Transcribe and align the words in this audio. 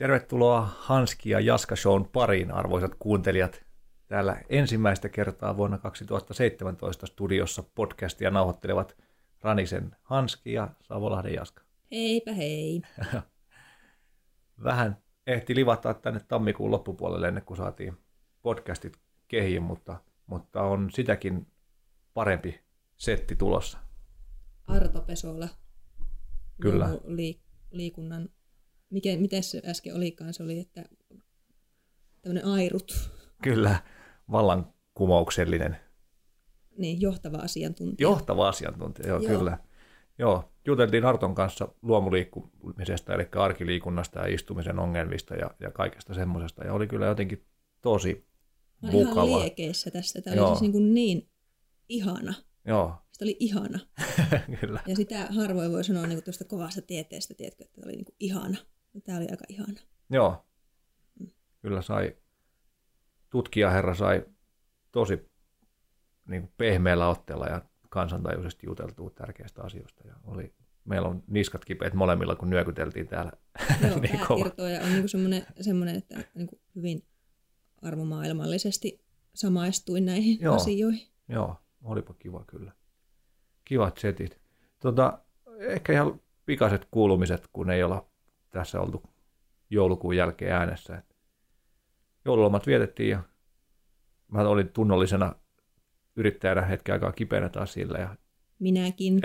Tervetuloa 0.00 0.60
Hanski 0.78 1.30
ja 1.30 1.40
Jaska 1.40 1.76
Shown 1.76 2.08
pariin, 2.12 2.50
arvoisat 2.50 2.94
kuuntelijat. 2.98 3.64
Täällä 4.08 4.42
ensimmäistä 4.48 5.08
kertaa 5.08 5.56
vuonna 5.56 5.78
2017 5.78 7.06
studiossa 7.06 7.62
podcastia 7.74 8.30
nauhoittelevat 8.30 8.96
Ranisen 9.40 9.96
Hanski 10.02 10.52
ja 10.52 10.68
Savolahden 10.82 11.34
Jaska. 11.34 11.62
Heipä 11.90 12.32
hei. 12.32 12.82
Vähän 14.64 14.96
ehti 15.26 15.54
livata 15.54 15.94
tänne 15.94 16.20
tammikuun 16.28 16.70
loppupuolelle 16.70 17.28
ennen 17.28 17.44
kuin 17.44 17.56
saatiin 17.56 17.96
podcastit 18.42 19.00
kehiin, 19.28 19.62
mutta, 19.62 19.96
mutta 20.26 20.62
on 20.62 20.90
sitäkin 20.90 21.46
parempi 22.14 22.60
setti 22.96 23.36
tulossa. 23.36 23.78
Arto 24.66 25.00
Pesola. 25.00 25.48
Kyllä. 26.60 26.86
Liik- 26.86 27.50
liikunnan, 27.70 28.28
mikä, 28.90 29.16
miten 29.16 29.42
se 29.42 29.62
äsken 29.66 29.96
olikaan, 29.96 30.34
se 30.34 30.42
oli, 30.42 30.58
että 30.60 30.84
tämmöinen 32.22 32.44
airut, 32.44 33.10
Kyllä, 33.42 33.82
vallankumouksellinen, 34.30 35.76
niin 36.78 37.00
johtava 37.00 37.36
asiantuntija. 37.36 38.08
johtava 38.08 38.48
asiantuntija, 38.48 39.08
joo, 39.08 39.20
Joo. 39.22 39.38
kyllä. 39.38 39.58
Joo, 40.18 40.52
juteltiin 40.66 41.04
Arton 41.04 41.34
kanssa 41.34 41.68
luomuliikkumisesta, 41.82 43.14
eli 43.14 43.28
arkiliikunnasta 43.36 44.18
ja 44.20 44.34
istumisen 44.34 44.78
ongelmista 44.78 45.34
ja, 45.34 45.50
ja 45.60 45.70
kaikesta 45.70 46.14
semmoisesta, 46.14 46.64
ja 46.64 46.72
oli 46.72 46.86
kyllä 46.86 47.06
jotenkin 47.06 47.44
tosi 47.80 48.26
Mä 48.82 48.88
olin 48.88 49.00
ihan 49.00 49.08
mukava. 49.08 49.38
liekeissä 49.38 49.90
tästä. 49.90 50.22
Tämä 50.22 50.36
Joo. 50.36 50.46
oli 50.48 50.54
siis 50.54 50.60
niin, 50.62 50.72
kuin 50.72 50.94
niin 50.94 51.28
ihana. 51.88 52.34
Joo, 52.66 52.94
Sitä 53.12 53.24
oli 53.24 53.36
ihana. 53.40 53.78
kyllä. 54.60 54.80
Ja 54.86 54.96
sitä 54.96 55.26
harvoin 55.36 55.72
voi 55.72 55.84
sanoa 55.84 56.06
niin 56.06 56.16
kuin 56.16 56.24
tuosta 56.24 56.44
kovasta 56.44 56.82
tieteestä, 56.82 57.34
tiedätkö, 57.34 57.64
että 57.64 57.80
oli 57.84 57.92
niin 57.92 58.04
kuin 58.04 58.16
ihana. 58.20 58.56
Tämä 59.04 59.18
oli 59.18 59.26
aika 59.30 59.44
ihana. 59.48 59.80
Joo, 60.10 60.44
kyllä 61.62 61.82
sai, 61.82 62.16
tutkijaherra 63.30 63.94
sai 63.94 64.26
tosi 64.92 65.30
niin 66.28 66.42
kuin 66.42 66.52
pehmeällä 66.56 67.08
otteella 67.08 67.46
ja 67.46 67.62
kansantajuisesti 67.88 68.66
juteltua 68.66 69.10
tärkeistä 69.10 69.62
asioista. 69.62 70.06
Ja 70.06 70.14
oli, 70.24 70.54
meillä 70.84 71.08
on 71.08 71.22
niskat 71.26 71.64
kipeät 71.64 71.94
molemmilla, 71.94 72.36
kun 72.36 72.50
nyökyteltiin 72.50 73.08
täällä 73.08 73.32
Joo, 73.88 73.98
niin 73.98 74.12
tämä 74.12 74.26
kova. 74.26 74.44
kertoja 74.44 74.80
on 74.80 74.92
niin 74.92 75.08
semmoinen, 75.08 75.46
semmoinen, 75.60 75.96
että 75.96 76.24
niin 76.34 76.46
kuin 76.46 76.60
hyvin 76.76 77.04
arvomaailmallisesti 77.82 79.04
samaistuin 79.34 80.04
näihin 80.04 80.38
Joo. 80.40 80.56
asioihin. 80.56 81.08
Joo, 81.28 81.56
olipa 81.82 82.14
kiva 82.14 82.44
kyllä. 82.46 82.72
Kivat 83.64 83.98
setit. 83.98 84.40
Tota, 84.80 85.18
ehkä 85.58 85.92
ihan 85.92 86.20
pikaiset 86.46 86.88
kuulumiset, 86.90 87.48
kun 87.52 87.70
ei 87.70 87.82
olla 87.82 88.09
tässä 88.50 88.80
oltu 88.80 89.02
joulukuun 89.70 90.16
jälkeen 90.16 90.52
äänessä. 90.52 90.96
Et 90.96 91.16
joululomat 92.24 92.66
vietettiin 92.66 93.10
ja 93.10 93.22
mä 94.28 94.40
olin 94.40 94.68
tunnollisena 94.68 95.34
yrittäjänä 96.16 96.62
hetken 96.62 96.92
aikaa 96.92 97.12
kipeänä 97.12 97.48
taas 97.48 97.72
sillä 97.72 97.98
ja 97.98 98.16
Minäkin. 98.58 99.20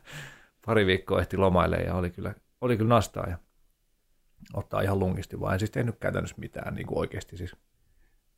pari 0.66 0.86
viikkoa 0.86 1.20
ehti 1.20 1.36
lomaille 1.36 1.76
ja 1.76 1.94
oli 1.94 2.10
kyllä, 2.10 2.34
oli 2.60 2.76
kyllä 2.76 2.88
nastaa 2.88 3.26
ja 3.28 3.38
ottaa 4.54 4.80
ihan 4.80 4.98
lungisti, 4.98 5.40
vaan 5.40 5.52
en 5.52 5.58
siis 5.58 5.70
tehnyt 5.70 5.96
käytännössä 6.00 6.36
mitään 6.38 6.74
niin 6.74 6.86
kuin 6.86 6.98
oikeasti 6.98 7.36
siis 7.36 7.56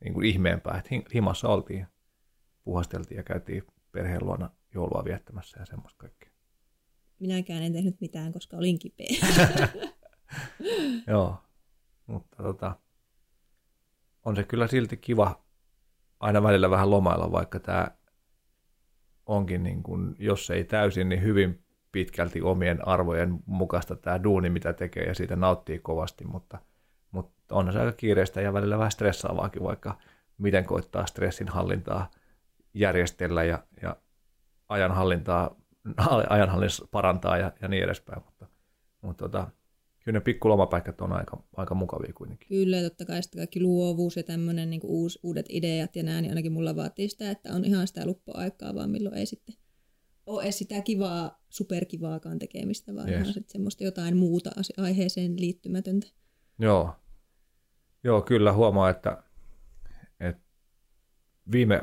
niin 0.03 0.13
kuin 0.13 0.25
ihmeempää, 0.25 0.77
että 0.77 0.89
hi- 0.91 1.05
himassa 1.13 1.47
oltiin 1.47 1.79
ja 1.79 1.87
puhasteltiin 2.63 3.17
ja 3.17 3.23
käytiin 3.23 3.63
perheen 3.91 4.25
luona 4.25 4.49
joulua 4.73 5.03
viettämässä 5.05 5.59
ja 5.59 5.65
semmoista 5.65 5.97
kaikkea. 5.97 6.29
Minäkään 7.19 7.63
en 7.63 7.73
tehnyt 7.73 8.01
mitään, 8.01 8.31
koska 8.31 8.57
olin 8.57 8.79
kipeä. 8.79 9.07
Joo, 11.07 11.37
mutta 12.07 12.43
tota, 12.43 12.75
on 14.25 14.35
se 14.35 14.43
kyllä 14.43 14.67
silti 14.67 14.97
kiva 14.97 15.41
aina 16.19 16.43
välillä 16.43 16.69
vähän 16.69 16.89
lomailla, 16.89 17.31
vaikka 17.31 17.59
tämä 17.59 17.87
onkin, 19.25 19.63
niin 19.63 19.83
kuin, 19.83 20.15
jos 20.19 20.49
ei 20.49 20.63
täysin, 20.63 21.09
niin 21.09 21.21
hyvin 21.21 21.63
pitkälti 21.91 22.41
omien 22.41 22.87
arvojen 22.87 23.39
mukaista 23.45 23.95
tämä 23.95 24.23
duuni, 24.23 24.49
mitä 24.49 24.73
tekee, 24.73 25.03
ja 25.03 25.15
siitä 25.15 25.35
nauttii 25.35 25.79
kovasti, 25.79 26.25
mutta, 26.25 26.59
mutta 27.11 27.55
on 27.55 27.73
se 27.73 27.79
aika 27.79 27.91
kiireistä 27.91 28.41
ja 28.41 28.53
välillä 28.53 28.77
vähän 28.77 28.91
stressaavaakin, 28.91 29.63
vaikka 29.63 29.97
miten 30.37 30.65
koittaa 30.65 31.05
stressin 31.05 31.47
hallintaa 31.47 32.11
järjestellä 32.73 33.43
ja, 33.43 33.63
ja 33.81 33.95
ajanhallintaa, 34.69 35.55
ajanhallinnassa 36.29 36.87
parantaa 36.91 37.37
ja, 37.37 37.51
ja 37.61 37.67
niin 37.67 37.83
edespäin, 37.83 38.23
mutta, 38.25 38.47
mutta 39.01 39.29
tota, 39.29 39.47
kyllä 40.09 40.19
ne 40.19 40.23
pikkulomapätkät 40.23 41.01
on 41.01 41.11
aika, 41.13 41.43
aika 41.57 41.75
mukavia 41.75 42.13
kuitenkin. 42.13 42.47
Kyllä, 42.47 42.77
ja 42.77 42.83
totta 42.83 43.05
kai 43.05 43.23
sitten 43.23 43.39
kaikki 43.39 43.61
luovuus 43.61 44.17
ja 44.17 44.23
tämmöinen 44.23 44.69
niin 44.69 44.81
uus, 44.83 45.19
uudet 45.23 45.45
ideat 45.49 45.95
ja 45.95 46.03
näin, 46.03 46.21
niin 46.21 46.31
ainakin 46.31 46.51
mulla 46.51 46.75
vaatii 46.75 47.09
sitä, 47.09 47.31
että 47.31 47.53
on 47.53 47.65
ihan 47.65 47.87
sitä 47.87 48.05
luppuaikaa, 48.05 48.75
vaan 48.75 48.89
milloin 48.89 49.17
ei 49.17 49.25
sitten 49.25 49.55
ole 50.25 50.43
edes 50.43 50.57
sitä 50.57 50.81
kivaa, 50.81 51.41
superkivaakaan 51.49 52.39
tekemistä, 52.39 52.95
vaan 52.95 53.09
Yes. 53.09 53.27
sitten 53.27 53.51
semmoista 53.51 53.83
jotain 53.83 54.17
muuta 54.17 54.49
aiheeseen 54.77 55.39
liittymätöntä. 55.39 56.07
Joo. 56.59 56.95
Joo, 58.03 58.21
kyllä 58.21 58.53
huomaa, 58.53 58.89
että, 58.89 59.23
että 60.19 60.43
viime 61.51 61.81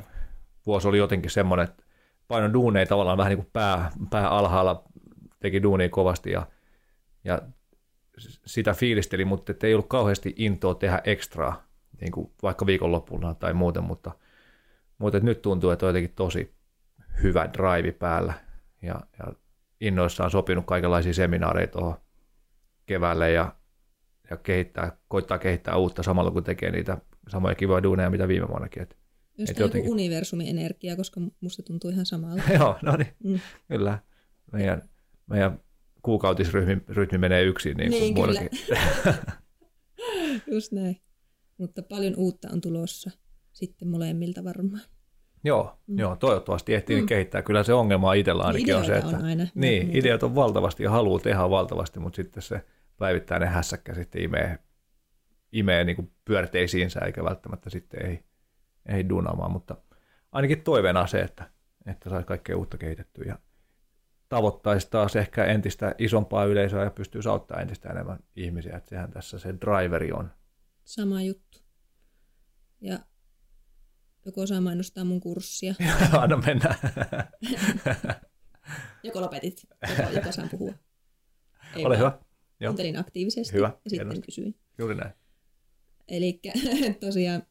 vuosi 0.66 0.88
oli 0.88 0.98
jotenkin 0.98 1.30
semmoinen, 1.30 1.64
että 1.64 1.84
paino 2.28 2.52
duuneja 2.52 2.86
tavallaan 2.86 3.18
vähän 3.18 3.30
niin 3.30 3.38
kuin 3.42 3.50
pää, 3.52 3.92
pää 4.10 4.28
alhaalla, 4.28 4.84
teki 5.40 5.62
duunia 5.62 5.88
kovasti 5.88 6.30
ja, 6.30 6.46
ja 7.24 7.42
sitä 8.46 8.74
fiilisteli, 8.74 9.24
mutta 9.24 9.52
ei 9.62 9.74
ollut 9.74 9.88
kauheasti 9.88 10.34
intoa 10.36 10.74
tehdä 10.74 11.00
ekstraa, 11.04 11.66
niin 12.00 12.12
kuin 12.12 12.32
vaikka 12.42 12.66
viikonloppuna 12.66 13.34
tai 13.34 13.52
muuten, 13.54 13.84
mutta, 13.84 14.10
mutta 14.98 15.20
nyt 15.20 15.42
tuntuu, 15.42 15.70
että 15.70 15.86
on 15.86 15.88
jotenkin 15.90 16.12
tosi 16.16 16.54
hyvä 17.22 17.50
drive 17.52 17.92
päällä 17.92 18.34
ja, 18.82 19.00
ja 19.18 19.32
innoissaan 19.80 20.30
sopinut 20.30 20.66
kaikenlaisia 20.66 21.14
seminaareja 21.14 21.66
tuohon 21.66 21.96
keväälle 22.86 23.30
ja 23.32 23.52
ja 24.30 24.36
kehittää, 24.36 24.96
koittaa 25.08 25.38
kehittää 25.38 25.76
uutta 25.76 26.02
samalla 26.02 26.30
kun 26.30 26.44
tekee 26.44 26.70
niitä 26.70 26.98
samoja 27.28 27.54
kivoja 27.54 27.82
duuneja, 27.82 28.10
mitä 28.10 28.28
viime 28.28 28.48
vuonnakin. 28.48 28.82
Et, 28.82 28.96
Jos 29.38 29.50
Et 29.50 29.58
jotenkin- 29.58 29.84
joku 29.84 29.92
universumin 29.92 30.48
energia, 30.48 30.96
koska 30.96 31.20
musta 31.40 31.62
tuntuu 31.62 31.90
ihan 31.90 32.06
samalta. 32.06 32.42
joo, 32.58 32.78
no 32.82 32.96
niin, 32.96 33.14
Mm. 33.24 33.40
kyllä. 33.68 33.98
Meidän, 34.52 34.82
meidän 35.26 35.60
kuukautisrytmi 36.06 36.82
rytmi 36.88 37.18
menee 37.18 37.42
yksin 37.42 37.76
niin, 37.76 37.90
Niin, 37.90 38.14
kuin 38.14 38.28
kyllä. 38.28 39.14
Just 40.52 40.72
näin. 40.72 41.00
Mutta 41.58 41.82
paljon 41.82 42.14
uutta 42.16 42.48
on 42.52 42.60
tulossa 42.60 43.10
sitten 43.52 43.88
molemmilta 43.88 44.44
varmaan. 44.44 44.82
joo, 45.44 45.78
mm. 45.86 45.98
joo, 45.98 46.16
toivottavasti 46.16 46.74
ehtii 46.74 47.00
mm. 47.00 47.06
kehittää. 47.06 47.42
Kyllä 47.42 47.62
se 47.62 47.72
ongelma 47.72 48.14
itsellä 48.14 48.42
ainakin 48.42 48.76
on 48.76 48.84
se, 48.84 48.92
ideoita 48.92 49.06
että 49.08 49.18
on 49.18 49.24
aina. 49.24 49.46
niin, 49.54 49.82
Muuta. 49.86 49.98
ideat 49.98 50.22
on 50.22 50.34
valtavasti 50.34 50.82
ja 50.82 50.90
haluaa 50.90 51.20
tehdä 51.20 51.50
valtavasti, 51.50 52.00
mutta 52.00 52.16
sitten 52.16 52.42
se 52.42 52.64
päivittäinen 52.96 53.48
hässäkkä 53.48 53.94
sitten 53.94 54.22
imee, 54.22 54.58
imee 55.52 55.84
niin 55.84 55.96
kuin 55.96 56.12
pyörteisiinsä 56.24 57.00
eikä 57.00 57.24
välttämättä 57.24 57.70
sitten 57.70 58.06
ei, 58.06 58.24
ei 58.88 59.08
duunaamaan, 59.08 59.52
mutta 59.52 59.76
ainakin 60.32 60.62
toiveena 60.62 61.06
se, 61.06 61.20
että, 61.20 61.50
että 61.86 62.10
saisi 62.10 62.26
kaikkea 62.26 62.56
uutta 62.56 62.78
kehitettyä 62.78 63.24
ja 63.28 63.38
tavoittaisi 64.28 64.90
taas 64.90 65.16
ehkä 65.16 65.44
entistä 65.44 65.94
isompaa 65.98 66.44
yleisöä 66.44 66.84
ja 66.84 66.90
pystyisi 66.90 67.28
auttamaan 67.28 67.62
entistä 67.62 67.88
enemmän 67.88 68.18
ihmisiä, 68.36 68.76
että 68.76 68.88
sehän 68.90 69.10
tässä 69.10 69.38
se 69.38 69.54
driveri 69.60 70.12
on. 70.12 70.30
Sama 70.84 71.22
juttu. 71.22 71.58
Ja 72.80 72.98
joko 74.24 74.46
saa 74.46 74.60
mainostaa 74.60 75.04
mun 75.04 75.20
kurssia, 75.20 75.74
Anna 76.20 76.36
mennä. 76.36 76.74
joko 79.02 79.20
lopetit, 79.20 79.66
joko, 79.98 80.10
joko 80.12 80.32
saan 80.32 80.48
puhua. 80.48 80.72
Ei 81.76 81.84
Ole 81.86 81.98
vaan. 81.98 82.12
hyvä. 82.12 82.18
Joo, 82.60 82.70
Kuuntelin 82.70 82.98
aktiivisesti 82.98 83.56
Hyvä, 83.56 83.66
ja 83.66 83.90
sitten 83.90 84.06
hienosti. 84.06 84.22
kysyin. 84.22 84.54
juuri 84.78 84.94
näin. 84.94 85.12
Eli 86.08 86.40
tosiaan 87.00 87.42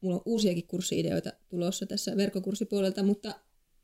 mulla 0.00 0.16
on 0.16 0.22
uusiakin 0.24 0.66
kurssiideoita 0.66 1.30
tulossa 1.48 1.86
tässä 1.86 2.16
verkkokurssipuolelta, 2.16 3.02
mutta, 3.02 3.34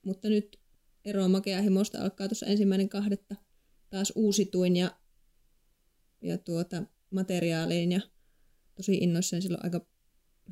mutta 0.02 0.28
nyt 0.28 0.60
Ero 1.04 1.28
Makea 1.28 1.62
Himosta 1.62 2.02
alkaa 2.02 2.28
tuossa 2.28 2.46
ensimmäinen 2.46 2.88
kahdetta 2.88 3.36
taas 3.90 4.12
uusituin 4.16 4.76
ja, 4.76 4.90
ja 6.22 6.38
tuota, 6.38 6.82
materiaaliin 7.10 7.92
ja 7.92 8.00
tosi 8.74 8.94
innoissani 8.94 9.42
silloin 9.42 9.64
aika 9.64 9.86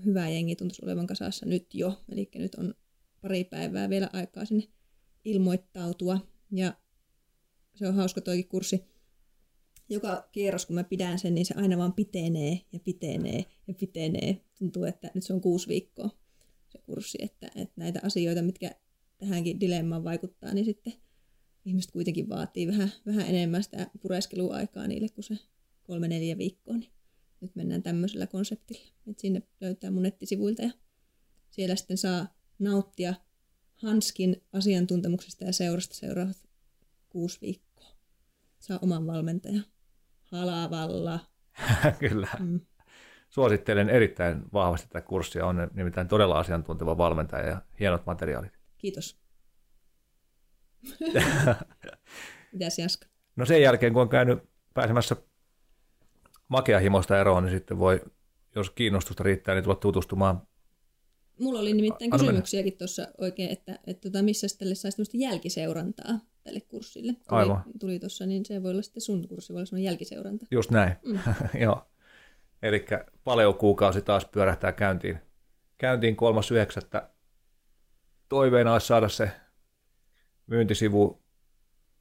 hyvä 0.05 0.29
jengi 0.29 0.57
tuntuisi 0.57 0.85
olevan 0.85 1.07
kasassa 1.07 1.47
nyt 1.47 1.75
jo. 1.75 2.03
Eli 2.13 2.31
nyt 2.35 2.55
on 2.55 2.75
pari 3.21 3.45
päivää 3.45 3.91
vielä 3.91 4.11
aikaa 4.13 4.45
sinne 4.45 4.69
ilmoittautua 5.25 6.27
ja 6.53 6.75
se 7.75 7.89
on 7.89 7.95
hauska 7.95 8.21
toikin 8.21 8.49
kurssi 8.49 8.85
joka 9.89 10.29
kierros, 10.33 10.67
kun 10.67 10.75
mä 10.75 10.85
pidän 10.85 11.19
sen, 11.19 11.35
niin 11.35 11.47
se 11.47 11.55
aina 11.57 11.79
vaan 11.79 11.93
pitenee 11.93 12.61
ja 12.73 12.81
pitenee 12.81 13.45
ja 13.69 13.75
pitenee. 13.75 14.45
Tuntuu, 14.59 14.85
että 14.85 15.11
nyt 15.15 15.25
se 15.25 15.33
on 15.33 15.41
kuusi 15.41 15.69
viikkoa 15.69 16.11
se 16.69 16.79
kurssi, 16.79 17.19
että, 17.21 17.51
että 17.57 17.75
näitä 17.77 18.01
asioita, 18.03 18.43
mitkä 18.43 18.75
tähänkin 19.21 19.61
dilemmaan 19.61 20.05
vaikuttaa, 20.05 20.55
niin 20.55 20.65
sitten 20.65 20.93
ihmiset 21.65 21.91
kuitenkin 21.91 22.29
vaatii 22.29 22.67
vähän, 22.67 22.93
vähän 23.07 23.27
enemmän 23.27 23.63
sitä 23.63 23.91
pureskeluaikaa 24.03 24.87
niille 24.87 25.09
kuin 25.09 25.25
se 25.25 25.39
kolme-neljä 25.83 26.39
viikkoa. 26.39 26.77
Niin 26.77 26.93
mennään 27.55 27.83
tämmöisellä 27.83 28.27
konseptilla. 28.27 28.93
Et 29.07 29.19
sinne 29.19 29.43
löytää 29.61 29.91
mun 29.91 30.03
nettisivuilta 30.03 30.63
ja 30.63 30.71
siellä 31.51 31.77
sitten 31.77 31.99
saa 31.99 32.35
nauttia 32.59 33.15
Hanskin 33.75 34.45
asiantuntemuksesta 34.53 35.45
ja 35.45 35.53
seurasta 35.53 35.95
seuraavat 35.95 36.49
kuusi 37.09 37.41
viikkoa. 37.41 37.89
Saa 38.59 38.79
oman 38.83 39.07
valmentajan. 39.07 39.65
Halavalla. 40.23 41.21
Kyllä. 41.99 42.29
Mm. 42.39 42.61
Suosittelen 43.31 43.91
erittäin 43.91 44.43
vahvasti 44.53 44.89
tätä 44.89 45.01
kurssia. 45.07 45.47
On 45.47 45.71
nimittäin 45.75 46.09
todella 46.09 46.39
asiantunteva 46.39 46.99
valmentaja 46.99 47.49
ja 47.49 47.63
hienot 47.81 48.07
materiaalit. 48.07 48.60
Kiitos. 48.81 49.21
Mitäs 52.53 52.79
Jaska? 52.79 53.07
No 53.37 53.47
sen 53.47 53.63
jälkeen, 53.63 53.93
kun 53.93 54.03
on 54.03 54.09
käynyt 54.09 54.39
pääsemässä 54.75 55.17
makeahimosta 56.49 57.21
eroon, 57.21 57.45
niin 57.45 57.57
sitten 57.57 57.79
voi, 57.79 58.01
jos 58.55 58.71
kiinnostusta 58.71 59.23
riittää, 59.23 59.55
niin 59.55 59.65
tulla 59.65 59.77
tutustumaan. 59.77 60.43
Mulla 61.39 61.61
oli 61.61 61.73
nimittäin 61.73 62.15
Anna 62.15 62.25
kysymyksiäkin 62.25 62.79
tuossa 62.79 63.09
oikein, 63.19 63.51
että, 63.51 63.79
että 63.87 64.11
tota, 64.11 64.23
missä 64.23 64.47
tälle 64.59 64.75
saisi 64.75 64.97
tämmöistä 64.97 65.17
jälkiseurantaa 65.17 66.19
tälle 66.45 66.61
kurssille. 66.61 67.13
Tuli, 67.13 67.41
Aivan. 67.41 67.63
Tuli 67.81 67.99
tuossa, 67.99 68.27
niin 68.27 68.45
se 68.45 68.63
voi 68.63 68.71
olla 68.71 68.83
sitten 68.83 69.01
sun 69.01 69.29
kurssi, 69.29 69.53
voi 69.53 69.65
olla 69.73 69.83
jälkiseuranta. 69.83 70.47
Just 70.51 70.71
näin, 70.71 70.93
mm. 71.05 71.19
joo. 71.63 71.87
Eli 72.63 72.87
paljon 73.25 73.55
kuukausi 73.55 74.03
taas 74.03 74.25
pyörähtää 74.25 74.73
käyntiin. 74.73 75.19
Käyntiin 75.79 76.17
3.9. 76.95 77.09
Toiveena 78.31 78.73
olisi 78.73 78.87
saada 78.87 79.09
se 79.09 79.31
myyntisivu, 80.47 81.23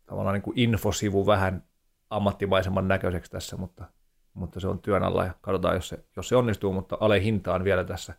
tavallaan 0.06 0.34
niin 0.34 0.42
kuin 0.42 0.60
infosivu 0.60 1.26
vähän 1.26 1.64
ammattimaisemman 2.10 2.88
näköiseksi 2.88 3.32
tässä, 3.32 3.58
mutta, 3.58 3.86
mutta 4.34 4.60
se 4.60 4.68
on 4.68 4.80
työn 4.80 5.04
alla 5.04 5.26
ja 5.26 5.34
katsotaan, 5.42 5.76
jos 5.76 5.90
se, 5.90 6.06
jos 6.16 6.30
se 6.30 6.36
onnistuu, 6.36 6.74
mutta 6.74 6.98
ale 7.00 7.24
hintaan 7.24 7.64
vielä 7.64 7.84
tässä, 7.84 8.14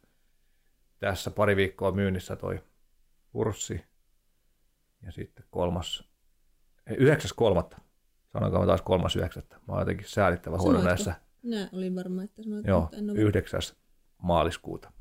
tässä 0.98 1.30
pari 1.30 1.56
viikkoa 1.56 1.92
myynnissä 1.92 2.36
toi 2.36 2.64
kurssi. 3.32 3.84
Ja 5.02 5.12
sitten 5.12 5.44
kolmas, 5.50 6.04
yhdeksäs 6.96 7.32
kolmatta, 7.32 7.80
sanoinko 8.32 8.58
mä 8.58 8.66
taas 8.66 8.82
kolmas 8.82 9.16
yhdeksättä, 9.16 9.56
mä 9.56 9.72
oon 9.72 9.80
jotenkin 9.80 10.08
säälittävä 10.08 10.58
huono 10.58 10.82
näissä. 10.82 11.14
Nää 11.42 11.68
olin 11.72 11.96
varma, 11.96 12.22
että 12.22 12.42
sanoit, 12.42 12.66
Joo, 12.66 12.90
yhdeksäs 13.14 13.76
maaliskuuta 14.18 14.92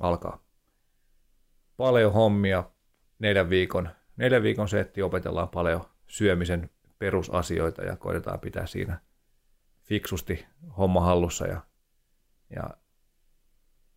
alkaa. 0.00 0.49
Paljon 1.80 2.12
hommia, 2.12 2.64
neljän 3.18 3.50
viikon, 3.50 3.88
neljän 4.16 4.42
viikon 4.42 4.68
setti 4.68 5.02
opetellaan 5.02 5.48
paljon 5.48 5.84
syömisen 6.06 6.70
perusasioita 6.98 7.82
ja 7.82 7.96
koitetaan 7.96 8.40
pitää 8.40 8.66
siinä 8.66 9.00
fiksusti 9.82 10.46
homma 10.78 11.00
hallussa 11.00 11.46
ja, 11.46 11.60
ja 12.56 12.70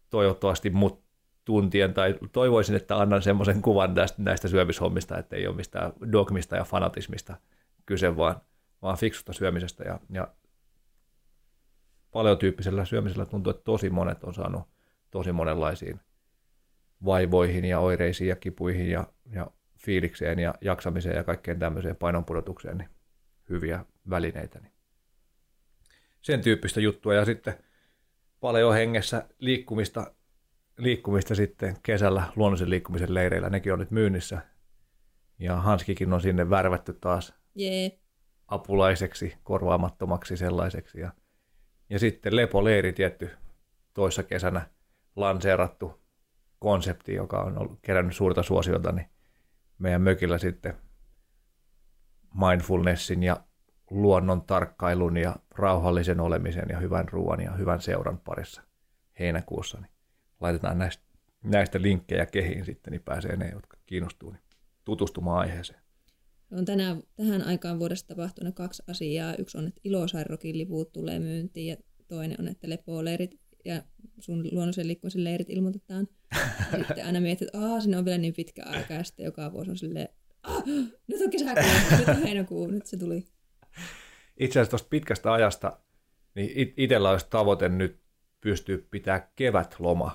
toivottavasti 0.10 0.70
mut 0.70 1.04
tuntien 1.46 1.94
tai 1.94 2.16
toivoisin, 2.32 2.76
että 2.76 2.98
annan 2.98 3.22
semmoisen 3.22 3.62
kuvan 3.62 3.94
tästä, 3.94 4.22
näistä 4.22 4.48
syömishommista, 4.48 5.18
että 5.18 5.36
ei 5.36 5.48
ole 5.48 5.56
mistään 5.56 5.94
dogmista 6.12 6.56
ja 6.56 6.64
fanatismista 6.64 7.36
kyse, 7.86 8.18
vaan, 8.18 8.36
vaan 8.82 8.98
fiksusta 8.98 9.34
syömisestä 9.34 9.84
ja, 9.84 10.00
ja 10.10 10.28
paljon 12.12 12.38
tyyppisellä 12.38 12.86
syömisellä 12.86 13.26
tuntuu, 13.26 13.52
että 13.52 13.64
tosi 13.64 13.90
monet 13.90 14.24
on 14.24 14.34
saanut 14.34 14.64
tosi 15.12 15.32
monenlaisiin 15.32 16.00
vaivoihin 17.06 17.66
ja 17.66 17.80
oireisiin 17.80 18.28
ja 18.28 18.36
kipuihin 18.36 18.90
ja, 18.90 19.08
ja 19.26 19.52
fiilikseen 19.78 20.40
ja 20.40 20.56
jaksamiseen 20.62 21.16
ja 21.16 21.24
kaikkeen 21.24 21.60
tämmöiseen 21.60 21.96
painonpudotukseen 21.96 22.78
niin 22.78 22.90
hyviä 23.50 23.86
välineitä. 24.10 24.60
Niin. 24.60 24.74
Sen 26.22 26.42
tyyppistä 26.42 26.82
juttua 26.82 27.14
ja 27.14 27.26
sitten 27.26 27.54
paljon 28.40 28.74
hengessä 28.74 29.28
liikkumista, 29.40 30.14
liikkumista 30.78 31.36
sitten 31.36 31.78
kesällä 31.84 32.24
luonnollisen 32.36 32.70
liikkumisen 32.70 33.14
leireillä. 33.14 33.50
Nekin 33.50 33.74
on 33.74 33.80
nyt 33.80 33.92
myynnissä 33.92 34.42
ja 35.40 35.56
Hanskikin 35.56 36.14
on 36.14 36.22
sinne 36.22 36.50
värvätty 36.50 36.94
taas 36.94 37.34
yeah. 37.60 37.92
apulaiseksi, 38.48 39.34
korvaamattomaksi 39.44 40.38
sellaiseksi. 40.38 41.00
Ja, 41.00 41.12
ja 41.90 42.00
sitten 42.00 42.36
lepoleiri 42.36 42.94
tietty 42.94 43.30
toissa 43.94 44.24
kesänä 44.24 44.68
lanseerattu 45.16 46.03
konsepti, 46.64 47.14
joka 47.14 47.42
on 47.42 47.58
ollut, 47.58 47.80
kerännyt 47.82 48.16
suurta 48.16 48.44
suosiota, 48.44 48.92
niin 48.92 49.08
meidän 49.78 50.02
mökillä 50.02 50.38
sitten 50.38 50.74
mindfulnessin 52.34 53.24
ja 53.24 53.44
luonnon 53.90 54.42
tarkkailun 54.42 55.18
ja 55.18 55.36
rauhallisen 55.52 56.20
olemisen 56.20 56.66
ja 56.70 56.80
hyvän 56.80 57.10
ruoan 57.10 57.42
ja 57.42 57.52
hyvän 57.52 57.82
seuran 57.82 58.20
parissa 58.20 58.64
heinäkuussa. 59.20 59.80
Niin 59.80 59.92
laitetaan 60.40 60.78
näistä, 60.78 61.04
näistä 61.44 61.82
linkkejä 61.82 62.26
kehiin 62.26 62.66
sitten, 62.66 62.92
niin 62.92 63.02
pääsee 63.02 63.36
ne, 63.36 63.50
jotka 63.50 63.78
kiinnostuu 63.86 64.32
niin 64.32 64.44
tutustumaan 64.86 65.40
aiheeseen. 65.40 65.80
On 66.52 66.66
tänään, 66.66 67.04
tähän 67.16 67.42
aikaan 67.42 67.80
vuodesta 67.80 68.16
tapahtunut 68.16 68.56
kaksi 68.56 68.84
asiaa. 68.88 69.36
Yksi 69.36 69.58
on, 69.58 69.68
että 69.68 69.82
Ilosairrokin 69.84 70.58
liput 70.58 70.92
tulee 70.92 71.20
myyntiin 71.20 71.68
ja 71.68 71.78
toinen 72.08 72.38
on, 72.40 72.48
että 72.48 72.70
lepoleirit 72.70 73.43
ja 73.66 73.84
sun 74.20 74.44
luonnollisen 74.52 74.88
liikkumisen 74.88 75.24
leirit 75.24 75.50
ilmoitetaan. 75.50 76.08
Sitten 76.88 77.06
aina 77.06 77.20
mietit, 77.20 77.48
että 77.48 77.60
Aa, 77.60 77.80
sinne 77.80 77.98
on 77.98 78.06
vielä 78.06 78.18
niin 78.18 78.34
pitkä 78.34 78.64
aika 78.66 78.94
ja 78.94 79.04
sitten 79.04 79.24
joka 79.24 79.52
vuosi 79.52 79.72
on 79.72 79.78
silleen, 79.78 80.10
ah, 80.44 80.64
nyt 81.08 81.22
on 81.22 81.30
kesäkuu, 81.30 81.98
nyt 81.98 82.08
on 82.08 82.24
heinäkuu, 82.24 82.68
nyt 82.68 82.86
se 82.86 82.98
tuli. 82.98 83.28
Itse 84.40 84.60
asiassa 84.60 84.70
tuosta 84.70 84.88
pitkästä 84.90 85.34
ajasta, 85.34 85.80
niin 86.36 86.74
itsellä 86.78 87.10
olisi 87.10 87.28
tavoite 87.30 87.70
nyt 87.70 88.00
pystyä 88.42 88.78
pitää 88.92 89.32
kevätloma, 89.36 90.12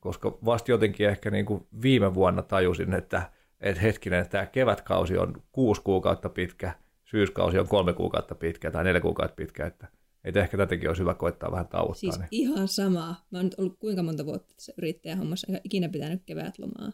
koska 0.00 0.38
vasta 0.44 0.70
jotenkin 0.70 1.08
ehkä 1.08 1.30
niin 1.30 1.46
kuin 1.46 1.66
viime 1.82 2.14
vuonna 2.14 2.42
tajusin, 2.42 2.94
että, 2.94 3.32
että 3.60 3.80
hetkinen, 3.80 4.20
että 4.20 4.30
tämä 4.30 4.46
kevätkausi 4.46 5.18
on 5.18 5.42
kuusi 5.52 5.82
kuukautta 5.82 6.28
pitkä, 6.28 6.74
syyskausi 7.04 7.58
on 7.58 7.68
kolme 7.68 7.92
kuukautta 7.92 8.34
pitkä 8.34 8.70
tai 8.70 8.84
neljä 8.84 9.00
kuukautta 9.00 9.34
pitkä, 9.36 9.66
että 9.66 9.88
että 10.24 10.40
ehkä 10.40 10.56
tätäkin 10.56 10.88
olisi 10.88 11.02
hyvä 11.02 11.14
koittaa 11.14 11.52
vähän 11.52 11.68
tauottaa. 11.68 11.94
Siis 11.94 12.18
niin. 12.18 12.28
ihan 12.30 12.68
sama. 12.68 13.14
Mä 13.30 13.38
oon 13.38 13.44
nyt 13.44 13.54
ollut 13.58 13.78
kuinka 13.78 14.02
monta 14.02 14.26
vuotta 14.26 14.54
tässä 14.54 14.72
yrittäjähommassa, 14.78 15.46
enkä 15.48 15.60
ikinä 15.64 15.88
pitänyt 15.88 16.22
kevätlomaa. 16.26 16.92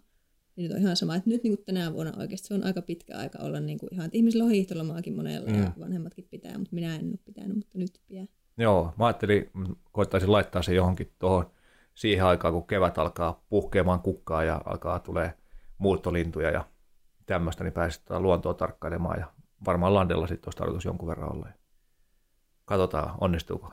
Niin 0.57 0.63
nyt 0.63 0.73
on 0.73 0.79
ihan 0.79 0.97
sama, 0.97 1.17
että 1.17 1.31
nyt 1.31 1.43
niin 1.43 1.57
kuin 1.57 1.65
tänä 1.65 1.93
vuonna 1.93 2.13
oikeasti 2.19 2.49
se 2.49 2.55
on 2.55 2.65
aika 2.65 2.83
pitkä 2.83 3.17
aika 3.17 3.39
olla 3.43 3.61
niin 3.61 3.79
kuin 3.79 3.95
ihan, 3.95 4.07
että 4.07 4.19
ihmisillä 4.19 4.45
on 4.45 4.51
hiihtolomaakin 4.51 5.17
monella 5.17 5.51
mm. 5.51 5.59
ja 5.59 5.73
vanhemmatkin 5.81 6.29
pitää, 6.31 6.59
mutta 6.59 6.75
minä 6.75 6.97
en 6.97 7.09
ole 7.09 7.19
pitänyt, 7.25 7.57
mutta 7.57 7.79
nyt 7.79 8.01
pitää. 8.09 8.27
Joo, 8.59 8.93
mä 8.99 9.07
ajattelin, 9.07 9.51
koittaisin 9.93 10.33
laittaa 10.33 10.63
se 10.63 10.75
johonkin 10.75 11.13
tuohon 11.19 11.51
siihen 11.95 12.25
aikaan, 12.25 12.55
kun 12.55 12.67
kevät 12.67 12.99
alkaa 12.99 13.45
puhkeamaan 13.49 14.01
kukkaa 14.01 14.45
ja 14.45 14.63
alkaa 14.65 14.99
tulee 14.99 15.33
muuttolintuja 15.79 16.51
ja 16.51 16.65
tämmöistä, 17.27 17.65
niin 17.65 17.73
pääsit 17.73 18.03
luontoa 18.19 18.55
tarkkailemaan 18.55 19.21
ja 19.21 19.27
varmaan 19.67 19.95
landella 19.95 20.27
sitten 20.27 20.49
olisi 20.49 20.59
tarkoitus 20.59 20.85
jonkun 20.85 21.09
verran 21.09 21.33
olla. 21.33 21.49
Katsotaan, 22.67 23.15
onnistuuko. 23.21 23.73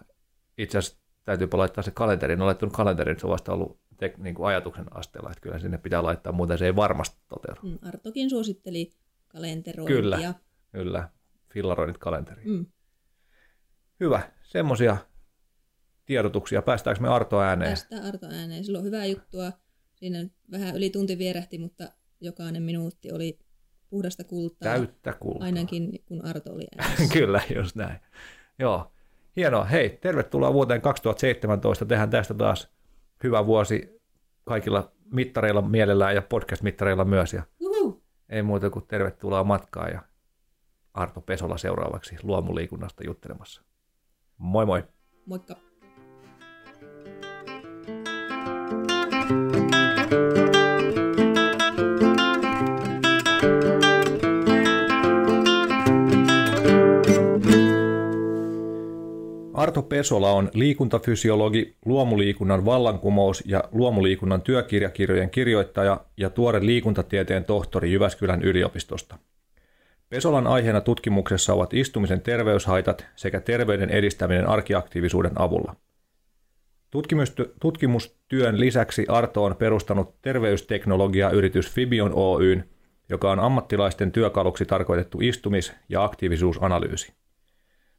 Itse 0.58 0.78
asiassa 0.78 1.00
täytyypä 1.24 1.58
laittaa 1.58 1.84
se 1.84 1.92
kalenteri. 1.92 2.34
En 2.34 2.42
ole 2.42 2.46
laittanut 2.46 2.76
kalenterin, 2.76 3.20
se 3.20 3.26
on 3.26 3.32
vasta 3.32 3.54
ollut 3.54 3.80
te, 3.98 4.14
niin 4.18 4.36
kuin 4.36 4.48
ajatuksen 4.48 4.98
asteella, 4.98 5.30
että 5.30 5.42
kyllä 5.42 5.60
sinne 5.60 5.78
pitää 5.78 6.04
laittaa, 6.04 6.34
muuten 6.34 6.58
se 6.58 6.66
ei 6.66 6.76
varmasti 6.76 7.18
toteudu. 7.28 7.60
Mm, 7.64 7.80
Artokin 7.82 8.30
suositteli 8.30 8.92
kalenterointia. 9.28 9.96
Kyllä, 9.96 10.34
kyllä. 10.72 11.10
Fillaroinnit 11.54 11.98
kalenteri. 11.98 12.46
Mm. 12.46 12.66
Hyvä, 14.00 14.32
semmoisia 14.44 14.98
tiedotuksia. 16.06 16.62
Päästäänkö 16.62 17.02
me 17.02 17.08
Arto 17.08 17.42
ääneen? 17.42 17.70
Päästään 17.70 18.04
Arto 18.04 18.28
ääneen. 18.28 18.64
Sillä 18.64 18.80
on 18.80 18.86
hyvää 18.86 19.06
juttua. 19.06 19.52
Siinä 19.96 20.26
vähän 20.52 20.76
yli 20.76 20.90
tunti 20.90 21.18
vierähti, 21.18 21.58
mutta 21.58 21.90
jokainen 22.22 22.64
minuutti 22.64 23.12
oli 23.12 23.40
puhdasta 23.90 24.24
kultaa. 24.24 24.74
Täyttä 24.74 25.14
kultaa. 25.14 25.46
Ainakin 25.46 26.04
kun 26.06 26.26
Arto 26.26 26.54
oli 26.54 26.68
äänessä. 26.78 27.14
Kyllä, 27.18 27.42
just 27.56 27.76
näin. 27.76 28.00
Joo, 28.60 28.92
hienoa. 29.36 29.64
Hei, 29.64 29.98
tervetuloa 30.02 30.54
vuoteen 30.54 30.82
2017. 30.82 31.86
Tehdään 31.86 32.10
tästä 32.10 32.34
taas 32.34 32.72
hyvä 33.24 33.46
vuosi 33.46 34.02
kaikilla 34.44 34.92
mittareilla 35.12 35.62
mielellään 35.62 36.16
ja 36.16 36.22
podcast-mittareilla 36.22 37.06
myös. 37.06 37.34
Ja 37.34 37.44
Uhu. 37.60 38.04
ei 38.30 38.42
muuta 38.42 38.70
kuin 38.70 38.88
tervetuloa 38.88 39.44
matkaan 39.44 39.92
ja 39.92 40.02
Arto 40.94 41.22
Pesola 41.22 41.58
seuraavaksi 41.58 42.16
luomuliikunnasta 42.24 43.04
juttelemassa. 43.06 43.62
Moi 44.38 44.66
moi! 44.66 44.84
Moikka! 45.26 45.73
Arto 59.64 59.82
Pesola 59.82 60.32
on 60.32 60.50
liikuntafysiologi, 60.54 61.76
luomuliikunnan 61.86 62.66
vallankumous 62.66 63.44
ja 63.46 63.64
luomuliikunnan 63.72 64.42
työkirjakirjojen 64.42 65.30
kirjoittaja 65.30 66.06
ja 66.18 66.30
tuore 66.30 66.66
liikuntatieteen 66.66 67.46
tohtori 67.46 67.92
Jyväskylän 67.92 68.42
yliopistosta. 68.42 69.18
Pesolan 70.10 70.48
aiheena 70.48 70.82
tutkimuksessa 70.82 71.54
ovat 71.54 71.74
istumisen 71.74 72.22
terveyshaitat 72.22 73.06
sekä 73.16 73.40
terveyden 73.40 73.90
edistäminen 73.90 74.50
arkiaktiivisuuden 74.50 75.42
avulla. 75.42 75.76
Tutkimustyön 77.60 78.60
lisäksi 78.60 79.06
Arto 79.08 79.44
on 79.44 79.56
perustanut 79.56 80.22
terveysteknologiayritys 80.22 81.72
Fibion 81.72 82.12
Oyn, 82.16 82.70
joka 83.10 83.32
on 83.32 83.40
ammattilaisten 83.40 84.12
työkaluksi 84.12 84.66
tarkoitettu 84.66 85.18
istumis- 85.22 85.74
ja 85.90 86.04
aktiivisuusanalyysi. 86.04 87.14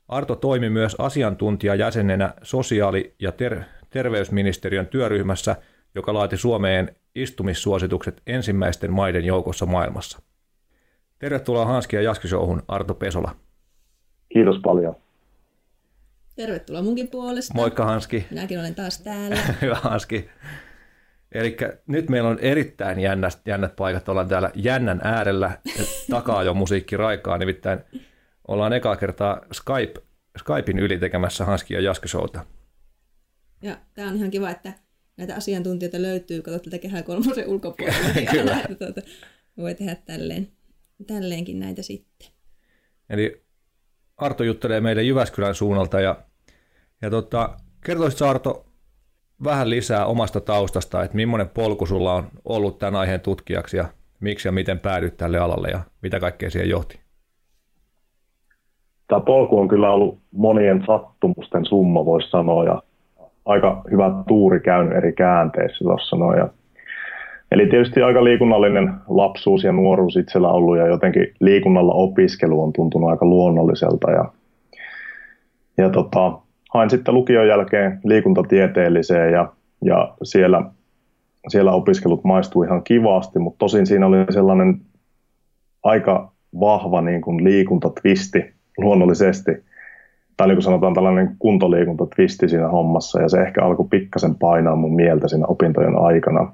Arto 0.08 0.36
toimi 0.36 0.70
myös 0.70 0.96
asiantuntijajäsenenä 0.98 2.34
sosiaali- 2.42 3.14
ja 3.18 3.32
ter- 3.32 3.62
terveysministeriön 3.90 4.86
työryhmässä, 4.86 5.56
joka 5.94 6.14
laati 6.14 6.36
Suomeen 6.36 6.96
istumissuositukset 7.14 8.22
ensimmäisten 8.26 8.92
maiden 8.92 9.24
joukossa 9.24 9.66
maailmassa. 9.66 10.18
Tervetuloa 11.18 11.64
Hanski 11.64 11.96
ja 11.96 12.02
Jaski 12.02 12.28
Showhun, 12.28 12.62
Arto 12.68 12.94
Pesola. 12.94 13.36
Kiitos 14.28 14.56
paljon. 14.64 14.96
Tervetuloa 16.36 16.82
munkin 16.82 17.08
puolesta. 17.08 17.54
Moikka 17.54 17.84
Hanski. 17.84 18.26
Minäkin 18.30 18.60
olen 18.60 18.74
taas 18.74 19.00
täällä. 19.00 19.36
Hyvä 19.62 19.74
Hanski. 19.74 20.28
Eli 21.32 21.56
nyt 21.86 22.08
meillä 22.08 22.28
on 22.28 22.38
erittäin 22.38 23.00
jännät, 23.00 23.40
jännät 23.46 23.76
paikat. 23.76 24.08
Ollaan 24.08 24.28
täällä 24.28 24.50
jännän 24.54 25.00
äärellä. 25.04 25.58
Takaa 26.10 26.42
jo 26.42 26.54
musiikki 26.54 26.96
raikaa. 26.96 27.38
Nimittäin 27.38 27.80
ollaan 28.48 28.72
ekaa 28.72 28.96
kertaa 28.96 29.40
Skype, 29.52 30.00
Skypein 30.38 30.78
yli 30.78 30.98
tekemässä 30.98 31.44
Hanski 31.44 31.74
ja 31.74 31.80
Jaski 31.80 32.08
Showta. 32.08 32.46
Ja 33.62 33.78
tämä 33.94 34.08
on 34.08 34.16
ihan 34.16 34.30
kiva, 34.30 34.50
että 34.50 34.72
näitä 35.16 35.34
asiantuntijoita 35.36 36.02
löytyy, 36.02 36.42
kato 36.42 36.58
tätä 36.58 36.78
kehää 36.78 37.02
kolmosen 37.02 37.48
ulkopuolella. 37.48 38.08
Kyllä. 38.30 38.56
tuota, 38.78 39.00
voi 39.56 39.74
tehdä 39.74 39.94
tälleen, 39.94 40.48
tälleenkin 41.06 41.60
näitä 41.60 41.82
sitten. 41.82 42.28
Eli 43.10 43.44
Arto 44.16 44.44
juttelee 44.44 44.80
meille 44.80 45.02
Jyväskylän 45.02 45.54
suunnalta 45.54 46.00
ja, 46.00 46.16
ja 47.02 47.10
tota, 47.10 47.56
kertoisitko 47.84 48.28
Arto 48.28 48.66
vähän 49.44 49.70
lisää 49.70 50.06
omasta 50.06 50.40
taustasta, 50.40 51.02
että 51.02 51.16
millainen 51.16 51.48
polku 51.48 51.86
sulla 51.86 52.14
on 52.14 52.30
ollut 52.44 52.78
tämän 52.78 52.96
aiheen 52.96 53.20
tutkijaksi 53.20 53.76
ja 53.76 53.88
miksi 54.20 54.48
ja 54.48 54.52
miten 54.52 54.80
päädyit 54.80 55.16
tälle 55.16 55.38
alalle 55.38 55.68
ja 55.68 55.80
mitä 56.02 56.20
kaikkea 56.20 56.50
siihen 56.50 56.70
johti? 56.70 57.03
Tämä 59.08 59.20
polku 59.20 59.58
on 59.58 59.68
kyllä 59.68 59.90
ollut 59.90 60.18
monien 60.32 60.84
sattumusten 60.86 61.66
summa, 61.66 62.04
voisi 62.04 62.30
sanoa, 62.30 62.64
ja 62.64 62.82
aika 63.44 63.82
hyvä 63.90 64.12
tuuri 64.28 64.60
käynyt 64.60 64.96
eri 64.96 65.12
käänteissä 65.12 65.84
tuossa 65.84 66.16
noin. 66.16 66.38
Ja 66.38 66.48
Eli 67.54 67.66
tietysti 67.66 68.02
aika 68.02 68.24
liikunnallinen 68.24 68.94
lapsuus 69.08 69.64
ja 69.64 69.72
nuoruus 69.72 70.16
itsellä 70.16 70.48
ollut 70.48 70.78
ja 70.78 70.86
jotenkin 70.86 71.34
liikunnalla 71.40 71.94
opiskelu 71.94 72.62
on 72.62 72.72
tuntunut 72.72 73.10
aika 73.10 73.26
luonnolliselta. 73.26 74.10
Ja, 74.10 74.24
ja 75.78 75.90
tota, 75.90 76.38
hain 76.74 76.90
sitten 76.90 77.14
lukion 77.14 77.48
jälkeen 77.48 78.00
liikuntatieteelliseen 78.04 79.32
ja, 79.32 79.52
ja 79.84 80.14
siellä, 80.22 80.70
siellä 81.48 81.72
opiskelut 81.72 82.24
maistui 82.24 82.66
ihan 82.66 82.84
kivasti, 82.84 83.38
mutta 83.38 83.58
tosin 83.58 83.86
siinä 83.86 84.06
oli 84.06 84.16
sellainen 84.30 84.80
aika 85.82 86.32
vahva 86.60 87.00
niin 87.00 87.20
kuin 87.20 87.44
liikuntatvisti 87.44 88.53
luonnollisesti, 88.78 89.52
tai 90.36 90.46
niin 90.46 90.56
kuin 90.56 90.62
sanotaan 90.62 90.94
tällainen 90.94 91.36
kuntoliikuntatvisti 91.38 92.48
siinä 92.48 92.68
hommassa, 92.68 93.22
ja 93.22 93.28
se 93.28 93.42
ehkä 93.42 93.64
alkoi 93.64 93.86
pikkasen 93.90 94.34
painaa 94.34 94.76
mun 94.76 94.94
mieltä 94.94 95.28
siinä 95.28 95.46
opintojen 95.46 95.96
aikana. 95.96 96.52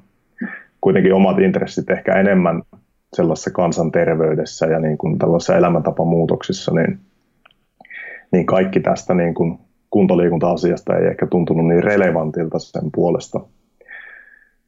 Kuitenkin 0.81 1.15
omat 1.15 1.39
intressit 1.39 1.91
ehkä 1.91 2.15
enemmän 2.15 2.63
sellaisessa 3.13 3.51
kansanterveydessä 3.51 4.67
ja 4.67 4.79
niin 4.79 4.99
kuin 4.99 5.19
tällaisessa 5.19 5.57
elämäntapamuutoksissa, 5.57 6.75
niin, 6.75 6.99
niin 8.33 8.47
kaikki 8.47 8.81
tästä 8.81 9.15
niin 9.15 9.35
kuin 9.35 9.59
kuntoliikunta-asiasta 9.91 10.97
ei 10.97 11.07
ehkä 11.07 11.27
tuntunut 11.27 11.67
niin 11.67 11.85
relevantilta 11.85 12.59
sen 12.59 12.91
puolesta. 12.95 13.41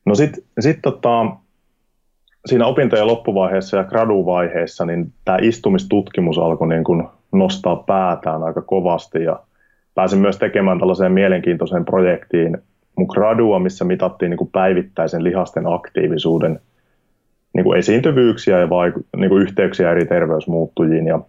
No 0.05 0.15
sitten 0.15 0.45
sit 0.61 0.79
tota, 0.83 1.37
siinä 2.47 2.67
opintojen 2.67 3.07
loppuvaiheessa 3.07 3.77
ja 3.77 3.85
graduvaiheessa 3.85 4.87
niin 4.87 5.13
tämä 5.25 5.39
istumistutkimus 5.43 6.39
alkoi 6.39 6.69
niin 6.69 6.85
kuin 6.85 7.05
nostaa 7.33 7.77
päätään 7.77 8.43
aika 8.43 8.63
kovasti 8.63 9.25
ja 9.25 9.41
pääsin 9.95 10.19
myös 10.19 10.39
tekemään 10.39 10.79
tällaiseen 10.79 11.13
mielenkiintoiseen 11.13 11.85
projektiin 11.85 12.59
mun 12.97 13.07
gradua, 13.11 13.59
missä 13.59 13.85
mitattiin 13.85 14.31
niin 14.31 14.39
kuin 14.39 14.51
päivittäisen 14.53 15.25
lihasten 15.25 15.67
aktiivisuuden 15.67 16.61
niin 17.55 17.65
kuin 17.65 17.79
esiintyvyyksiä 17.79 18.59
ja 18.59 18.67
vaiku- 18.67 19.05
niin 19.17 19.29
kuin 19.29 19.43
yhteyksiä 19.43 19.91
eri 19.91 20.07
terveysmuuttujiin. 20.07 21.07
Ja, 21.07 21.21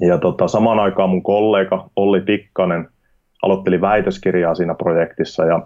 ja 0.00 0.18
tota, 0.18 0.48
samaan 0.48 0.78
aikaan 0.78 1.10
mun 1.10 1.22
kollega 1.22 1.88
Olli 1.96 2.20
Tikkanen 2.20 2.88
aloitteli 3.42 3.80
väitöskirjaa 3.80 4.54
siinä 4.54 4.74
projektissa 4.74 5.44
ja 5.44 5.60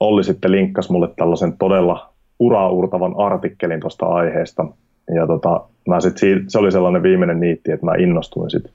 Olli 0.00 0.24
sitten 0.24 0.52
linkkasi 0.52 0.92
mulle 0.92 1.08
tällaisen 1.16 1.58
todella 1.58 2.12
uraurtavan 2.38 3.14
artikkelin 3.18 3.80
tuosta 3.80 4.06
aiheesta. 4.06 4.66
Ja 5.14 5.26
tota, 5.26 5.60
mä 5.88 6.00
sit 6.00 6.16
se 6.48 6.58
oli 6.58 6.72
sellainen 6.72 7.02
viimeinen 7.02 7.40
niitti, 7.40 7.72
että 7.72 7.86
mä 7.86 7.94
innostuin 7.94 8.50
sit, 8.50 8.70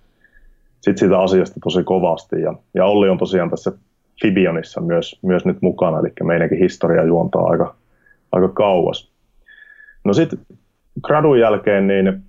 sit 0.82 0.98
siitä 0.98 1.20
asiasta 1.20 1.60
tosi 1.64 1.84
kovasti. 1.84 2.42
Ja, 2.42 2.54
ja 2.74 2.86
Olli 2.86 3.10
on 3.10 3.18
tosiaan 3.18 3.50
tässä 3.50 3.72
Fibionissa 4.22 4.82
myös, 4.82 5.20
myös 5.22 5.46
nyt 5.46 5.58
mukana, 5.62 6.00
eli 6.00 6.12
meidänkin 6.24 6.60
historia 6.60 7.04
juontaa 7.04 7.48
aika, 7.48 7.76
aika 8.32 8.48
kauas. 8.48 9.12
No 10.04 10.14
sitten 10.14 10.40
gradun 11.02 11.40
jälkeen 11.40 11.88
niin 11.88 12.22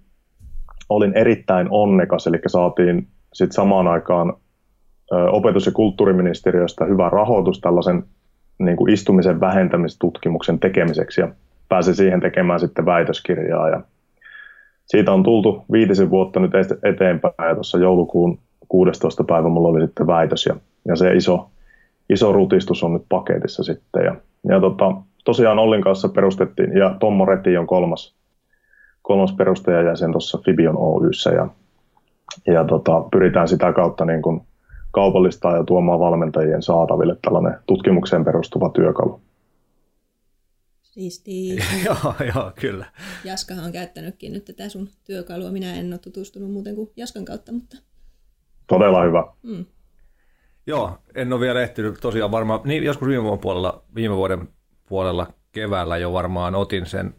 olin 0.88 1.12
erittäin 1.14 1.66
onnekas, 1.70 2.26
eli 2.26 2.38
saatiin 2.46 3.06
sitten 3.32 3.54
samaan 3.54 3.88
aikaan 3.88 4.34
opetus- 5.10 5.66
ja 5.66 5.72
kulttuuriministeriöstä 5.72 6.84
hyvä 6.84 7.10
rahoitus 7.10 7.60
tällaisen 7.60 8.04
niin 8.58 8.76
kuin 8.76 8.92
istumisen 8.92 9.40
vähentämistutkimuksen 9.40 10.58
tekemiseksi 10.58 11.20
ja 11.20 11.28
pääsin 11.68 11.94
siihen 11.94 12.20
tekemään 12.20 12.60
sitten 12.60 12.86
väitöskirjaa 12.86 13.68
ja 13.68 13.80
siitä 14.86 15.12
on 15.12 15.22
tultu 15.22 15.64
viitisen 15.72 16.10
vuotta 16.10 16.40
nyt 16.40 16.52
eteenpäin 16.82 17.34
ja 17.48 17.54
tuossa 17.54 17.78
joulukuun 17.78 18.38
16. 18.68 19.24
päivä 19.24 19.48
mulla 19.48 19.68
oli 19.68 19.86
sitten 19.86 20.06
väitös 20.06 20.46
ja, 20.46 20.56
ja 20.88 20.96
se 20.96 21.14
iso, 21.14 21.50
iso 22.10 22.32
rutistus 22.32 22.82
on 22.84 22.92
nyt 22.92 23.04
paketissa 23.08 23.62
sitten 23.62 24.04
ja, 24.04 24.16
ja 24.48 24.60
tota, 24.60 24.92
tosiaan 25.24 25.58
Ollin 25.58 25.82
kanssa 25.82 26.08
perustettiin 26.08 26.76
ja 26.76 26.96
Tommo 27.00 27.24
Reti 27.24 27.56
on 27.56 27.66
kolmas, 27.66 28.14
kolmas 29.02 29.32
perustajajäsen 29.32 30.12
tuossa 30.12 30.38
Fibion 30.44 30.76
Oyssä 30.78 31.30
ja, 31.30 31.48
ja 32.46 32.64
tota, 32.64 33.04
pyritään 33.12 33.48
sitä 33.48 33.72
kautta 33.72 34.04
niin 34.04 34.22
kuin 34.22 34.40
kaupallistaa 34.90 35.56
ja 35.56 35.64
tuomaan 35.64 36.00
valmentajien 36.00 36.62
saataville 36.62 37.16
tällainen 37.22 37.58
tutkimukseen 37.66 38.24
perustuva 38.24 38.70
työkalu. 38.70 39.20
Siisti. 40.94 41.56
joo, 41.86 42.14
joo, 42.34 42.52
kyllä. 42.60 42.86
Jaskahan 43.24 43.64
on 43.64 43.72
käyttänytkin 43.72 44.32
nyt 44.32 44.44
tätä 44.44 44.68
sun 44.68 44.88
työkalua. 45.04 45.50
Minä 45.50 45.74
en 45.74 45.92
ole 45.92 45.98
tutustunut 45.98 46.50
muuten 46.50 46.74
kuin 46.74 46.90
Jaskan 46.96 47.24
kautta, 47.24 47.52
mutta... 47.52 47.76
Todella 48.66 49.02
hyvä. 49.02 49.24
Mm. 49.42 49.64
Joo, 50.66 50.98
en 51.14 51.32
ole 51.32 51.40
vielä 51.40 51.62
ehtinyt 51.62 52.00
tosiaan 52.00 52.30
varmaan, 52.30 52.60
niin 52.64 52.84
joskus 52.84 53.08
viime 53.08 53.22
vuoden 53.22 53.38
puolella, 53.38 53.84
viime 53.94 54.16
vuoden 54.16 54.48
puolella 54.88 55.32
keväällä 55.52 55.96
jo 55.96 56.12
varmaan 56.12 56.54
otin 56.54 56.86
sen 56.86 57.14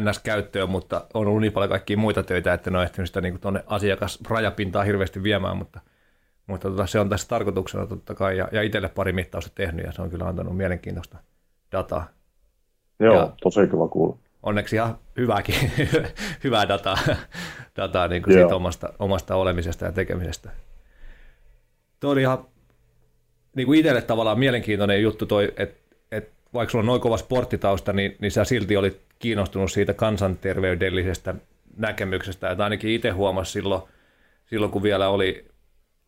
NS-käyttöön, 0.00 0.70
mutta 0.70 1.06
on 1.14 1.26
ollut 1.26 1.40
niin 1.40 1.52
paljon 1.52 1.70
kaikkia 1.70 1.96
muita 1.96 2.22
töitä, 2.22 2.52
että 2.52 2.70
en 2.70 2.76
ole 2.76 2.84
ehtinyt 2.84 3.08
sitä 3.08 3.20
niin 3.20 3.40
tuonne 3.40 3.64
asiakasrajapintaa 3.66 4.84
hirveästi 4.84 5.22
viemään, 5.22 5.56
mutta 5.56 5.80
mutta 6.46 6.70
tota, 6.70 6.86
se 6.86 7.00
on 7.00 7.08
tässä 7.08 7.28
tarkoituksena 7.28 7.86
totta 7.86 8.14
kai, 8.14 8.38
ja, 8.38 8.48
ja 8.52 8.62
itselle 8.62 8.88
pari 8.88 9.12
mittausta 9.12 9.50
tehnyt, 9.54 9.86
ja 9.86 9.92
se 9.92 10.02
on 10.02 10.10
kyllä 10.10 10.26
antanut 10.26 10.56
mielenkiintoista 10.56 11.18
dataa. 11.72 12.17
Joo, 13.00 13.14
ja 13.14 13.32
tosi 13.42 13.60
hyvä 13.60 13.88
kuulla. 13.90 14.16
Onneksi 14.42 14.76
ihan 14.76 14.98
hyvääkin, 15.16 15.54
hyvää 16.44 16.68
dataa, 16.68 16.98
dataa 17.76 18.08
niin 18.08 18.22
kuin 18.22 18.34
siitä 18.34 18.56
omasta, 18.56 18.92
omasta 18.98 19.36
olemisesta 19.36 19.84
ja 19.84 19.92
tekemisestä. 19.92 20.50
Tuo 22.00 22.10
oli 22.10 22.20
ihan 22.20 22.44
niin 23.56 23.66
kuin 23.66 23.78
itselle 23.78 24.02
tavallaan 24.02 24.38
mielenkiintoinen 24.38 25.02
juttu 25.02 25.26
toi, 25.26 25.52
että 25.56 25.96
et 26.12 26.30
vaikka 26.54 26.70
sulla 26.70 26.82
on 26.82 26.86
noin 26.86 27.00
kova 27.00 27.16
sporttitausta, 27.16 27.92
niin, 27.92 28.16
niin 28.18 28.30
sä 28.30 28.44
silti 28.44 28.76
olit 28.76 29.00
kiinnostunut 29.18 29.72
siitä 29.72 29.94
kansanterveydellisestä 29.94 31.34
näkemyksestä, 31.76 32.50
että 32.50 32.64
ainakin 32.64 32.90
itse 32.90 33.10
huomasi 33.10 33.52
silloin, 33.52 33.82
silloin 34.46 34.72
kun 34.72 34.82
vielä 34.82 35.08
oli 35.08 35.48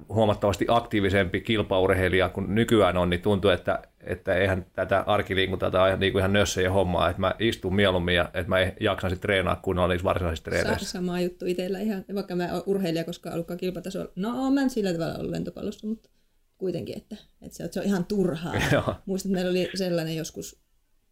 huomattavasti 0.09 0.65
aktiivisempi 0.69 1.41
kilpaurheilija 1.41 2.29
kuin 2.29 2.55
nykyään 2.55 2.97
on, 2.97 3.11
niin 3.11 3.23
tuntuu, 3.23 3.51
että, 3.51 3.83
että 4.01 4.35
eihän 4.35 4.67
tätä 4.73 5.05
arkiliikuntaa 5.07 5.71
tai 5.71 5.99
niin 5.99 6.13
kuin 6.13 6.21
ihan 6.21 6.33
nössejä 6.33 6.71
hommaa, 6.71 7.11
että 7.11 7.21
mä 7.21 7.35
istun 7.39 7.75
mieluummin 7.75 8.15
ja 8.15 8.25
että 8.35 8.49
mä 8.49 8.57
jaksan 8.81 9.11
sitten 9.11 9.23
treenaa 9.23 9.57
kun 9.57 9.79
olisi 9.79 10.05
varsinaisissa 10.05 10.45
treeneissä. 10.45 10.89
Sama 10.89 11.21
juttu 11.21 11.47
itsellä 11.47 11.79
ihan, 11.79 12.05
vaikka 12.15 12.37
mä 12.37 12.49
oon 12.53 12.63
urheilija, 12.67 13.05
koska 13.05 13.31
ollutkaan 13.31 13.59
kilpatasolla. 13.59 14.13
No, 14.17 14.51
mä 14.51 14.63
en 14.63 14.71
sillä 14.71 14.93
tavalla 14.93 15.19
ollut 15.19 15.31
lentopallossa, 15.31 15.87
mutta 15.87 16.09
kuitenkin, 16.59 16.97
että, 16.97 17.17
että 17.43 17.57
se, 17.57 17.65
on, 17.65 17.69
se 17.73 17.81
on 17.81 17.87
ihan 17.87 18.05
turhaa. 18.05 18.55
Muistan, 19.07 19.31
että 19.31 19.35
meillä 19.35 19.51
oli 19.51 19.71
sellainen 19.75 20.17
joskus 20.17 20.61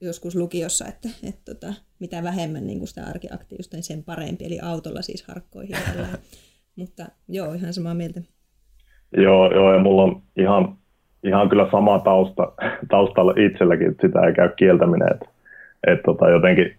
joskus 0.00 0.35
lukiossa, 0.35 0.87
että, 0.87 1.09
että 1.23 1.54
tota, 1.54 1.75
mitä 1.99 2.23
vähemmän 2.23 2.66
niin 2.66 2.78
kuin 2.78 2.88
sitä 2.88 3.04
arkiaktiivista, 3.04 3.76
niin 3.76 3.85
sen 3.85 4.04
parempi. 4.04 4.45
Eli 4.45 4.61
autolla 4.61 5.02
siis 5.02 5.23
harkkoihin. 5.23 5.76
Mutta 6.76 7.09
joo, 7.28 7.54
ihan 7.54 7.75
samaa 7.75 7.95
mieltä. 7.95 8.23
Joo, 9.16 9.54
joo 9.54 9.72
ja 9.72 9.78
mulla 9.78 10.02
on 10.02 10.20
ihan, 10.36 10.74
ihan 11.24 11.48
kyllä 11.48 11.68
sama 11.70 11.98
tausta, 11.98 12.52
taustalla 12.90 13.34
itselläkin, 13.36 13.88
että 13.88 14.06
sitä 14.06 14.20
ei 14.20 14.32
käy 14.32 14.48
kieltäminen. 14.56 15.08
Että, 15.12 15.26
että 15.86 16.02
tota, 16.02 16.30
jotenkin 16.30 16.74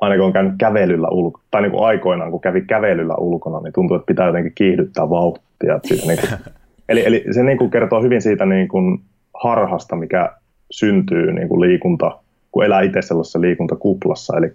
aina 0.00 0.16
kun 0.16 0.24
on 0.24 0.32
käynyt 0.32 0.54
kävelyllä 0.58 1.08
ulkona, 1.08 1.44
tai 1.50 1.62
niin 1.62 1.72
kuin 1.72 1.84
aikoinaan 1.84 2.30
kun 2.30 2.40
kävi 2.40 2.60
kävelyllä 2.60 3.14
ulkona, 3.14 3.60
niin 3.60 3.72
tuntuu, 3.72 3.96
että 3.96 4.06
pitää 4.06 4.26
jotenkin 4.26 4.52
kiihdyttää 4.54 5.10
vauhtia. 5.10 5.80
Siis 5.82 6.06
niin 6.06 6.18
kuin, 6.20 6.30
eli, 6.88 7.06
eli 7.06 7.24
se 7.30 7.42
niin 7.42 7.58
kuin 7.58 7.70
kertoo 7.70 8.02
hyvin 8.02 8.22
siitä 8.22 8.46
niin 8.46 8.68
kuin 8.68 9.00
harhasta, 9.42 9.96
mikä 9.96 10.30
syntyy 10.70 11.32
niin 11.32 11.48
kuin 11.48 11.60
liikunta, 11.60 12.18
kun 12.52 12.64
elää 12.64 12.80
itse 12.80 13.02
sellaisessa 13.02 13.40
liikuntakuplassa. 13.40 14.36
Eli 14.36 14.52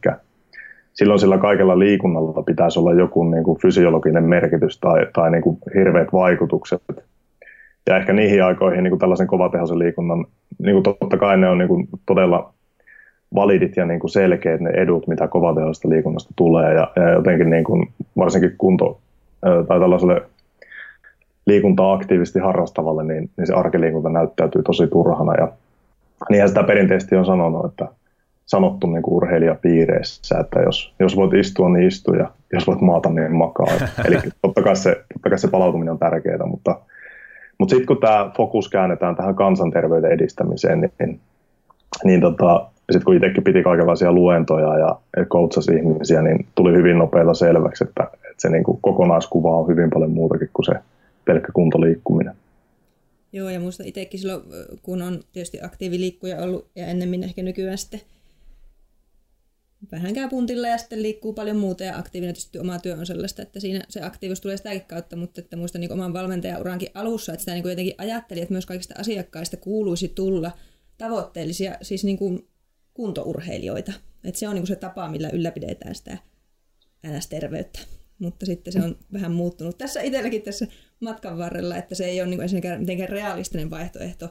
silloin 0.93 1.19
sillä 1.19 1.37
kaikella 1.37 1.79
liikunnalla 1.79 2.43
pitäisi 2.43 2.79
olla 2.79 2.93
joku 2.93 3.23
niin 3.23 3.43
kuin 3.43 3.61
fysiologinen 3.61 4.23
merkitys 4.23 4.79
tai, 4.79 5.07
tai 5.13 5.31
niin 5.31 5.41
kuin 5.41 5.57
hirveät 5.75 6.13
vaikutukset. 6.13 6.81
Ja 7.87 7.97
ehkä 7.97 8.13
niihin 8.13 8.43
aikoihin 8.43 8.83
niin 8.83 8.91
kuin 8.91 8.99
tällaisen 8.99 9.27
kovatehoisen 9.27 9.79
liikunnan, 9.79 10.25
niin 10.59 10.73
kuin 10.73 10.83
totta 10.83 11.17
kai 11.17 11.37
ne 11.37 11.49
on 11.49 11.57
niin 11.57 11.67
kuin 11.67 11.87
todella 12.05 12.53
validit 13.35 13.77
ja 13.77 13.85
niin 13.85 13.99
kuin 13.99 14.11
selkeät 14.11 14.61
ne 14.61 14.69
edut, 14.69 15.07
mitä 15.07 15.27
kovatehoisesta 15.27 15.89
liikunnasta 15.89 16.33
tulee. 16.35 16.73
Ja, 16.73 16.91
ja 16.95 17.09
jotenkin 17.09 17.49
niin 17.49 17.63
kuin, 17.63 17.87
varsinkin 18.17 18.55
kunto 18.57 18.99
tai 19.67 19.79
tällaiselle 19.79 20.21
liikuntaa 21.45 21.93
aktiivisesti 21.93 22.39
harrastavalle, 22.39 23.03
niin, 23.03 23.29
niin 23.37 23.47
se 23.47 23.53
arkiliikunta 23.53 24.09
näyttäytyy 24.09 24.63
tosi 24.63 24.87
turhana. 24.87 25.35
Ja 25.35 25.51
niinhän 26.29 26.49
sitä 26.49 26.63
perinteisesti 26.63 27.15
on 27.15 27.25
sanonut, 27.25 27.65
että 27.65 27.87
sanottu 28.49 28.87
niin 28.87 29.03
kuin 29.03 29.13
urheilijapiireissä, 29.13 30.39
että 30.39 30.59
jos, 30.59 30.93
jos 30.99 31.15
voit 31.15 31.33
istua, 31.33 31.69
niin 31.69 31.87
istu 31.87 32.13
ja 32.13 32.31
jos 32.53 32.67
voit 32.67 32.81
maata, 32.81 33.09
niin 33.09 33.35
makaa. 33.35 33.67
Eli 34.07 34.17
totta 34.41 34.63
kai 34.63 34.75
se, 34.75 35.03
totta 35.13 35.29
kai 35.29 35.39
se 35.39 35.47
palautuminen 35.47 35.91
on 35.91 35.99
tärkeää, 35.99 36.45
mutta, 36.45 36.79
mutta 37.57 37.75
sitten 37.75 37.87
kun 37.87 37.97
tämä 37.97 38.31
fokus 38.37 38.69
käännetään 38.69 39.15
tähän 39.15 39.35
kansanterveyden 39.35 40.11
edistämiseen, 40.11 40.81
niin, 40.81 41.19
niin 42.03 42.21
tota, 42.21 42.69
sitten 42.91 43.05
kun 43.05 43.15
itsekin 43.15 43.43
piti 43.43 43.63
kaikenlaisia 43.63 44.11
luentoja 44.11 44.77
ja 44.77 44.95
coachasi 45.25 45.75
ihmisiä, 45.75 46.21
niin 46.21 46.47
tuli 46.55 46.73
hyvin 46.73 46.97
nopeilla 46.97 47.33
selväksi, 47.33 47.83
että, 47.83 48.03
että 48.03 48.35
se 48.37 48.49
niin 48.49 48.63
kuin 48.63 48.79
kokonaiskuva 48.81 49.57
on 49.57 49.67
hyvin 49.67 49.89
paljon 49.89 50.11
muutakin 50.11 50.49
kuin 50.53 50.65
se 50.65 50.73
pelkkä 51.25 51.51
kuntoliikkuminen. 51.53 52.35
Joo, 53.33 53.49
ja 53.49 53.59
muista 53.59 53.83
itsekin 53.85 54.19
silloin, 54.19 54.41
kun 54.83 55.01
on 55.01 55.19
tietysti 55.33 55.59
aktiiviliikkuja 55.61 56.43
ollut 56.43 56.67
ja 56.75 56.87
ennemmin 56.87 57.23
ehkä 57.23 57.43
nykyään 57.43 57.77
sitten 57.77 58.01
vähän 59.91 60.13
käy 60.13 60.29
puntilla 60.29 60.67
ja 60.67 60.77
sitten 60.77 61.03
liikkuu 61.03 61.33
paljon 61.33 61.57
muuta 61.57 61.83
ja 61.83 61.97
aktiivinen 61.97 62.35
tietysti 62.35 62.59
oma 62.59 62.79
työ 62.79 62.95
on 62.95 63.05
sellaista, 63.05 63.41
että 63.41 63.59
siinä 63.59 63.83
se 63.89 64.01
aktiivisuus 64.01 64.41
tulee 64.41 64.57
sitäkin 64.57 64.81
kautta, 64.81 65.15
mutta 65.15 65.41
että 65.41 65.57
muistan 65.57 65.81
niin 65.81 65.93
oman 65.93 66.13
valmentajaurankin 66.13 66.89
alussa, 66.93 67.33
että 67.33 67.41
sitä 67.41 67.53
niin 67.53 67.69
jotenkin 67.69 67.95
ajattelin, 67.97 68.43
että 68.43 68.53
myös 68.53 68.65
kaikista 68.65 68.93
asiakkaista 68.97 69.57
kuuluisi 69.57 70.07
tulla 70.07 70.51
tavoitteellisia, 70.97 71.77
siis 71.81 72.03
niin 72.03 72.17
kuin 72.17 72.47
kuntourheilijoita. 72.93 73.93
Että 74.23 74.39
se 74.39 74.47
on 74.47 74.55
niin 74.55 74.61
kuin 74.61 74.67
se 74.67 74.75
tapa, 74.75 75.09
millä 75.09 75.29
ylläpidetään 75.29 75.95
sitä 75.95 76.17
NS-terveyttä. 77.07 77.79
Mutta 78.19 78.45
sitten 78.45 78.73
se 78.73 78.79
on 78.83 78.97
vähän 79.13 79.31
muuttunut 79.31 79.77
tässä 79.77 80.01
itselläkin 80.01 80.41
tässä 80.41 80.67
matkan 80.99 81.37
varrella, 81.37 81.77
että 81.77 81.95
se 81.95 82.05
ei 82.05 82.21
ole 82.21 82.29
niin 82.29 82.39
kuin 82.39 82.79
mitenkään 82.79 83.09
realistinen 83.09 83.69
vaihtoehto 83.69 84.29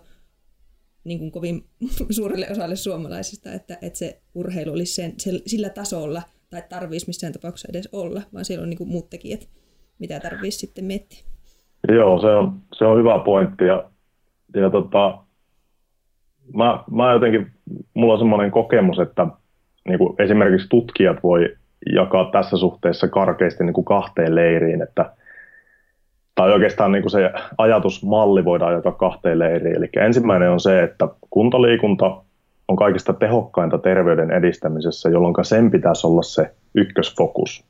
niin 1.09 1.19
kuin 1.19 1.31
kovin 1.31 1.65
suurelle 2.11 2.47
osalle 2.51 2.77
suomalaisista, 2.77 3.53
että, 3.53 3.79
että 3.83 3.99
se 3.99 4.21
urheilu 4.35 4.73
olisi 4.73 4.95
sen, 4.95 5.13
se, 5.19 5.31
sillä 5.47 5.69
tasolla, 5.69 6.23
tai 6.51 6.63
tarvitsisi 6.69 7.07
missään 7.07 7.33
tapauksessa 7.33 7.69
edes 7.71 7.89
olla, 7.93 8.23
vaan 8.35 8.45
siellä 8.45 8.63
on 8.63 8.71
niin 8.71 8.79
kuin 8.79 8.91
muut 8.91 9.11
tekijät, 9.11 9.49
mitä 9.99 10.21
tarvitsisi 10.21 10.59
sitten 10.59 10.85
miettiä. 10.85 11.19
Joo, 11.89 12.21
se 12.21 12.27
on, 12.27 12.61
se 12.79 12.85
on 12.85 12.99
hyvä 12.99 13.19
pointti. 13.19 13.65
Ja, 13.65 13.91
ja 14.57 14.71
tota, 14.71 15.19
mä, 16.55 16.85
mä 16.91 17.13
jotenkin, 17.13 17.47
mulla 17.95 18.13
on 18.13 18.19
semmoinen 18.19 18.51
kokemus, 18.51 18.99
että 18.99 19.27
niin 19.89 19.99
kuin 19.99 20.15
esimerkiksi 20.19 20.69
tutkijat 20.69 21.23
voi 21.23 21.57
jakaa 21.95 22.31
tässä 22.31 22.57
suhteessa 22.57 23.09
karkeasti 23.09 23.65
niin 23.65 23.75
kuin 23.75 23.85
kahteen 23.85 24.35
leiriin, 24.35 24.83
että 24.83 25.13
tai 26.39 26.53
oikeastaan 26.53 26.93
niin 26.93 27.03
kuin 27.03 27.11
se 27.11 27.31
ajatusmalli 27.59 28.45
voidaan 28.45 28.73
jakaa 28.73 28.93
kahteen 28.93 29.39
leiriin. 29.39 29.77
Eli 29.77 29.89
ensimmäinen 29.97 30.51
on 30.51 30.61
se, 30.61 30.83
että 30.83 31.09
kuntoliikunta 31.31 32.23
on 32.69 32.77
kaikista 32.77 33.13
tehokkainta 33.13 33.79
terveyden 33.79 34.31
edistämisessä, 34.31 35.09
jolloin 35.09 35.35
sen 35.43 35.71
pitäisi 35.71 36.07
olla 36.07 36.23
se 36.23 36.51
ykkösfokus. 36.75 37.65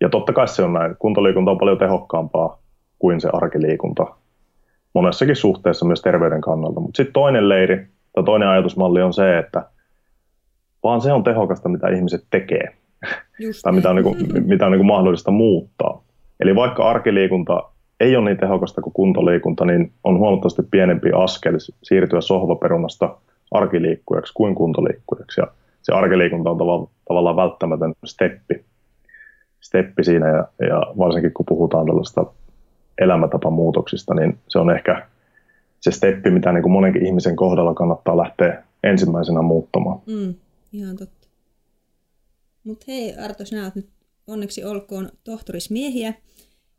Ja 0.00 0.08
totta 0.08 0.32
kai 0.32 0.48
se 0.48 0.62
on 0.62 0.72
näin. 0.72 0.96
Kuntoliikunta 0.98 1.50
on 1.50 1.58
paljon 1.58 1.78
tehokkaampaa 1.78 2.58
kuin 2.98 3.20
se 3.20 3.28
arkiliikunta 3.32 4.06
monessakin 4.94 5.36
suhteessa 5.36 5.86
myös 5.86 6.02
terveyden 6.02 6.40
kannalta. 6.40 6.80
Mutta 6.80 6.96
sitten 6.96 7.12
toinen 7.12 7.48
leiri 7.48 7.86
tai 8.12 8.24
toinen 8.24 8.48
ajatusmalli 8.48 9.02
on 9.02 9.12
se, 9.12 9.38
että 9.38 9.62
vaan 10.82 11.00
se 11.00 11.12
on 11.12 11.24
tehokasta, 11.24 11.68
mitä 11.68 11.88
ihmiset 11.88 12.24
tekee. 12.30 12.76
Just 13.38 13.60
tai 13.62 13.72
mitä 13.72 13.90
on, 13.90 13.96
niin 13.96 14.04
kuin, 14.04 14.46
mitä 14.46 14.66
on 14.66 14.72
niin 14.72 14.78
kuin 14.78 14.86
mahdollista 14.86 15.30
muuttaa. 15.30 16.02
Eli 16.42 16.54
vaikka 16.54 16.90
arkiliikunta 16.90 17.62
ei 18.00 18.16
ole 18.16 18.24
niin 18.24 18.38
tehokasta 18.38 18.82
kuin 18.82 18.92
kuntoliikunta, 18.92 19.64
niin 19.64 19.92
on 20.04 20.18
huomattavasti 20.18 20.62
pienempi 20.70 21.10
askel 21.14 21.58
siirtyä 21.82 22.20
sohvaperunasta 22.20 23.16
arkiliikkujaksi 23.50 24.32
kuin 24.34 24.54
kuntoliikkujaksi. 24.54 25.40
Ja 25.40 25.46
se 25.82 25.92
arkiliikunta 25.92 26.50
on 26.50 26.58
tavallaan, 26.58 26.88
tavallaan 27.08 27.36
välttämätön 27.36 27.94
steppi, 28.04 28.64
steppi 29.60 30.04
siinä, 30.04 30.28
ja, 30.28 30.48
ja 30.66 30.82
varsinkin 30.98 31.34
kun 31.34 31.46
puhutaan 31.46 31.86
tällaista 31.86 32.26
elämäntapamuutoksista, 32.98 34.14
niin 34.14 34.38
se 34.48 34.58
on 34.58 34.70
ehkä 34.70 35.06
se 35.80 35.90
steppi, 35.90 36.30
mitä 36.30 36.52
niin 36.52 36.62
kuin 36.62 36.72
monenkin 36.72 37.06
ihmisen 37.06 37.36
kohdalla 37.36 37.74
kannattaa 37.74 38.16
lähteä 38.16 38.62
ensimmäisenä 38.84 39.42
muuttamaan. 39.42 40.00
Mm, 40.06 40.34
ihan 40.72 40.96
totta. 40.96 41.28
Mutta 42.64 42.84
hei 42.88 43.14
Arto, 43.24 43.44
sinä 43.44 43.62
olet 43.62 43.74
nyt 43.74 43.88
onneksi 44.32 44.64
olkoon 44.64 45.10
tohtorismiehiä. 45.24 46.14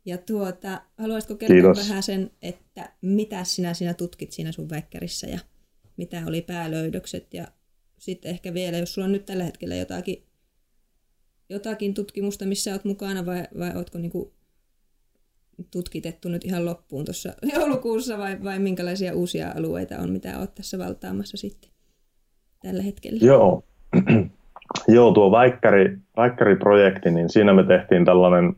Ja 0.04 0.18
tuota, 0.18 0.82
haluaisitko 0.98 1.34
kertoa 1.34 1.54
Kiitos. 1.54 1.88
vähän 1.88 2.02
sen, 2.02 2.30
että 2.42 2.92
mitä 3.02 3.44
sinä 3.44 3.74
sinä 3.74 3.94
tutkit 3.94 4.32
siinä 4.32 4.52
sun 4.52 4.70
väikkärissä 4.70 5.26
ja 5.26 5.38
mitä 5.96 6.22
oli 6.26 6.42
päälöydökset 6.42 7.34
ja 7.34 7.48
sitten 7.98 8.30
ehkä 8.30 8.54
vielä, 8.54 8.78
jos 8.78 8.94
sulla 8.94 9.06
on 9.06 9.12
nyt 9.12 9.26
tällä 9.26 9.44
hetkellä 9.44 9.74
jotakin, 9.74 10.26
jotakin 11.48 11.94
tutkimusta, 11.94 12.46
missä 12.46 12.70
olet 12.70 12.84
mukana 12.84 13.26
vai, 13.26 13.44
vai 13.58 13.76
oletko 13.76 13.98
niinku 13.98 14.34
tutkitettu 15.70 16.28
nyt 16.28 16.44
ihan 16.44 16.64
loppuun 16.64 17.04
tuossa 17.04 17.34
joulukuussa 17.54 18.18
vai, 18.18 18.44
vai 18.44 18.58
minkälaisia 18.58 19.14
uusia 19.14 19.52
alueita 19.56 19.98
on, 19.98 20.10
mitä 20.10 20.38
olet 20.38 20.54
tässä 20.54 20.78
valtaamassa 20.78 21.36
sitten 21.36 21.70
tällä 22.62 22.82
hetkellä? 22.82 23.26
Joo, 23.26 23.64
Joo 24.88 25.12
tuo 25.12 25.30
väikkäri, 25.30 25.98
väikkäriprojekti, 26.16 27.10
niin 27.10 27.28
siinä 27.28 27.52
me 27.52 27.62
tehtiin 27.62 28.04
tällainen 28.04 28.56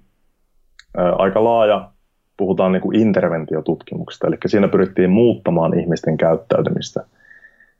ä, 0.98 1.12
aika 1.12 1.44
laaja, 1.44 1.90
puhutaan 2.36 2.72
niin 2.72 2.82
kuin 2.82 2.98
interventiotutkimuksesta, 2.98 4.26
eli 4.26 4.36
siinä 4.46 4.68
pyrittiin 4.68 5.10
muuttamaan 5.10 5.78
ihmisten 5.78 6.16
käyttäytymistä. 6.16 7.04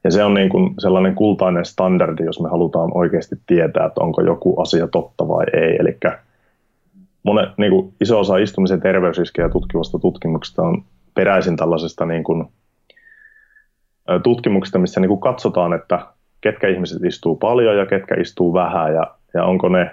Ja 0.05 0.11
se 0.11 0.25
on 0.25 0.35
niin 0.35 0.49
kuin 0.49 0.75
sellainen 0.79 1.15
kultainen 1.15 1.65
standardi, 1.65 2.25
jos 2.25 2.41
me 2.41 2.49
halutaan 2.49 2.91
oikeasti 2.95 3.37
tietää, 3.47 3.87
että 3.87 4.01
onko 4.01 4.23
joku 4.23 4.61
asia 4.61 4.89
totta 4.89 5.29
vai 5.29 5.45
ei. 5.53 5.77
Eli 5.81 5.99
monet, 7.23 7.49
niin 7.57 7.73
kuin 7.73 7.95
iso 8.01 8.21
osa 8.21 8.37
istumisen 8.37 8.81
terveysriskejä 8.81 9.49
tutkivasta 9.49 9.99
tutkimuksesta 9.99 10.62
on 10.62 10.85
peräisin 11.15 11.57
tällaisesta 11.57 12.07
niin 12.07 12.25
kuin, 12.25 12.45
tutkimuksesta, 14.23 14.79
missä 14.79 15.01
niin 15.01 15.09
kuin 15.09 15.21
katsotaan, 15.21 15.73
että 15.73 16.07
ketkä 16.47 16.69
ihmiset 16.69 17.05
istuu 17.05 17.37
paljon 17.37 17.77
ja 17.77 17.87
ketkä 17.87 18.15
istuu 18.21 18.55
vähän 18.55 18.95
ja, 18.95 19.15
ja 19.35 19.45
onko 19.45 19.69
ne 19.69 19.91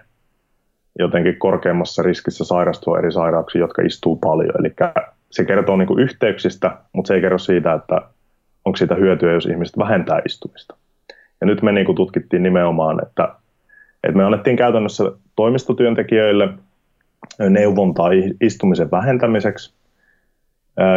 jotenkin 0.99 1.39
korkeammassa 1.39 2.03
riskissä 2.03 2.45
sairastua 2.45 2.99
eri 2.99 3.11
sairauksiin, 3.11 3.59
jotka 3.59 3.81
istuu 3.81 4.15
paljon. 4.15 4.55
Eli 4.59 4.73
se 5.31 5.45
kertoo 5.45 5.75
niin 5.75 5.99
yhteyksistä, 5.99 6.77
mutta 6.93 7.07
se 7.07 7.13
ei 7.13 7.21
kerro 7.21 7.37
siitä, 7.37 7.73
että 7.73 8.01
onko 8.65 8.77
siitä 8.77 8.95
hyötyä, 8.95 9.33
jos 9.33 9.45
ihmiset 9.45 9.77
vähentää 9.77 10.21
istumista. 10.25 10.75
Ja 11.41 11.47
nyt 11.47 11.61
me 11.61 11.71
niin 11.71 11.95
tutkittiin 11.95 12.43
nimenomaan, 12.43 13.05
että, 13.07 13.29
että 14.03 14.17
me 14.17 14.23
annettiin 14.23 14.57
käytännössä 14.57 15.03
toimistotyöntekijöille 15.35 16.49
neuvontaa 17.49 18.09
istumisen 18.41 18.91
vähentämiseksi 18.91 19.73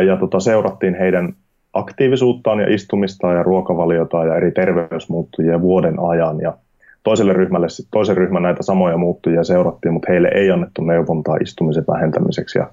ja 0.06 0.16
tota, 0.16 0.40
seurattiin 0.40 0.94
heidän 0.94 1.34
aktiivisuuttaan 1.78 2.60
ja 2.60 2.74
istumistaan 2.74 3.36
ja 3.36 3.42
ruokavaliotaan 3.42 4.28
ja 4.28 4.36
eri 4.36 4.52
terveysmuuttujia 4.52 5.60
vuoden 5.60 5.94
ajan. 6.00 6.40
Ja 6.40 6.54
toiselle 7.02 7.32
ryhmälle, 7.32 7.66
toisen 7.90 8.16
ryhmän 8.16 8.42
näitä 8.42 8.62
samoja 8.62 8.96
muuttujia 8.96 9.44
seurattiin, 9.44 9.92
mutta 9.92 10.12
heille 10.12 10.30
ei 10.34 10.50
annettu 10.50 10.82
neuvontaa 10.82 11.36
istumisen 11.36 11.84
vähentämiseksi. 11.88 12.58
Ja, 12.58 12.70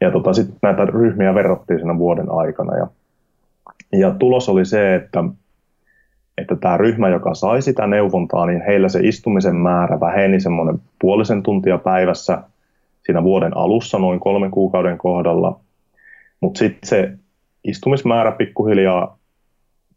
ja 0.00 0.10
tota, 0.10 0.32
sitten 0.32 0.56
näitä 0.62 0.84
ryhmiä 0.84 1.34
verrattiin 1.34 1.78
siinä 1.78 1.98
vuoden 1.98 2.30
aikana. 2.30 2.76
Ja, 2.76 2.86
ja 3.92 4.10
tulos 4.10 4.48
oli 4.48 4.64
se, 4.64 4.94
että, 4.94 5.24
että 6.38 6.56
tämä 6.56 6.76
ryhmä, 6.76 7.08
joka 7.08 7.34
sai 7.34 7.62
sitä 7.62 7.86
neuvontaa, 7.86 8.46
niin 8.46 8.62
heillä 8.66 8.88
se 8.88 9.00
istumisen 9.02 9.56
määrä 9.56 10.00
väheni 10.00 10.40
semmoinen 10.40 10.78
puolisen 11.00 11.42
tuntia 11.42 11.78
päivässä 11.78 12.42
siinä 13.06 13.22
vuoden 13.22 13.56
alussa 13.56 13.98
noin 13.98 14.20
kolmen 14.20 14.50
kuukauden 14.50 14.98
kohdalla. 14.98 15.60
Mutta 16.40 16.58
sitten 16.58 16.88
se 16.88 17.12
istumismäärä 17.64 18.32
pikkuhiljaa 18.32 19.18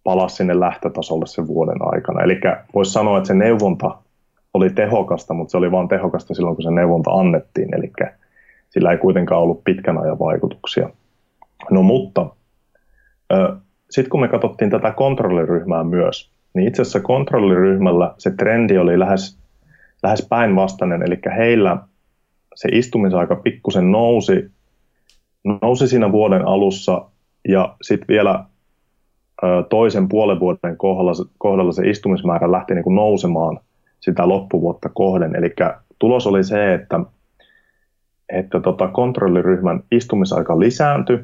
palasi 0.04 0.36
sinne 0.36 0.60
lähtötasolle 0.60 1.26
sen 1.28 1.48
vuoden 1.48 1.78
aikana. 1.82 2.22
Eli 2.22 2.40
voisi 2.76 2.92
sanoa, 2.92 3.18
että 3.18 3.28
se 3.28 3.34
neuvonta 3.34 3.98
oli 4.54 4.70
tehokasta, 4.70 5.34
mutta 5.34 5.52
se 5.52 5.58
oli 5.58 5.72
vain 5.72 5.88
tehokasta 5.88 6.34
silloin, 6.34 6.56
kun 6.56 6.64
se 6.64 6.72
neuvonta 6.72 7.12
annettiin. 7.12 7.76
Eli 7.76 7.92
sillä 8.70 8.92
ei 8.92 8.98
kuitenkaan 8.98 9.42
ollut 9.42 9.64
pitkän 9.64 9.98
ajan 9.98 10.20
vaikutuksia. 10.20 10.90
No 11.72 11.84
mutta 11.84 12.26
sitten 13.90 14.10
kun 14.10 14.22
me 14.22 14.28
katsottiin 14.28 14.72
tätä 14.72 14.92
kontrolliryhmää 14.92 15.84
myös, 15.84 16.32
niin 16.54 16.68
itse 16.68 16.82
asiassa 16.82 17.00
kontrolliryhmällä 17.00 18.14
se 18.18 18.32
trendi 18.32 18.78
oli 18.78 19.00
lähes, 19.00 19.40
lähes 20.04 20.28
päinvastainen, 20.30 21.04
eli 21.04 21.20
heillä 21.38 21.78
se 22.56 22.70
istumisaika 22.72 23.36
pikkusen 23.36 23.92
nousi, 23.92 24.52
nousi 25.62 25.88
siinä 25.88 26.12
vuoden 26.12 26.48
alussa 26.48 27.06
ja 27.48 27.76
sitten 27.82 28.08
vielä 28.08 28.46
toisen 29.70 30.10
puolen 30.10 30.40
vuoden 30.40 30.78
kohdalla, 30.78 31.12
kohdalla 31.38 31.72
se 31.72 31.90
istumismäärä 31.90 32.52
lähti 32.52 32.74
niin 32.74 32.84
kuin 32.84 32.96
nousemaan 32.96 33.60
sitä 34.00 34.28
loppuvuotta 34.28 34.90
kohden. 34.90 35.36
Eli 35.36 35.54
tulos 36.00 36.28
oli 36.28 36.44
se, 36.44 36.74
että, 36.74 37.00
että 38.30 38.60
tota 38.60 38.88
kontrolliryhmän 38.88 39.84
istumisaika 39.92 40.60
lisääntyi 40.60 41.20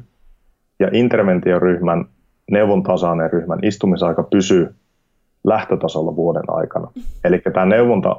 ja 0.78 0.88
interventioryhmän 0.92 2.04
neuvontaa 2.50 2.96
saaneen 2.96 3.32
ryhmän 3.32 3.58
istumisaika 3.62 4.22
pysyy 4.22 4.74
lähtötasolla 5.44 6.16
vuoden 6.16 6.44
aikana. 6.48 6.90
Eli 7.24 7.42
tämä 7.52 7.66
neuvonta 7.66 8.16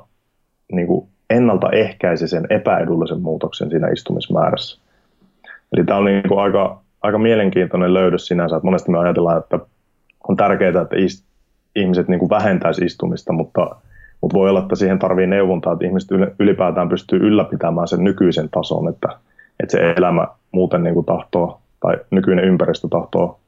niin 0.71 0.87
kuin 0.87 1.07
ennaltaehkäisi 1.29 2.27
sen 2.27 2.47
epäedullisen 2.49 3.21
muutoksen 3.21 3.69
siinä 3.69 3.87
istumismäärässä. 3.87 4.81
Eli 5.73 5.85
tämä 5.85 5.99
on 5.99 6.05
niin 6.05 6.23
kuin 6.27 6.39
aika, 6.39 6.81
aika 7.01 7.17
mielenkiintoinen 7.17 7.93
löydös 7.93 8.27
sinänsä, 8.27 8.55
että 8.55 8.67
monesti 8.67 8.91
me 8.91 8.99
ajatellaan, 8.99 9.37
että 9.37 9.59
on 10.27 10.37
tärkeää, 10.37 10.81
että 10.81 10.95
ist, 10.97 11.25
ihmiset 11.75 12.07
niin 12.07 12.19
kuin 12.19 12.29
vähentäisi 12.29 12.85
istumista, 12.85 13.33
mutta, 13.33 13.75
mutta 14.21 14.37
voi 14.37 14.49
olla, 14.49 14.59
että 14.59 14.75
siihen 14.75 14.99
tarvii 14.99 15.27
neuvontaa, 15.27 15.73
että 15.73 15.85
ihmiset 15.85 16.09
ylipäätään 16.39 16.89
pystyy 16.89 17.19
ylläpitämään 17.19 17.87
sen 17.87 18.03
nykyisen 18.03 18.49
tason, 18.49 18.89
että, 18.89 19.07
että 19.59 19.71
se 19.71 19.93
elämä 19.97 20.27
muuten 20.51 20.83
niin 20.83 20.93
kuin 20.93 21.05
tahtoo, 21.05 21.61
tai 21.79 21.97
nykyinen 22.11 22.45
ympäristö 22.45 22.87
tahtoo 22.87 23.39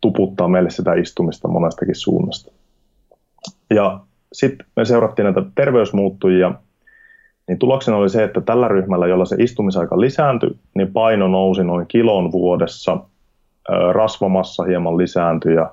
tuputtaa 0.00 0.48
meille 0.48 0.70
sitä 0.70 0.94
istumista 0.94 1.48
monestakin 1.48 1.94
suunnasta. 1.94 2.52
Ja 3.70 4.00
sitten 4.32 4.66
me 4.76 4.84
seurattiin 4.84 5.24
näitä 5.24 5.42
terveysmuuttujia, 5.54 6.54
niin 7.52 7.58
tuloksena 7.58 7.96
oli 7.96 8.10
se, 8.10 8.24
että 8.24 8.40
tällä 8.40 8.68
ryhmällä, 8.68 9.06
jolla 9.06 9.24
se 9.24 9.36
istumisaika 9.38 10.00
lisääntyi, 10.00 10.50
niin 10.74 10.92
paino 10.92 11.28
nousi 11.28 11.64
noin 11.64 11.86
kilon 11.86 12.32
vuodessa, 12.32 12.98
rasvamassa 13.92 14.62
hieman 14.62 14.96
lisääntyi 14.96 15.54
ja 15.54 15.70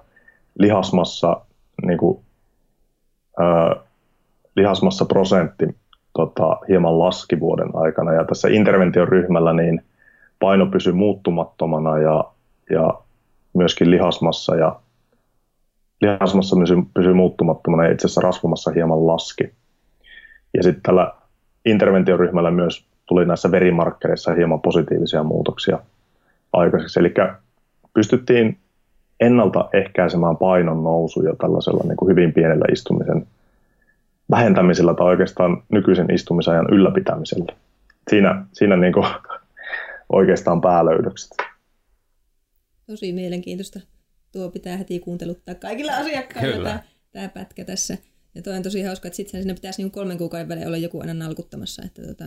lihasmassa, 0.60 1.42
niin 1.86 1.98
kuin, 1.98 2.20
lihasmassa 4.56 5.06
prosentti 5.06 5.66
tota, 6.14 6.58
hieman 6.70 7.00
laski 7.00 7.40
vuoden 7.40 7.70
aikana. 7.74 8.14
Ja 8.14 8.24
tässä 8.24 8.48
interventioryhmällä 8.48 9.54
niin 9.54 9.82
paino 10.40 10.66
pysyi 10.66 10.94
muuttumattomana 10.94 11.98
ja, 11.98 12.24
ja 12.70 12.94
myöskin 13.54 13.92
lihasmassa 13.92 14.56
ja 14.56 14.80
lihasmassa 16.02 16.56
pysyy, 16.60 16.78
pysyy 16.94 17.14
muuttumattomana 17.14 17.86
ja 17.86 17.92
itse 17.92 18.08
asiassa 18.08 18.22
rasvamassa 18.22 18.72
hieman 18.72 19.08
laski. 19.08 19.54
Ja 20.54 20.64
sitten 20.64 20.84
tällä 20.84 21.19
interventioryhmällä 21.66 22.52
myös 22.52 22.86
tuli 23.06 23.26
näissä 23.26 23.52
verimarkkereissa 23.52 24.34
hieman 24.34 24.62
positiivisia 24.62 25.24
muutoksia 25.24 25.80
aikaiseksi. 26.54 27.00
Eli 27.00 27.14
pystyttiin 27.94 28.58
ennaltaehkäisemään 29.20 30.38
painon 30.38 30.84
nousuja 30.84 31.36
tällaisella 31.42 31.84
niin 31.84 31.98
kuin 31.98 32.10
hyvin 32.10 32.34
pienellä 32.34 32.66
istumisen 32.72 33.28
vähentämisellä 34.32 34.94
tai 34.94 35.06
oikeastaan 35.06 35.64
nykyisen 35.70 36.14
istumisajan 36.14 36.68
ylläpitämisellä. 36.72 37.56
Siinä, 38.10 38.46
siinä 38.54 38.78
niin 38.78 38.94
kuin 38.94 39.08
oikeastaan 40.10 40.62
päälöydökset. 40.62 41.30
Tosi 42.88 43.14
mielenkiintoista. 43.14 43.80
Tuo 44.32 44.50
pitää 44.50 44.78
heti 44.78 45.00
kuunteluttaa 45.00 45.56
kaikilla 45.56 45.92
asiakkailla 45.96 46.64
tämä, 46.64 46.80
tämä 47.12 47.30
pätkä 47.30 47.66
tässä. 47.66 47.98
Ja 48.36 48.42
toi 48.42 48.56
on 48.56 48.64
tosi 48.64 48.82
hauska, 48.82 49.08
että 49.08 49.18
sitten 49.18 49.42
sinne 49.42 49.54
pitäisi 49.54 49.84
niin 49.84 49.92
kolmen 49.92 50.18
kuukauden 50.18 50.50
välein 50.50 50.68
olla 50.68 50.78
joku 50.78 51.00
aina 51.00 51.14
nalkuttamassa, 51.14 51.84
että 51.86 52.02
tota, 52.08 52.26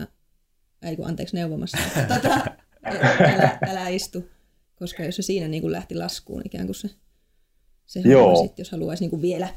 ei 0.81 0.95
kun 0.95 1.07
anteeksi 1.07 1.35
neuvomassa, 1.35 1.77
että 1.87 2.15
tota, 2.15 2.35
älä, 3.33 3.57
älä 3.69 3.87
istu. 3.87 4.29
Koska 4.75 5.03
jos 5.03 5.15
se 5.15 5.21
siinä 5.21 5.47
niin 5.47 5.61
kuin 5.61 5.71
lähti 5.71 5.95
laskuun 5.95 6.41
ikään 6.45 6.65
kuin 6.65 6.75
se, 6.75 6.89
se 7.85 7.99
Joo. 7.99 8.35
Sit, 8.35 8.59
jos 8.59 8.71
haluaisi 8.71 9.03
niin 9.03 9.09
kuin 9.09 9.21
vielä, 9.21 9.47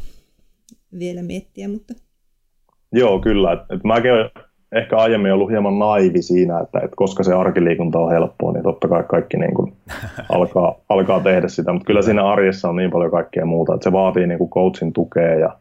vielä 0.99 1.23
miettiä. 1.23 1.69
Mutta... 1.69 1.95
Joo, 2.93 3.21
kyllä. 3.21 3.53
Et, 3.53 3.61
et 3.71 3.85
mäkin 3.85 4.13
olen 4.13 4.31
ehkä 4.73 4.97
aiemmin 4.97 5.33
ollut 5.33 5.51
hieman 5.51 5.79
naivi 5.79 6.23
siinä, 6.23 6.61
että, 6.61 6.79
että 6.79 6.97
koska 6.97 7.23
se 7.23 7.35
arkiliikunta 7.35 7.99
on 7.99 8.11
helppoa, 8.11 8.53
niin 8.53 8.63
totta 8.63 8.89
kai 8.89 9.05
kaikki 9.09 9.37
niin 9.37 9.55
kuin 9.55 9.73
alkaa, 10.29 10.75
alkaa 10.89 11.21
tehdä 11.21 11.49
sitä. 11.49 11.73
Mutta 11.73 11.87
kyllä 11.87 12.03
siinä 12.03 12.29
arjessa 12.29 12.69
on 12.69 12.77
niin 12.77 12.91
paljon 12.91 13.11
kaikkea 13.11 13.47
muuta, 13.47 13.75
että 13.75 13.85
se 13.85 13.93
vaatii 13.93 14.27
niin 14.27 14.39
kuin 14.39 14.51
coachin 14.51 14.93
tukea 14.93 15.35
ja, 15.35 15.59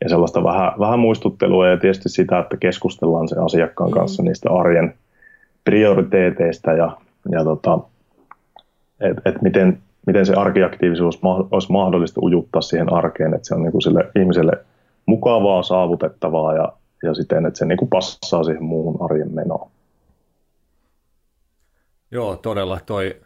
ja 0.00 0.08
sellaista 0.08 0.44
vähän, 0.44 0.72
vähän 0.78 0.98
muistuttelua 0.98 1.68
ja 1.68 1.76
tietysti 1.76 2.08
sitä, 2.08 2.38
että 2.38 2.56
keskustellaan 2.56 3.28
sen 3.28 3.38
asiakkaan 3.38 3.90
kanssa 3.90 4.22
mm. 4.22 4.26
niistä 4.26 4.50
arjen 4.50 4.94
prioriteeteista 5.64 6.72
ja, 6.72 6.96
ja 7.30 7.44
tota, 7.44 7.78
että 9.00 9.22
et 9.24 9.42
miten, 9.42 9.78
miten 10.06 10.26
se 10.26 10.34
arkiaktiivisuus 10.34 11.20
olisi 11.50 11.72
mahdollista 11.72 12.20
ujuttaa 12.20 12.62
siihen 12.62 12.92
arkeen, 12.92 13.34
että 13.34 13.48
se 13.48 13.54
on 13.54 13.62
niin 13.62 13.72
kuin 13.72 13.82
sille 13.82 14.10
ihmiselle 14.16 14.52
mukavaa, 15.06 15.62
saavutettavaa 15.62 16.54
ja, 16.54 16.72
ja 17.02 17.14
siten, 17.14 17.46
että 17.46 17.58
se 17.58 17.66
niin 17.66 17.78
kuin 17.78 17.88
passaa 17.88 18.44
siihen 18.44 18.64
muuhun 18.64 18.96
arjen 19.04 19.34
menoon. 19.34 19.70
Joo, 22.10 22.36
todella 22.36 22.80
toi, 22.86 23.16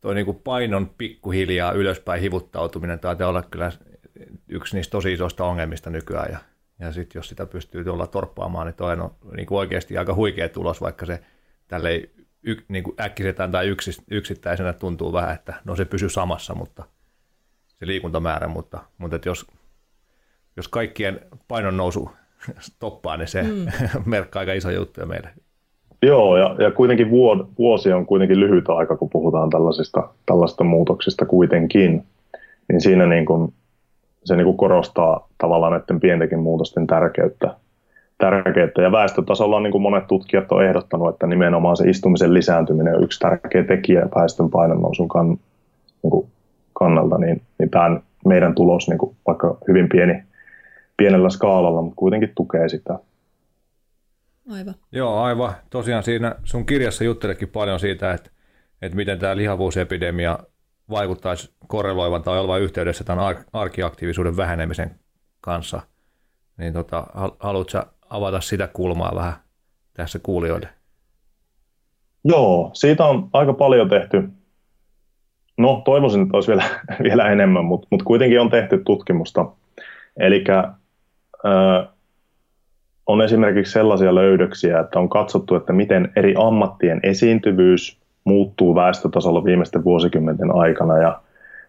toi 0.00 0.14
niin 0.14 0.24
kuin 0.24 0.40
painon 0.44 0.90
pikkuhiljaa 0.98 1.72
ylöspäin 1.72 2.20
hivuttautuminen 2.20 2.98
taitaa 2.98 3.28
olla 3.28 3.42
kyllä 3.42 3.72
yksi 4.48 4.76
niistä 4.76 4.90
tosi 4.92 5.12
isoista 5.12 5.44
ongelmista 5.44 5.90
nykyään. 5.90 6.32
Ja, 6.32 6.38
ja 6.78 6.92
sitten 6.92 7.18
jos 7.18 7.28
sitä 7.28 7.46
pystyy 7.46 7.84
tuolla 7.84 8.06
torppaamaan, 8.06 8.66
niin 8.66 8.74
toi 8.74 8.92
on 8.92 9.10
niin 9.36 9.46
kuin 9.46 9.58
oikeasti 9.58 9.98
aika 9.98 10.14
huikea 10.14 10.48
tulos, 10.48 10.80
vaikka 10.80 11.06
se 11.06 11.20
tälle 11.68 12.08
y, 12.42 12.56
niin 12.68 12.84
kuin 12.84 12.96
äkkisetään 13.00 13.50
tai 13.50 13.68
yks, 13.68 14.02
yksittäisenä 14.10 14.72
tuntuu 14.72 15.12
vähän, 15.12 15.34
että 15.34 15.54
no 15.64 15.76
se 15.76 15.84
pysyy 15.84 16.08
samassa, 16.08 16.54
mutta 16.54 16.84
se 17.66 17.86
liikuntamäärä, 17.86 18.48
mutta, 18.48 18.80
mutta 18.98 19.16
että 19.16 19.28
jos, 19.28 19.46
jos 20.56 20.68
kaikkien 20.68 21.20
painon 21.48 21.76
nousu 21.76 22.10
stoppaa, 22.60 23.16
niin 23.16 23.28
se 23.28 23.42
mm. 23.42 23.66
merkkaa 24.04 24.40
aika 24.40 24.52
iso 24.52 24.70
juttu 24.70 25.06
meille. 25.06 25.28
Joo, 26.02 26.36
ja, 26.36 26.56
ja 26.58 26.70
kuitenkin 26.70 27.10
vuosi 27.58 27.92
on 27.92 28.06
kuitenkin 28.06 28.40
lyhyt 28.40 28.68
aika, 28.68 28.96
kun 28.96 29.10
puhutaan 29.10 29.50
tällaisista, 29.50 30.08
tällaisista 30.26 30.64
muutoksista 30.64 31.26
kuitenkin. 31.26 32.04
Niin 32.68 32.80
siinä 32.80 33.06
niin 33.06 33.26
kuin, 33.26 33.52
se 34.26 34.36
niin 34.36 34.44
kuin 34.44 34.56
korostaa 34.56 35.28
tavallaan 35.38 35.72
näiden 35.72 36.00
pientenkin 36.00 36.38
muutosten 36.38 36.86
tärkeyttä 36.86 37.54
tärkeää. 38.18 38.82
Ja 38.82 38.92
väestötasolla 38.92 39.60
niin 39.60 39.72
kuin 39.72 39.82
monet 39.82 40.06
tutkijat 40.06 40.52
on 40.52 40.64
ehdottanut, 40.64 41.08
että 41.08 41.26
nimenomaan 41.26 41.76
se 41.76 41.88
istumisen 41.90 42.34
lisääntyminen 42.34 42.96
on 42.96 43.04
yksi 43.04 43.20
tärkeä 43.20 43.64
tekijä 43.64 44.08
väestön 44.16 44.50
painonnousun 44.50 45.08
kan, 45.08 45.28
niin 46.02 46.10
kuin 46.10 46.28
kannalta, 46.72 47.18
niin, 47.18 47.42
niin 47.58 47.70
tämä 47.70 48.00
meidän 48.26 48.54
tulos, 48.54 48.88
niin 48.88 48.98
kuin 48.98 49.16
vaikka 49.26 49.58
hyvin 49.68 49.88
pieni, 49.88 50.22
pienellä 50.96 51.30
skaalalla, 51.30 51.82
mutta 51.82 51.96
kuitenkin 51.96 52.32
tukee 52.36 52.68
sitä. 52.68 52.98
Aivan. 54.52 54.74
Joo, 54.92 55.20
aivan. 55.20 55.52
Tosiaan 55.70 56.02
siinä 56.02 56.34
sun 56.44 56.66
kirjassa 56.66 57.04
juttelekin 57.04 57.48
paljon 57.48 57.80
siitä, 57.80 58.12
että, 58.12 58.30
että 58.82 58.96
miten 58.96 59.18
tämä 59.18 59.36
lihavuusepidemia 59.36 60.38
vaikuttaisi 60.90 61.54
korreloivan 61.66 62.22
tai 62.22 62.38
olevan 62.38 62.60
yhteydessä 62.60 63.04
tämän 63.04 63.36
arkiaktiivisuuden 63.52 64.36
vähenemisen 64.36 64.90
kanssa. 65.40 65.80
Niin 66.58 66.72
tota, 66.72 67.06
haluatko 67.40 67.82
avata 68.10 68.40
sitä 68.40 68.68
kulmaa 68.72 69.12
vähän 69.14 69.32
tässä 69.94 70.18
kuulijoille? 70.22 70.68
Joo, 72.24 72.70
siitä 72.74 73.04
on 73.04 73.28
aika 73.32 73.52
paljon 73.52 73.88
tehty. 73.88 74.28
No, 75.58 75.82
toivoisin, 75.84 76.22
että 76.22 76.36
olisi 76.36 76.48
vielä, 76.48 76.64
vielä 77.08 77.30
enemmän, 77.30 77.64
mutta, 77.64 77.88
mutta 77.90 78.04
kuitenkin 78.04 78.40
on 78.40 78.50
tehty 78.50 78.82
tutkimusta. 78.84 79.46
Eli 80.16 80.44
on 83.06 83.22
esimerkiksi 83.22 83.72
sellaisia 83.72 84.14
löydöksiä, 84.14 84.80
että 84.80 84.98
on 84.98 85.08
katsottu, 85.08 85.54
että 85.54 85.72
miten 85.72 86.12
eri 86.16 86.34
ammattien 86.38 87.00
esiintyvyys 87.02 88.00
muuttuu 88.26 88.74
väestötasolla 88.74 89.44
viimeisten 89.44 89.84
vuosikymmenten 89.84 90.54
aikana. 90.54 90.98
Ja 90.98 91.20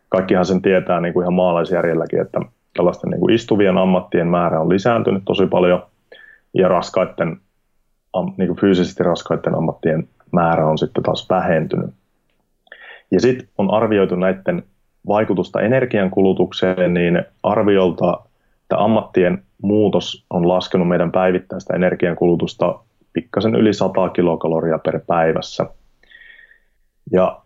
kaikkihan 0.10 0.46
sen 0.46 0.62
tietää 0.62 1.02
niin 1.02 1.14
kuin 1.14 1.24
ihan 1.24 1.34
maalaisjärjelläkin, 1.34 2.22
että 2.22 2.40
tällaisten 2.74 3.10
niin 3.10 3.20
kuin 3.20 3.34
istuvien 3.34 3.78
ammattien 3.78 4.28
määrä 4.28 4.62
on 4.62 4.70
lisääntynyt 4.70 5.24
tosi 5.26 5.48
paljon 5.48 5.84
ja 6.54 6.68
raskaiden, 6.68 7.38
niin 8.38 8.48
kuin 8.48 8.60
fyysisesti 8.60 9.04
raskaiden 9.04 9.56
ammattien 9.56 10.08
määrä 10.32 10.68
on 10.68 10.78
sitten 10.78 11.04
taas 11.04 11.30
vähentynyt. 11.30 11.90
Ja 13.12 13.20
sitten 13.22 13.48
on 13.58 13.72
arvioitu 13.72 14.16
näiden 14.16 14.64
vaikutusta 15.08 15.62
energiankulutukseen, 15.62 16.94
niin 16.94 17.24
arviolta 17.44 18.20
että 18.68 18.84
ammattien 18.84 19.44
muutos 19.62 20.26
on 20.30 20.48
laskenut 20.48 20.88
meidän 20.88 21.12
päivittäistä 21.12 21.76
energiankulutusta 21.76 22.80
pikkasen 23.14 23.56
yli 23.56 23.74
100 23.74 24.10
kilokaloria 24.10 24.80
per 24.80 25.00
päivässä. 25.08 25.66
Ja 27.12 27.42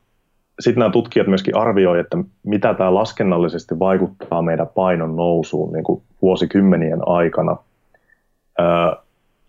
sitten 0.60 0.80
nämä 0.80 0.91
tutkijat 0.91 1.28
myöskin 1.28 1.58
arvioivat, 1.58 2.06
että 2.06 2.17
mitä 2.43 2.74
tämä 2.74 2.93
laskennallisesti 2.93 3.80
vaikuttaa 3.80 4.41
meidän 4.41 4.67
painon 4.76 5.15
nousuun 5.15 5.74
niin 5.74 5.84
kuin 5.84 6.02
vuosikymmenien 6.21 7.00
aikana. 7.06 7.58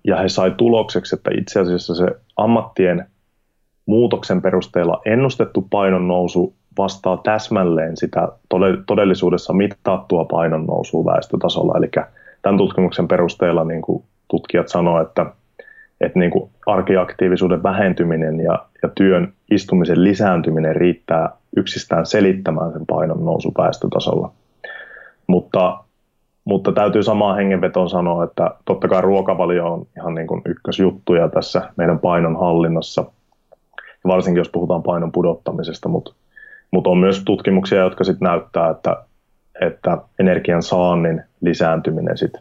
Ja 0.04 0.16
he 0.16 0.28
sai 0.28 0.50
tulokseksi, 0.50 1.14
että 1.16 1.30
itse 1.34 1.60
asiassa 1.60 1.94
se 1.94 2.06
ammattien 2.36 3.06
muutoksen 3.86 4.42
perusteella 4.42 5.00
ennustettu 5.04 5.66
painon 5.70 6.08
nousu 6.08 6.54
vastaa 6.78 7.16
täsmälleen 7.16 7.96
sitä 7.96 8.28
todellisuudessa 8.86 9.52
mittaattua 9.52 10.24
painon 10.24 10.66
nousua 10.66 11.04
väestötasolla. 11.04 11.78
Eli 11.78 11.90
tämän 12.42 12.58
tutkimuksen 12.58 13.08
perusteella 13.08 13.64
niin 13.64 13.82
kuin 13.82 14.04
tutkijat 14.30 14.68
sanoivat, 14.68 15.08
että, 15.08 15.26
että 16.02 16.18
niin 16.18 16.30
kuin 16.30 16.50
arkiaktiivisuuden 16.66 17.62
vähentyminen 17.62 18.40
ja, 18.40 18.66
ja 18.82 18.88
työn 18.94 19.32
istumisen 19.50 20.04
lisääntyminen 20.04 20.76
riittää 20.76 21.30
yksistään 21.56 22.06
selittämään 22.06 22.72
sen 22.72 22.86
painon 22.86 23.24
nousu 23.24 23.52
väestötasolla. 23.58 24.32
Mutta, 25.26 25.78
mutta 26.44 26.72
täytyy 26.72 27.02
samaan 27.02 27.36
hengenvetoon 27.36 27.90
sanoa, 27.90 28.24
että 28.24 28.50
totta 28.64 28.88
kai 28.88 29.02
ruokavalio 29.02 29.72
on 29.72 29.86
ihan 29.96 30.14
niin 30.14 30.26
kuin 30.26 30.42
ykkösjuttuja 30.46 31.28
tässä 31.28 31.62
meidän 31.76 31.98
painon 31.98 32.38
hallinnassa, 32.40 33.04
varsinkin 34.06 34.40
jos 34.40 34.48
puhutaan 34.48 34.82
painon 34.82 35.12
pudottamisesta, 35.12 35.88
mutta 35.88 36.14
mutta 36.72 36.90
on 36.90 36.98
myös 36.98 37.22
tutkimuksia, 37.24 37.78
jotka 37.78 38.04
sit 38.04 38.20
näyttää, 38.20 38.70
että, 38.70 38.96
että 39.60 39.98
energian 40.18 40.62
saannin 40.62 41.22
lisääntyminen 41.40 42.18
sit, 42.18 42.32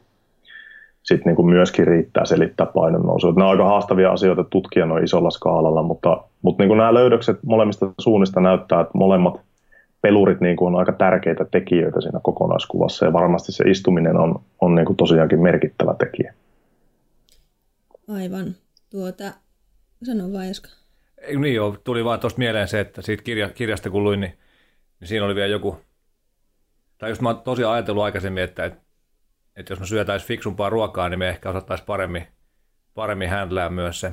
sit 1.04 1.26
niin 1.26 1.36
kuin 1.36 1.50
myöskin 1.50 1.88
riittää 1.88 2.26
selittää 2.26 2.66
painon 2.66 3.02
nousua. 3.02 3.32
Nämä 3.32 3.46
on 3.46 3.52
aika 3.52 3.66
haastavia 3.66 4.12
asioita 4.12 4.44
tutkia 4.44 4.86
noin 4.86 5.04
isolla 5.04 5.32
skaalalla, 5.32 5.84
mutta, 5.84 6.24
mutta 6.42 6.64
niin 6.64 6.70
kuin 6.70 6.78
nämä 6.78 6.94
löydökset 6.94 7.44
molemmista 7.44 7.94
suunnista 8.00 8.42
näyttää, 8.42 8.82
että 8.82 8.98
molemmat 8.98 9.42
pelurit 10.02 10.42
niin 10.42 10.56
kuin 10.56 10.74
on 10.74 10.80
aika 10.80 10.92
tärkeitä 10.92 11.46
tekijöitä 11.46 12.02
siinä 12.02 12.20
kokonaiskuvassa 12.24 13.06
ja 13.06 13.14
varmasti 13.14 13.52
se 13.52 13.64
istuminen 13.70 14.18
on, 14.18 14.40
on 14.62 14.76
niin 14.76 14.86
kuin 14.86 14.98
tosiaankin 14.98 15.42
merkittävä 15.42 15.96
tekijä. 16.00 16.34
Aivan. 18.10 18.56
Tuota, 18.90 19.24
sano 20.04 20.34
vaan 20.34 20.46
Eska. 20.46 20.70
Niin 21.38 21.56
joo, 21.56 21.78
tuli 21.84 22.06
vaan 22.06 22.20
tuosta 22.20 22.40
mieleen 22.40 22.68
se, 22.68 22.80
että 22.80 23.02
siitä 23.02 23.24
kirja, 23.24 23.50
kirjasta 23.50 23.90
kun 23.90 24.04
luin, 24.04 24.20
niin, 24.20 24.34
niin 25.00 25.08
siinä 25.08 25.26
oli 25.26 25.36
vielä 25.36 25.48
joku, 25.48 25.78
tai 26.98 27.10
just 27.10 27.22
mä 27.22 27.30
oon 27.30 27.42
tosiaan 27.42 27.74
ajatellut 27.74 28.04
aikaisemmin, 28.04 28.44
että, 28.44 28.66
että, 28.66 28.82
että 29.56 29.74
jos 29.74 29.80
me 29.80 29.86
syötäisiin 29.86 30.28
fiksumpaa 30.28 30.70
ruokaa, 30.70 31.10
niin 31.10 31.20
me 31.20 31.30
ehkä 31.30 31.50
osattaisiin 31.50 31.86
paremmin, 31.86 32.28
paremmin 32.94 33.30
händlää 33.30 33.70
myös 33.70 34.00
se 34.00 34.12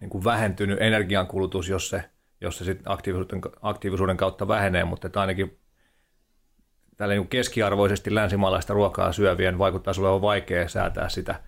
niin 0.00 0.10
kuin 0.10 0.24
vähentynyt 0.24 0.82
energiankulutus, 0.82 1.68
jos 1.68 1.88
se, 1.88 2.10
jos 2.40 2.58
se 2.58 2.64
sitten 2.64 2.92
aktiivisuuden, 2.92 3.40
aktiivisuuden 3.62 4.16
kautta 4.16 4.48
vähenee, 4.48 4.84
mutta 4.84 5.06
että 5.06 5.20
ainakin 5.20 5.58
tällä 6.96 7.14
niin 7.14 7.28
keskiarvoisesti 7.28 8.14
länsimaalaista 8.14 8.74
ruokaa 8.74 9.12
syövien 9.12 9.58
vaikuttaa 9.58 9.94
olevan 9.98 10.22
vaikea 10.22 10.68
säätää 10.68 11.08
sitä 11.08 11.40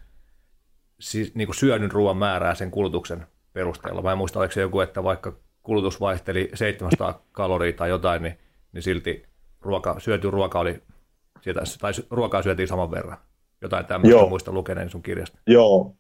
siis, 1.00 1.34
niin 1.34 1.46
kuin 1.46 1.56
syödyn 1.56 1.90
ruoan 1.90 2.16
määrää 2.16 2.54
sen 2.54 2.70
kulutuksen 2.70 3.26
perusteella. 3.52 4.02
Mä 4.02 4.12
en 4.12 4.18
muista, 4.18 4.38
oliko 4.38 4.52
se 4.52 4.60
joku, 4.60 4.80
että 4.80 5.04
vaikka 5.04 5.32
kulutus 5.62 6.00
vaihteli 6.00 6.50
700 6.54 7.26
kaloria 7.32 7.72
tai 7.72 7.88
jotain, 7.88 8.22
niin, 8.22 8.38
niin 8.72 8.82
silti 8.82 9.26
ruoka, 9.60 10.00
syöty 10.00 10.30
ruoka 10.30 10.58
oli, 10.58 10.82
sieltä, 11.46 11.60
tai 11.80 11.92
ruokaa 12.10 12.42
syötiin 12.42 12.68
saman 12.68 12.90
verran. 12.90 13.18
Jotain 13.60 13.86
tämmöistä 13.86 14.10
Joo. 14.10 14.28
muista 14.28 14.52
lukeneen 14.52 14.90
sun 14.90 15.02
kirjasta. 15.02 15.38
Joo, 15.46 15.94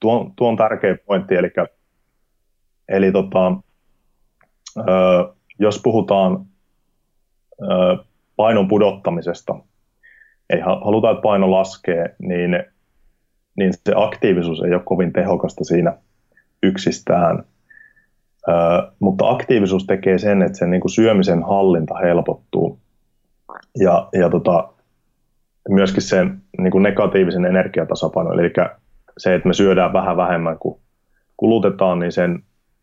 tuo, 0.00 0.32
tuo 0.36 0.48
on 0.48 0.56
tärkeä 0.56 0.96
pointti, 1.06 1.34
eli, 1.34 1.52
eli 2.88 3.12
tota, 3.12 3.56
ö, 4.76 4.82
jos 5.58 5.80
puhutaan 5.82 6.46
ö, 7.62 8.04
painon 8.36 8.68
pudottamisesta, 8.68 9.54
ei 10.50 10.60
haluta, 10.60 11.10
että 11.10 11.22
paino 11.22 11.50
laskee, 11.50 12.16
niin, 12.18 12.64
niin 13.56 13.72
se 13.72 13.92
aktiivisuus 13.96 14.62
ei 14.62 14.74
ole 14.74 14.82
kovin 14.84 15.12
tehokasta 15.12 15.64
siinä 15.64 15.98
yksistään. 16.62 17.44
Ö, 18.48 18.52
mutta 18.98 19.30
aktiivisuus 19.30 19.86
tekee 19.86 20.18
sen, 20.18 20.42
että 20.42 20.58
sen 20.58 20.70
niin 20.70 20.80
kuin 20.80 20.92
syömisen 20.92 21.42
hallinta 21.42 21.94
helpottuu. 21.94 22.80
Ja, 23.78 24.08
ja 24.12 24.30
tota, 24.30 24.75
myöskin 25.68 26.02
sen 26.02 26.42
niin 26.58 26.70
kuin 26.70 26.82
negatiivisen 26.82 27.44
energiatasapaino, 27.44 28.32
eli 28.32 28.52
se, 29.18 29.34
että 29.34 29.48
me 29.48 29.54
syödään 29.54 29.92
vähän 29.92 30.16
vähemmän 30.16 30.58
kuin 30.58 30.80
kulutetaan, 31.36 31.98
niin 31.98 32.12
sen 32.12 32.42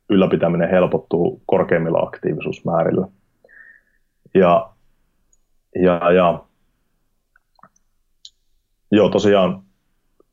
ylläpitäminen 0.10 0.70
helpottuu 0.70 1.42
korkeimmilla 1.46 2.00
aktiivisuusmäärillä. 2.00 3.08
Ja, 4.34 4.70
ja, 5.76 6.12
ja 6.12 6.44
joo, 8.92 9.10
tosiaan, 9.10 9.64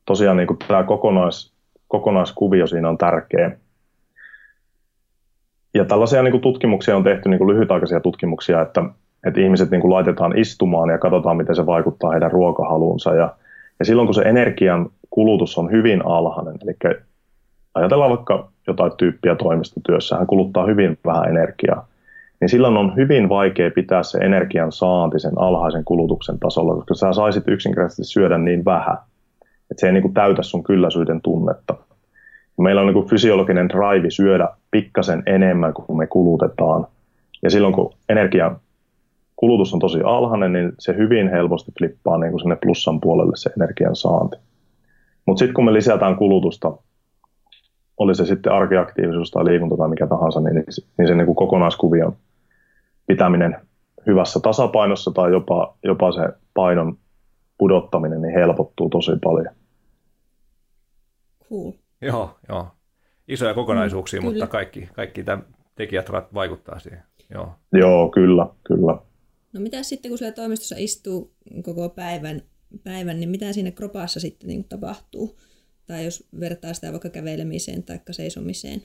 tosiaan 0.05 0.37
niin 0.37 0.47
kuin 0.47 0.57
tämä 0.67 0.83
kokonais, 0.83 1.53
kokonaiskuvio 1.87 2.67
siinä 2.67 2.89
on 2.89 2.97
tärkeä. 2.97 3.57
Ja 5.73 5.85
tällaisia 5.85 6.23
niin 6.23 6.31
kuin 6.31 6.41
tutkimuksia 6.41 6.97
on 6.97 7.03
tehty, 7.03 7.29
niin 7.29 7.37
kuin 7.37 7.53
lyhytaikaisia 7.53 7.99
tutkimuksia, 7.99 8.61
että, 8.61 8.83
että 9.27 9.41
ihmiset 9.41 9.71
niin 9.71 9.81
kuin 9.81 9.91
laitetaan 9.91 10.37
istumaan 10.37 10.89
ja 10.89 10.97
katsotaan, 10.97 11.37
miten 11.37 11.55
se 11.55 11.65
vaikuttaa 11.65 12.11
heidän 12.11 12.31
ruokahaluunsa. 12.31 13.15
Ja, 13.15 13.35
ja 13.79 13.85
silloin, 13.85 14.07
kun 14.07 14.15
se 14.15 14.21
energian 14.21 14.89
kulutus 15.09 15.57
on 15.57 15.71
hyvin 15.71 16.05
alhainen, 16.05 16.55
eli 16.63 16.99
ajatellaan 17.73 18.09
vaikka 18.09 18.49
jotain 18.67 18.91
tyyppiä 18.97 19.35
toimistotyössä, 19.35 20.17
hän 20.17 20.27
kuluttaa 20.27 20.65
hyvin 20.65 20.97
vähän 21.05 21.29
energiaa, 21.29 21.87
niin 22.41 22.49
silloin 22.49 22.77
on 22.77 22.95
hyvin 22.95 23.29
vaikea 23.29 23.71
pitää 23.71 24.03
se 24.03 24.17
energian 24.17 24.71
saanti 24.71 25.19
sen 25.19 25.33
alhaisen 25.35 25.83
kulutuksen 25.85 26.39
tasolla, 26.39 26.75
koska 26.75 26.93
sä 26.93 27.13
saisit 27.13 27.47
yksinkertaisesti 27.47 28.03
syödä 28.03 28.37
niin 28.37 28.65
vähän, 28.65 28.97
että 29.71 29.81
se 29.81 29.87
ei 29.87 29.93
niin 29.93 30.01
kuin 30.01 30.13
täytä 30.13 30.43
sun 30.43 30.63
kylläisyyden 30.63 31.21
tunnetta. 31.21 31.75
Meillä 32.57 32.81
on 32.81 32.87
niin 32.87 32.93
kuin 32.93 33.09
fysiologinen 33.09 33.69
drive 33.69 34.09
syödä 34.09 34.49
pikkasen 34.71 35.23
enemmän 35.25 35.73
kuin 35.73 35.97
me 35.97 36.07
kulutetaan. 36.07 36.87
Ja 37.43 37.49
silloin 37.49 37.73
kun 37.73 37.93
energian 38.09 38.57
kulutus 39.41 39.73
on 39.73 39.79
tosi 39.79 39.99
alhainen, 40.05 40.53
niin 40.53 40.71
se 40.79 40.97
hyvin 40.97 41.29
helposti 41.29 41.71
flippaa 41.79 42.17
niin 42.17 42.31
kuin 42.31 42.41
sinne 42.41 42.55
plussan 42.55 43.01
puolelle 43.01 43.35
se 43.35 43.49
energian 43.57 43.95
saanti. 43.95 44.37
Mutta 45.25 45.39
sitten 45.39 45.53
kun 45.53 45.65
me 45.65 45.73
lisätään 45.73 46.15
kulutusta, 46.15 46.77
oli 47.97 48.15
se 48.15 48.25
sitten 48.25 48.53
arkiaktiivisuus 48.53 49.31
tai 49.31 49.45
liikunta 49.45 49.77
tai 49.77 49.89
mikä 49.89 50.07
tahansa, 50.07 50.39
niin, 50.39 50.63
niin 50.97 51.07
se 51.07 51.15
niin 51.15 51.25
kuin 51.25 51.35
kokonaiskuvion 51.35 52.15
pitäminen 53.07 53.57
hyvässä 54.07 54.39
tasapainossa 54.39 55.11
tai 55.11 55.31
jopa, 55.31 55.77
jopa 55.83 56.11
se 56.11 56.21
painon 56.53 56.97
pudottaminen 57.57 58.21
niin 58.21 58.33
helpottuu 58.33 58.89
tosi 58.89 59.11
paljon. 59.23 59.55
Cool. 61.49 61.71
Joo, 62.01 62.35
joo. 62.49 62.67
Isoja 63.27 63.53
kokonaisuuksia, 63.53 64.21
mm, 64.21 64.25
mutta 64.25 64.47
kaikki, 64.47 64.89
kaikki 64.93 65.23
tämän 65.23 65.45
tekijät 65.75 66.11
vaikuttaa 66.33 66.79
siihen. 66.79 67.03
Joo. 67.33 67.51
joo, 67.73 68.09
kyllä, 68.09 68.47
kyllä. 68.63 68.97
No 69.53 69.61
mitä 69.61 69.83
sitten, 69.83 70.11
kun 70.11 70.17
siellä 70.17 70.35
toimistossa 70.35 70.75
istuu 70.77 71.35
koko 71.63 71.89
päivän, 71.89 72.41
päivän 72.83 73.19
niin 73.19 73.29
mitä 73.29 73.53
siinä 73.53 73.71
kropassa 73.71 74.19
sitten 74.19 74.47
niin 74.47 74.63
tapahtuu? 74.63 75.39
Tai 75.87 76.05
jos 76.05 76.27
vertaa 76.39 76.73
sitä 76.73 76.91
vaikka 76.91 77.09
kävelemiseen 77.09 77.83
tai 77.83 77.99
seisomiseen 78.11 78.81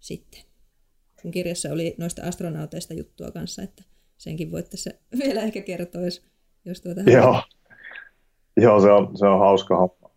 sitten. 0.00 0.40
Sun 1.22 1.30
kirjassa 1.30 1.72
oli 1.72 1.94
noista 1.98 2.22
astronauteista 2.22 2.94
juttua 2.94 3.30
kanssa, 3.30 3.62
että 3.62 3.82
senkin 4.18 4.50
voit 4.50 4.70
tässä 4.70 4.90
vielä 5.24 5.42
ehkä 5.42 5.60
kertoa, 5.60 6.02
jos, 6.02 6.22
jos 6.64 6.80
tuota... 6.80 7.00
Joo, 7.00 7.42
Joo 8.56 8.80
se, 8.80 8.90
on, 8.90 9.18
se 9.18 9.26
on 9.26 9.38
hauska 9.38 9.76
homma. 9.76 10.10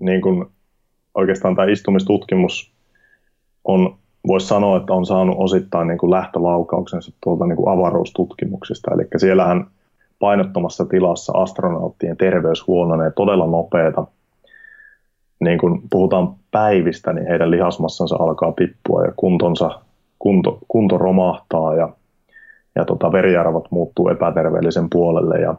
Niin 0.00 0.22
kuin 0.22 0.46
oikeastaan 1.14 1.56
tämä 1.56 1.72
istumistutkimus 1.72 2.72
on, 3.64 3.98
voisi 4.26 4.46
sanoa, 4.46 4.76
että 4.76 4.92
on 4.92 5.06
saanut 5.06 5.36
osittain 5.38 5.88
niin 5.88 5.98
kuin 5.98 6.10
lähtölaukauksensa 6.10 7.12
tuolta 7.20 7.46
niin 7.46 7.56
kuin 7.56 7.68
avaruustutkimuksista. 7.68 8.90
Eli 8.94 9.06
siellähän 9.16 9.66
painottomassa 10.18 10.84
tilassa 10.84 11.32
astronauttien 11.36 12.16
terveys 12.16 12.66
huononee 12.66 13.10
todella 13.10 13.46
nopeata. 13.46 14.06
Niin 15.40 15.58
kun 15.58 15.82
puhutaan 15.90 16.34
päivistä, 16.50 17.12
niin 17.12 17.26
heidän 17.26 17.50
lihasmassansa 17.50 18.16
alkaa 18.18 18.52
tippua 18.52 19.04
ja 19.04 19.12
kuntonsa, 19.16 19.80
kunto, 20.18 20.58
kunto 20.68 20.98
romahtaa 20.98 21.74
ja, 21.74 21.88
ja 22.74 22.84
tota, 22.84 23.12
veriarvot 23.12 23.70
muuttuu 23.70 24.08
epäterveellisen 24.08 24.90
puolelle. 24.90 25.40
Ja, 25.40 25.54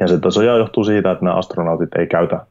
ja 0.00 0.08
se 0.08 0.44
johtuu 0.44 0.84
siitä, 0.84 1.10
että 1.10 1.24
nämä 1.24 1.36
astronautit 1.36 1.94
ei 1.98 2.06
käytä, 2.06 2.46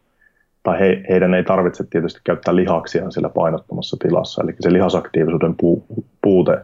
tai 0.63 0.79
he, 0.79 1.03
heidän 1.09 1.33
ei 1.33 1.43
tarvitse 1.43 1.83
tietysti 1.89 2.21
käyttää 2.23 2.55
lihaksia 2.55 3.11
siellä 3.11 3.29
painottomassa 3.29 3.97
tilassa, 3.99 4.43
eli 4.43 4.55
se 4.59 4.73
lihasaktiivisuuden 4.73 5.55
puu, 5.55 5.85
puute 6.21 6.57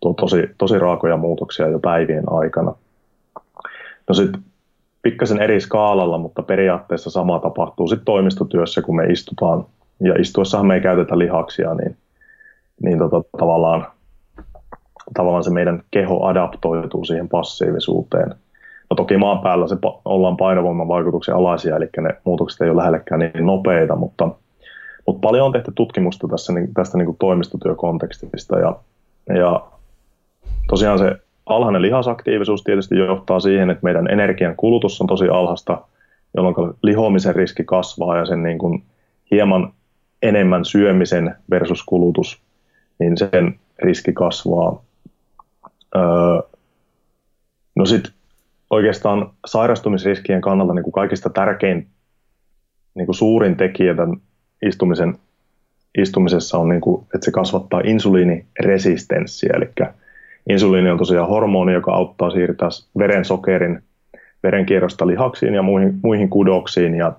tuo 0.00 0.14
tosi, 0.14 0.50
tosi 0.58 0.78
raakoja 0.78 1.16
muutoksia 1.16 1.68
jo 1.68 1.78
päivien 1.78 2.24
aikana. 2.32 2.74
No 4.08 4.14
sitten 4.14 4.42
pikkasen 5.02 5.42
eri 5.42 5.60
skaalalla, 5.60 6.18
mutta 6.18 6.42
periaatteessa 6.42 7.10
sama 7.10 7.38
tapahtuu 7.38 7.88
sitten 7.88 8.04
toimistotyössä, 8.04 8.82
kun 8.82 8.96
me 8.96 9.04
istutaan. 9.04 9.66
Ja 10.00 10.14
istuessahan 10.18 10.66
me 10.66 10.74
ei 10.74 10.80
käytetä 10.80 11.18
lihaksia, 11.18 11.74
niin, 11.74 11.96
niin 12.82 12.98
tota, 12.98 13.22
tavallaan, 13.38 13.86
tavallaan 15.14 15.44
se 15.44 15.50
meidän 15.50 15.82
keho 15.90 16.24
adaptoituu 16.24 17.04
siihen 17.04 17.28
passiivisuuteen. 17.28 18.34
No 18.90 18.96
toki 18.96 19.16
maan 19.16 19.38
päällä 19.38 19.68
se 19.68 19.76
ollaan 20.04 20.36
painovoiman 20.36 20.88
vaikutuksen 20.88 21.34
alaisia, 21.34 21.76
eli 21.76 21.88
ne 22.00 22.10
muutokset 22.24 22.60
ei 22.60 22.70
ole 22.70 22.76
lähellekään 22.76 23.18
niin 23.18 23.46
nopeita, 23.46 23.96
mutta, 23.96 24.28
mutta 25.06 25.28
paljon 25.28 25.46
on 25.46 25.52
tehty 25.52 25.72
tutkimusta 25.74 26.28
tässä, 26.28 26.52
niin, 26.52 26.74
tästä 26.74 26.98
niin 26.98 27.06
kuin 27.06 27.16
toimistotyökontekstista 27.18 28.58
ja, 28.58 28.76
ja 29.34 29.66
tosiaan 30.68 30.98
se 30.98 31.16
alhainen 31.46 31.82
lihasaktiivisuus 31.82 32.62
tietysti 32.62 32.98
johtaa 32.98 33.40
siihen, 33.40 33.70
että 33.70 33.84
meidän 33.84 34.10
energian 34.10 34.56
kulutus 34.56 35.00
on 35.00 35.06
tosi 35.06 35.28
alhasta, 35.28 35.82
jolloin 36.36 36.74
lihomisen 36.82 37.34
riski 37.34 37.64
kasvaa 37.64 38.16
ja 38.16 38.26
sen 38.26 38.42
niin 38.42 38.58
kuin 38.58 38.82
hieman 39.30 39.72
enemmän 40.22 40.64
syömisen 40.64 41.34
versus 41.50 41.84
kulutus, 41.84 42.42
niin 42.98 43.18
sen 43.18 43.58
riski 43.78 44.12
kasvaa. 44.12 44.82
Öö, 45.96 46.02
no 47.74 47.86
sitten 47.86 48.12
oikeastaan 48.70 49.30
sairastumisriskien 49.46 50.40
kannalta 50.40 50.74
niin 50.74 50.82
kuin 50.82 50.92
kaikista 50.92 51.30
tärkein, 51.30 51.86
niin 52.94 53.06
kuin 53.06 53.16
suurin 53.16 53.56
tekijä 53.56 53.94
tämän 53.94 54.16
istumisen, 54.66 55.18
istumisessa 55.98 56.58
on, 56.58 56.68
niin 56.68 56.80
kuin, 56.80 57.06
että 57.14 57.24
se 57.24 57.30
kasvattaa 57.30 57.80
insuliiniresistenssiä, 57.84 59.52
eli 59.56 59.68
Insuliini 60.48 60.90
on 60.90 60.98
tosiaan 60.98 61.28
hormoni, 61.28 61.72
joka 61.72 61.92
auttaa 61.92 62.30
siirtää 62.30 62.68
verensokerin 62.98 63.82
verenkierrosta 64.42 65.06
lihaksiin 65.06 65.54
ja 65.54 65.62
muihin, 65.62 65.94
muihin 66.02 66.30
kudoksiin. 66.30 66.94
Ja, 66.94 67.12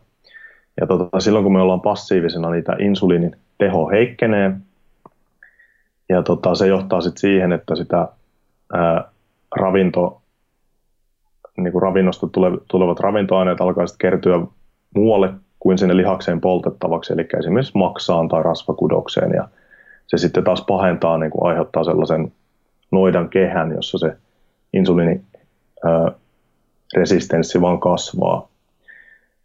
ja 0.82 0.88
tota, 0.88 1.20
silloin 1.20 1.44
kun 1.44 1.54
me 1.54 1.62
ollaan 1.62 1.82
passiivisena, 1.82 2.48
tämä 2.66 2.78
insuliinin 2.80 3.36
teho 3.58 3.90
heikkenee. 3.90 4.52
Ja 6.10 6.24
tota, 6.24 6.56
se 6.56 6.68
johtaa 6.68 7.02
sitten 7.02 7.22
siihen, 7.22 7.52
että 7.52 7.76
sitä 7.76 8.08
ää, 8.74 9.12
ravinto, 9.56 10.22
niin 11.58 11.72
kuin 11.72 11.82
ravinnosta 11.82 12.28
tulevat 12.68 13.00
ravintoaineet 13.00 13.62
alkaa 13.62 13.86
kertyä 14.00 14.40
muualle 14.96 15.34
kuin 15.60 15.78
sinne 15.78 15.98
lihakseen 15.98 16.42
poltettavaksi, 16.42 17.14
eli 17.14 17.28
esimerkiksi 17.40 17.78
maksaan 17.78 18.28
tai 18.28 18.44
rasvakudokseen. 18.44 19.32
Ja 19.32 19.48
se 20.08 20.18
sitten 20.18 20.44
taas 20.44 20.64
pahentaa, 20.68 21.18
niin 21.18 21.32
kuin 21.32 21.50
aiheuttaa 21.50 21.84
sellaisen 21.84 22.32
noidan 22.92 23.30
kehän, 23.30 23.72
jossa 23.72 23.98
se 23.98 24.18
insuliiniresistenssi 24.74 27.62
vaan 27.62 27.80
kasvaa. 27.80 28.48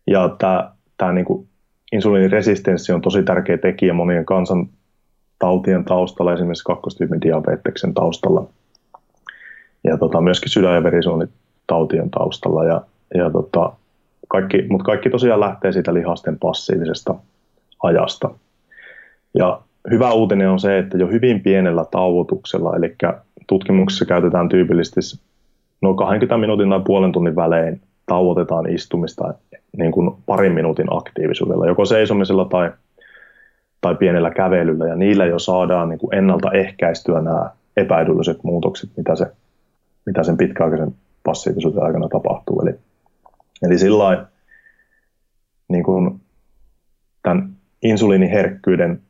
Ja 0.07 0.35
tämä, 0.39 0.73
tämä 0.97 1.13
niin 1.13 1.25
kuin 1.25 1.49
insuliiniresistenssi 1.93 2.93
on 2.93 3.01
tosi 3.01 3.23
tärkeä 3.23 3.59
tekijä 3.59 3.93
monien 3.93 4.25
kansantautien 4.25 5.85
taustalla, 5.85 6.33
esimerkiksi 6.33 6.65
kakkostyypin 6.65 7.21
diabeteksen 7.21 7.95
taustalla 7.95 8.47
ja 9.85 9.99
tota, 9.99 10.21
myöskin 10.21 10.51
sydän- 10.51 10.75
ja 10.75 10.83
verisuonitautien 11.63 12.11
taustalla. 12.11 12.65
Ja, 12.65 12.83
ja 13.15 13.31
tota, 13.31 13.73
kaikki, 14.29 14.67
mutta 14.69 14.85
kaikki 14.85 15.11
tosiaan 15.11 15.41
lähtee 15.41 15.73
siitä 15.73 15.95
lihasten 15.95 16.39
passiivisesta 16.39 17.15
ajasta. 17.83 18.31
Ja 19.35 19.61
hyvä 19.91 20.13
uutinen 20.13 20.51
on 20.51 20.61
se, 20.61 20.79
että 20.79 20.99
jo 20.99 21.07
hyvin 21.07 21.41
pienellä 21.41 21.85
tauotuksella, 21.91 22.77
eli 22.77 22.95
tutkimuksessa 23.47 24.05
käytetään 24.05 24.49
tyypillisesti 24.49 25.21
noin 25.83 25.97
20 25.97 26.39
minuutin 26.39 26.71
tai 26.71 26.81
puolen 26.87 27.13
tunnin 27.13 27.37
välein 27.37 27.81
tauotetaan 28.07 28.71
istumista 28.71 29.35
niin 29.77 29.93
kuin 29.93 30.11
parin 30.27 30.53
minuutin 30.53 30.87
aktiivisuudella, 30.91 31.67
joko 31.67 31.85
seisomisella 31.85 32.45
tai, 32.45 32.71
tai 33.81 33.95
pienellä 33.95 34.31
kävelyllä, 34.31 34.87
ja 34.87 34.97
niillä 34.97 35.27
jo 35.27 35.39
saadaan 35.39 35.89
niin 35.89 35.99
kuin 35.99 36.15
ennaltaehkäistyä 36.15 37.21
nämä 37.21 37.51
epäedulliset 37.77 38.45
muutokset, 38.45 38.91
mitä, 38.97 39.17
se, 39.17 39.27
mitä 40.07 40.23
sen 40.23 40.37
pitkäaikaisen 40.37 40.95
passiivisuuden 41.25 41.83
aikana 41.83 42.09
tapahtuu. 42.09 42.61
Eli, 42.61 42.75
eli 43.63 43.79
sillä 43.79 44.27
niin 45.69 45.85
kuin 45.85 46.21
tämän 47.23 47.57
insuliiniherkkyyden 47.83 49.03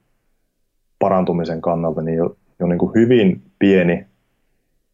parantumisen 0.99 1.61
kannalta 1.61 2.03
niin 2.03 2.17
jo, 2.17 2.37
jo 2.61 2.67
niin 2.67 2.79
kuin 2.79 2.95
hyvin 2.95 3.43
pieni 3.59 4.07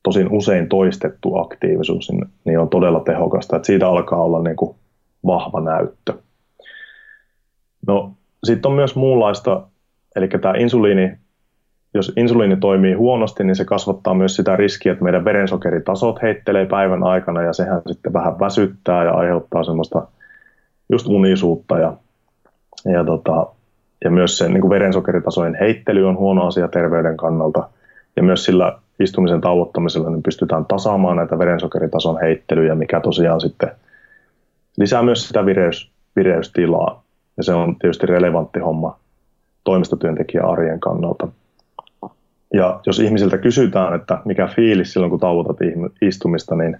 tosin 0.02 0.28
usein 0.32 0.68
toistettu 0.68 1.36
aktiivisuus 1.36 2.10
niin, 2.10 2.26
niin 2.44 2.58
on 2.58 2.68
todella 2.68 3.00
tehokasta, 3.00 3.56
että 3.56 3.66
siitä 3.66 3.88
alkaa 3.88 4.22
olla 4.22 4.42
niin 4.42 4.56
kuin 4.56 4.76
vahva 5.26 5.60
näyttö. 5.60 6.14
No, 7.86 8.12
sitten 8.44 8.68
on 8.68 8.74
myös 8.74 8.96
muunlaista, 8.96 9.68
eli 10.16 10.28
tämä 10.28 10.54
insuliini, 10.58 11.18
jos 11.94 12.12
insuliini 12.16 12.56
toimii 12.56 12.94
huonosti, 12.94 13.44
niin 13.44 13.56
se 13.56 13.64
kasvattaa 13.64 14.14
myös 14.14 14.36
sitä 14.36 14.56
riskiä, 14.56 14.92
että 14.92 15.04
meidän 15.04 15.24
verensokeritasot 15.24 16.22
heittelee 16.22 16.66
päivän 16.66 17.02
aikana 17.02 17.42
ja 17.42 17.52
sehän 17.52 17.82
sitten 17.86 18.12
vähän 18.12 18.40
väsyttää 18.40 19.04
ja 19.04 19.12
aiheuttaa 19.12 19.64
semmoista 19.64 20.06
just 20.92 21.06
unisuutta 21.06 21.78
ja, 21.78 21.92
ja, 22.92 23.04
tota, 23.04 23.46
ja 24.04 24.10
myös 24.10 24.38
se 24.38 24.48
niin 24.48 24.60
kuin 24.60 24.70
verensokeritasojen 24.70 25.56
heittely 25.60 26.08
on 26.08 26.18
huono 26.18 26.46
asia 26.46 26.68
terveyden 26.68 27.16
kannalta 27.16 27.68
ja 28.16 28.22
myös 28.22 28.44
sillä 28.44 28.78
istumisen 29.00 29.40
tauottamisella 29.40 30.10
niin 30.10 30.22
pystytään 30.22 30.64
tasaamaan 30.66 31.16
näitä 31.16 31.38
verensokeritason 31.38 32.20
heittelyjä, 32.20 32.74
mikä 32.74 33.00
tosiaan 33.00 33.40
sitten 33.40 33.70
lisää 34.78 35.02
myös 35.02 35.28
sitä 35.28 35.46
vireys, 35.46 35.90
vireystilaa. 36.16 37.02
Ja 37.36 37.42
se 37.42 37.54
on 37.54 37.76
tietysti 37.78 38.06
relevantti 38.06 38.60
homma 38.60 38.98
toimistotyöntekijän 39.64 40.48
arjen 40.48 40.80
kannalta. 40.80 41.28
Ja 42.54 42.80
jos 42.86 43.00
ihmisiltä 43.00 43.38
kysytään, 43.38 43.94
että 43.94 44.18
mikä 44.24 44.46
fiilis 44.46 44.92
silloin, 44.92 45.10
kun 45.10 45.20
tauotat 45.20 45.56
istumista, 46.02 46.54
niin, 46.54 46.76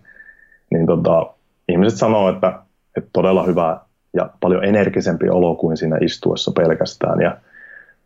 niin 0.70 0.86
tota, 0.86 1.26
ihmiset 1.68 1.98
sanoo, 1.98 2.28
että, 2.28 2.58
että 2.96 3.10
todella 3.12 3.42
hyvä 3.42 3.80
ja 4.14 4.30
paljon 4.40 4.64
energisempi 4.64 5.28
olo 5.28 5.54
kuin 5.54 5.76
siinä 5.76 5.98
istuessa 6.00 6.52
pelkästään. 6.56 7.20
Ja 7.20 7.36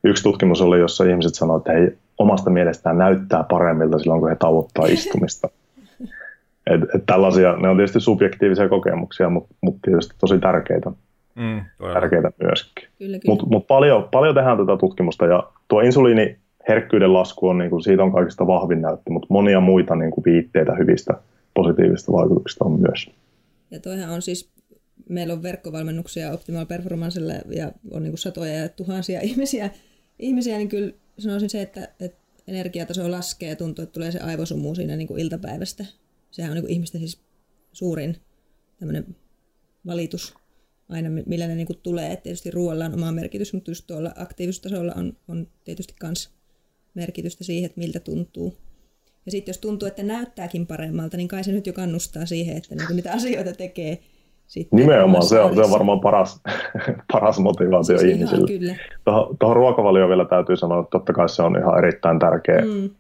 yksi 0.04 0.22
tutkimus 0.22 0.60
oli, 0.60 0.80
jossa 0.80 1.04
ihmiset 1.04 1.34
sanoivat, 1.34 1.60
että 1.60 1.72
hei, 1.72 1.98
omasta 2.18 2.50
mielestään 2.50 2.98
näyttää 2.98 3.44
paremmilta 3.50 3.98
silloin, 3.98 4.20
kun 4.20 4.28
he 4.28 4.36
tavoittaa 4.36 4.86
istumista. 4.96 5.48
Et, 6.66 6.80
et 6.94 7.02
tällaisia, 7.06 7.56
ne 7.56 7.68
on 7.68 7.76
tietysti 7.76 8.00
subjektiivisia 8.00 8.68
kokemuksia, 8.68 9.30
mutta 9.30 9.54
mut 9.60 9.76
tietysti 9.82 10.14
tosi 10.18 10.38
tärkeitä, 10.38 10.90
mm, 11.34 11.60
tärkeitä 11.92 12.30
myöskin. 12.42 12.88
Mutta 13.26 13.46
mut 13.46 13.66
paljon, 13.66 14.08
paljon 14.12 14.34
tehdään 14.34 14.58
tätä 14.58 14.76
tutkimusta 14.76 15.26
ja 15.26 15.42
tuo 15.68 15.80
insuliiniherkkyyden 16.62 17.12
lasku 17.12 17.48
on, 17.48 17.58
niin 17.58 17.70
kuin, 17.70 17.82
siitä 17.82 18.02
on 18.02 18.12
kaikista 18.12 18.46
vahvin 18.46 18.82
näyttö, 18.82 19.10
mutta 19.10 19.26
monia 19.30 19.60
muita 19.60 19.96
niin 19.96 20.10
kuin, 20.10 20.24
viitteitä 20.24 20.74
hyvistä 20.74 21.14
positiivisista 21.54 22.12
vaikutuksista 22.12 22.64
on 22.64 22.80
myös. 22.80 23.10
Ja 23.70 23.80
toihan 23.80 24.10
on 24.10 24.22
siis, 24.22 24.50
meillä 25.08 25.34
on 25.34 25.42
verkkovalmennuksia 25.42 26.32
Optimal 26.32 26.66
Performancelle 26.66 27.40
ja 27.50 27.72
on 27.90 28.02
niin 28.02 28.12
kuin 28.12 28.18
satoja 28.18 28.54
ja 28.54 28.68
tuhansia 28.68 29.20
ihmisiä, 29.30 29.70
ihmisiä 30.18 30.58
niin 30.58 30.68
kyllä 30.68 30.92
sanoisin 31.18 31.50
se, 31.50 31.62
että, 31.62 31.88
että 32.00 32.22
energiataso 32.48 33.10
laskee 33.10 33.48
ja 33.48 33.56
tuntuu, 33.56 33.82
että 33.82 33.92
tulee 33.92 34.12
se 34.12 34.20
aivosumu 34.20 34.74
siinä 34.74 34.96
niin 34.96 35.08
kuin 35.08 35.20
iltapäivästä. 35.20 35.84
Sehän 36.30 36.50
on 36.50 36.54
niin 36.54 36.64
kuin 36.64 36.72
ihmisten 36.72 37.00
siis 37.00 37.20
suurin 37.72 38.16
tämmöinen 38.78 39.16
valitus 39.86 40.34
aina, 40.88 41.08
millä 41.26 41.46
ne 41.46 41.54
niin 41.54 41.66
kuin 41.66 41.78
tulee. 41.82 42.12
Et 42.12 42.22
tietysti 42.22 42.50
ruoalla 42.50 42.84
on 42.84 42.94
oma 42.94 43.12
merkitys, 43.12 43.52
mutta 43.54 43.70
just 43.70 43.86
tuolla 43.86 44.12
aktiivisuustasolla 44.16 44.92
on, 44.96 45.16
on 45.28 45.46
tietysti 45.64 45.94
myös 46.02 46.30
merkitystä 46.94 47.44
siihen, 47.44 47.66
että 47.66 47.80
miltä 47.80 48.00
tuntuu. 48.00 48.56
Ja 49.26 49.32
sitten 49.32 49.52
jos 49.52 49.58
tuntuu, 49.58 49.88
että 49.88 50.02
näyttääkin 50.02 50.66
paremmalta, 50.66 51.16
niin 51.16 51.28
kai 51.28 51.44
se 51.44 51.52
nyt 51.52 51.66
jo 51.66 51.72
kannustaa 51.72 52.26
siihen, 52.26 52.56
että 52.56 52.74
niin 52.74 52.96
niitä 52.96 53.12
asioita 53.12 53.52
tekee 53.52 53.98
sitten 54.46 54.76
Nimenomaan, 54.76 55.24
se 55.24 55.40
on, 55.40 55.54
se 55.54 55.60
on 55.60 55.70
varmaan 55.70 56.00
paras, 56.00 56.40
paras 57.12 57.38
motivaatio 57.38 57.98
siis 57.98 58.12
ihmisille. 58.12 58.46
Kyllä. 58.46 58.74
Tuohon, 59.04 59.36
tuohon 59.38 59.56
ruokavalioon 59.56 60.08
vielä 60.08 60.24
täytyy 60.24 60.56
sanoa, 60.56 60.80
että 60.80 60.90
totta 60.90 61.12
kai 61.12 61.28
se 61.28 61.42
on 61.42 61.58
ihan 61.58 61.78
erittäin 61.78 62.18
tärkeä 62.18 62.60
mm. 62.60 62.90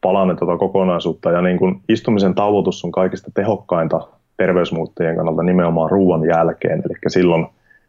palanen 0.00 0.36
tuota 0.36 0.56
kokonaisuutta. 0.56 1.30
Ja 1.30 1.42
niin 1.42 1.58
kuin 1.58 1.80
istumisen 1.88 2.34
tauotus 2.34 2.84
on 2.84 2.92
kaikista 2.92 3.30
tehokkainta 3.34 4.08
terveysmuuttajien 4.36 5.16
kannalta 5.16 5.42
nimenomaan 5.42 5.90
ruoan 5.90 6.24
jälkeen. 6.24 6.82
Eli 6.86 6.94
silloin, 7.08 7.46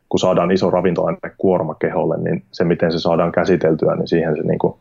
kun 0.09 0.19
saadaan 0.19 0.51
iso 0.51 0.69
ravintoainekuorma 0.69 1.75
keholle, 1.75 2.17
niin 2.17 2.43
se, 2.51 2.63
miten 2.63 2.91
se 2.91 2.99
saadaan 2.99 3.31
käsiteltyä, 3.31 3.95
niin 3.95 4.07
siihen 4.07 4.35
se 4.35 4.41
niin 4.41 4.59
kuin 4.59 4.73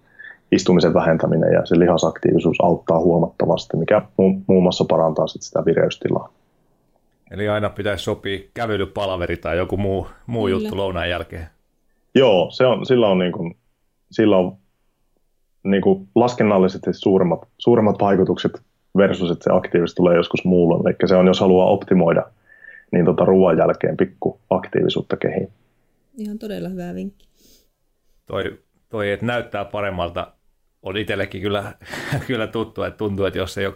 istumisen 0.55 0.95
vähentäminen 0.95 1.53
ja 1.53 1.67
se 1.67 1.79
lihasaktiivisuus 1.79 2.57
auttaa 2.63 2.99
huomattavasti, 2.99 3.77
mikä 3.77 4.03
muun 4.17 4.63
muassa 4.63 4.85
parantaa 4.85 5.27
sit 5.27 5.43
sitä 5.43 5.65
vireystilaa. 5.65 6.33
Eli 7.31 7.49
aina 7.49 7.71
pitäisi 7.71 8.05
sopia 8.05 8.39
kävelypalaveri 8.55 9.37
tai 9.37 9.57
joku 9.57 9.77
muu, 9.77 10.07
muu 10.27 10.49
juttu 10.49 10.77
lounaan 10.77 11.11
jälkeen. 11.11 11.47
Joo, 12.15 12.51
se 12.51 12.67
on, 12.67 12.87
sillä 12.87 13.09
on, 13.09 13.19
niin 13.19 13.33
kuin, 13.33 13.57
sillä 14.11 14.37
on 14.37 14.57
niin 15.65 15.83
kuin 15.83 16.09
laskennallisesti 16.15 16.93
suuremmat, 16.93 17.49
suuremmat 17.59 17.97
vaikutukset 18.01 18.53
versus, 18.97 19.31
että 19.31 19.45
se 19.45 19.51
aktiivisuus 19.53 19.95
tulee 19.95 20.17
joskus 20.17 20.45
muulla. 20.45 20.91
Eli 20.91 21.09
se 21.09 21.17
on, 21.17 21.27
jos 21.27 21.41
haluaa 21.41 21.71
optimoida, 21.71 22.25
niin 22.93 23.05
tota 23.05 23.25
ruoan 23.25 23.59
jälkeen 23.59 23.97
pikku 23.97 24.41
aktiivisuutta 24.51 25.17
kehiin. 25.17 25.49
Ihan 26.17 26.39
todella 26.39 26.69
hyvä 26.69 26.95
vinkki. 26.95 27.29
Toi, 28.27 28.59
toi 28.89 29.11
että 29.11 29.27
näyttää 29.27 29.65
paremmalta, 29.65 30.33
on 30.85 30.97
itsellekin 30.97 31.43
kyllä, 31.43 31.73
kyllä 32.27 32.47
tuttu, 32.47 32.83
että 32.83 32.99
tuntuu, 32.99 33.25
että 33.25 33.39
jos 33.39 33.59
ei 33.59 33.67
ole 33.67 33.75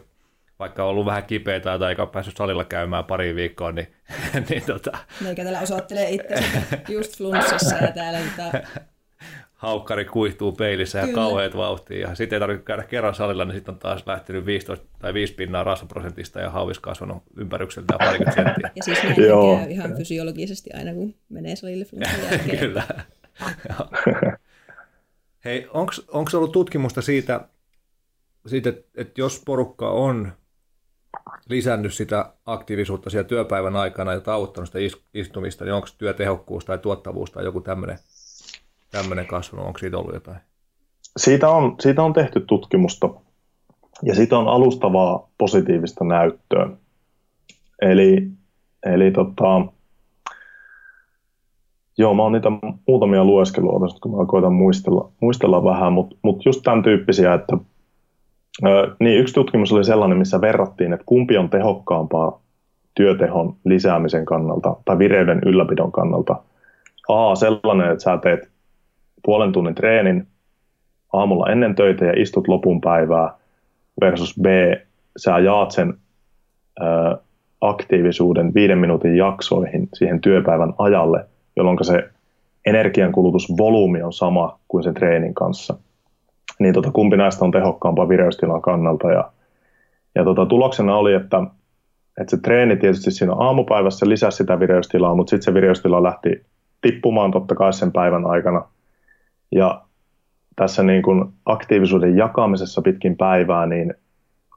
vaikka 0.58 0.84
ollut 0.84 1.06
vähän 1.06 1.24
kipeä 1.24 1.60
tai 1.60 1.90
eikä 1.90 2.06
päässyt 2.06 2.36
salilla 2.36 2.64
käymään 2.64 3.04
pari 3.04 3.34
viikkoa, 3.34 3.72
niin, 3.72 3.88
niin 4.48 4.62
tota... 4.66 4.98
Meikä 5.20 5.42
täällä 5.42 5.60
osoittelee 5.60 6.10
itse 6.10 6.44
just 6.88 7.16
flunssassa 7.16 7.76
ja 7.76 7.92
täällä 7.92 8.18
tota... 8.36 8.58
Haukkari 9.54 10.04
kuihtuu 10.04 10.52
peilissä 10.52 10.98
ja 10.98 11.04
Kyllä. 11.04 11.14
kauheat 11.14 11.56
vauhtia. 11.56 12.08
Ja 12.08 12.14
sitten 12.14 12.36
ei 12.36 12.40
tarvitse 12.40 12.64
käydä 12.64 12.82
kerran 12.82 13.14
salilla, 13.14 13.44
niin 13.44 13.54
sitten 13.54 13.74
on 13.74 13.78
taas 13.78 14.02
lähtenyt 14.06 14.46
15 14.46 14.86
tai 14.98 15.14
5 15.14 15.34
pinnaa 15.34 15.64
rasvaprosentista 15.64 16.40
ja 16.40 16.50
hauvis 16.50 16.78
kasvanut 16.78 17.22
ympärykseltä 17.36 17.94
ja 17.94 17.98
parikymmentä 17.98 18.42
senttiä. 18.42 18.70
Ja 18.76 18.82
siis 18.82 19.02
näin 19.02 19.14
käy 19.14 19.70
ihan 19.70 19.96
fysiologisesti 19.96 20.70
aina, 20.72 20.94
kun 20.94 21.14
menee 21.28 21.56
salille 21.56 21.84
flunssan 21.84 22.20
jälkeen. 22.30 22.58
Kyllä. 22.58 22.82
Hei, 25.44 25.66
onko 25.72 26.30
ollut 26.34 26.52
tutkimusta 26.52 27.02
siitä, 27.02 27.48
siitä 28.46 28.68
että, 28.68 28.82
että 28.96 29.20
jos 29.20 29.42
porukka 29.46 29.90
on 29.90 30.32
lisännyt 31.48 31.94
sitä 31.94 32.32
aktiivisuutta 32.46 33.10
siellä 33.10 33.28
työpäivän 33.28 33.76
aikana 33.76 34.12
ja 34.12 34.20
tauottanut 34.20 34.68
sitä 34.68 34.78
istumista, 35.14 35.64
niin 35.64 35.74
onko 35.74 35.88
työtehokkuus 35.98 36.64
tai 36.64 36.78
tuottavuus 36.78 37.30
tai 37.30 37.44
joku 37.44 37.60
tämmöinen 38.90 39.26
kasvanut, 39.26 39.66
onko 39.66 39.78
siitä 39.78 39.98
ollut 39.98 40.14
jotain? 40.14 40.38
Siitä 41.16 41.48
on, 41.48 41.76
siitä 41.80 42.02
on 42.02 42.12
tehty 42.12 42.40
tutkimusta 42.40 43.10
ja 44.02 44.14
siitä 44.14 44.38
on 44.38 44.48
alustavaa 44.48 45.28
positiivista 45.38 46.04
näyttöä. 46.04 46.70
Eli, 47.82 48.30
eli 48.86 49.10
tota, 49.10 49.72
joo, 51.98 52.14
mä 52.14 52.22
oon 52.22 52.32
niitä 52.32 52.48
muutamia 52.88 53.24
lueskelua, 53.24 53.88
kun 54.02 54.16
mä 54.16 54.26
koitan 54.26 54.52
muistella, 54.52 55.10
muistella 55.20 55.64
vähän, 55.64 55.92
mutta 55.92 56.16
mut 56.22 56.44
just 56.44 56.60
tämän 56.64 56.82
tyyppisiä, 56.82 57.34
että 57.34 57.56
niin, 59.00 59.20
yksi 59.20 59.34
tutkimus 59.34 59.72
oli 59.72 59.84
sellainen, 59.84 60.18
missä 60.18 60.40
verrattiin, 60.40 60.92
että 60.92 61.06
kumpi 61.06 61.36
on 61.36 61.50
tehokkaampaa 61.50 62.40
työtehon 62.94 63.56
lisäämisen 63.64 64.24
kannalta 64.24 64.76
tai 64.84 64.98
vireyden 64.98 65.40
ylläpidon 65.46 65.92
kannalta. 65.92 66.36
A, 67.08 67.34
sellainen, 67.34 67.90
että 67.92 68.04
sä 68.04 68.18
teet 68.22 68.48
puolen 69.24 69.52
tunnin 69.52 69.74
treenin 69.74 70.26
aamulla 71.12 71.52
ennen 71.52 71.74
töitä 71.74 72.04
ja 72.04 72.12
istut 72.16 72.48
lopun 72.48 72.80
päivää 72.80 73.34
versus 74.00 74.40
B, 74.40 74.46
sä 75.16 75.38
jaat 75.38 75.70
sen 75.70 75.94
ö, 76.80 76.84
aktiivisuuden 77.60 78.54
viiden 78.54 78.78
minuutin 78.78 79.16
jaksoihin 79.16 79.88
siihen 79.94 80.20
työpäivän 80.20 80.72
ajalle, 80.78 81.26
jolloin 81.58 81.84
se 81.84 82.10
energiankulutusvolyymi 82.66 84.02
on 84.02 84.12
sama 84.12 84.58
kuin 84.68 84.84
sen 84.84 84.94
treenin 84.94 85.34
kanssa– 85.34 85.76
niin 86.58 86.74
tota, 86.74 86.90
kumpi 86.90 87.16
näistä 87.16 87.44
on 87.44 87.50
tehokkaampaa 87.50 88.08
vireystilan 88.08 88.62
kannalta. 88.62 89.12
Ja, 89.12 89.30
ja 90.14 90.24
tota, 90.24 90.46
tuloksena 90.46 90.96
oli, 90.96 91.14
että, 91.14 91.42
että 92.20 92.36
se 92.36 92.42
treeni 92.42 92.76
tietysti 92.76 93.10
siinä 93.10 93.32
aamupäivässä 93.32 94.08
lisäsi 94.08 94.36
sitä 94.36 94.60
vireystilaa, 94.60 95.14
mutta 95.14 95.30
sitten 95.30 95.44
se 95.44 95.54
vireystila 95.54 96.02
lähti 96.02 96.46
tippumaan 96.80 97.30
totta 97.30 97.54
kai 97.54 97.72
sen 97.72 97.92
päivän 97.92 98.26
aikana. 98.26 98.64
Ja 99.52 99.82
tässä 100.56 100.82
niin 100.82 101.02
kuin 101.02 101.24
aktiivisuuden 101.46 102.16
jakamisessa 102.16 102.82
pitkin 102.82 103.16
päivää, 103.16 103.66
niin 103.66 103.94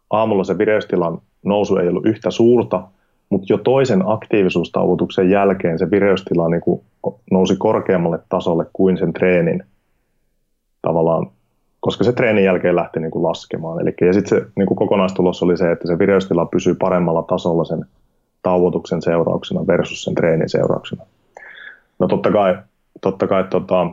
aamulla 0.09 0.43
se 0.43 0.57
vireystilan 0.57 1.21
nousu 1.45 1.77
ei 1.77 1.87
ollut 1.87 2.05
yhtä 2.05 2.31
suurta, 2.31 2.87
mutta 3.31 3.53
jo 3.53 3.57
toisen 3.57 4.03
aktiivisuustauotuksen 4.05 5.29
jälkeen 5.29 5.79
se 5.79 5.91
vireystila 5.91 6.49
niin 6.49 6.61
kuin 6.61 6.81
nousi 7.31 7.55
korkeammalle 7.55 8.19
tasolle 8.29 8.65
kuin 8.73 8.97
sen 8.97 9.13
treenin 9.13 9.63
tavallaan 10.81 11.27
koska 11.81 12.03
se 12.03 12.13
treenin 12.13 12.43
jälkeen 12.43 12.75
lähti 12.75 12.99
niin 12.99 13.11
kuin 13.11 13.23
laskemaan. 13.23 13.81
Eli, 13.81 13.93
ja 14.01 14.13
sitten 14.13 14.39
se 14.39 14.45
niin 14.55 14.65
kuin 14.65 14.75
kokonaistulos 14.75 15.43
oli 15.43 15.57
se, 15.57 15.71
että 15.71 15.87
se 15.87 15.99
vireystila 15.99 16.45
pysyy 16.45 16.75
paremmalla 16.75 17.23
tasolla 17.23 17.63
sen 17.63 17.85
tauotuksen 18.43 19.01
seurauksena 19.01 19.67
versus 19.67 20.03
sen 20.03 20.15
treenin 20.15 20.49
seurauksena. 20.49 21.03
No 21.99 22.07
totta 22.07 22.31
kai, 22.31 22.57
totta 23.01 23.27
kai 23.27 23.43
tota, 23.43 23.87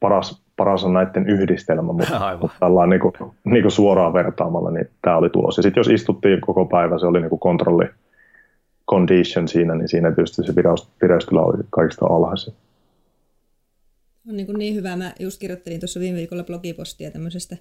paras, 0.00 0.42
paras 0.56 0.84
on 0.84 0.92
näiden 0.92 1.28
yhdistelmä, 1.28 1.92
mutta, 1.92 2.36
mutta 2.40 2.56
tällä 2.60 2.86
niin 2.86 3.00
kuin, 3.00 3.12
niin 3.44 3.62
kuin 3.62 3.72
suoraan 3.72 4.12
vertaamalla, 4.12 4.70
niin 4.70 4.90
tämä 5.02 5.16
oli 5.16 5.30
tulos. 5.30 5.56
Ja 5.56 5.62
sitten 5.62 5.80
jos 5.80 5.88
istuttiin 5.88 6.40
koko 6.40 6.64
päivä, 6.64 6.98
se 6.98 7.06
oli 7.06 7.20
niin 7.20 7.30
kuin 7.30 7.40
kontrolli 7.40 7.84
condition 8.90 9.48
siinä, 9.48 9.74
niin 9.74 9.88
siinä 9.88 10.12
tietysti 10.12 10.42
se 10.46 10.54
vireystila 11.02 11.42
oli 11.42 11.62
kaikista 11.70 12.06
alhaisin 12.06 12.54
on 14.28 14.36
niin, 14.36 14.58
niin 14.58 14.74
hyvä. 14.74 14.96
Mä 14.96 15.14
just 15.20 15.40
kirjoittelin 15.40 15.80
tuossa 15.80 16.00
viime 16.00 16.18
viikolla 16.18 16.44
blogipostia 16.44 17.10
tämmöisestä 17.10 17.56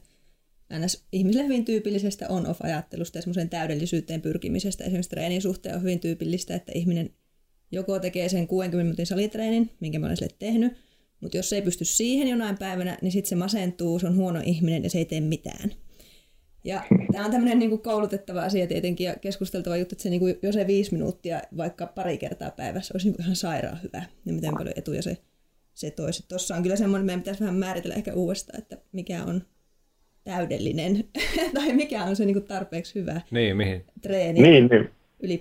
ns. 0.80 1.06
ihmisille 1.12 1.44
hyvin 1.44 1.66
tyypillisestä 1.66 2.26
on-off-ajattelusta 2.30 3.18
ja 3.18 3.22
semmoiseen 3.22 3.50
täydellisyyteen 3.50 4.22
pyrkimisestä. 4.22 4.84
Esimerkiksi 4.84 5.10
treenin 5.10 5.42
suhteen 5.42 5.76
on 5.76 5.82
hyvin 5.82 6.00
tyypillistä, 6.00 6.56
että 6.56 6.72
ihminen 6.76 7.10
joko 7.72 8.00
tekee 8.00 8.30
sen 8.30 8.48
60 8.48 8.84
minuutin 8.84 9.06
salitreenin, 9.06 9.70
minkä 9.80 10.00
mä 10.00 10.06
olen 10.06 10.18
sille 10.18 10.36
tehnyt, 10.40 10.74
mutta 11.22 11.38
jos 11.38 11.50
se 11.50 11.56
ei 11.56 11.62
pysty 11.62 11.86
siihen 11.86 12.28
jonain 12.28 12.58
päivänä, 12.58 12.98
niin 13.02 13.12
sitten 13.12 13.30
se 13.30 13.36
masentuu, 13.36 14.00
se 14.00 14.08
on 14.08 14.16
huono 14.16 14.42
ihminen 14.46 14.84
ja 14.84 14.90
se 14.90 14.98
ei 14.98 15.06
tee 15.06 15.22
mitään. 15.22 15.72
Ja 16.64 16.82
tämä 17.12 17.26
on 17.26 17.32
tämmöinen 17.32 17.60
niin 17.60 17.82
koulutettava 17.82 18.42
asia 18.42 18.68
tietenkin 18.68 19.06
ja 19.06 19.16
keskusteltava 19.22 19.78
juttu, 19.78 19.94
että 19.94 20.04
se 20.04 20.10
niin 20.10 20.20
kuin, 20.20 20.36
jos 20.42 20.56
se 20.56 20.68
viisi 20.68 20.94
minuuttia 20.94 21.42
vaikka 21.58 21.88
pari 21.88 22.18
kertaa 22.18 22.52
päivässä 22.52 22.94
olisi 22.94 23.10
niin 23.10 23.22
ihan 23.22 23.36
sairaan 23.36 23.80
hyvä, 23.84 24.04
niin 24.26 24.36
miten 24.36 24.54
paljon 24.54 24.74
etuja 24.78 25.02
se 25.02 25.18
se 25.74 25.92
toisi. 25.92 26.28
Tuossa 26.30 26.56
on 26.56 26.64
kyllä 26.64 26.76
semmoinen, 26.76 27.06
meidän 27.06 27.22
pitäisi 27.22 27.42
vähän 27.42 27.56
määritellä 27.56 27.96
ehkä 27.96 28.14
uudestaan, 28.14 28.60
että 28.60 28.78
mikä 28.92 29.24
on 29.28 29.42
täydellinen 30.24 31.04
tai 31.56 31.74
mikä 31.74 32.04
on 32.04 32.16
se 32.16 32.26
niin 32.26 32.36
kuin 32.36 32.48
tarpeeksi 32.48 33.00
hyvä 33.00 33.22
niin, 33.32 33.58
mihin? 33.58 33.86
treeni. 34.02 34.42
Niin, 34.42 34.70
niin. 34.70 34.90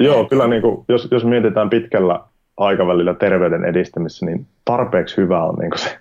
Joo, 0.01 0.25
kyllä 0.25 0.47
niin 0.47 0.63
kuin, 0.63 0.85
jos, 0.89 1.09
jos 1.11 1.25
mietitään 1.25 1.71
pitkällä 1.71 2.21
aikavälillä 2.57 3.15
terveyden 3.15 3.65
edistämisessä, 3.65 4.27
niin 4.27 4.47
tarpeeksi 4.65 5.17
hyvä 5.17 5.45
on 5.45 5.55
niin 5.55 5.71
kuin 5.71 5.81
se, 5.81 5.99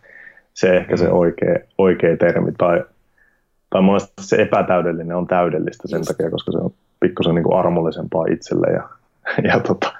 se 0.53 0.78
ehkä 0.78 0.97
se 0.97 1.05
mm. 1.05 1.13
oikea, 1.13 1.59
oikea 1.78 2.17
termi. 2.17 2.51
Tai, 2.57 2.84
tai 3.72 3.82
monesti 3.82 4.13
se 4.22 4.36
epätäydellinen 4.36 5.17
on 5.17 5.28
täydellistä 5.28 5.88
sen 5.88 6.05
takia, 6.05 6.32
koska 6.32 6.51
se 6.51 6.57
on 6.57 6.74
pikkusen 6.99 7.36
niin 7.36 7.43
kuin 7.43 7.59
armollisempaa 7.59 8.26
itselle 8.26 8.67
ja, 8.67 8.89
ja 9.49 9.59
tota, 9.59 9.93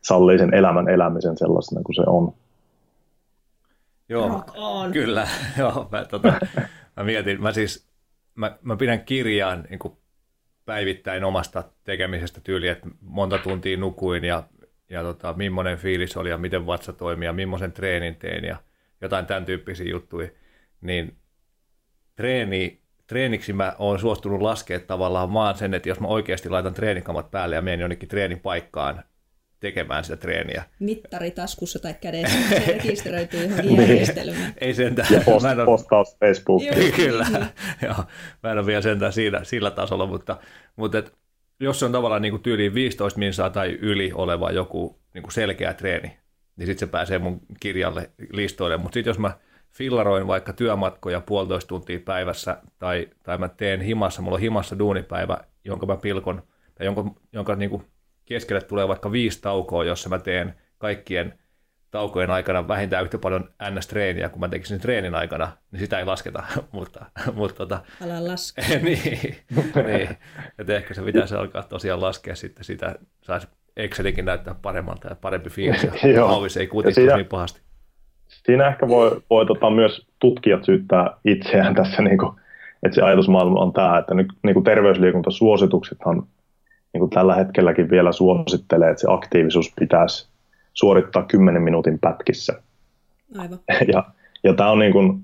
sallii 0.00 0.38
sen 0.38 0.54
elämän 0.54 0.88
elämisen 0.88 1.38
sellaisena 1.38 1.82
kuin 1.82 1.96
se 1.96 2.02
on. 2.06 2.34
Joo, 4.08 4.44
kyllä. 4.92 5.28
Joo, 5.58 5.88
mä, 5.92 6.04
tota, 6.04 6.32
mä 6.96 7.04
mietin, 7.04 7.42
mä 7.42 7.52
siis, 7.52 7.86
mä, 8.34 8.58
mä 8.62 8.76
pidän 8.76 9.00
kirjaan 9.00 9.64
niin 9.70 9.78
kuin 9.78 9.96
päivittäin 10.64 11.24
omasta 11.24 11.64
tekemisestä 11.84 12.40
tyyliä, 12.44 12.72
että 12.72 12.88
monta 13.00 13.38
tuntia 13.38 13.76
nukuin 13.76 14.24
ja, 14.24 14.42
ja 14.90 15.02
tota, 15.02 15.34
millainen 15.36 15.78
fiilis 15.78 16.16
oli 16.16 16.30
ja 16.30 16.38
miten 16.38 16.66
vatsa 16.66 16.92
toimii 16.92 17.26
ja 17.26 17.32
millaisen 17.32 17.72
treenin 17.72 18.16
tein 18.16 18.44
ja 18.44 18.56
jotain 19.00 19.26
tämän 19.26 19.44
tyyppisiä 19.44 19.90
juttuja, 19.90 20.28
niin 20.80 21.16
treeni, 22.16 22.81
treeniksi 23.06 23.52
mä 23.52 23.76
oon 23.78 23.98
suostunut 23.98 24.42
laskea 24.42 24.80
tavallaan 24.80 25.34
vaan 25.34 25.56
sen, 25.56 25.74
että 25.74 25.88
jos 25.88 26.00
mä 26.00 26.06
oikeasti 26.06 26.48
laitan 26.48 26.74
treenikamat 26.74 27.30
päälle 27.30 27.54
ja 27.54 27.62
menen 27.62 27.80
jonnekin 27.80 28.08
treenipaikkaan, 28.08 29.04
tekemään 29.60 30.04
sitä 30.04 30.16
treeniä. 30.16 30.64
Mittari 30.78 31.30
taskussa 31.30 31.78
tai 31.78 31.94
kädessä, 31.94 32.38
se 32.48 32.64
rekisteröityy 32.66 33.42
johonkin 33.42 33.76
niin. 33.76 33.80
järjestelmään. 33.80 34.54
Ei 34.60 34.74
sentään. 34.74 35.08
Ja 35.10 35.20
post, 35.24 35.46
ole... 35.46 35.64
postaus 35.64 36.16
Facebookiin. 36.20 36.92
Kyllä, 36.92 37.26
joo. 37.82 38.04
Mä 38.42 38.52
en 38.52 38.58
ole 38.58 38.66
vielä 38.66 38.82
sentään 38.82 39.12
siinä, 39.12 39.44
sillä 39.44 39.70
tasolla, 39.70 40.06
mutta, 40.06 40.36
mutta 40.76 40.98
et, 40.98 41.12
jos 41.60 41.78
se 41.78 41.84
on 41.84 41.92
tavallaan 41.92 42.22
niin 42.22 42.32
kuin 42.32 42.42
tyyliin 42.42 42.74
15 42.74 43.18
minsaa 43.18 43.50
tai 43.50 43.78
yli 43.80 44.12
oleva 44.14 44.50
joku 44.50 44.98
niin 45.14 45.22
kuin 45.22 45.32
selkeä 45.32 45.74
treeni, 45.74 46.18
niin 46.56 46.66
sitten 46.66 46.88
se 46.88 46.92
pääsee 46.92 47.18
mun 47.18 47.40
kirjalle 47.60 48.10
listoille. 48.32 48.76
Mutta 48.76 48.94
sitten 48.94 49.10
jos 49.10 49.18
mä 49.18 49.32
fillaroin 49.72 50.26
vaikka 50.26 50.52
työmatkoja 50.52 51.20
puolitoista 51.20 51.68
tuntia 51.68 51.98
päivässä 52.04 52.56
tai, 52.78 53.08
tai 53.22 53.38
mä 53.38 53.48
teen 53.48 53.80
himassa, 53.80 54.22
mulla 54.22 54.34
on 54.34 54.40
himassa 54.40 54.78
duunipäivä, 54.78 55.38
jonka 55.64 55.86
mä 55.86 55.96
pilkon, 55.96 56.42
tai 56.74 56.86
jonka, 56.86 57.04
jonka 57.32 57.56
niin 57.56 57.70
kuin 57.70 57.84
keskelle 58.24 58.60
tulee 58.60 58.88
vaikka 58.88 59.12
viisi 59.12 59.40
taukoa, 59.40 59.84
jossa 59.84 60.08
mä 60.08 60.18
teen 60.18 60.54
kaikkien 60.78 61.38
taukojen 61.90 62.30
aikana 62.30 62.68
vähintään 62.68 63.04
yhtä 63.04 63.18
paljon 63.18 63.48
NS-treeniä, 63.62 64.28
kun 64.28 64.40
mä 64.40 64.48
tekisin 64.48 64.80
treenin 64.80 65.14
aikana, 65.14 65.52
niin 65.70 65.80
sitä 65.80 65.98
ei 65.98 66.04
lasketa. 66.04 66.42
mutta, 66.72 67.06
mutta 67.32 67.56
tota, 67.56 67.82
Ala 68.04 68.26
laskea. 68.26 68.64
niin, 68.82 69.36
niin, 69.86 70.08
että 70.58 70.76
ehkä 70.76 70.94
se 70.94 71.02
pitäisi 71.02 71.34
alkaa 71.34 71.62
tosiaan 71.62 72.00
laskea 72.00 72.36
sitten 72.36 72.64
sitä, 72.64 72.94
saisi 73.22 73.46
Excelikin 73.76 74.24
näyttää 74.24 74.54
paremmalta 74.62 75.08
ja 75.08 75.14
parempi 75.14 75.50
fiilis, 75.50 75.82
ja 75.84 75.92
ei 76.60 76.66
kutistu 76.66 77.00
niin 77.00 77.26
pahasti. 77.26 77.60
Siinä 78.46 78.68
ehkä 78.68 78.88
voi, 78.88 79.22
voi 79.30 79.46
tota, 79.46 79.70
myös 79.70 80.06
tutkijat 80.18 80.64
syyttää 80.64 81.10
itseään 81.24 81.74
tässä, 81.74 82.02
niin 82.02 82.18
kuin, 82.18 82.32
että 82.82 82.94
se 82.94 83.02
ajatusmaailma 83.02 83.60
on 83.60 83.72
tämä, 83.72 83.98
että 83.98 84.14
nyt 84.14 84.26
niin 84.42 84.54
kuin 84.54 84.64
terveysliikuntasuosituksethan 84.64 86.22
niin 86.92 86.98
kuin 87.00 87.10
tällä 87.10 87.34
hetkelläkin 87.34 87.90
vielä 87.90 88.12
suosittelee, 88.12 88.90
että 88.90 89.00
se 89.00 89.06
aktiivisuus 89.10 89.72
pitäisi 89.80 90.28
suorittaa 90.74 91.22
10 91.22 91.62
minuutin 91.62 91.98
pätkissä. 91.98 92.62
Aivan. 93.38 93.58
Ja, 93.92 94.04
ja 94.44 94.54
tämä 94.54 94.70
on, 94.70 94.78
niin 94.78 94.92
kuin, 94.92 95.22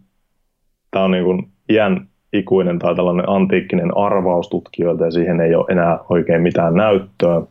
tämä 0.90 1.04
on 1.04 1.10
niin 1.10 1.24
kuin 1.24 1.48
iän 1.68 2.08
ikuinen 2.32 2.78
tai 2.78 2.94
tällainen 2.94 3.28
antiikkinen 3.28 3.96
arvaus 3.96 4.48
tutkijoilta 4.48 5.04
ja 5.04 5.10
siihen 5.10 5.40
ei 5.40 5.54
ole 5.54 5.66
enää 5.68 5.98
oikein 6.08 6.42
mitään 6.42 6.74
näyttöä. 6.74 7.42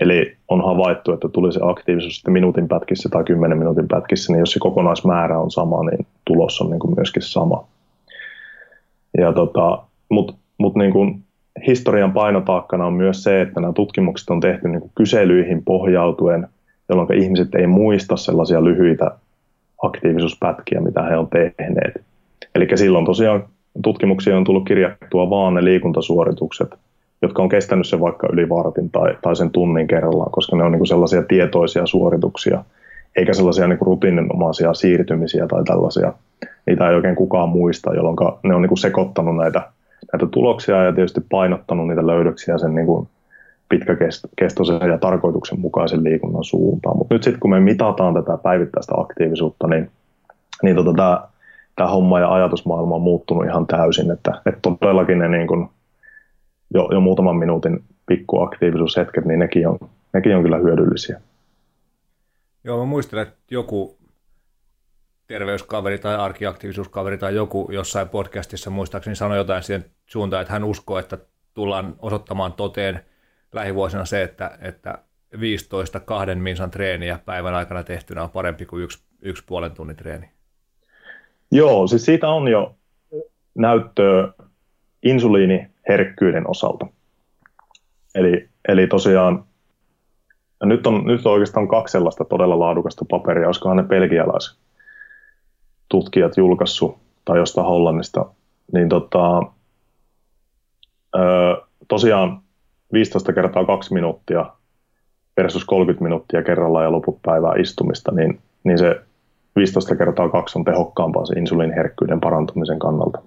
Eli 0.00 0.36
on 0.48 0.64
havaittu, 0.64 1.12
että 1.12 1.28
tuli 1.28 1.52
se 1.52 1.60
aktiivisuus 1.62 2.16
sitten 2.16 2.32
minuutin 2.32 2.68
pätkissä 2.68 3.08
tai 3.08 3.24
10 3.24 3.58
minuutin 3.58 3.88
pätkissä, 3.88 4.32
niin 4.32 4.40
jos 4.40 4.52
se 4.52 4.58
kokonaismäärä 4.58 5.38
on 5.38 5.50
sama, 5.50 5.90
niin 5.90 6.06
tulos 6.24 6.60
on 6.60 6.70
niin 6.70 6.80
kuin 6.80 6.94
myöskin 6.96 7.22
sama. 7.22 7.64
Ja 9.18 9.32
tota, 9.32 9.82
Mutta 10.08 10.34
mut 10.58 10.74
niin 10.74 11.24
historian 11.66 12.12
painotaakkana 12.12 12.86
on 12.86 12.92
myös 12.92 13.22
se, 13.22 13.40
että 13.40 13.60
nämä 13.60 13.72
tutkimukset 13.72 14.30
on 14.30 14.40
tehty 14.40 14.68
niin 14.68 14.80
kuin 14.80 14.92
kyselyihin 14.94 15.64
pohjautuen, 15.64 16.48
jolloin 16.88 17.22
ihmiset 17.22 17.54
ei 17.54 17.66
muista 17.66 18.16
sellaisia 18.16 18.64
lyhyitä 18.64 19.10
aktiivisuuspätkiä, 19.82 20.80
mitä 20.80 21.02
he 21.02 21.16
on 21.16 21.28
tehneet. 21.28 22.02
Eli 22.54 22.68
silloin 22.74 23.04
tosiaan 23.04 23.44
tutkimuksia 23.82 24.36
on 24.36 24.44
tullut 24.44 24.64
kirjattua 24.68 25.30
vaan 25.30 25.54
ne 25.54 25.64
liikuntasuoritukset, 25.64 26.74
jotka 27.22 27.42
on 27.42 27.48
kestänyt 27.48 27.86
sen 27.86 28.00
vaikka 28.00 28.28
yli 28.32 28.48
vartin 28.48 28.90
tai, 28.90 29.16
tai 29.22 29.36
sen 29.36 29.50
tunnin 29.50 29.86
kerrallaan, 29.86 30.30
koska 30.30 30.56
ne 30.56 30.64
on 30.64 30.72
niin 30.72 30.78
kuin 30.78 30.88
sellaisia 30.88 31.22
tietoisia 31.22 31.86
suorituksia, 31.86 32.64
eikä 33.16 33.32
sellaisia 33.32 33.68
niin 33.68 33.78
rutiininomaisia 33.80 34.74
siirtymisiä 34.74 35.46
tai 35.46 35.64
tällaisia. 35.64 36.12
Niitä 36.66 36.88
ei 36.88 36.96
oikein 36.96 37.16
kukaan 37.16 37.48
muista, 37.48 37.94
jolloin 37.94 38.16
ne 38.42 38.54
on 38.54 38.62
niin 38.62 38.68
kuin 38.68 38.78
sekoittanut 38.78 39.36
näitä 39.36 39.62
näitä 40.12 40.26
tuloksia 40.26 40.84
ja 40.84 40.92
tietysti 40.92 41.20
painottanut 41.30 41.88
niitä 41.88 42.06
löydöksiä 42.06 42.58
sen 42.58 42.74
niin 42.74 42.86
kuin 42.86 43.08
pitkäkestoisen 43.68 44.90
ja 44.90 44.98
tarkoituksenmukaisen 44.98 46.04
liikunnan 46.04 46.44
suuntaan. 46.44 46.96
Mutta 46.98 47.14
nyt 47.14 47.22
sitten 47.22 47.40
kun 47.40 47.50
me 47.50 47.60
mitataan 47.60 48.14
tätä 48.14 48.38
päivittäistä 48.42 48.92
aktiivisuutta, 48.96 49.66
niin, 49.66 49.90
niin 50.62 50.76
tota, 50.76 51.28
tämä 51.76 51.90
homma 51.90 52.20
ja 52.20 52.34
ajatusmaailma 52.34 52.94
on 52.94 53.02
muuttunut 53.02 53.44
ihan 53.44 53.66
täysin, 53.66 54.10
että, 54.10 54.42
että 54.46 54.70
todellakin 54.80 55.18
ne 55.18 55.28
niin 55.28 55.46
kuin 55.46 55.68
jo, 56.74 56.88
jo 56.92 57.00
muutaman 57.00 57.36
minuutin 57.36 57.84
pikkuaktiivisuushetket, 58.06 59.24
niin 59.24 59.38
nekin 59.38 59.68
on, 59.68 59.78
nekin 60.12 60.36
on 60.36 60.42
kyllä 60.42 60.58
hyödyllisiä. 60.58 61.20
Joo, 62.64 62.78
mä 62.78 62.84
muistelen, 62.84 63.22
että 63.22 63.38
joku 63.50 63.98
terveyskaveri 65.26 65.98
tai 65.98 66.16
arkiaktiivisuuskaveri 66.16 67.18
tai 67.18 67.34
joku 67.34 67.68
jossain 67.72 68.08
podcastissa 68.08 68.70
muistaakseni 68.70 69.16
sanoi 69.16 69.36
jotain 69.36 69.62
siihen 69.62 69.84
suuntaan, 70.06 70.42
että 70.42 70.52
hän 70.52 70.64
uskoo, 70.64 70.98
että 70.98 71.18
tullaan 71.54 71.94
osoittamaan 71.98 72.52
toteen 72.52 73.00
lähivuosina 73.52 74.04
se, 74.04 74.22
että, 74.22 74.58
että 74.60 74.98
15 75.40 76.00
kahden 76.00 76.38
minsan 76.38 76.70
treeniä 76.70 77.18
päivän 77.24 77.54
aikana 77.54 77.82
tehtynä 77.82 78.22
on 78.22 78.30
parempi 78.30 78.66
kuin 78.66 78.82
yksi, 78.82 79.02
yksi 79.22 79.44
puolen 79.46 79.72
tunnin 79.72 79.96
treeni. 79.96 80.30
Joo, 81.50 81.86
siis 81.86 82.04
siitä 82.04 82.28
on 82.28 82.48
jo 82.48 82.74
näyttöä 83.54 84.32
insuliiniherkkyyden 85.88 86.50
osalta. 86.50 86.86
Eli, 88.14 88.48
eli 88.68 88.86
tosiaan 88.86 89.44
nyt 90.64 90.86
on, 90.86 91.04
nyt 91.04 91.26
on 91.26 91.32
oikeastaan 91.32 91.68
kaksi 91.68 91.92
sellaista 91.92 92.24
todella 92.24 92.58
laadukasta 92.58 93.04
paperia, 93.10 93.46
olisikohan 93.46 93.76
ne 93.76 93.82
belgialaiset 93.82 94.58
tutkijat 95.88 96.36
julkaissut, 96.36 96.96
tai 97.24 97.38
jostain 97.38 97.66
Hollannista, 97.66 98.26
niin 98.72 98.88
tota, 98.88 99.42
ö, 101.16 101.20
tosiaan 101.88 102.40
15 102.92 103.32
kertaa 103.32 103.64
2 103.64 103.94
minuuttia 103.94 104.46
versus 105.36 105.64
30 105.64 106.04
minuuttia 106.04 106.42
kerrallaan 106.42 106.84
ja 106.84 106.92
loput 106.92 107.22
päivää 107.22 107.54
istumista, 107.58 108.12
niin, 108.12 108.40
niin 108.64 108.78
se 108.78 109.00
15 109.56 109.96
kertaa 109.96 110.28
2 110.28 110.58
on 110.58 110.64
tehokkaampaa 110.64 111.26
se 111.26 111.34
insuliiniherkkyyden 111.38 112.20
parantumisen 112.20 112.78
kannalta. 112.78 113.22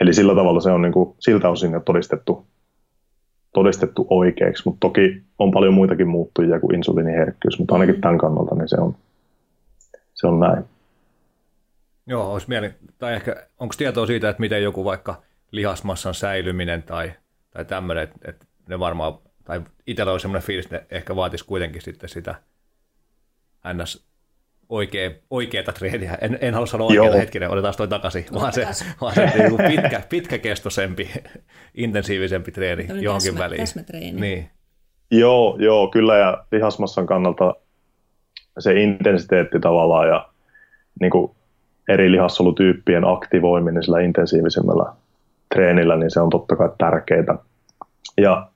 Eli 0.00 0.14
sillä 0.14 0.34
tavalla 0.34 0.60
se 0.60 0.70
on 0.70 0.82
niin 0.82 0.92
kuin, 0.92 1.16
siltä 1.18 1.48
osin 1.48 1.72
jo 1.72 1.80
todistettu, 1.80 2.46
todistettu 3.54 4.06
oikeaksi, 4.10 4.62
mutta 4.66 4.80
toki 4.80 5.22
on 5.38 5.50
paljon 5.50 5.74
muitakin 5.74 6.08
muuttujia 6.08 6.60
kuin 6.60 6.74
insuliiniherkkyys, 6.74 7.58
mutta 7.58 7.74
ainakin 7.74 8.00
tämän 8.00 8.18
kannalta 8.18 8.54
niin 8.54 8.68
se 8.68 8.76
on, 8.80 8.96
se 10.14 10.26
on 10.26 10.40
näin. 10.40 10.64
Joo, 12.06 12.32
olisi 12.32 12.48
mieli, 12.48 12.70
tai 12.98 13.14
ehkä 13.14 13.46
onko 13.58 13.74
tietoa 13.78 14.06
siitä, 14.06 14.28
että 14.28 14.40
miten 14.40 14.62
joku 14.62 14.84
vaikka 14.84 15.22
lihasmassan 15.50 16.14
säilyminen 16.14 16.82
tai, 16.82 17.12
tai 17.50 17.64
tämmöinen, 17.64 18.04
että, 18.04 18.30
että 18.30 18.46
ne 18.68 18.78
varmaan, 18.78 19.18
tai 19.44 19.60
itsellä 19.86 20.12
on 20.12 20.20
semmoinen 20.20 20.46
fiilis, 20.46 20.64
että 20.64 20.76
ne 20.76 20.86
ehkä 20.90 21.16
vaatisi 21.16 21.44
kuitenkin 21.44 21.82
sitten 21.82 22.08
sitä 22.08 22.34
ns 23.74 24.06
oikea, 24.68 25.10
oikeata 25.30 25.72
treeniä. 25.72 26.18
En, 26.20 26.38
en 26.40 26.54
halua 26.54 26.66
sanoa 26.66 26.86
oikeaa 26.86 27.14
hetkinen, 27.14 27.50
otetaan 27.50 27.74
toi 27.76 27.88
takaisin, 27.88 28.24
vaan 28.34 28.52
se, 28.52 28.66
vaan 29.00 29.14
se 29.14 29.26
niin 29.26 29.56
pitkä, 29.56 30.02
pitkäkestoisempi, 30.08 31.10
intensiivisempi 31.74 32.52
treeni 32.52 32.82
Tällainen 32.82 33.04
johonkin 33.04 33.32
täsmä, 33.32 33.44
väliin. 33.44 33.60
Täsmätreeni. 33.60 34.20
Niin. 34.20 34.50
Joo, 35.10 35.56
joo, 35.58 35.88
kyllä 35.88 36.16
ja 36.16 36.44
lihasmassan 36.52 37.06
kannalta 37.06 37.54
se 38.58 38.80
intensiteetti 38.82 39.60
tavallaan 39.60 40.08
ja 40.08 40.28
niin 41.00 41.10
kuin 41.10 41.36
eri 41.88 42.12
lihassolutyyppien 42.12 43.04
aktivoiminen 43.04 43.82
sillä 43.82 44.00
intensiivisemmällä 44.00 44.92
treenillä, 45.54 45.96
niin 45.96 46.10
se 46.10 46.20
on 46.20 46.30
totta 46.30 46.56
kai 46.56 46.68
tärkeää. 46.78 47.38
Ja, 48.16 48.48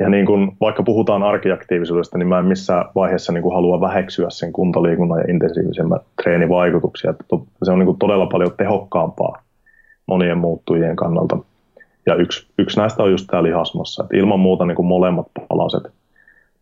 ja 0.00 0.08
niin 0.08 0.26
kuin, 0.26 0.56
vaikka 0.60 0.82
puhutaan 0.82 1.22
arkiaktiivisuudesta, 1.22 2.18
niin 2.18 2.28
mä 2.28 2.38
en 2.38 2.44
missään 2.44 2.84
vaiheessa 2.94 3.32
niin 3.32 3.42
kuin 3.42 3.54
halua 3.54 3.80
väheksyä 3.80 4.30
sen 4.30 4.52
kuntoliikunnan 4.52 5.18
ja 5.18 5.24
intensiivisemmän 5.28 6.00
treenivaikutuksia. 6.22 7.10
Että 7.10 7.24
se 7.62 7.72
on 7.72 7.78
niin 7.78 7.98
todella 7.98 8.26
paljon 8.26 8.56
tehokkaampaa 8.56 9.42
monien 10.06 10.38
muuttujien 10.38 10.96
kannalta. 10.96 11.38
Ja 12.06 12.14
yksi, 12.14 12.46
yksi 12.58 12.78
näistä 12.78 13.02
on 13.02 13.10
just 13.10 13.26
tämä 13.26 13.42
lihasmassa. 13.42 14.02
Että 14.02 14.16
ilman 14.16 14.40
muuta 14.40 14.66
niin 14.66 14.76
kuin 14.76 14.86
molemmat 14.86 15.26
palaset, 15.48 15.82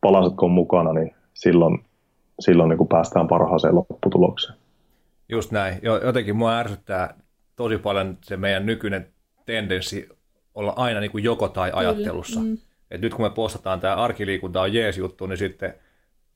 palaset 0.01 0.37
kun 0.37 0.47
on 0.47 0.51
mukana, 0.51 0.93
niin 0.93 1.15
silloin, 1.35 1.85
silloin 2.41 2.69
niin 2.69 2.79
kuin 2.79 2.89
päästään 2.89 3.29
parhaaseen 3.29 3.75
lopputulokseen. 3.75 4.59
Just 5.29 5.53
näin. 5.53 5.79
Jotenkin 5.83 6.37
mua 6.37 6.59
ärsyttää 6.59 7.15
tosi 7.57 7.79
paljon 7.79 8.19
se 8.25 8.37
meidän 8.37 8.67
nykyinen 8.67 9.07
tendenssi 9.47 10.09
olla 10.55 10.73
aina 10.77 11.01
niin 11.01 11.11
kuin 11.11 11.25
joko 11.25 11.49
tai 11.49 11.71
ajattelussa. 11.75 12.41
Mm. 12.41 12.59
Et 12.91 13.01
nyt 13.01 13.15
kun 13.15 13.25
me 13.25 13.31
postataan 13.31 13.81
tämä 13.81 13.95
arkiliikunta 13.95 14.61
on 14.61 14.75
jees 14.75 14.99
juttu, 14.99 15.27
niin 15.27 15.39
sitten 15.39 15.75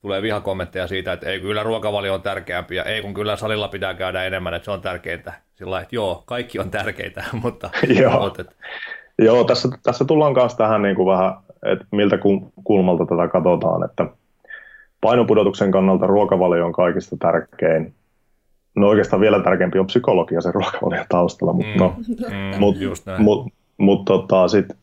tulee 0.00 0.22
vihakommentteja 0.22 0.86
siitä, 0.86 1.12
että 1.12 1.28
ei 1.28 1.40
kyllä 1.40 1.62
ruokavalio 1.62 2.14
on 2.14 2.22
tärkeämpi 2.22 2.76
ja 2.76 2.84
ei 2.84 3.02
kun 3.02 3.14
kyllä 3.14 3.36
salilla 3.36 3.68
pitää 3.68 3.94
käydä 3.94 4.24
enemmän, 4.24 4.54
että 4.54 4.64
se 4.64 4.70
on 4.70 4.80
tärkeintä. 4.80 5.32
Sillä 5.54 5.80
että 5.80 5.96
joo, 5.96 6.22
kaikki 6.26 6.58
on 6.58 6.70
tärkeitä, 6.70 7.24
mutta... 7.42 7.70
joo, 8.00 8.26
että... 8.26 8.44
joo 9.18 9.44
tässä, 9.44 9.68
tässä 9.82 10.04
tullaan 10.04 10.32
myös 10.32 10.54
tähän 10.54 10.82
niin 10.82 10.96
kuin 10.96 11.06
vähän, 11.06 11.34
että 11.62 11.86
miltä 11.92 12.18
kulmalta 12.64 13.06
tätä 13.06 13.28
katsotaan, 13.28 13.84
että 13.84 14.06
painopudotuksen 15.00 15.70
kannalta 15.70 16.06
ruokavalio 16.06 16.66
on 16.66 16.72
kaikista 16.72 17.16
tärkein, 17.16 17.94
no 18.76 18.88
oikeastaan 18.88 19.20
vielä 19.20 19.42
tärkeämpi 19.42 19.78
on 19.78 19.86
psykologia 19.86 20.40
sen 20.40 20.54
ruokavalion 20.54 21.06
taustalla, 21.08 21.52
mutta 21.52 21.68
mm, 21.68 21.80
no, 21.80 21.96
mm, 22.28 22.58
mut, 22.58 22.76
mut, 23.18 23.52
mut, 23.76 24.04
tota, 24.04 24.48
sitten 24.48 24.76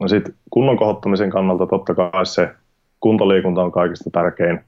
no 0.00 0.08
sit 0.08 0.34
kunnon 0.50 0.76
kohottamisen 0.76 1.30
kannalta 1.30 1.66
totta 1.66 1.94
kai 1.94 2.26
se 2.26 2.48
kuntoliikunta 3.00 3.62
on 3.62 3.72
kaikista 3.72 4.10
tärkein, 4.10 4.60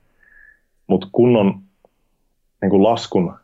mutta 0.87 1.09
kunnon 1.13 1.61
niin 2.63 2.71
kuin 2.71 2.83
laskun 2.83 3.35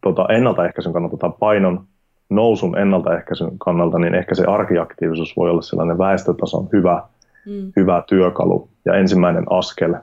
tota, 0.00 0.26
ennaltaehkäisyn 0.28 0.92
kannalta 0.92 1.16
tai 1.16 1.30
painon 1.40 1.86
nousun 2.30 2.78
ennaltaehkäisyn 2.78 3.58
kannalta, 3.58 3.98
niin 3.98 4.14
ehkä 4.14 4.34
se 4.34 4.44
arkiaktiivisuus 4.44 5.36
voi 5.36 5.50
olla 5.50 5.62
sellainen 5.62 5.98
väestötason 5.98 6.68
hyvä, 6.72 7.02
mm. 7.46 7.72
hyvä 7.76 8.02
työkalu 8.08 8.68
ja 8.84 8.94
ensimmäinen 8.94 9.44
askel, 9.50 9.94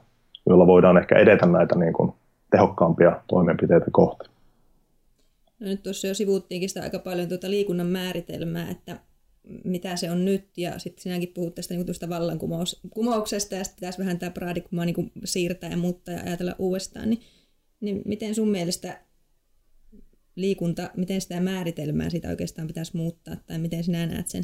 jolla 0.50 0.68
voidaan 0.68 0.98
ehkä 0.98 1.20
edetä 1.20 1.46
näitä 1.46 1.76
niin 1.76 1.94
kuin 1.94 2.14
tehokkaampia 2.52 3.20
toimenpiteitä 3.28 3.86
kohti. 3.92 4.30
No 5.60 5.68
nyt 5.68 5.84
tuossa 5.84 6.08
jo 6.08 6.14
sivuuttiinkin 6.14 6.70
sitä 6.70 6.82
aika 6.82 7.00
paljon 7.00 7.30
tuota 7.30 7.50
liikunnan 7.50 7.88
määritelmää, 7.88 8.70
että, 8.72 8.96
mitä 9.64 9.96
se 9.96 10.12
on 10.12 10.26
nyt, 10.26 10.48
ja 10.58 10.80
sitten 10.80 11.04
sinäkin 11.04 11.32
puhut 11.34 11.56
tästä 11.56 11.74
niin 11.74 11.86
tuosta 11.86 12.10
vallankumouksesta, 12.10 13.56
ja 13.56 13.64
sitten 13.64 13.76
pitäisi 13.76 14.00
vähän 14.00 14.20
tämä 14.20 14.32
paradigmaa 14.40 14.86
niin 14.86 15.12
siirtää 15.24 15.70
ja 15.70 15.78
muuttaa 15.78 16.14
ja 16.16 16.24
ajatella 16.24 16.56
uudestaan, 16.60 17.10
niin, 17.10 17.22
niin 17.80 18.02
miten 18.06 18.36
sun 18.36 18.50
mielestä 18.50 19.00
liikunta, 20.36 20.90
miten 20.98 21.22
sitä 21.22 21.40
määritelmää 21.40 22.10
siitä 22.10 22.30
oikeastaan 22.30 22.68
pitäisi 22.68 22.98
muuttaa, 22.98 23.36
tai 23.48 23.58
miten 23.58 23.84
sinä 23.84 24.06
näet 24.06 24.28
sen, 24.28 24.44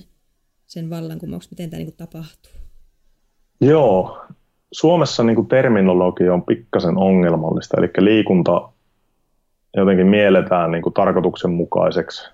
sen 0.66 0.90
vallankumouksen, 0.90 1.52
miten 1.52 1.70
tämä 1.70 1.84
niin 1.84 1.94
tapahtuu? 1.98 2.52
Joo, 3.62 4.26
Suomessa 4.72 5.24
niin 5.24 5.48
terminologia 5.48 6.34
on 6.34 6.44
pikkasen 6.44 6.98
ongelmallista, 6.98 7.78
eli 7.78 7.90
liikunta 7.98 8.70
jotenkin 9.78 10.08
mielletään 10.08 10.72
niin 10.72 10.94
tarkoituksenmukaiseksi, 10.94 12.30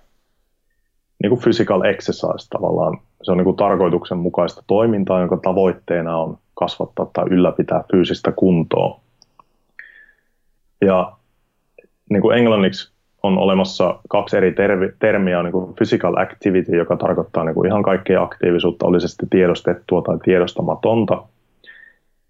niin 1.24 1.30
kuin 1.30 1.42
physical 1.42 1.82
exercise 1.82 2.50
tavallaan. 2.50 2.98
Se 3.24 3.32
on 3.32 3.38
niin 3.38 3.46
kuin 3.46 3.58
tarkoituksenmukaista 3.58 4.64
toimintaa, 4.68 5.20
jonka 5.20 5.38
tavoitteena 5.38 6.18
on 6.18 6.38
kasvattaa 6.54 7.08
tai 7.14 7.26
ylläpitää 7.30 7.84
fyysistä 7.92 8.32
kuntoa. 8.32 9.00
Ja 10.82 11.12
niin 12.10 12.22
kuin 12.22 12.38
englanniksi 12.38 12.96
on 13.24 13.38
olemassa 13.38 14.00
kaksi 14.10 14.38
eri 14.38 14.52
termi, 14.52 14.90
termiä, 15.00 15.44
niin 15.44 15.52
kuin 15.52 15.74
physical 15.74 16.18
activity, 16.18 16.78
joka 16.78 16.98
tarkoittaa 16.98 17.44
niin 17.44 17.56
kuin 17.56 17.68
ihan 17.68 17.84
kaikkea 17.84 18.22
aktiivisuutta, 18.22 18.88
oli 18.88 19.02
se 19.02 19.08
sitten 19.08 19.30
tiedostettua 19.30 20.02
tai 20.02 20.18
tiedostamatonta. 20.24 21.24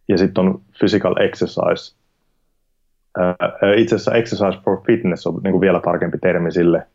Ja 0.08 0.18
sitten 0.18 0.46
on 0.46 0.62
physical 0.80 1.16
exercise. 1.18 1.96
Itse 3.76 3.96
asiassa 3.96 4.14
exercise 4.14 4.64
for 4.64 4.82
fitness 4.88 5.28
on 5.28 5.40
niin 5.44 5.52
kuin 5.52 5.62
vielä 5.62 5.80
tarkempi 5.80 6.18
termi 6.18 6.52
sille, 6.52 6.88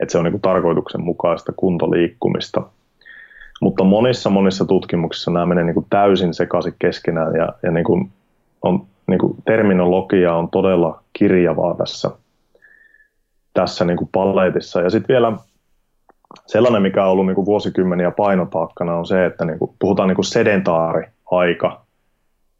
että 0.00 0.12
se 0.12 0.18
on 0.18 0.24
niin 0.24 0.40
tarkoituksenmukaista 0.40 1.52
kuntoliikkumista. 1.56 2.62
Mutta 3.60 3.84
monissa 3.84 4.30
monissa 4.30 4.64
tutkimuksissa 4.64 5.30
nämä 5.30 5.46
menee 5.46 5.64
niin 5.64 5.86
täysin 5.90 6.34
sekaisin 6.34 6.74
keskenään 6.78 7.34
ja, 7.34 7.48
ja 7.62 7.70
niin 7.70 8.10
on, 8.62 8.86
niin 9.06 9.18
kuin 9.18 9.36
terminologia 9.44 10.34
on 10.34 10.48
todella 10.50 11.02
kirjavaa 11.12 11.74
tässä– 11.74 12.10
tässä 13.56 13.84
niin 13.84 13.96
kuin 13.96 14.08
paletissa. 14.12 14.80
Ja 14.80 14.90
sitten 14.90 15.14
vielä 15.14 15.32
sellainen, 16.46 16.82
mikä 16.82 17.04
on 17.04 17.10
ollut 17.10 17.26
niin 17.26 17.34
kuin 17.34 17.46
vuosikymmeniä 17.46 18.10
painotaakkana, 18.10 18.96
on 18.96 19.06
se, 19.06 19.26
että 19.26 19.44
niin 19.44 19.58
kuin, 19.58 19.70
puhutaan 19.78 20.08
niin 20.08 20.16
kuin 20.16 20.24
sedentaari-aika 20.24 21.80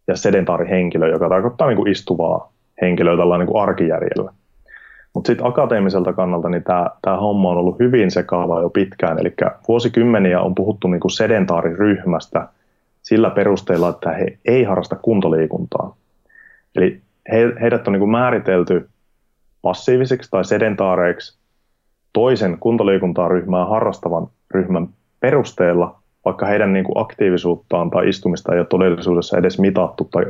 ja 0.08 0.16
sedentaarihenkilö, 0.16 1.08
joka 1.08 1.28
tarkoittaa 1.28 1.66
niin 1.68 1.76
kuin 1.76 1.90
istuvaa 1.90 2.52
henkilöä 2.80 3.16
tällä 3.16 3.38
niin 3.38 3.46
kuin 3.46 3.62
arkijärjellä. 3.62 4.32
Mutta 5.16 5.26
sitten 5.26 5.46
akateemiselta 5.46 6.12
kannalta 6.12 6.48
niin 6.48 6.64
tämä 7.02 7.16
homma 7.16 7.50
on 7.50 7.56
ollut 7.56 7.78
hyvin 7.78 8.10
sekaava 8.10 8.60
jo 8.60 8.70
pitkään. 8.70 9.18
Eli 9.18 9.34
vuosikymmeniä 9.68 10.40
on 10.40 10.54
puhuttu 10.54 10.88
niin 10.88 11.00
kuin 11.00 11.10
sedentaariryhmästä 11.10 12.48
sillä 13.02 13.30
perusteella, 13.30 13.88
että 13.88 14.12
he 14.12 14.38
ei 14.44 14.64
harrasta 14.64 14.96
kuntoliikuntaa. 14.96 15.96
Eli 16.74 17.00
he, 17.32 17.52
heidät 17.60 17.86
on 17.88 17.92
niin 17.92 18.00
kuin 18.00 18.10
määritelty 18.10 18.88
passiivisiksi 19.62 20.30
tai 20.30 20.44
sedentaareiksi 20.44 21.38
toisen 22.12 22.58
kuntoliikuntaa 22.60 23.28
ryhmää 23.28 23.66
harrastavan 23.66 24.26
ryhmän 24.50 24.88
perusteella, 25.20 25.98
vaikka 26.24 26.46
heidän 26.46 26.72
niin 26.72 26.84
kuin 26.84 26.98
aktiivisuuttaan 26.98 27.90
tai 27.90 28.08
istumista 28.08 28.52
ei 28.52 28.58
ole 28.58 28.66
todellisuudessa 28.66 29.38
edes 29.38 29.58
mitattu 29.58 30.04
tai, 30.04 30.24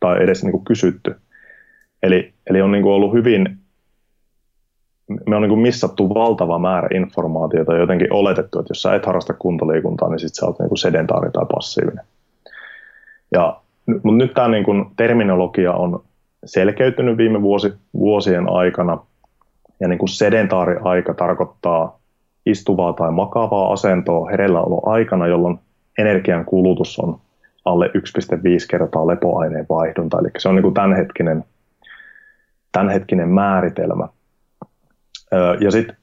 tai 0.00 0.22
edes 0.22 0.42
niin 0.42 0.52
kuin 0.52 0.64
kysytty. 0.64 1.16
Eli, 2.02 2.32
eli 2.50 2.62
on 2.62 2.72
niin 2.72 2.82
kuin 2.82 2.92
ollut 2.92 3.12
hyvin, 3.12 3.63
me 5.26 5.36
on 5.36 5.42
niin 5.42 5.58
missattu 5.58 6.08
valtava 6.08 6.58
määrä 6.58 6.88
informaatiota 6.94 7.72
ja 7.72 7.80
jotenkin 7.80 8.12
oletettu, 8.12 8.58
että 8.58 8.70
jos 8.70 8.82
sä 8.82 8.94
et 8.94 9.06
harrasta 9.06 9.34
kuntoliikuntaa, 9.34 10.08
niin 10.08 10.18
sit 10.18 10.34
sä 10.34 10.46
oot 10.46 10.58
niin 10.58 10.78
sedentaari 10.78 11.30
tai 11.30 11.46
passiivinen. 11.54 12.04
Ja, 13.32 13.60
mutta 13.86 14.24
nyt 14.24 14.34
tämä 14.34 14.48
niin 14.48 14.64
terminologia 14.96 15.72
on 15.72 16.02
selkeytynyt 16.44 17.16
viime 17.16 17.42
vuosi, 17.42 17.72
vuosien 17.94 18.52
aikana. 18.52 18.98
Ja 19.80 19.88
niin 19.88 19.98
kuin 19.98 20.08
sedentaari-aika 20.08 21.14
tarkoittaa 21.14 21.98
istuvaa 22.46 22.92
tai 22.92 23.12
makavaa 23.12 23.72
asentoa 23.72 24.30
hereilläoloaikana, 24.30 25.26
jolloin 25.26 25.58
energian 25.98 26.44
kulutus 26.44 26.98
on 26.98 27.18
alle 27.64 27.86
1,5 27.86 27.92
kertaa 28.70 29.06
lepoaineen 29.06 29.66
vaihdunta. 29.70 30.18
Eli 30.18 30.28
se 30.38 30.48
on 30.48 30.54
niin 30.54 30.62
kuin 30.62 30.74
tämänhetkinen, 30.74 31.44
tämänhetkinen 32.72 33.28
määritelmä. 33.28 34.08
Ja 35.60 35.70
sitten 35.70 35.96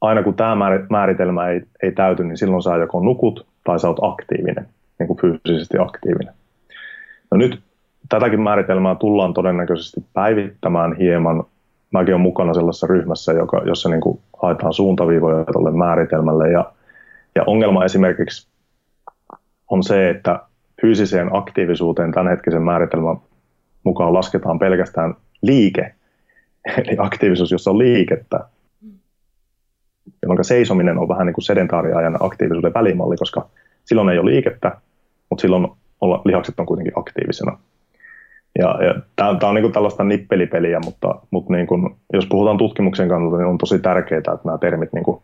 aina 0.00 0.22
kun 0.22 0.34
tämä 0.34 0.56
määritelmä 0.90 1.48
ei, 1.48 1.62
ei 1.82 1.92
täyty, 1.92 2.24
niin 2.24 2.38
silloin 2.38 2.62
sä 2.62 2.76
joko 2.76 3.00
nukut 3.00 3.46
tai 3.64 3.80
sä 3.80 3.88
oot 3.88 3.98
aktiivinen, 4.02 4.68
niin 4.98 5.06
kuin 5.06 5.18
fyysisesti 5.20 5.78
aktiivinen. 5.78 6.34
No 7.30 7.36
nyt 7.36 7.62
tätäkin 8.08 8.40
määritelmää 8.40 8.94
tullaan 8.94 9.34
todennäköisesti 9.34 10.04
päivittämään 10.12 10.96
hieman. 10.96 11.44
Mäkin 11.90 12.14
olen 12.14 12.22
mukana 12.22 12.54
sellaisessa 12.54 12.86
ryhmässä, 12.86 13.32
joka, 13.32 13.62
jossa 13.66 13.88
niin 13.88 14.00
kuin 14.00 14.20
haetaan 14.42 14.72
suuntaviivoja 14.72 15.44
tuolle 15.52 15.70
määritelmälle. 15.70 16.50
Ja, 16.50 16.72
ja 17.34 17.44
ongelma 17.46 17.84
esimerkiksi 17.84 18.48
on 19.70 19.82
se, 19.82 20.10
että 20.10 20.40
fyysiseen 20.80 21.36
aktiivisuuteen 21.36 22.12
tämänhetkisen 22.12 22.62
määritelmän 22.62 23.16
mukaan 23.84 24.14
lasketaan 24.14 24.58
pelkästään 24.58 25.14
liike, 25.42 25.94
eli 26.66 26.96
aktiivisuus, 26.98 27.52
jossa 27.52 27.70
on 27.70 27.78
liikettä, 27.78 28.40
jolloin 30.22 30.44
seisominen 30.44 30.98
on 30.98 31.08
vähän 31.08 31.26
niin 31.26 31.34
kuin 31.34 31.44
sedentaariajan 31.44 32.16
aktiivisuuden 32.20 32.74
välimalli, 32.74 33.16
koska 33.16 33.48
silloin 33.84 34.08
ei 34.08 34.18
ole 34.18 34.30
liikettä, 34.30 34.76
mutta 35.30 35.42
silloin 35.42 35.68
olla, 36.00 36.22
lihakset 36.24 36.60
on 36.60 36.66
kuitenkin 36.66 36.98
aktiivisena. 36.98 37.58
Ja, 38.58 38.84
ja 38.84 38.94
tämä 39.16 39.48
on 39.48 39.54
niin 39.54 39.72
tällaista 39.72 40.04
nippelipeliä, 40.04 40.80
mutta, 40.84 41.14
mutta 41.30 41.52
niin 41.52 41.66
kuin, 41.66 41.96
jos 42.12 42.26
puhutaan 42.26 42.58
tutkimuksen 42.58 43.08
kannalta, 43.08 43.36
niin 43.36 43.46
on 43.46 43.58
tosi 43.58 43.78
tärkeää, 43.78 44.18
että 44.18 44.38
nämä 44.44 44.58
termit 44.58 44.92
niin 44.92 45.04
kuin 45.04 45.22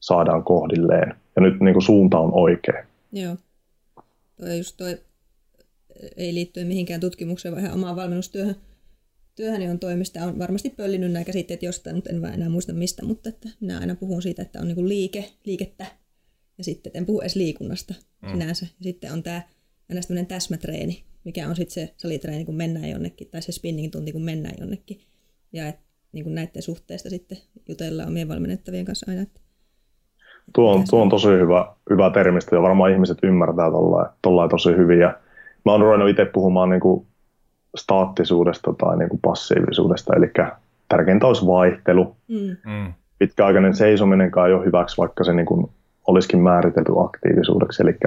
saadaan 0.00 0.44
kohdilleen. 0.44 1.14
Ja 1.36 1.42
nyt 1.42 1.60
niin 1.60 1.74
kuin 1.74 1.82
suunta 1.82 2.18
on 2.18 2.30
oikea. 2.32 2.84
Joo. 3.12 3.36
Toi 4.40 4.58
just 4.58 4.76
toi, 4.76 4.98
ei 6.16 6.34
liittyen 6.34 6.66
mihinkään 6.66 7.00
tutkimukseen, 7.00 7.54
vaan 7.54 7.64
ihan 7.64 7.78
omaan 7.78 7.96
valmennustyöhön. 7.96 8.56
Työhöni 9.38 9.68
on 9.68 9.78
toimista, 9.78 10.24
on 10.24 10.38
varmasti 10.38 10.70
pöllinyt 10.70 11.12
nämä 11.12 11.24
käsitteet 11.24 11.62
jostain, 11.62 11.96
mutta 11.96 12.10
en 12.10 12.24
enää 12.24 12.48
muista 12.48 12.72
mistä, 12.72 13.04
mutta 13.04 13.28
että 13.28 13.48
minä 13.60 13.78
aina 13.78 13.94
puhun 13.94 14.22
siitä, 14.22 14.42
että 14.42 14.60
on 14.60 14.68
niin 14.68 14.88
liike, 14.88 15.24
liikettä, 15.44 15.86
ja 16.58 16.64
sitten 16.64 16.92
en 16.94 17.06
puhu 17.06 17.20
edes 17.20 17.36
liikunnasta 17.36 17.94
mm. 18.22 18.28
sinänsä. 18.28 18.66
Ja 18.66 18.84
sitten 18.84 19.12
on 19.12 19.22
tämä 19.22 19.42
aina 19.90 20.02
tämmöinen 20.02 20.26
täsmätreeni, 20.26 21.04
mikä 21.24 21.48
on 21.48 21.56
sitten 21.56 21.74
se 21.74 21.94
salitreeni, 21.96 22.44
kun 22.44 22.54
mennään 22.54 22.90
jonnekin, 22.90 23.28
tai 23.30 23.42
se 23.42 23.52
spinning 23.52 23.92
tunti, 23.92 24.12
kun 24.12 24.22
mennään 24.22 24.54
jonnekin. 24.60 25.00
Ja 25.52 25.68
et, 25.68 25.78
niin 26.12 26.24
kuin 26.24 26.34
näiden 26.34 26.62
suhteesta 26.62 27.10
sitten 27.10 27.38
jutellaan 27.68 28.08
omien 28.08 28.28
valmennettavien 28.28 28.84
kanssa 28.84 29.06
aina. 29.08 29.22
Että 29.22 29.40
tuo, 30.54 30.72
on, 30.72 30.84
tuo 30.90 31.02
on 31.02 31.08
tosi 31.08 31.28
hyvä, 31.28 31.74
hyvä 31.90 32.10
termistö, 32.10 32.56
ja 32.56 32.62
varmaan 32.62 32.92
ihmiset 32.92 33.18
ymmärtää 33.22 33.70
tuolla 34.22 34.48
tosi 34.48 34.68
hyvin. 34.76 34.98
Ja 34.98 35.20
mä 35.64 35.72
oon 35.72 35.80
ruvennut 35.80 36.10
itse 36.10 36.24
puhumaan 36.24 36.70
niin 36.70 36.80
kuin 36.80 37.07
staattisuudesta 37.78 38.74
tai 38.78 38.98
niin 38.98 39.08
kuin 39.08 39.20
passiivisuudesta, 39.20 40.16
eli 40.16 40.30
tärkeintä 40.88 41.26
olisi 41.26 41.46
vaihtelu. 41.46 42.16
Mm. 42.28 42.56
mm. 42.72 42.92
Pitkäaikainen 43.18 43.76
seisominenkaan 43.76 44.48
ei 44.48 44.54
ole 44.54 44.64
hyväksi, 44.64 44.96
vaikka 44.98 45.24
se 45.24 45.32
niin 45.32 45.46
kuin 45.46 45.70
olisikin 46.06 46.40
määritelty 46.40 46.92
aktiivisuudeksi. 47.04 47.82
Eli, 47.82 47.98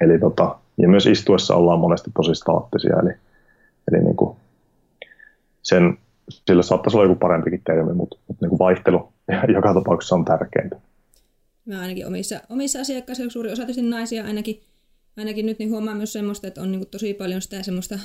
eli 0.00 0.18
tota, 0.18 0.56
ja 0.78 0.88
myös 0.88 1.06
istuessa 1.06 1.54
ollaan 1.54 1.80
monesti 1.80 2.10
tosi 2.14 2.34
staattisia, 2.34 2.96
eli, 3.02 3.12
eli 3.92 4.04
niin 4.04 4.16
kuin 4.16 4.36
sen, 5.62 5.98
sillä 6.30 6.62
saattaisi 6.62 6.96
olla 6.96 7.08
joku 7.08 7.18
parempikin 7.18 7.62
termi, 7.64 7.92
mutta, 7.92 8.16
mutta 8.28 8.44
niin 8.44 8.50
kuin 8.50 8.58
vaihtelu 8.58 9.12
joka 9.54 9.74
tapauksessa 9.74 10.14
on 10.14 10.24
tärkeintä. 10.24 10.76
Mä 11.66 11.80
ainakin 11.80 12.06
omissa, 12.06 12.40
omissa 12.48 12.80
asiakkaissa, 12.80 13.30
suuri 13.30 13.52
osa 13.52 13.62
tietysti 13.62 13.82
naisia 13.82 14.24
ainakin, 14.24 14.60
ainakin 15.16 15.46
nyt 15.46 15.58
niin 15.58 15.70
huomaa 15.70 15.94
myös 15.94 16.12
semmoista, 16.12 16.46
että 16.46 16.62
on 16.62 16.70
niin 16.70 16.80
kuin 16.80 16.90
tosi 16.90 17.14
paljon 17.14 17.42
sitä 17.42 17.62
semmoista 17.62 17.98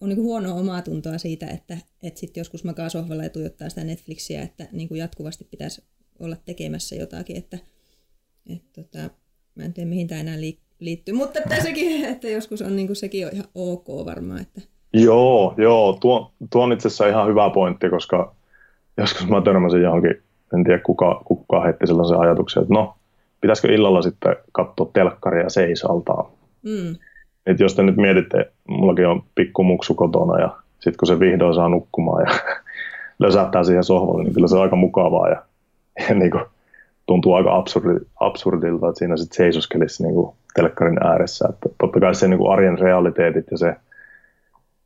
on 0.00 0.08
niin 0.08 0.22
huonoa 0.22 0.54
omaa 0.54 0.82
tuntoa 0.82 1.18
siitä, 1.18 1.46
että, 1.46 1.78
että 2.02 2.20
sitten 2.20 2.40
joskus 2.40 2.64
makaa 2.64 2.88
sohvalla 2.88 3.22
ja 3.22 3.30
tuijottaa 3.30 3.68
sitä 3.68 3.84
Netflixiä, 3.84 4.42
että 4.42 4.66
niin 4.72 4.88
kuin 4.88 4.98
jatkuvasti 4.98 5.44
pitäisi 5.50 5.84
olla 6.18 6.36
tekemässä 6.44 6.96
jotakin, 6.96 7.36
että, 7.36 7.58
että 8.46 8.82
tota, 8.82 9.10
mä 9.54 9.64
en 9.64 9.72
tiedä 9.72 9.88
mihin 9.88 10.08
tämä 10.08 10.20
enää 10.20 10.36
liittyy. 10.80 11.14
Mutta 11.14 11.38
että 11.38 11.62
sekin, 11.62 12.04
että 12.04 12.28
joskus 12.28 12.62
on 12.62 12.76
niin 12.76 12.86
kuin, 12.86 12.96
sekin 12.96 13.26
on 13.26 13.32
ihan 13.32 13.48
ok 13.54 13.88
varmaan. 13.88 14.40
Että... 14.40 14.60
Joo, 14.92 15.54
joo. 15.56 15.98
Tuo, 16.00 16.32
tuo 16.50 16.62
on 16.64 16.72
itse 16.72 16.88
asiassa 16.88 17.06
ihan 17.06 17.28
hyvä 17.28 17.50
pointti, 17.50 17.88
koska 17.88 18.34
joskus 18.96 19.28
mä 19.28 19.40
törmäsin 19.40 19.82
johonkin, 19.82 20.22
en 20.54 20.64
tiedä 20.64 20.78
kuka, 20.78 21.22
kuka 21.24 21.62
heitti 21.62 21.86
sellaisen 21.86 22.18
ajatuksen, 22.18 22.62
että 22.62 22.74
no, 22.74 22.94
pitäisikö 23.40 23.74
illalla 23.74 24.02
sitten 24.02 24.36
katsoa 24.52 24.90
telkkaria 24.92 25.48
seisaltaa. 25.48 26.32
Mm. 26.62 26.96
Et 27.48 27.60
jos 27.60 27.74
te 27.74 27.82
nyt 27.82 27.96
mietitte, 27.96 28.52
mullakin 28.68 29.06
on 29.06 29.22
pikku 29.34 29.64
muksu 29.64 29.94
kotona 29.94 30.40
ja 30.40 30.56
sitten 30.72 30.96
kun 30.98 31.08
se 31.08 31.20
vihdoin 31.20 31.54
saa 31.54 31.68
nukkumaan 31.68 32.24
ja 32.26 32.34
lösähtää 33.26 33.64
siihen 33.64 33.84
sohvalle, 33.84 34.24
niin 34.24 34.34
kyllä 34.34 34.48
se 34.48 34.56
on 34.56 34.62
aika 34.62 34.76
mukavaa 34.76 35.28
ja, 35.28 35.42
ja 36.08 36.14
niin 36.14 36.30
kuin, 36.30 36.44
tuntuu 37.06 37.34
aika 37.34 37.56
absurdi, 37.56 38.00
absurdilta, 38.20 38.88
että 38.88 38.98
siinä 38.98 39.16
sitten 39.16 39.36
seisoskelisi 39.36 40.02
niin 40.02 40.14
telkkarin 40.54 41.06
ääressä. 41.06 41.48
Että 41.50 41.68
totta 41.80 42.00
kai 42.00 42.14
se 42.14 42.28
niin 42.28 42.38
kuin 42.38 42.52
arjen 42.52 42.78
realiteetit 42.78 43.46
ja 43.50 43.58
se, 43.58 43.76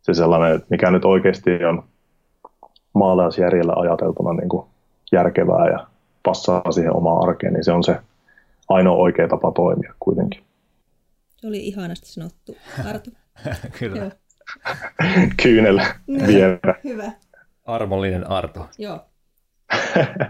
se 0.02 0.14
sellainen, 0.14 0.54
että 0.54 0.66
mikä 0.70 0.90
nyt 0.90 1.04
oikeasti 1.04 1.64
on 1.64 1.82
maalaisjärjellä 2.92 3.72
ajateltuna 3.76 4.32
niin 4.32 4.48
kuin 4.48 4.66
järkevää 5.12 5.68
ja 5.68 5.86
passaa 6.22 6.72
siihen 6.72 6.96
omaan 6.96 7.28
arkeen, 7.28 7.52
niin 7.52 7.64
se 7.64 7.72
on 7.72 7.84
se 7.84 7.96
ainoa 8.68 8.96
oikea 8.96 9.28
tapa 9.28 9.52
toimia 9.52 9.94
kuitenkin. 10.00 10.42
Se 11.42 11.48
oli 11.48 11.66
ihanasti 11.66 12.06
sanottu, 12.06 12.56
Arto. 12.84 13.10
Kyllä. 13.78 13.98
Joo. 13.98 14.10
Kyynellä 15.42 15.94
vielä. 16.26 16.74
Hyvä. 16.84 17.12
Armollinen 17.64 18.30
Arto. 18.30 18.68
Joo. 18.78 19.06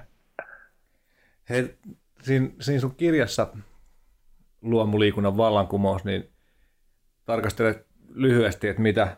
Hei, 1.51 1.79
siinä, 2.23 2.49
siinä 2.61 2.81
sun 2.81 2.95
kirjassa 2.95 3.57
Luomuliikunnan 4.63 5.37
vallankumous, 5.37 6.05
niin 6.05 6.31
tarkastelet 7.25 7.87
lyhyesti, 8.15 8.69
että 8.69 8.83
mitä, 8.83 9.17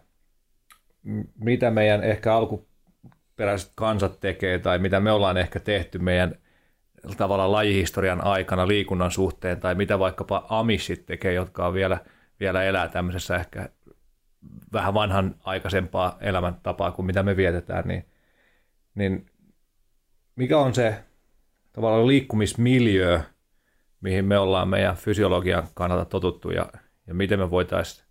mitä 1.38 1.70
meidän 1.70 2.04
ehkä 2.04 2.34
alkuperäiset 2.34 3.72
kansat 3.74 4.20
tekee 4.20 4.58
tai 4.58 4.78
mitä 4.78 5.00
me 5.00 5.12
ollaan 5.12 5.36
ehkä 5.36 5.60
tehty 5.60 5.98
meidän 5.98 6.38
tavallaan 7.16 7.52
lajihistorian 7.52 8.24
aikana 8.24 8.68
liikunnan 8.68 9.10
suhteen 9.10 9.60
tai 9.60 9.74
mitä 9.74 9.98
vaikkapa 9.98 10.46
amisit 10.48 11.06
tekee, 11.06 11.32
jotka 11.32 11.66
on 11.66 11.74
vielä, 11.74 11.98
vielä 12.40 12.62
elää 12.62 12.88
tämmöisessä 12.88 13.36
ehkä 13.36 13.68
vähän 14.72 14.94
vanhan 14.94 15.34
aikaisempaa 15.44 16.18
elämäntapaa 16.20 16.92
kuin 16.92 17.06
mitä 17.06 17.22
me 17.22 17.36
vietetään, 17.36 17.88
niin, 17.88 18.04
niin 18.94 19.26
mikä 20.36 20.58
on 20.58 20.74
se 20.74 21.04
tavallaan 21.72 22.06
liikkumismiljö, 22.06 23.20
mihin 24.00 24.24
me 24.24 24.38
ollaan 24.38 24.68
meidän 24.68 24.96
fysiologian 24.96 25.68
kannalta 25.74 26.04
totuttu 26.04 26.50
ja, 26.50 26.68
ja 27.06 27.14
miten 27.14 27.38
me 27.38 27.50
voitaisiin 27.50 28.04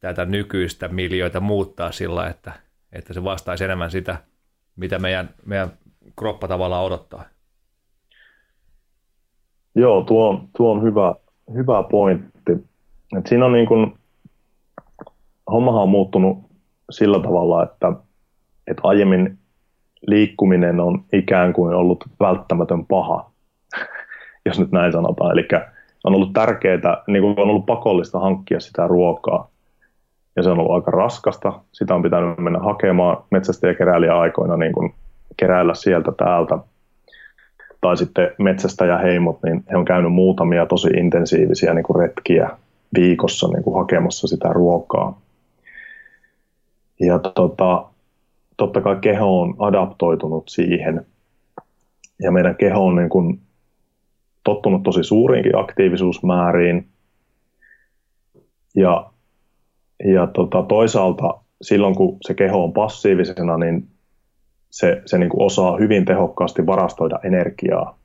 tätä 0.00 0.24
nykyistä 0.24 0.88
miljöitä 0.88 1.40
muuttaa 1.40 1.92
sillä, 1.92 2.26
että, 2.28 2.52
että 2.92 3.14
se 3.14 3.24
vastaisi 3.24 3.64
enemmän 3.64 3.90
sitä, 3.90 4.22
mitä 4.76 4.98
meidän, 4.98 5.34
meidän 5.44 5.72
kroppa 6.18 6.48
tavallaan 6.48 6.84
odottaa. 6.84 7.24
Joo, 9.74 10.02
tuo, 10.02 10.40
tuo 10.56 10.72
on 10.72 10.82
hyvä, 10.82 11.14
hyvä 11.54 11.82
pointti. 11.82 12.52
Et 13.18 13.26
siinä 13.26 13.46
on 13.46 13.52
niin 13.52 13.66
kuin, 13.66 13.94
hommahan 15.50 15.82
on 15.82 15.88
muuttunut 15.88 16.38
sillä 16.90 17.20
tavalla, 17.20 17.62
että, 17.62 17.92
että 18.66 18.80
aiemmin 18.84 19.38
liikkuminen 20.06 20.80
on 20.80 21.04
ikään 21.12 21.52
kuin 21.52 21.74
ollut 21.74 22.04
välttämätön 22.20 22.86
paha, 22.86 23.30
jos 24.46 24.58
nyt 24.58 24.72
näin 24.72 24.92
sanotaan. 24.92 25.32
Eli 25.32 25.48
on 26.04 26.14
ollut 26.14 26.32
tärkeää, 26.32 27.02
niin 27.06 27.22
kuin 27.22 27.40
on 27.40 27.50
ollut 27.50 27.66
pakollista 27.66 28.20
hankkia 28.20 28.60
sitä 28.60 28.86
ruokaa. 28.86 29.50
Ja 30.36 30.42
se 30.42 30.50
on 30.50 30.58
ollut 30.58 30.74
aika 30.74 30.90
raskasta. 30.90 31.60
Sitä 31.72 31.94
on 31.94 32.02
pitänyt 32.02 32.38
mennä 32.38 32.58
hakemaan 32.58 33.16
metsästä 33.30 33.66
ja 34.06 34.20
aikoina 34.20 34.56
niin 34.56 34.72
kuin 34.72 34.94
keräillä 35.36 35.74
sieltä 35.74 36.12
täältä. 36.12 36.58
Tai 37.80 37.96
sitten 37.96 38.30
heimot, 38.98 39.42
niin 39.42 39.64
he 39.70 39.76
on 39.76 39.84
käynyt 39.84 40.12
muutamia 40.12 40.66
tosi 40.66 40.88
intensiivisiä 40.88 41.74
niin 41.74 41.84
kuin 41.84 41.96
retkiä 41.96 42.50
viikossa 42.94 43.48
niin 43.48 43.62
kuin 43.62 43.76
hakemassa 43.76 44.28
sitä 44.28 44.48
ruokaa. 44.48 45.20
Ja 47.00 47.18
tota, 47.18 47.84
totta 48.56 48.80
kai 48.80 48.96
keho 49.00 49.40
on 49.40 49.54
adaptoitunut 49.58 50.48
siihen. 50.48 51.06
Ja 52.22 52.32
meidän 52.32 52.56
keho 52.56 52.86
on 52.86 52.96
niin 52.96 53.08
kuin 53.08 53.40
tottunut 54.44 54.82
tosi 54.82 55.04
suuriinkin 55.04 55.58
aktiivisuusmääriin. 55.58 56.88
Ja, 58.76 59.10
ja 60.04 60.26
tota, 60.26 60.62
toisaalta 60.62 61.34
silloin, 61.62 61.94
kun 61.94 62.16
se 62.20 62.34
keho 62.34 62.64
on 62.64 62.72
passiivisena, 62.72 63.58
niin 63.58 63.88
se, 64.78 65.02
se 65.06 65.18
niin 65.18 65.28
kuin 65.28 65.42
osaa 65.42 65.76
hyvin 65.76 66.04
tehokkaasti 66.04 66.66
varastoida 66.66 67.18
energiaa. 67.24 67.98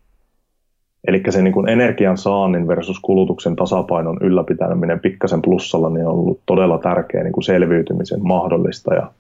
Eli 1.08 1.24
se 1.30 1.42
niin 1.42 1.54
kuin 1.54 1.70
energian 1.70 2.18
saannin 2.18 2.68
versus 2.68 3.00
kulutuksen 3.00 3.56
tasapainon 3.56 4.18
ylläpitäminen 4.22 5.00
pikkasen 5.00 5.42
plussalla 5.42 5.90
niin 5.90 6.08
on 6.08 6.14
ollut 6.14 6.42
todella 6.46 6.78
tärkeä 6.78 7.24
niin 7.24 7.34
kuin 7.34 7.44
selviytymisen 7.44 8.20
mahdollistaja 8.24 9.12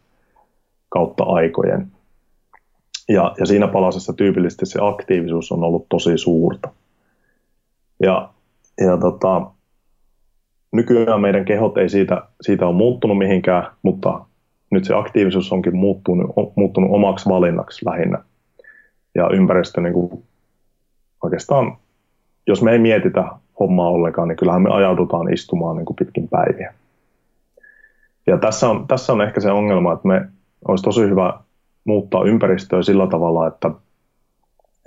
kautta 0.90 1.24
aikojen. 1.24 1.88
Ja, 3.10 3.36
ja 3.40 3.46
siinä 3.46 3.68
palasessa 3.68 4.14
tyypillisesti 4.14 4.66
se 4.66 4.80
aktiivisuus 4.82 5.52
on 5.52 5.64
ollut 5.64 5.86
tosi 5.90 6.18
suurta. 6.18 6.70
Ja, 8.00 8.30
ja 8.86 8.98
tota, 8.98 9.52
nykyään 10.72 11.22
meidän 11.22 11.46
kehot 11.46 11.78
ei 11.78 11.90
siitä, 11.90 12.22
siitä 12.42 12.68
ole 12.68 12.76
muuttunut 12.76 13.18
mihinkään, 13.18 13.68
mutta 13.82 14.26
nyt 14.72 14.86
se 14.86 14.94
aktiivisuus 14.94 15.52
onkin 15.52 15.76
muuttunut, 15.76 16.32
muuttunut 16.56 16.92
omaksi 16.92 17.30
valinnaksi 17.30 17.86
lähinnä. 17.86 18.24
Ja 19.16 19.30
ympäristö 19.30 19.82
niin 19.82 19.94
kuin, 19.94 20.24
oikeastaan, 21.24 21.78
jos 22.48 22.62
me 22.62 22.72
ei 22.72 22.80
mietitä 22.80 23.26
hommaa 23.60 23.90
ollenkaan, 23.90 24.28
niin 24.28 24.38
kyllähän 24.38 24.62
me 24.62 24.70
ajaudutaan 24.70 25.34
istumaan 25.34 25.78
niin 25.78 25.86
kuin 25.86 25.96
pitkin 25.96 26.28
päiviä. 26.28 26.74
Ja 28.28 28.38
tässä 28.38 28.70
on, 28.70 28.88
tässä 28.88 29.14
on 29.14 29.22
ehkä 29.22 29.42
se 29.42 29.52
ongelma, 29.52 29.94
että 29.94 30.08
me 30.08 30.26
olisi 30.68 30.84
tosi 30.84 31.02
hyvä 31.02 31.34
muuttaa 31.84 32.24
ympäristöä 32.24 32.82
sillä 32.82 33.08
tavalla, 33.08 33.48
että, 33.48 33.72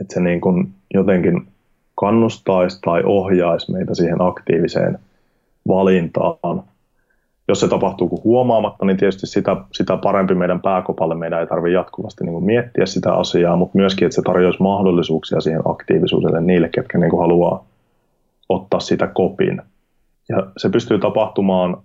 että 0.00 0.14
se 0.14 0.20
niin 0.20 0.40
kuin 0.40 0.74
jotenkin 0.94 1.46
kannustaisi 1.94 2.80
tai 2.80 3.02
ohjaisi 3.04 3.72
meitä 3.72 3.94
siihen 3.94 4.22
aktiiviseen 4.22 4.98
valintaan. 5.68 6.62
Jos 7.48 7.60
se 7.60 7.68
tapahtuu 7.68 8.20
huomaamatta, 8.24 8.86
niin 8.86 8.96
tietysti 8.96 9.26
sitä, 9.26 9.56
sitä 9.72 9.96
parempi 9.96 10.34
meidän 10.34 10.60
pääkopalle. 10.60 11.14
Meidän 11.14 11.40
ei 11.40 11.46
tarvitse 11.46 11.74
jatkuvasti 11.74 12.24
niin 12.24 12.32
kuin 12.32 12.44
miettiä 12.44 12.86
sitä 12.86 13.14
asiaa, 13.14 13.56
mutta 13.56 13.78
myöskin, 13.78 14.06
että 14.06 14.14
se 14.14 14.22
tarjoaisi 14.22 14.62
mahdollisuuksia 14.62 15.40
siihen 15.40 15.62
aktiivisuudelle 15.64 16.40
niille, 16.40 16.68
ketkä 16.68 16.98
niin 16.98 17.10
kuin 17.10 17.20
haluaa 17.20 17.64
ottaa 18.48 18.80
sitä 18.80 19.06
kopin. 19.06 19.62
Ja 20.28 20.46
se 20.56 20.68
pystyy 20.68 20.98
tapahtumaan 20.98 21.76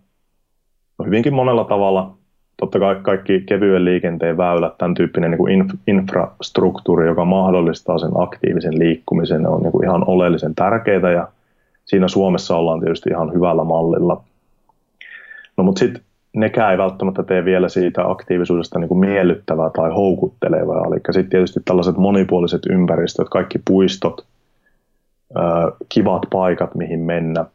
hyvinkin 1.06 1.34
monella 1.34 1.64
tavalla 1.64 2.14
totta 2.58 2.80
kai 2.80 2.96
kaikki 3.02 3.42
kevyen 3.42 3.86
liikenteen 3.86 4.38
väylät, 4.38 4.78
tämän 4.78 4.94
tyyppinen 4.94 5.32
niin 5.32 5.38
kuin 5.38 5.72
infrastruktuuri, 5.88 7.08
joka 7.08 7.26
mahdollistaa 7.26 7.98
sen 7.98 8.12
aktiivisen 8.16 8.80
liikkumisen, 8.80 9.48
on 9.48 9.64
niin 9.64 9.72
kuin 9.72 9.86
ihan 9.86 10.04
oleellisen 10.08 10.56
tärkeää 10.56 11.12
ja 11.12 11.28
siinä 11.86 12.08
Suomessa 12.08 12.58
ollaan 12.58 12.80
tietysti 12.80 13.10
ihan 13.10 13.34
hyvällä 13.34 13.64
mallilla. 13.64 14.24
No 15.60 15.64
mutta 15.64 15.80
sitten 15.80 16.04
nekään 16.34 16.72
ei 16.72 16.78
välttämättä 16.78 17.24
tee 17.24 17.46
vielä 17.46 17.70
siitä 17.70 18.10
aktiivisuudesta 18.10 18.80
niin 18.80 18.88
kuin 18.88 19.00
miellyttävää 19.00 19.70
tai 19.70 19.90
houkuttelevaa. 19.90 20.86
Eli 20.88 21.00
sitten 21.12 21.30
tietysti 21.30 21.60
tällaiset 21.66 21.98
monipuoliset 21.98 22.62
ympäristöt, 22.70 23.30
kaikki 23.30 23.60
puistot, 23.68 24.26
kivat 25.90 26.22
paikat, 26.32 26.76
mihin 26.76 27.00
mennä. 27.00 27.46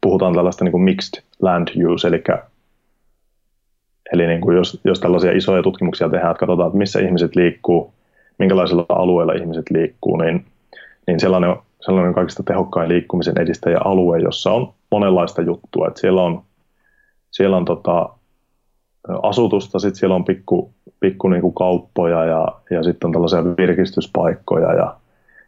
Puhutaan 0.00 0.34
tällaista 0.34 0.64
niin 0.64 0.72
kuin 0.72 0.82
mixed 0.82 1.22
land 1.42 1.68
use, 1.86 2.08
eli 2.08 2.22
Eli 4.12 4.26
niin 4.26 4.40
kuin 4.40 4.56
jos, 4.56 4.80
jos 4.84 5.00
tällaisia 5.00 5.32
isoja 5.32 5.62
tutkimuksia 5.62 6.08
tehdään, 6.08 6.30
että 6.30 6.40
katsotaan, 6.40 6.66
että 6.66 6.78
missä 6.78 7.00
ihmiset 7.00 7.36
liikkuu, 7.36 7.92
minkälaisilla 8.38 8.86
alueilla 8.88 9.32
ihmiset 9.32 9.70
liikkuu, 9.70 10.16
niin, 10.16 10.44
niin 11.06 11.20
sellainen, 11.20 11.56
sellainen 11.80 12.14
kaikista 12.14 12.42
tehokkain 12.42 12.88
liikkumisen 12.88 13.38
edistäjä 13.38 13.78
alue, 13.84 14.18
jossa 14.18 14.52
on 14.52 14.72
monenlaista 14.90 15.42
juttua. 15.42 15.88
Että 15.88 16.00
siellä 16.00 16.22
on, 16.22 16.42
siellä 17.30 17.56
on 17.56 17.64
tota, 17.64 18.08
asutusta, 19.22 19.78
sitten 19.78 19.98
siellä 19.98 20.14
on 20.14 20.24
pikku, 20.24 20.72
pikku 21.00 21.28
niin 21.28 21.42
kuin 21.42 21.54
kauppoja 21.54 22.24
ja, 22.24 22.48
ja 22.70 22.82
sitten 22.82 23.08
on 23.08 23.12
tällaisia 23.12 23.44
virkistyspaikkoja 23.44 24.72
ja, 24.72 24.96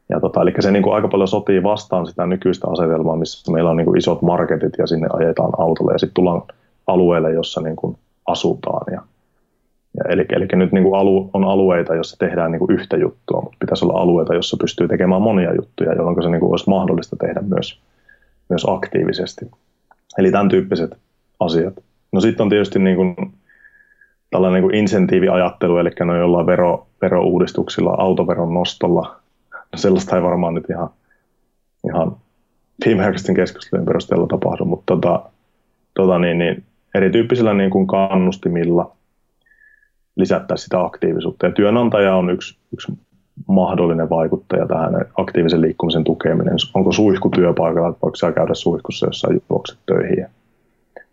ja 0.09 0.20
tota, 0.20 0.43
eli 0.43 0.53
se 0.61 0.70
niin 0.70 0.82
kuin 0.82 0.95
aika 0.95 1.09
paljon 1.09 1.28
sotii 1.28 1.62
vastaan 1.62 2.07
sitä 2.07 2.26
nykyistä 2.26 2.68
asetelmaa, 2.70 3.16
missä 3.16 3.53
meillä 3.53 3.70
on 3.70 3.76
niin 3.76 3.84
kuin 3.84 3.99
isot 3.99 4.22
marketit 4.22 4.72
ja 4.78 4.86
sinne 4.86 5.09
ajetaan 5.12 5.51
autolle 5.59 5.93
ja 5.93 5.99
sitten 5.99 6.14
tullaan 6.14 6.43
alueelle, 6.86 7.32
jossa 7.32 7.61
niin 7.61 7.76
kuin 7.76 7.99
asutaan. 8.26 8.93
Ja, 8.93 9.03
ja 9.97 10.05
eli, 10.09 10.26
eli 10.30 10.47
nyt 10.53 10.72
niin 10.72 10.84
kuin 10.84 11.01
alu, 11.01 11.30
on 11.32 11.45
alueita, 11.45 11.95
joissa 11.95 12.16
tehdään 12.18 12.53
niin 12.53 12.59
kuin 12.59 12.70
yhtä 12.70 12.97
juttua, 12.97 13.41
mutta 13.41 13.57
pitäisi 13.61 13.84
olla 13.84 14.01
alueita, 14.01 14.34
joissa 14.34 14.57
pystyy 14.61 14.88
tekemään 14.88 15.22
monia 15.22 15.55
juttuja, 15.55 15.95
jolloin 15.95 16.22
se 16.22 16.30
niin 16.30 16.41
kuin 16.41 16.51
olisi 16.51 16.70
mahdollista 16.70 17.16
tehdä 17.16 17.41
myös, 17.41 17.80
myös 18.51 18.66
aktiivisesti. 18.68 19.51
Eli 20.18 20.30
tämän 20.30 20.48
tyyppiset 20.48 20.90
asiat. 21.40 21.74
No 22.12 22.20
sitten 22.20 22.44
on 22.44 22.51
tietysti 22.51 22.78
niin 22.78 22.96
kuin 22.96 23.16
tällainen 24.30 24.55
niin 24.55 24.70
kuin 24.70 24.74
insentiiviajattelu, 24.74 25.78
eli 25.78 25.90
no 26.05 26.16
jollain 26.16 26.46
vero, 26.46 26.86
verouudistuksilla, 27.03 27.94
autoveron 27.98 28.55
nostolla, 28.55 29.20
no 29.53 29.78
sellaista 29.78 30.16
ei 30.16 30.22
varmaan 30.22 30.55
nyt 30.55 30.70
ihan, 30.70 30.90
ihan 31.88 32.16
viimeaikaisten 32.86 33.34
keskustelujen 33.34 33.86
perusteella 33.86 34.26
tapahdu, 34.26 34.64
mutta 34.64 34.94
tota, 34.94 35.30
tota 35.94 36.18
niin, 36.18 36.38
niin 36.38 36.64
erityyppisillä 36.94 37.55
niin 37.55 37.70
kuin 37.70 37.86
kannustimilla 37.86 38.96
lisättäisiin 40.16 40.64
sitä 40.64 40.80
aktiivisuutta. 40.80 41.46
Ja 41.46 41.53
työnantaja 41.53 42.14
on 42.14 42.30
yksi, 42.30 42.59
yksi 42.72 42.92
mahdollinen 43.47 44.11
vaikuttaja 44.11 44.66
tähän 44.66 44.95
aktiivisen 45.14 45.61
liikkumisen 45.61 46.05
tukeminen. 46.05 46.55
Onko 46.74 46.93
suihku 46.93 47.30
työpaikalla, 47.30 47.88
että 47.88 48.01
voiko 48.03 48.16
siellä 48.16 48.34
käydä 48.34 48.55
suihkussa 48.55 49.07
jossain 49.07 49.43
juokset 49.51 49.78
töihin 49.86 50.26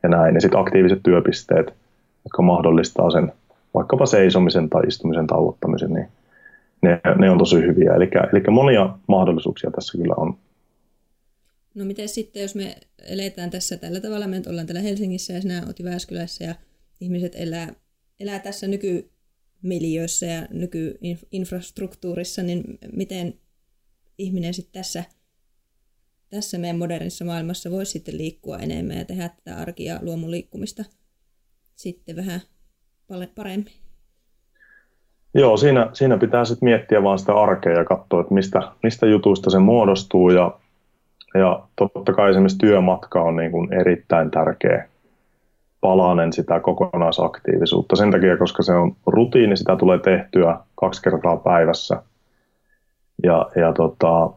ja, 0.03 0.09
näin. 0.09 0.35
Ja 0.35 0.41
sitten 0.41 0.59
aktiiviset 0.59 0.99
työpisteet, 1.03 1.73
jotka 2.23 2.41
mahdollistaa 2.41 3.11
sen 3.11 3.33
vaikkapa 3.73 4.05
seisomisen 4.05 4.69
tai 4.69 4.83
istumisen 4.87 5.27
tauottamisen, 5.27 5.93
niin 5.93 6.07
ne, 6.81 7.01
ne 7.17 7.29
on 7.29 7.37
tosi 7.37 7.61
hyviä. 7.61 7.93
Eli, 7.93 8.09
eli 8.33 8.43
monia 8.49 8.89
mahdollisuuksia 9.07 9.71
tässä 9.71 9.97
kyllä 9.97 10.13
on. 10.17 10.37
No 11.75 11.85
miten 11.85 12.09
sitten, 12.09 12.41
jos 12.41 12.55
me 12.55 12.75
eletään 13.07 13.49
tässä 13.49 13.77
tällä 13.77 13.99
tavalla, 13.99 14.27
me 14.27 14.41
ollaan 14.49 14.67
täällä 14.67 14.81
Helsingissä 14.81 15.33
ja 15.33 15.41
sinä 15.41 15.63
olet 15.65 15.79
Jyväskylässä 15.79 16.43
ja 16.43 16.55
ihmiset 17.01 17.35
elää, 17.35 17.67
elää 18.19 18.39
tässä 18.39 18.67
nykymiljöissä 19.63 20.25
ja 20.25 20.41
nykyinfrastruktuurissa, 20.51 22.43
niin 22.43 22.63
miten 22.93 23.33
ihminen 24.17 24.53
sitten 24.53 24.81
tässä, 24.81 25.03
tässä 26.29 26.57
meidän 26.57 26.77
modernissa 26.77 27.25
maailmassa 27.25 27.71
voisi 27.71 27.91
sitten 27.91 28.17
liikkua 28.17 28.57
enemmän 28.57 28.97
ja 28.97 29.05
tehdä 29.05 29.29
tätä 29.29 29.57
arkia 29.57 29.99
luomuliikkumista 30.01 30.83
sitten 31.75 32.15
vähän 32.15 32.41
paremmin? 33.35 33.73
Joo, 35.33 35.57
siinä, 35.57 35.89
siinä 35.93 36.17
pitää 36.17 36.45
sitten 36.45 36.69
miettiä 36.69 37.03
vaan 37.03 37.19
sitä 37.19 37.33
arkea 37.33 37.73
ja 37.73 37.85
katsoa, 37.85 38.21
että 38.21 38.33
mistä, 38.33 38.61
mistä 38.83 39.05
jutuista 39.05 39.49
se 39.49 39.59
muodostuu. 39.59 40.29
Ja, 40.29 40.59
ja 41.33 41.67
totta 41.75 42.13
kai 42.13 42.29
esimerkiksi 42.29 42.57
työmatka 42.57 43.21
on 43.21 43.35
niin 43.35 43.51
kuin 43.51 43.73
erittäin 43.73 44.31
tärkeä 44.31 44.89
palanen 45.81 46.33
sitä 46.33 46.59
kokonaisaktiivisuutta. 46.59 47.95
Sen 47.95 48.11
takia, 48.11 48.37
koska 48.37 48.63
se 48.63 48.73
on 48.73 48.95
rutiini, 49.05 49.57
sitä 49.57 49.75
tulee 49.75 49.99
tehtyä 49.99 50.57
kaksi 50.75 51.01
kertaa 51.01 51.37
päivässä. 51.37 52.03
Ja, 53.23 53.49
ja 53.55 53.73
tota, 53.73 54.29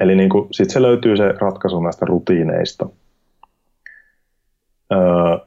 eli 0.00 0.16
niin 0.16 0.30
kuin, 0.30 0.48
sit 0.50 0.70
se 0.70 0.82
löytyy 0.82 1.16
se 1.16 1.34
ratkaisu 1.40 1.80
näistä 1.80 2.06
rutiineista. 2.06 2.88
Öö, 4.92 5.38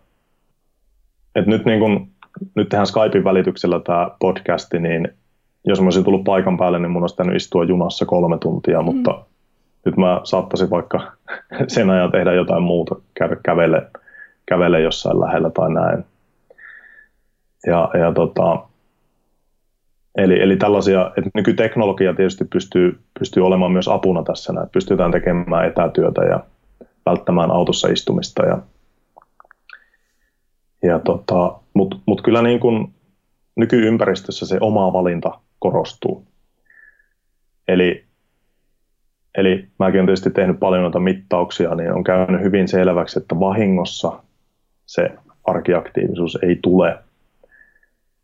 et 1.35 1.47
nyt 1.47 1.65
niin 1.65 1.79
kuin 1.79 2.11
nyt 2.55 2.69
tehdään 2.69 2.87
Skypein 2.87 3.23
välityksellä 3.23 3.79
tämä 3.79 4.09
podcasti, 4.19 4.79
niin 4.79 5.07
jos 5.65 5.79
mä 5.79 5.85
olisin 5.85 6.03
tullut 6.03 6.23
paikan 6.23 6.57
päälle, 6.57 6.79
niin 6.79 6.91
mun 6.91 7.03
olisi 7.03 7.15
tänne 7.15 7.35
istua 7.35 7.63
junassa 7.63 8.05
kolme 8.05 8.37
tuntia, 8.37 8.81
mm. 8.81 8.85
mutta 8.85 9.25
nyt 9.85 9.97
mä 9.97 10.21
saattaisin 10.23 10.69
vaikka 10.69 11.11
sen 11.67 11.89
ajan 11.89 12.11
tehdä 12.11 12.33
jotain 12.33 12.63
muuta, 12.63 12.95
käydä 13.13 13.35
kävele, 13.43 13.87
kävele 14.51 14.81
jossain 14.81 15.19
lähellä 15.19 15.49
tai 15.49 15.73
näin. 15.73 16.05
Ja, 17.67 17.89
ja 17.99 18.11
tota, 18.13 18.63
eli, 20.15 20.41
eli 20.41 20.57
tällaisia, 20.57 21.11
että 21.17 21.29
nykyteknologia 21.35 22.13
tietysti 22.13 22.45
pystyy, 22.45 22.99
pystyy 23.19 23.45
olemaan 23.45 23.71
myös 23.71 23.87
apuna 23.87 24.23
tässä, 24.23 24.53
että 24.53 24.71
pystytään 24.71 25.11
tekemään 25.11 25.67
etätyötä 25.67 26.21
ja 26.21 26.43
välttämään 27.05 27.51
autossa 27.51 27.87
istumista 27.87 28.45
ja 28.45 28.57
ja 30.83 30.99
tota, 30.99 31.59
Mutta 31.73 31.97
mut 32.05 32.21
kyllä 32.21 32.41
niin 32.41 32.59
kun 32.59 32.93
nykyympäristössä 33.55 34.45
se 34.45 34.57
oma 34.61 34.93
valinta 34.93 35.39
korostuu. 35.59 36.27
Eli, 37.67 38.05
eli 39.37 39.67
mäkin 39.79 39.99
olen 39.99 40.05
tietysti 40.05 40.29
tehnyt 40.29 40.59
paljon 40.59 40.83
noita 40.83 40.99
mittauksia, 40.99 41.75
niin 41.75 41.93
on 41.93 42.03
käynyt 42.03 42.41
hyvin 42.41 42.67
selväksi, 42.67 43.19
että 43.19 43.39
vahingossa 43.39 44.23
se 44.91 45.09
arkiaktiivisuus 45.43 46.37
ei 46.41 46.59
tule, 46.61 46.97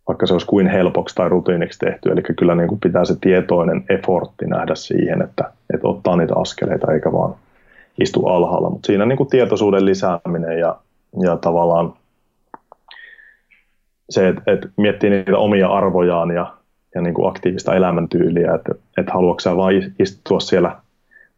vaikka 0.07 0.27
se 0.27 0.33
olisi 0.33 0.47
kuin 0.47 0.67
helpoksi 0.67 1.15
tai 1.15 1.29
rutiiniksi 1.29 1.79
tehty. 1.79 2.11
Eli 2.11 2.21
kyllä 2.21 2.55
niin 2.55 2.67
kuin 2.67 2.79
pitää 2.79 3.05
se 3.05 3.15
tietoinen 3.21 3.83
effortti 3.89 4.45
nähdä 4.45 4.75
siihen, 4.75 5.21
että, 5.21 5.51
että 5.73 5.87
ottaa 5.87 6.15
niitä 6.15 6.35
askeleita 6.35 6.91
eikä 6.93 7.11
vaan 7.11 7.35
istu 8.01 8.25
alhaalla. 8.25 8.69
Mutta 8.69 8.87
siinä 8.87 9.05
niin 9.05 9.17
kuin 9.17 9.29
tietoisuuden 9.29 9.85
lisääminen 9.85 10.59
ja, 10.59 10.75
ja 11.21 11.37
tavallaan 11.37 11.93
se, 14.09 14.27
että, 14.27 14.41
että 14.47 14.69
miettii 14.77 15.09
niitä 15.09 15.37
omia 15.37 15.67
arvojaan 15.67 16.31
ja, 16.31 16.53
ja 16.95 17.01
niin 17.01 17.13
kuin 17.13 17.29
aktiivista 17.29 17.75
elämäntyyliä, 17.75 18.55
että, 18.55 18.71
että 18.97 19.13
haluatko 19.13 19.39
sä 19.39 19.57
vain 19.57 19.93
istua 19.99 20.39
siellä 20.39 20.75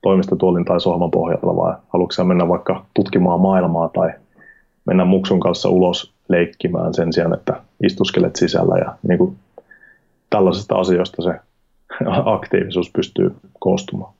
toimistotuolin 0.01 0.65
tai 0.65 0.81
sohvan 0.81 1.11
pohjalla 1.11 1.55
vai 1.55 1.75
haluatko 1.89 2.11
sä 2.11 2.23
mennä 2.23 2.47
vaikka 2.47 2.85
tutkimaan 2.93 3.39
maailmaa 3.39 3.89
tai 3.89 4.11
mennä 4.85 5.05
muksun 5.05 5.39
kanssa 5.39 5.69
ulos 5.69 6.13
leikkimään 6.29 6.93
sen 6.93 7.13
sijaan, 7.13 7.33
että 7.33 7.61
istuskelet 7.83 8.35
sisällä 8.35 8.77
ja 8.77 8.97
niin 9.07 9.17
kuin 9.17 9.37
tällaisista 10.29 10.75
asioista 10.75 11.23
se 11.23 11.33
aktiivisuus 12.35 12.91
pystyy 12.91 13.35
koostumaan. 13.59 14.13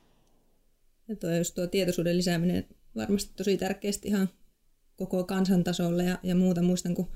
Ja 1.08 1.16
tuo, 1.16 1.30
just 1.30 1.56
tuo 1.56 1.68
tietoisuuden 1.68 2.18
lisääminen 2.18 2.66
varmasti 2.96 3.32
tosi 3.36 3.58
tärkeästi 3.58 4.08
ihan 4.08 4.30
koko 4.96 5.24
kansantasolle 5.24 6.04
ja, 6.04 6.18
ja 6.24 6.36
muuta. 6.36 6.62
Muistan, 6.62 6.96
kun 6.96 7.08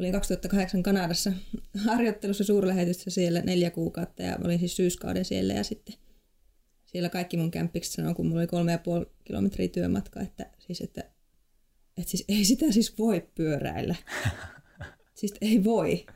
Olin 0.00 0.12
2008 0.12 0.82
Kanadassa 0.82 1.32
harjoittelussa 1.86 2.44
suurlähetyssä 2.44 3.10
siellä 3.10 3.40
neljä 3.40 3.70
kuukautta 3.70 4.22
ja 4.22 4.38
olin 4.44 4.58
siis 4.58 4.76
syyskauden 4.76 5.24
siellä 5.24 5.52
ja 5.52 5.64
sitten 5.64 5.94
siellä 6.86 7.08
kaikki 7.08 7.36
mun 7.36 7.50
kämppikset 7.50 7.92
sanoi, 7.92 8.14
kun 8.14 8.26
mulla 8.26 8.40
oli 8.40 8.46
kolme 8.46 8.72
ja 8.72 8.78
puoli 8.78 9.06
kilometriä 9.24 9.68
työmatka, 9.68 10.20
että 10.20 10.46
siis, 10.58 10.80
että, 10.80 11.04
että 12.00 12.10
siis 12.10 12.24
ei 12.28 12.44
sitä 12.44 12.72
siis 12.72 12.98
voi 12.98 13.28
pyöräillä. 13.34 13.94
siis 15.18 15.34
ei 15.40 15.64
voi. 15.64 16.06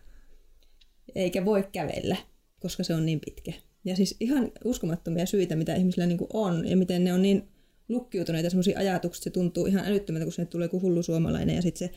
Eikä 1.14 1.45
voi 1.45 1.68
kävellä, 1.72 2.16
koska 2.61 2.85
se 2.85 2.95
on 2.95 3.07
niin 3.07 3.20
pitkä. 3.20 3.53
Ja 3.85 3.97
siis 3.97 4.16
ihan 4.20 4.53
uskomattomia 4.64 5.26
syitä, 5.26 5.57
mitä 5.57 5.74
ihmisillä 5.74 6.07
niin 6.07 6.18
on 6.32 6.68
ja 6.68 6.76
miten 6.76 7.05
ne 7.05 7.12
on 7.12 7.22
niin 7.22 7.49
lukkiutuneita 7.89 8.51
semmoisia 8.51 8.78
ajatuksia, 8.78 9.24
se 9.24 9.30
tuntuu 9.30 9.66
ihan 9.66 9.87
älyttömältä, 9.87 10.24
kun 10.24 10.32
se 10.32 10.45
tulee 10.45 10.68
kuin 10.68 10.82
hullu 10.82 11.03
suomalainen 11.03 11.57
ja 11.57 11.62
sitten 11.62 11.89
se 11.89 11.95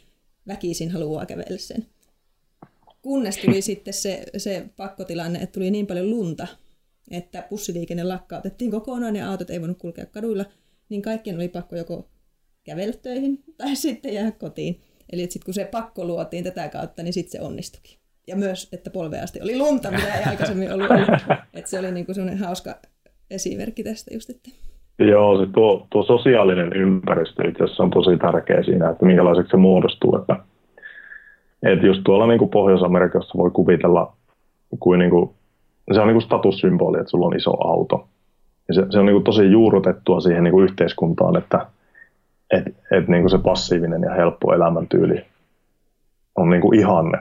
väkisin 0.47 0.91
haluaa 0.91 1.25
kävellä 1.25 1.57
sen. 1.57 1.85
Kunnes 3.01 3.37
tuli 3.37 3.61
sitten 3.71 3.93
se, 3.93 4.23
se 4.37 4.65
pakkotilanne, 4.77 5.39
että 5.39 5.53
tuli 5.53 5.71
niin 5.71 5.87
paljon 5.87 6.09
lunta, 6.09 6.47
että 7.11 7.47
bussiliikenne 7.49 8.03
lakkautettiin 8.03 8.71
kokonaan 8.71 9.15
ja 9.15 9.29
autot 9.29 9.49
ei 9.49 9.61
voinut 9.61 9.77
kulkea 9.77 10.05
kaduilla, 10.05 10.45
niin 10.89 11.01
kaikkien 11.01 11.35
oli 11.35 11.49
pakko 11.49 11.75
joko 11.75 12.09
kävellä 12.67 12.93
töihin 13.01 13.43
tai 13.57 13.75
sitten 13.85 14.13
jäädä 14.13 14.31
kotiin. 14.31 14.79
Eli 15.11 15.21
sitten 15.21 15.45
kun 15.45 15.53
se 15.53 15.65
pakko 15.71 16.05
luotiin 16.05 16.43
tätä 16.43 16.69
kautta, 16.69 17.03
niin 17.03 17.13
sitten 17.13 17.31
se 17.31 17.45
onnistukin. 17.45 17.97
Ja 18.27 18.35
myös, 18.35 18.69
että 18.73 18.89
polveasti 18.89 19.41
oli 19.41 19.57
lunta, 19.57 19.91
mitä 19.91 20.15
ei 20.15 20.23
aikaisemmin 20.23 20.73
ollut. 20.73 20.87
Että 21.53 21.69
se 21.69 21.79
oli 21.79 21.91
niinku 21.91 22.13
semmoinen 22.13 22.39
hauska 22.39 22.75
esimerkki 23.31 23.83
tästä 23.83 24.13
just, 24.13 24.29
että 24.29 24.49
Joo, 24.99 25.39
se 25.39 25.51
tuo, 25.51 25.87
tuo 25.89 26.03
sosiaalinen 26.03 26.73
ympäristö 26.73 27.47
itse 27.47 27.63
asiassa 27.63 27.83
on 27.83 27.89
tosi 27.89 28.17
tärkeä 28.17 28.63
siinä, 28.63 28.89
että 28.89 29.05
minkälaiseksi 29.05 29.51
se 29.51 29.57
muodostuu. 29.57 30.15
Että, 30.15 30.35
että 31.63 31.85
just 31.85 32.01
tuolla 32.05 32.27
niin 32.27 32.39
kuin 32.39 32.49
Pohjois-Amerikassa 32.49 33.37
voi 33.37 33.51
kuvitella, 33.51 34.13
kuin, 34.79 34.99
niin 34.99 35.11
kuin, 35.11 35.29
se 35.93 35.99
on 35.99 36.07
niin 36.07 36.15
kuin 36.15 36.23
statussymboli, 36.23 36.99
että 36.99 37.09
sulla 37.09 37.25
on 37.25 37.35
iso 37.35 37.67
auto. 37.67 38.07
Ja 38.67 38.73
se, 38.73 38.85
se 38.89 38.99
on 38.99 39.05
niin 39.05 39.15
kuin 39.15 39.23
tosi 39.23 39.51
juurrutettua 39.51 40.19
siihen 40.19 40.43
niin 40.43 40.51
kuin 40.51 40.63
yhteiskuntaan, 40.63 41.37
että 41.37 41.65
et, 42.51 42.65
et 42.91 43.07
niin 43.07 43.29
se 43.29 43.37
passiivinen 43.37 44.01
ja 44.01 44.13
helppo 44.13 44.53
elämäntyyli 44.53 45.25
on 46.35 46.49
niin 46.49 46.61
kuin 46.61 46.79
ihanne. 46.79 47.17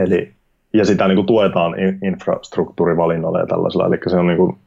Eli, 0.00 0.32
ja 0.72 0.84
sitä 0.84 1.08
niin 1.08 1.16
kuin 1.16 1.26
tuetaan 1.26 1.74
infrastruktuurivalinnoilla 2.04 3.40
ja 3.40 3.46
tällaisella. 3.46 3.86
Eli 3.86 3.98
se 4.06 4.16
on 4.16 4.26
niin 4.26 4.36
kuin 4.36 4.58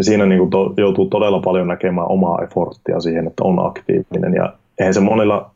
siinä 0.00 0.26
niin 0.26 0.38
kuin 0.38 0.50
to, 0.50 0.74
joutuu 0.76 1.06
todella 1.06 1.40
paljon 1.40 1.68
näkemään 1.68 2.10
omaa 2.10 2.42
efforttia 2.42 3.00
siihen, 3.00 3.26
että 3.26 3.44
on 3.44 3.66
aktiivinen 3.66 4.34
ja 4.34 4.58
eihän 4.78 4.94
se 4.94 5.00
monilla 5.00 5.54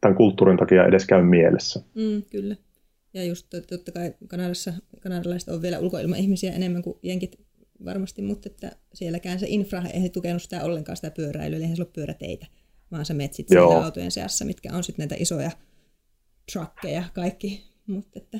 tämän 0.00 0.16
kulttuurin 0.16 0.56
takia 0.56 0.86
edes 0.86 1.06
käy 1.06 1.22
mielessä. 1.22 1.80
Mm, 1.94 2.22
kyllä. 2.30 2.56
Ja 3.14 3.24
just 3.24 3.46
totta 3.70 3.92
kai 3.92 4.14
Kanadassa, 4.28 4.72
kanadalaiset 5.02 5.48
on 5.48 5.62
vielä 5.62 5.78
ulkoilmaihmisiä 5.78 6.52
enemmän 6.52 6.82
kuin 6.82 6.96
jenkit 7.02 7.43
varmasti, 7.84 8.22
mutta 8.22 8.48
että 8.48 8.72
sielläkään 8.94 9.38
se 9.38 9.46
infra 9.48 9.82
ei 9.82 10.10
tukenut 10.10 10.42
sitä 10.42 10.64
ollenkaan 10.64 10.96
sitä 10.96 11.10
pyöräilyä, 11.10 11.56
eli 11.56 11.64
eihän 11.64 11.76
se 11.76 11.82
ole 11.82 11.90
pyöräteitä, 11.94 12.46
vaan 12.90 13.04
sä 13.04 13.14
metsit 13.14 13.48
siellä 13.48 13.84
autojen 13.84 14.10
seassa, 14.10 14.44
mitkä 14.44 14.72
on 14.72 14.84
sitten 14.84 15.02
näitä 15.02 15.22
isoja 15.22 15.50
truckeja 16.52 17.04
kaikki. 17.14 17.74
Mutta 17.86 18.18
että... 18.18 18.38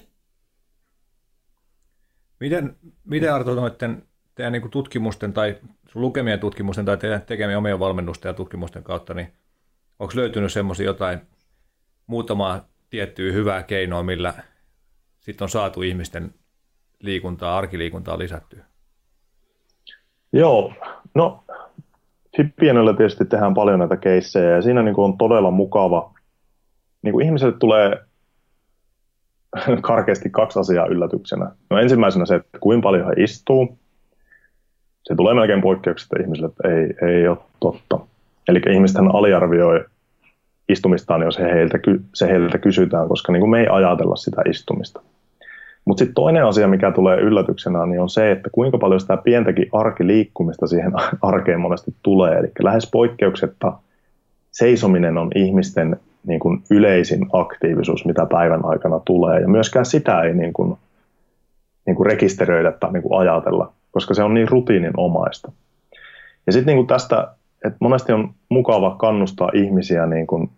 Miten, 2.41 2.76
miten 3.05 3.35
Arto 3.35 3.55
noiden 3.55 4.03
teidän 4.35 4.53
niin 4.53 4.70
tutkimusten 4.70 5.32
tai 5.32 5.61
lukemien 5.95 6.41
tutkimusten 6.41 6.85
tai 6.85 6.97
teidän 6.97 7.22
tekemien 7.22 7.59
omien 7.59 7.78
valmennusten 7.78 8.28
ja 8.28 8.35
tutkimusten 8.35 8.82
kautta, 8.82 9.14
niin 9.14 9.32
onko 9.99 10.12
löytynyt 10.16 10.53
semmoisia 10.53 10.87
jotain 10.87 11.20
muutamaa 12.07 12.68
tiettyä 12.91 13.32
hyvää 13.32 13.62
keinoa, 13.62 14.03
millä 14.03 14.35
sitten 15.20 15.45
on 15.45 15.49
saatu 15.49 15.82
ihmisten 15.82 16.35
liikuntaa, 17.01 17.59
arkiliikuntaa 17.59 18.18
lisättyä? 18.18 18.64
Joo, 20.35 20.72
no 21.14 21.45
Pienellä 22.57 22.95
tietysti 22.95 23.24
tehdään 23.24 23.55
paljon 23.55 23.78
näitä 23.78 23.97
keissejä 23.97 24.51
ja 24.51 24.62
siinä 24.62 24.82
niin 24.82 24.95
kuin 24.95 25.05
on 25.05 25.18
todella 25.18 25.51
mukava. 25.51 26.14
Niin 27.03 27.12
kuin 27.12 27.26
ihmiselle 27.26 27.59
tulee 27.59 27.99
karkeasti 29.80 30.30
kaksi 30.30 30.59
asiaa 30.59 30.87
yllätyksenä. 30.87 31.51
No 31.70 31.78
ensimmäisenä 31.78 32.26
se, 32.26 32.35
että 32.35 32.59
kuinka 32.59 32.82
paljon 32.82 33.07
he 33.07 33.22
istuu. 33.22 33.78
Se 35.03 35.14
tulee 35.14 35.35
melkein 35.35 35.62
poikkeuksesta 35.62 36.16
ihmisille, 36.20 36.49
että 36.49 36.68
ei, 36.68 37.11
ei 37.11 37.28
ole 37.28 37.39
totta. 37.61 38.01
Eli 38.49 38.62
ihmisten 38.70 39.14
aliarvioi 39.14 39.85
istumistaan, 40.68 41.22
jos 41.22 41.39
he 41.39 41.45
heiltä, 41.45 41.78
se 42.14 42.26
heiltä 42.26 42.59
kysytään, 42.59 43.09
koska 43.09 43.32
niin 43.32 43.41
kuin 43.41 43.51
me 43.51 43.61
ei 43.61 43.66
ajatella 43.70 44.16
sitä 44.16 44.43
istumista. 44.51 45.01
Mutta 45.85 45.99
sitten 45.99 46.14
toinen 46.14 46.47
asia, 46.47 46.68
mikä 46.68 46.91
tulee 46.93 47.20
yllätyksenä, 47.20 47.87
niin 47.87 48.01
on 48.01 48.09
se, 48.09 48.30
että 48.30 48.51
kuinka 48.53 48.78
paljon 48.78 49.01
sitä 49.01 49.16
pientäkin 49.16 49.68
arkiliikkumista 49.72 50.66
siihen 50.66 50.93
arkeen 51.22 51.61
monesti 51.61 51.95
tulee. 52.03 52.39
Eli 52.39 52.49
lähes 52.62 52.89
poikkeuksetta 52.93 53.72
seisominen 54.51 55.18
on 55.18 55.30
ihmisten 55.35 55.97
niin 56.26 56.41
kuin 56.41 56.62
yleisin 56.70 57.26
aktiivisuus, 57.32 58.05
mitä 58.05 58.26
päivän 58.26 58.64
aikana 58.64 59.01
tulee. 59.05 59.41
Ja 59.41 59.49
myöskään 59.49 59.87
sitä 59.87 60.22
ei 60.22 60.35
niin 60.35 60.53
kuin, 60.53 60.78
niin 61.87 61.97
kuin 61.97 62.07
rekisteröidä 62.07 62.72
tai 62.72 62.93
niin 62.93 63.03
kuin 63.03 63.20
ajatella, 63.20 63.72
koska 63.91 64.14
se 64.14 64.22
on 64.22 64.35
niin 64.35 64.49
rutiininomaista. 64.49 65.53
Ja 66.47 66.53
sitten 66.53 66.76
niin 66.76 66.87
tästä, 66.87 67.28
että 67.64 67.76
monesti 67.80 68.12
on 68.12 68.35
mukava 68.49 68.97
kannustaa 68.99 69.51
ihmisiä 69.55 70.07
niin 70.07 70.26
kuin, 70.26 70.51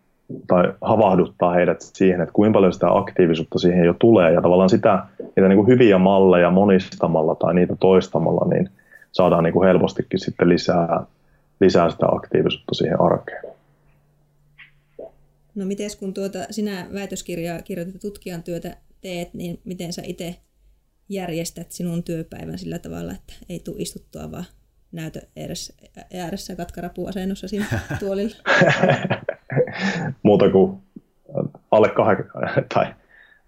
tai 0.47 0.73
havahduttaa 0.81 1.53
heidät 1.53 1.81
siihen, 1.81 2.21
että 2.21 2.33
kuinka 2.33 2.57
paljon 2.57 2.73
sitä 2.73 2.87
aktiivisuutta 2.91 3.59
siihen 3.59 3.85
jo 3.85 3.95
tulee. 3.99 4.33
Ja 4.33 4.43
tavallaan 4.43 4.71
sitä, 4.71 5.07
niitä 5.19 5.49
niin 5.49 5.57
kuin 5.57 5.69
hyviä 5.69 5.99
malleja 5.99 6.51
monistamalla 6.51 7.35
tai 7.35 7.55
niitä 7.55 7.77
toistamalla, 7.81 8.49
niin 8.55 8.71
saadaan 9.13 9.45
niin 9.45 9.53
kuin 9.53 9.67
helpostikin 9.67 10.21
sitten 10.21 10.49
lisää, 10.49 11.05
lisää 11.61 11.91
sitä 11.91 12.07
aktiivisuutta 12.07 12.75
siihen 12.75 13.01
arkeen. 13.01 13.45
No 15.55 15.65
miten 15.65 15.91
kun 15.99 16.15
tuota, 16.15 16.39
sinä 16.51 16.87
väitöskirjaa 16.95 17.63
kirjoitat 17.63 18.01
tutkijan 18.01 18.43
työtä 18.43 18.77
teet, 19.01 19.35
niin 19.35 19.61
miten 19.65 19.93
sä 19.93 20.03
itse 20.05 20.37
järjestät 21.09 21.73
sinun 21.73 22.03
työpäivän 22.03 22.59
sillä 22.59 22.79
tavalla, 22.79 23.13
että 23.13 23.33
ei 23.49 23.61
tule 23.61 23.77
istuttua 23.79 24.31
vaan 24.31 24.45
näytö 24.93 25.21
ääressä, 25.41 25.75
ääressä 26.15 26.57
katkarapuasennossa 26.57 27.49
siinä 27.49 27.67
tuolilla? 28.01 28.37
Muuta 30.23 30.51
kuin 30.51 30.79
alle 31.71 31.89
kahdeksan, 31.89 32.43
tai 32.75 32.87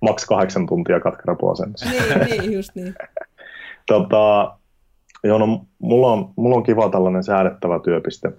maks 0.01 0.27
kahdeksan 0.27 0.67
tuntia 0.67 1.01
katkarapuasennossa. 1.01 1.91
niin, 1.91 2.41
niin, 2.41 2.53
just 2.53 2.71
niin. 2.75 2.95
tota, 3.87 4.55
joo, 5.25 5.39
no, 5.39 5.65
mulla, 5.79 6.13
on, 6.13 6.31
mulla 6.37 6.57
on 6.57 6.63
kiva 6.63 6.89
tällainen 6.89 7.25
säädettävä 7.25 7.81
työpiste 7.85 8.33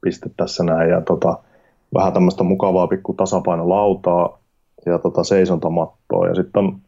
piste 0.00 0.30
tässä 0.36 0.64
näin, 0.64 0.90
ja 0.90 1.00
tota, 1.00 1.38
vähän 1.94 2.12
tämmöistä 2.12 2.42
mukavaa 2.42 2.86
pikku 2.86 3.12
tasapainolautaa 3.12 4.38
ja 4.86 4.98
tota 4.98 5.24
seisontamattoa 5.24 6.28
ja 6.28 6.34
sitten 6.34 6.64
on 6.64 6.78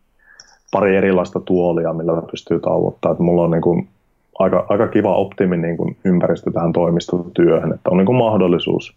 pari 0.73 0.97
erilaista 0.97 1.41
tuolia, 1.41 1.93
millä 1.93 2.23
pystyy 2.31 2.61
tauottaa. 2.61 3.13
Että 3.13 3.25
mulla 3.25 3.43
on 3.43 3.51
niin 3.51 3.63
kuin 3.63 3.89
aika, 4.39 4.67
aika 4.69 4.89
kiva 4.89 5.17
optimin 5.17 5.63
niin 5.63 5.77
kuin 5.77 5.97
ympäristö 6.05 6.51
tähän 6.51 6.73
toimistotyöhön, 6.73 7.73
että 7.73 7.91
on 7.91 7.97
niin 7.97 8.07
kuin 8.07 8.19
mahdollisuus 8.19 8.97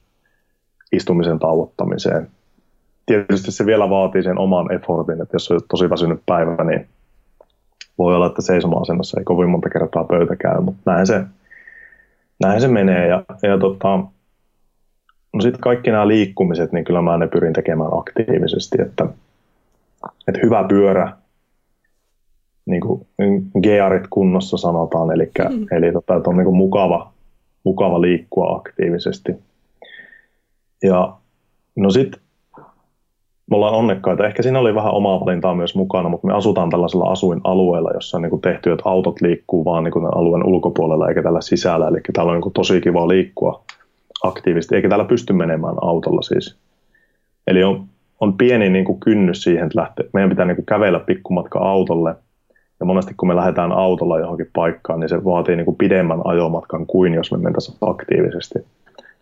istumisen 0.92 1.40
tauottamiseen. 1.40 2.28
Tietysti 3.06 3.52
se 3.52 3.66
vielä 3.66 3.90
vaatii 3.90 4.24
sen 4.24 4.38
oman 4.38 4.74
effortin, 4.74 5.22
että 5.22 5.36
jos 5.36 5.52
on 5.52 5.60
tosi 5.70 5.90
väsynyt 5.90 6.22
päivä, 6.26 6.64
niin 6.64 6.88
voi 7.98 8.16
olla, 8.16 8.28
että 8.28 8.42
seisoma-asennossa 8.42 9.20
ei 9.20 9.24
kovin 9.24 9.50
monta 9.50 9.70
kertaa 9.70 10.04
pöytä 10.04 10.36
käy, 10.36 10.62
mutta 10.62 10.92
näin 10.92 11.08
se, 11.08 11.24
näin 12.40 12.62
se 12.62 12.68
menee. 12.68 13.08
Ja, 13.08 13.24
ja 13.42 13.58
tota, 13.58 14.00
No 15.34 15.42
sitten 15.42 15.62
kaikki 15.62 15.92
nämä 15.92 16.08
liikkumiset, 16.08 16.72
niin 16.72 16.86
kyllä 16.86 17.02
mä 17.02 17.18
ne 17.18 17.28
pyrin 17.28 17.54
tekemään 17.54 17.90
aktiivisesti, 17.94 18.82
että, 18.82 19.06
että 20.28 20.40
hyvä 20.44 20.66
pyörä, 20.70 21.14
niin 22.66 22.82
kuin 22.82 23.08
gearit 23.64 24.04
kunnossa 24.10 24.58
sanotaan, 24.58 25.12
eli, 25.12 25.32
mm. 25.50 25.66
eli 25.72 25.92
tota, 25.92 26.16
että 26.16 26.30
on 26.30 26.38
niin 26.38 26.46
kuin 26.46 26.58
mukava, 26.58 27.14
mukava 27.64 28.02
liikkua 28.02 28.56
aktiivisesti. 28.56 29.36
Ja 30.84 31.14
no 31.76 31.90
sitten 31.90 32.22
me 33.52 33.56
ollaan 33.56 33.74
onnekkaita. 33.74 34.28
Ehkä 34.28 34.44
siinä 34.44 34.60
oli 34.60 34.76
vähän 34.76 34.94
omaa 34.94 35.20
valintaa 35.20 35.56
myös 35.56 35.76
mukana, 35.76 36.10
mutta 36.10 36.28
me 36.28 36.34
asutaan 36.34 36.70
tällaisella 36.70 37.12
asuinalueella, 37.12 37.92
jossa 37.94 38.18
on 38.18 38.22
niin 38.22 38.42
tehty, 38.42 38.72
että 38.72 38.90
autot 38.90 39.22
liikkuu 39.22 39.66
vaan 39.66 39.84
niin 39.84 39.94
alueen 40.16 40.46
ulkopuolella 40.46 41.10
eikä 41.10 41.24
tällä 41.24 41.42
sisällä. 41.42 41.88
Eli 41.88 42.00
täällä 42.14 42.32
on 42.32 42.42
niin 42.42 42.54
tosi 42.54 42.82
kiva 42.82 43.08
liikkua 43.08 43.64
aktiivisesti, 44.24 44.76
eikä 44.76 44.90
täällä 44.90 45.06
pysty 45.06 45.34
menemään 45.34 45.76
autolla 45.82 46.22
siis. 46.22 46.58
Eli 47.48 47.64
on, 47.64 47.86
on 48.20 48.38
pieni 48.38 48.70
niin 48.70 48.86
kuin 48.86 49.00
kynnys 49.00 49.44
siihen, 49.44 49.66
että 49.66 49.80
lähtee, 49.80 50.10
meidän 50.14 50.30
pitää 50.30 50.46
niin 50.46 50.56
kuin 50.56 50.66
kävellä 50.66 51.00
pikkumatka 51.00 51.60
autolle, 51.60 52.16
ja 52.80 52.86
monesti 52.86 53.14
kun 53.18 53.28
me 53.28 53.36
lähdetään 53.36 53.72
autolla 53.72 54.20
johonkin 54.20 54.50
paikkaan, 54.54 55.00
niin 55.00 55.10
se 55.10 55.24
vaatii 55.24 55.56
niin 55.56 55.66
kuin 55.66 55.78
pidemmän 55.78 56.22
ajomatkan 56.24 56.86
kuin 56.86 57.14
jos 57.14 57.32
me 57.32 57.38
mentäisiin 57.38 57.78
aktiivisesti. 57.82 58.60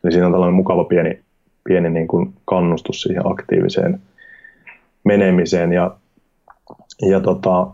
Eli 0.04 0.12
siinä 0.12 0.26
on 0.26 0.32
tällainen 0.32 0.56
mukava 0.56 0.84
pieni, 0.84 1.20
pieni 1.64 1.90
niin 1.90 2.08
kuin 2.08 2.34
kannustus 2.46 3.02
siihen 3.02 3.32
aktiiviseen 3.32 4.02
menemiseen. 5.04 5.74
Ja, 5.74 5.96
ja 7.10 7.20
tota, 7.20 7.68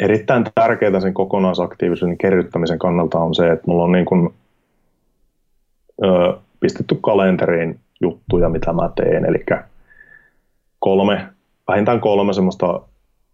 erittäin 0.00 0.44
tärkeää 0.54 1.00
sen 1.00 1.14
kokonaisaktiivisuuden 1.14 2.18
kerryttämisen 2.18 2.78
kannalta 2.78 3.18
on 3.18 3.34
se, 3.34 3.50
että 3.50 3.64
mulla 3.66 3.84
on 3.84 3.92
niin 3.92 4.04
kuin, 4.04 4.34
ö, 6.04 6.36
pistetty 6.60 6.98
kalenteriin 7.00 7.80
juttuja, 8.00 8.48
mitä 8.48 8.72
mä 8.72 8.90
teen. 8.96 9.24
Eli 9.24 9.44
kolme, 10.78 11.26
vähintään 11.68 12.00
kolme 12.00 12.32
semmoista 12.32 12.80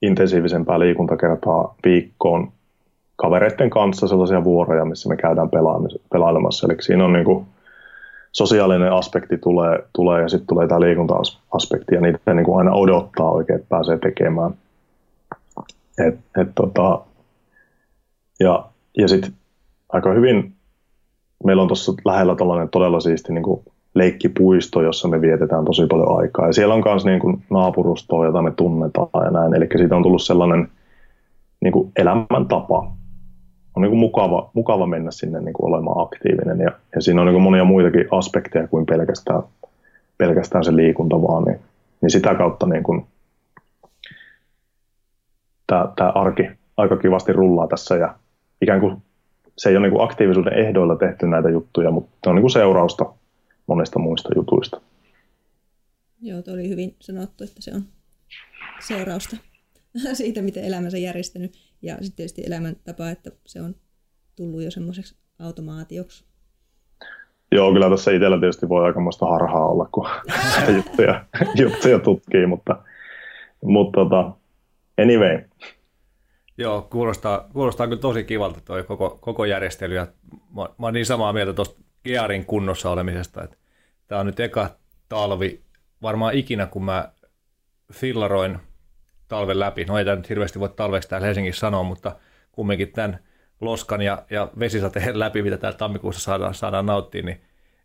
intensiivisempää 0.02 0.78
liikuntakertaa 0.78 1.74
viikkoon 1.84 2.52
kavereiden 3.16 3.70
kanssa 3.70 4.08
sellaisia 4.08 4.44
vuoroja, 4.44 4.84
missä 4.84 5.08
me 5.08 5.16
käydään 5.16 5.50
pelailemassa. 6.12 6.66
Eli 6.66 6.82
siinä 6.82 7.04
on 7.04 7.12
niin 7.12 7.24
kuin 7.24 7.46
sosiaalinen 8.32 8.92
aspekti 8.92 9.38
tulee, 9.38 9.78
tulee 9.92 10.22
ja 10.22 10.28
sitten 10.28 10.46
tulee 10.46 10.68
tämä 10.68 10.80
liikunta-aspekti 10.80 11.94
ja 11.94 12.00
niitä 12.00 12.34
niin 12.34 12.44
kuin 12.44 12.58
aina 12.58 12.72
odottaa 12.72 13.30
oikein, 13.30 13.58
että 13.58 13.68
pääsee 13.68 13.98
tekemään. 13.98 14.54
Et, 16.06 16.18
et 16.40 16.48
tota, 16.54 17.00
ja 18.40 18.66
ja 18.98 19.08
sitten 19.08 19.32
aika 19.88 20.12
hyvin 20.12 20.52
meillä 21.44 21.62
on 21.62 21.68
tuossa 21.68 21.92
lähellä 22.04 22.34
tällainen 22.34 22.68
todella 22.68 23.00
siisti 23.00 23.32
niin 23.32 23.42
kuin 23.42 23.60
leikkipuisto, 23.94 24.82
jossa 24.82 25.08
me 25.08 25.20
vietetään 25.20 25.64
tosi 25.64 25.86
paljon 25.86 26.18
aikaa. 26.18 26.46
Ja 26.46 26.52
siellä 26.52 26.74
on 26.74 26.82
myös 26.84 27.04
niin 27.04 27.20
kuin 27.20 27.44
naapurustoa, 27.50 28.26
jota 28.26 28.42
me 28.42 28.50
tunnetaan 28.50 29.24
ja 29.24 29.30
näin. 29.30 29.54
Eli 29.54 29.66
siitä 29.76 29.96
on 29.96 30.02
tullut 30.02 30.22
sellainen 30.22 30.68
niin 31.60 31.72
kuin 31.72 31.92
elämäntapa. 31.96 32.92
On 33.80 33.82
niin 33.82 33.90
kuin 33.90 34.00
mukava, 34.00 34.50
mukava 34.54 34.86
mennä 34.86 35.10
sinne 35.10 35.40
niin 35.40 35.52
kuin 35.52 35.68
olemaan 35.68 36.00
aktiivinen. 36.00 36.60
Ja, 36.60 36.70
ja 36.94 37.00
siinä 37.00 37.20
on 37.20 37.26
niin 37.26 37.34
kuin 37.34 37.42
monia 37.42 37.64
muitakin 37.64 38.08
aspekteja 38.10 38.68
kuin 38.68 38.86
pelkästään, 38.86 39.42
pelkästään 40.18 40.64
se 40.64 40.76
liikunta 40.76 41.22
vaan. 41.22 41.44
Niin, 41.44 41.58
niin 42.00 42.10
sitä 42.10 42.34
kautta 42.34 42.66
niin 42.66 42.82
kuin, 42.82 43.06
tämä, 45.66 45.88
tämä 45.96 46.10
arki 46.10 46.50
aika 46.76 46.96
kivasti 46.96 47.32
rullaa 47.32 47.66
tässä 47.66 47.96
ja 47.96 48.14
ikään 48.62 48.80
kuin 48.80 48.96
se 49.58 49.68
ei 49.68 49.76
ole 49.76 49.86
niin 49.86 49.92
kuin 49.92 50.04
aktiivisuuden 50.04 50.58
ehdoilla 50.58 50.96
tehty 50.96 51.26
näitä 51.26 51.48
juttuja, 51.48 51.90
mutta 51.90 52.10
se 52.24 52.30
on 52.30 52.36
niin 52.36 52.42
kuin 52.42 52.50
seurausta 52.50 53.12
monesta 53.66 53.98
muista 53.98 54.28
jutuista. 54.36 54.80
Joo, 56.22 56.42
tuo 56.42 56.54
oli 56.54 56.68
hyvin 56.68 56.96
sanottu, 57.00 57.44
että 57.44 57.62
se 57.62 57.74
on 57.74 57.82
seurausta 58.80 59.36
siitä, 60.12 60.42
miten 60.42 60.64
elämänsä 60.64 60.98
järjestänyt. 60.98 61.69
Ja 61.82 61.94
sitten 61.94 62.16
tietysti 62.16 62.42
elämäntapa, 62.46 63.10
että 63.10 63.30
se 63.46 63.62
on 63.62 63.74
tullut 64.36 64.62
jo 64.62 64.70
semmoiseksi 64.70 65.16
automaatioksi. 65.38 66.24
Joo, 67.52 67.72
kyllä 67.72 67.90
tässä 67.90 68.10
itsellä 68.10 68.40
tietysti 68.40 68.68
voi 68.68 68.84
aikamoista 68.84 69.26
harhaa 69.26 69.66
olla, 69.66 69.88
kun 69.92 70.08
juttuja, 70.76 71.24
juttuja 71.62 71.98
tutkii, 71.98 72.46
mutta, 72.46 72.82
mutta 73.62 74.00
tota, 74.00 74.32
anyway, 75.02 75.44
Joo, 76.60 76.86
kuulostaa, 76.90 77.48
kuulostaa 77.52 77.86
kyllä 77.86 78.00
tosi 78.00 78.24
kivalta 78.24 78.60
tuo 78.60 78.84
koko, 78.84 79.18
koko 79.20 79.44
järjestely. 79.44 79.94
Ja 79.94 80.06
mä, 80.56 80.62
mä 80.62 80.86
oon 80.86 80.94
niin 80.94 81.06
samaa 81.06 81.32
mieltä 81.32 81.52
tuosta 81.52 81.80
Gearin 82.04 82.46
kunnossa 82.46 82.90
olemisesta, 82.90 83.44
että 83.44 83.56
tämä 84.06 84.20
on 84.20 84.26
nyt 84.26 84.40
eka 84.40 84.70
talvi 85.08 85.60
varmaan 86.02 86.34
ikinä, 86.34 86.66
kun 86.66 86.84
mä 86.84 87.12
fillaroin 87.92 88.58
talven 89.30 89.60
läpi. 89.60 89.84
No 89.84 89.98
ei 89.98 90.04
tämä 90.04 90.16
nyt 90.16 90.28
hirveästi 90.28 90.60
voi 90.60 90.68
talveksi 90.68 91.08
täällä 91.08 91.26
Helsingissä 91.26 91.60
sanoa, 91.60 91.82
mutta 91.82 92.16
kumminkin 92.52 92.92
tämän 92.92 93.18
loskan 93.60 94.02
ja, 94.02 94.22
ja 94.30 94.50
vesisateen 94.58 95.18
läpi, 95.18 95.42
mitä 95.42 95.56
täällä 95.56 95.78
tammikuussa 95.78 96.20
saadaan, 96.20 96.54
saadaan 96.54 96.86
nauttia, 96.86 97.22
niin, 97.22 97.40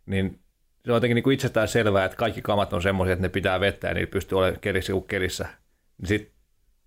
niin 0.06 0.40
se 0.84 0.92
on 0.92 0.96
jotenkin 0.96 1.14
niin 1.14 1.22
kuin 1.22 1.34
itsestään 1.34 1.68
selvää, 1.68 2.04
että 2.04 2.16
kaikki 2.16 2.42
kamat 2.42 2.72
on 2.72 2.82
semmoisia, 2.82 3.12
että 3.12 3.22
ne 3.22 3.28
pitää 3.28 3.60
vettä 3.60 3.88
ja 3.88 3.94
niitä 3.94 4.10
pystyy 4.10 4.38
olemaan 4.38 4.60
kelissä 4.60 4.92
kuin 4.92 5.04
kelissä. 5.04 5.48
Niin 5.98 6.08
sitten 6.08 6.32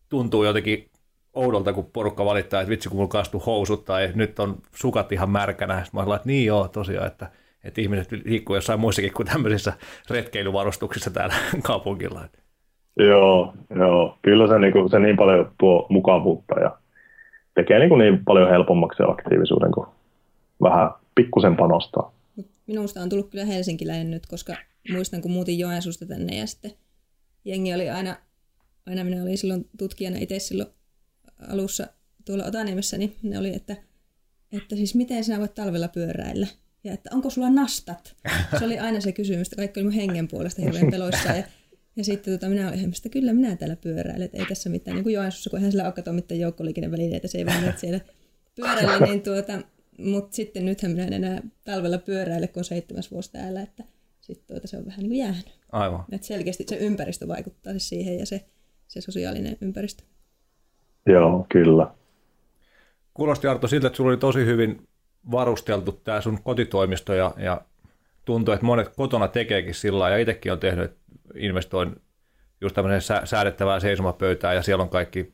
tuntuu 0.09 0.43
jotenkin 0.43 0.89
oudolta, 1.33 1.73
kun 1.73 1.85
porukka 1.85 2.25
valittaa, 2.25 2.61
että 2.61 2.69
vitsi 2.69 2.89
kun 2.89 2.97
mulla 2.97 3.09
kastu 3.09 3.39
housut 3.39 3.85
tai 3.85 4.11
nyt 4.15 4.39
on 4.39 4.61
sukat 4.75 5.11
ihan 5.11 5.29
märkänä. 5.29 5.83
Sitten 5.83 5.99
mä 5.99 6.05
olen, 6.05 6.15
että 6.15 6.27
niin 6.27 6.45
joo, 6.45 6.67
tosiaan, 6.67 7.07
että, 7.07 7.31
että 7.63 7.81
ihmiset 7.81 8.11
liikkuu 8.11 8.55
jossain 8.55 8.79
muissakin 8.79 9.13
kuin 9.13 9.27
tämmöisissä 9.27 9.73
retkeilyvarustuksissa 10.09 11.11
täällä 11.11 11.35
kaupungilla. 11.63 12.27
Joo, 13.07 13.53
joo. 13.75 14.17
Kyllä 14.21 14.47
se, 14.47 14.59
niin 14.59 14.73
kuin, 14.73 14.89
se 14.89 14.99
niin 14.99 15.15
paljon 15.15 15.51
tuo 15.59 15.87
mukavuutta 15.89 16.59
ja 16.59 16.77
tekee 17.55 17.79
niin, 17.79 17.89
kuin 17.89 17.99
niin 17.99 18.25
paljon 18.25 18.49
helpommaksi 18.49 19.03
aktiivisuuden, 19.07 19.71
kun 19.71 19.87
vähän 20.63 20.89
pikkusen 21.15 21.55
panostaa. 21.55 22.13
Minusta 22.67 23.01
on 23.01 23.09
tullut 23.09 23.29
kyllä 23.29 23.45
helsinkiläinen 23.45 24.11
nyt, 24.11 24.25
koska 24.25 24.55
muistan, 24.91 25.21
kun 25.21 25.31
muutin 25.31 25.59
Joensuusta 25.59 26.05
tänne 26.05 26.37
ja 26.37 26.47
sitten 26.47 26.71
jengi 27.45 27.73
oli 27.73 27.89
aina, 27.89 28.15
aina 28.85 29.03
minä 29.03 29.23
olin 29.23 29.37
silloin 29.37 29.65
tutkijana 29.77 30.17
itse 30.19 30.39
silloin 30.39 30.69
alussa 31.51 31.87
tuolla 32.25 32.45
Otaniemessä, 32.45 32.97
niin 32.97 33.15
ne 33.23 33.39
oli, 33.39 33.55
että, 33.55 33.75
että 34.51 34.75
siis 34.75 34.95
miten 34.95 35.23
sinä 35.23 35.39
voit 35.39 35.53
talvella 35.53 35.87
pyöräillä? 35.87 36.47
Ja 36.83 36.93
että 36.93 37.09
onko 37.13 37.29
sulla 37.29 37.49
nastat? 37.49 38.15
Se 38.59 38.65
oli 38.65 38.79
aina 38.79 39.01
se 39.01 39.11
kysymys, 39.11 39.47
että 39.47 39.55
kaikki 39.55 39.79
oli 39.79 39.85
mun 39.85 39.93
hengen 39.93 40.27
puolesta 40.27 40.61
hirveän 40.61 40.91
peloissa. 40.91 41.29
Ja, 41.29 41.43
ja 41.99 42.03
sitten 42.03 42.33
tota, 42.33 42.49
minä 42.49 42.69
olin 42.69 42.93
että 42.97 43.09
kyllä 43.09 43.33
minä 43.33 43.55
täällä 43.55 43.75
pyöräilen, 43.75 44.21
että 44.21 44.37
ei 44.37 44.45
tässä 44.45 44.69
mitään. 44.69 44.95
Niin 44.95 45.03
kuin 45.03 45.13
Joensuussa, 45.13 45.49
kun 45.49 45.59
eihän 45.59 45.71
sillä 45.71 45.85
ole 45.85 45.93
kato 45.93 46.13
mitään 46.13 46.39
joukkoliikennevälineitä, 46.39 47.27
se 47.27 47.37
ei 47.37 47.45
vaan 47.45 47.73
siellä 47.77 47.99
pyöräillä, 48.55 48.99
niin 49.05 49.21
tuota, 49.21 49.53
mutta 49.97 50.35
sitten 50.35 50.65
nythän 50.65 50.91
minä 50.91 51.03
en 51.03 51.13
enää 51.13 51.41
talvella 51.65 51.97
pyöräile, 51.97 52.47
kun 52.47 52.59
on 52.59 52.63
seitsemäs 52.63 53.11
vuosi 53.11 53.31
täällä, 53.31 53.61
että 53.61 53.83
sitten 54.21 54.47
tuota, 54.47 54.67
se 54.67 54.77
on 54.77 54.85
vähän 54.85 54.99
niin 54.99 55.09
kuin 55.09 55.19
jäänyt. 55.19 55.59
Aivan. 55.71 56.05
Et 56.11 56.23
selkeästi 56.23 56.65
se 56.67 56.75
ympäristö 56.75 57.27
vaikuttaa 57.27 57.73
siis 57.73 57.89
siihen 57.89 58.19
ja 58.19 58.25
se, 58.25 58.45
se 58.87 59.01
sosiaalinen 59.01 59.57
ympäristö. 59.61 60.03
Joo, 61.05 61.45
kyllä. 61.49 61.87
Kuulosti 63.13 63.47
Arto 63.47 63.67
siltä, 63.67 63.87
että 63.87 63.97
sulla 63.97 64.09
oli 64.09 64.17
tosi 64.17 64.45
hyvin 64.45 64.87
varusteltu 65.31 65.91
tämä 65.91 66.21
sun 66.21 66.43
kotitoimisto 66.43 67.13
ja, 67.13 67.33
ja 67.37 67.61
tuntuu, 68.25 68.53
että 68.53 68.65
monet 68.65 68.89
kotona 68.89 69.27
tekeekin 69.27 69.73
sillä 69.73 70.09
ja 70.09 70.17
itsekin 70.17 70.51
on 70.51 70.59
tehnyt, 70.59 70.85
että 70.85 70.98
investoin 71.35 71.95
just 72.61 72.75
tämmöiseen 72.75 73.27
säädettävään 73.27 73.81
seisomapöytään 73.81 74.55
ja 74.55 74.61
siellä 74.61 74.81
on 74.81 74.89
kaikki 74.89 75.31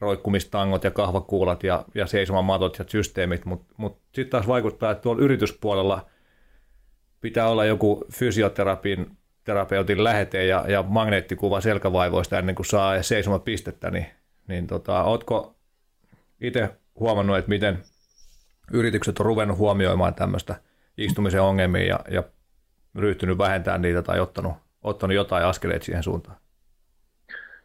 roikkumistangot 0.00 0.84
ja 0.84 0.90
kahvakuulat 0.90 1.64
ja, 1.64 1.84
ja 1.94 2.06
seisomamatot 2.06 2.78
ja 2.78 2.84
systeemit, 2.88 3.44
mutta 3.44 3.74
mut, 3.78 3.78
mut 3.94 4.02
sitten 4.14 4.30
taas 4.30 4.46
vaikuttaa, 4.46 4.90
että 4.90 5.02
tuolla 5.02 5.22
yrityspuolella 5.22 6.06
pitää 7.20 7.48
olla 7.48 7.64
joku 7.64 8.04
fysioterapin 8.12 9.16
terapeutin 9.44 10.04
lähete 10.04 10.46
ja, 10.46 10.64
ja 10.68 10.82
magneettikuva 10.82 11.60
selkävaivoista 11.60 12.38
ennen 12.38 12.54
kuin 12.54 12.66
saa 12.66 13.02
seisomapistettä, 13.02 13.90
niin, 13.90 14.06
niin 14.48 14.66
tota, 14.66 15.04
ootko 15.04 15.56
itse 16.40 16.70
huomannut, 17.00 17.38
että 17.38 17.48
miten 17.48 17.78
yritykset 18.72 19.20
on 19.20 19.26
ruvennut 19.26 19.58
huomioimaan 19.58 20.14
tämmöistä 20.14 20.54
istumisen 20.98 21.42
ongelmia 21.42 21.86
ja, 21.86 22.00
ja 22.10 22.22
ryhtynyt 22.94 23.38
vähentämään 23.38 23.82
niitä 23.82 24.02
tai 24.02 24.20
ottanut, 24.20 24.52
ottanut 24.82 25.14
jotain 25.14 25.44
askeleita 25.44 25.84
siihen 25.84 26.02
suuntaan? 26.02 26.36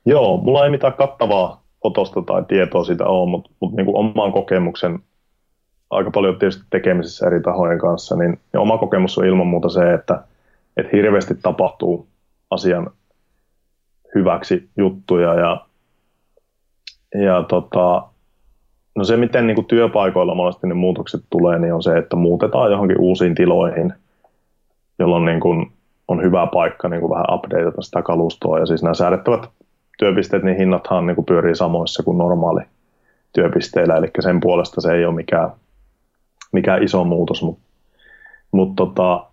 Joo, 0.06 0.38
mulla 0.38 0.66
ei 0.66 0.72
mitään 0.72 0.94
kattavaa 0.94 1.64
otosta 1.82 2.22
tai 2.22 2.44
tietoa 2.48 2.84
siitä 2.84 3.06
ole, 3.06 3.30
mutta, 3.30 3.50
mutta 3.60 3.76
niin 3.76 3.86
kuin 3.86 3.98
oman 3.98 4.32
kokemuksen 4.32 5.00
aika 5.90 6.12
paljon 6.12 6.40
tietysti 6.40 6.64
tekemisissä 6.70 7.28
eri 7.28 7.42
tahojen 7.42 7.80
kanssa, 7.80 8.16
niin 8.16 8.40
ja 8.54 8.62
oma 8.62 8.78
kokemus 8.78 9.18
on 9.18 9.26
ilman 9.26 9.48
muuta 9.48 9.70
se, 9.70 9.94
että, 9.94 10.24
että 10.78 10.90
hirveästi 10.94 11.36
tapahtuu 11.36 12.08
asian 12.50 12.92
hyväksi 14.16 14.70
juttuja 14.78 15.34
ja, 15.34 15.66
ja 17.24 17.44
tota, 17.44 18.08
no 18.96 19.04
se, 19.04 19.18
miten 19.18 19.48
niin 19.48 19.56
kuin 19.56 19.68
työpaikoilla 19.68 20.36
monesti 20.36 20.68
ne 20.68 20.74
muutokset 20.74 21.22
tulee, 21.30 21.60
niin 21.60 21.74
on 21.74 21.84
se, 21.84 21.98
että 21.98 22.16
muutetaan 22.16 22.72
johonkin 22.72 23.00
uusiin 23.00 23.36
tiloihin, 23.36 23.94
jolloin 25.00 25.26
niin 25.26 25.40
kuin 25.40 25.72
on 26.08 26.24
hyvä 26.24 26.48
paikka 26.54 26.90
niin 26.90 27.02
kuin 27.02 27.10
vähän 27.10 27.34
updateata 27.34 27.82
sitä 27.82 28.02
kalustoa. 28.02 28.60
Ja 28.60 28.66
siis 28.66 28.84
nämä 28.84 28.94
säädettävät 28.94 29.50
työpisteet, 29.98 30.44
niin 30.44 30.58
hinnathan 30.58 31.06
niin 31.08 31.16
kuin 31.16 31.26
pyörii 31.26 31.56
samoissa 31.56 32.04
kuin 32.04 32.18
normaali 32.18 32.62
työpisteillä, 33.34 33.96
eli 33.96 34.08
sen 34.20 34.40
puolesta 34.40 34.82
se 34.82 34.94
ei 34.94 35.06
ole 35.06 35.16
mikään, 35.16 35.52
mikään 36.52 36.84
iso 36.84 37.04
muutos, 37.04 37.42
mutta 37.42 37.64
mut 38.52 38.76
tota, 38.76 39.26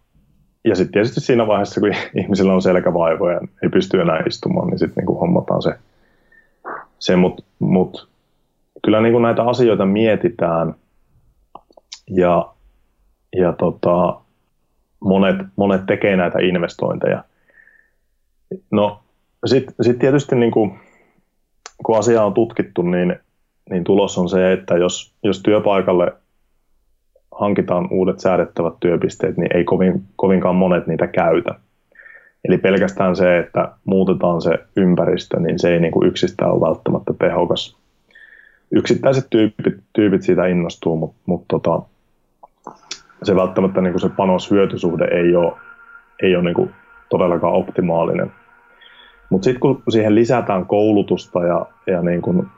ja 0.64 0.76
sitten 0.76 0.92
tietysti 0.92 1.20
siinä 1.20 1.46
vaiheessa, 1.46 1.80
kun 1.80 1.92
ihmisillä 2.20 2.54
on 2.54 2.62
selkävaivoja 2.62 3.34
ja 3.34 3.40
ei 3.62 3.68
pysty 3.68 4.00
enää 4.00 4.22
istumaan, 4.26 4.68
niin 4.68 4.78
sitten 4.78 5.04
niin 5.04 5.18
hommataan 5.18 5.62
se, 5.62 5.74
se 6.98 7.16
mutta 7.16 7.42
mut, 7.58 8.08
kyllä 8.84 9.00
niin 9.00 9.12
kuin 9.12 9.22
näitä 9.22 9.42
asioita 9.42 9.86
mietitään 9.86 10.74
ja, 12.10 12.48
ja 13.36 13.52
tota, 13.52 14.20
monet, 15.04 15.36
monet 15.56 15.86
tekee 15.86 16.16
näitä 16.16 16.38
investointeja. 16.38 17.24
No 18.70 19.00
sitten 19.46 19.74
sit 19.80 19.98
tietysti 19.98 20.36
niin 20.36 20.52
kuin, 20.52 20.80
kun 21.84 21.98
asia 21.98 22.24
on 22.24 22.34
tutkittu, 22.34 22.82
niin, 22.82 23.16
niin 23.70 23.84
tulos 23.84 24.18
on 24.18 24.28
se, 24.28 24.52
että 24.52 24.76
jos, 24.76 25.14
jos 25.22 25.42
työpaikalle 25.42 26.12
hankitaan 27.32 27.88
uudet 27.90 28.20
säädettävät 28.20 28.74
työpisteet, 28.80 29.36
niin 29.36 29.56
ei 29.56 29.64
kovin, 29.64 30.02
kovinkaan 30.16 30.56
monet 30.56 30.86
niitä 30.86 31.06
käytä. 31.06 31.54
Eli 32.44 32.58
pelkästään 32.58 33.16
se, 33.16 33.38
että 33.38 33.68
muutetaan 33.84 34.42
se 34.42 34.50
ympäristö, 34.76 35.40
niin 35.40 35.58
se 35.58 35.72
ei 35.72 35.80
niin 35.80 35.92
kuin 35.92 36.08
yksistään 36.08 36.50
ole 36.50 36.68
välttämättä 36.68 37.14
tehokas. 37.18 37.76
Yksittäiset 38.70 39.26
tyypit, 39.30 39.74
tyypit 39.92 40.22
siitä 40.22 40.46
innostuu, 40.46 40.96
mutta, 40.96 41.16
mutta 41.26 41.46
tota, 41.48 41.82
se 43.26 43.36
välttämättä 43.36 43.80
niin 43.80 43.92
kuin 43.92 44.00
se 44.00 44.08
panos-hyötysuhde 44.08 45.04
ei 45.04 45.36
ole, 45.36 45.52
ei 46.22 46.36
ole 46.36 46.44
niin 46.44 46.54
kuin 46.54 46.70
todellakaan 47.08 47.54
optimaalinen. 47.54 48.32
Mutta 49.30 49.44
sitten 49.44 49.60
kun 49.60 49.82
siihen 49.88 50.14
lisätään 50.14 50.66
koulutusta 50.66 51.44
ja, 51.44 51.66
ja 51.86 52.02
niin 52.02 52.22
kun 52.22 52.48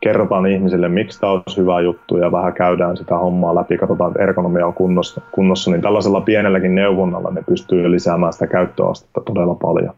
kerrotaan 0.00 0.46
ihmisille, 0.46 0.88
miksi 0.88 1.20
tämä 1.20 1.32
olisi 1.32 1.56
hyvä 1.56 1.80
juttu 1.80 2.16
ja 2.16 2.32
vähän 2.32 2.52
käydään 2.52 2.96
sitä 2.96 3.18
hommaa 3.18 3.54
läpi, 3.54 3.78
katsotaan, 3.78 4.10
että 4.10 4.22
ergonomia 4.22 4.66
on 4.66 4.74
kunnossa, 4.74 5.20
kunnossa 5.32 5.70
niin 5.70 5.82
tällaisella 5.82 6.20
pienelläkin 6.20 6.74
neuvonnalla 6.74 7.30
ne 7.30 7.42
pystyy 7.42 7.90
lisäämään 7.90 8.32
sitä 8.32 8.46
käyttöastetta 8.46 9.20
todella 9.20 9.54
paljon. 9.54 9.94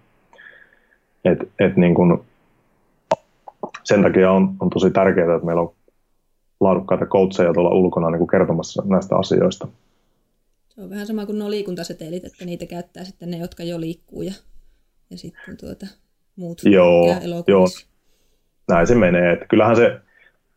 Et, 1.24 1.48
et 1.58 1.76
niin 1.76 1.94
kun, 1.94 2.24
sen 3.84 4.02
takia 4.02 4.32
on, 4.32 4.50
on 4.60 4.70
tosi 4.70 4.90
tärkeää, 4.90 5.34
että 5.34 5.46
meillä 5.46 5.62
on 5.62 5.72
laadukkaita 6.60 7.06
coacheja 7.06 7.52
tuolla 7.52 7.74
ulkona 7.74 8.10
niin 8.10 8.18
kuin 8.18 8.28
kertomassa 8.28 8.82
näistä 8.86 9.16
asioista. 9.16 9.68
Se 10.78 10.82
on 10.82 10.90
vähän 10.90 11.06
sama 11.06 11.26
kuin 11.26 11.38
nuo 11.38 11.50
liikuntasetelit, 11.50 12.24
että 12.24 12.44
niitä 12.44 12.66
käyttää 12.66 13.04
sitten 13.04 13.30
ne, 13.30 13.36
jotka 13.36 13.62
jo 13.62 13.80
liikkuu 13.80 14.22
ja, 14.22 14.32
ja 15.10 15.18
sitten 15.18 15.56
tuota, 15.60 15.86
muut 16.36 16.60
joo, 16.64 17.06
joo, 17.46 17.66
näin 18.68 18.86
se 18.86 18.94
menee. 18.94 19.32
Että 19.32 19.46
kyllähän 19.46 19.76
se 19.76 20.00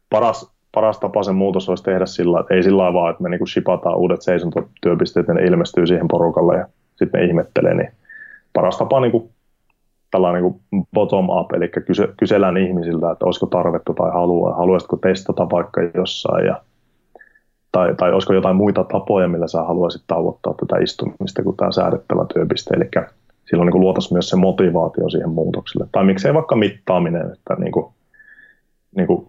paras, 0.09 0.51
paras 0.71 0.99
tapa 0.99 1.23
sen 1.23 1.35
muutos 1.35 1.69
olisi 1.69 1.83
tehdä 1.83 2.05
sillä, 2.05 2.39
että 2.39 2.53
ei 2.53 2.63
sillä 2.63 2.93
vaan, 2.93 3.11
että 3.11 3.23
me 3.23 3.29
niinku 3.29 3.45
shipataan 3.45 3.97
uudet 3.97 4.21
seisontotyöpisteet 4.21 5.27
ja 5.27 5.33
ne 5.33 5.43
ilmestyy 5.43 5.87
siihen 5.87 6.07
porukalle 6.07 6.57
ja 6.57 6.67
sitten 6.95 7.21
ne 7.21 7.27
ihmettelee, 7.27 7.73
niin 7.73 7.91
paras 8.53 8.77
tapa 8.77 8.99
niinku 8.99 9.31
tällainen 10.11 10.43
niin 10.43 10.87
bottom 10.93 11.29
up, 11.29 11.51
eli 11.53 11.67
kyse, 11.67 12.07
kysellään 12.19 12.57
ihmisiltä, 12.57 13.11
että 13.11 13.25
olisiko 13.25 13.45
tarvetta 13.45 13.93
tai 13.93 14.11
halua, 14.11 14.55
haluaisitko 14.55 14.97
testata 14.97 15.49
vaikka 15.49 15.81
jossain, 15.93 16.45
ja, 16.45 16.61
tai, 17.71 17.95
tai 17.95 18.13
olisiko 18.13 18.33
jotain 18.33 18.55
muita 18.55 18.83
tapoja, 18.83 19.27
millä 19.27 19.47
sä 19.47 19.63
haluaisit 19.63 20.03
tauottaa 20.07 20.53
tätä 20.53 20.83
istumista 20.83 21.43
kuin 21.43 21.57
tämä 21.57 21.71
säädettävä 21.71 22.25
työpiste, 22.33 22.73
eli 22.73 22.89
silloin 23.49 23.69
niin 23.69 23.81
luotaisiin 23.81 24.15
myös 24.15 24.29
se 24.29 24.35
motivaatio 24.35 25.09
siihen 25.09 25.29
muutokselle. 25.29 25.87
Tai 25.91 26.05
miksei 26.05 26.33
vaikka 26.33 26.55
mittaaminen, 26.55 27.31
että 27.31 27.55
niin 27.57 27.71
kuin, 27.71 27.93
niin 28.95 29.07
kuin 29.07 29.27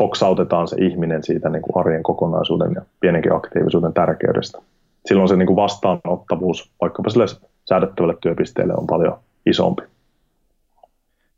hoksautetaan 0.00 0.68
se 0.68 0.76
ihminen 0.80 1.22
siitä 1.22 1.50
niin 1.50 1.62
kuin 1.62 1.80
arjen 1.80 2.02
kokonaisuuden 2.02 2.72
ja 2.74 2.82
pienenkin 3.00 3.34
aktiivisuuden 3.34 3.92
tärkeydestä. 3.92 4.58
Silloin 5.06 5.28
se 5.28 5.36
niin 5.36 5.46
kuin 5.46 5.56
vastaanottavuus 5.56 6.70
vaikkapa 6.80 7.10
sille 7.10 7.26
säädettävälle 7.68 8.16
työpisteelle 8.20 8.74
on 8.76 8.86
paljon 8.86 9.18
isompi. 9.46 9.82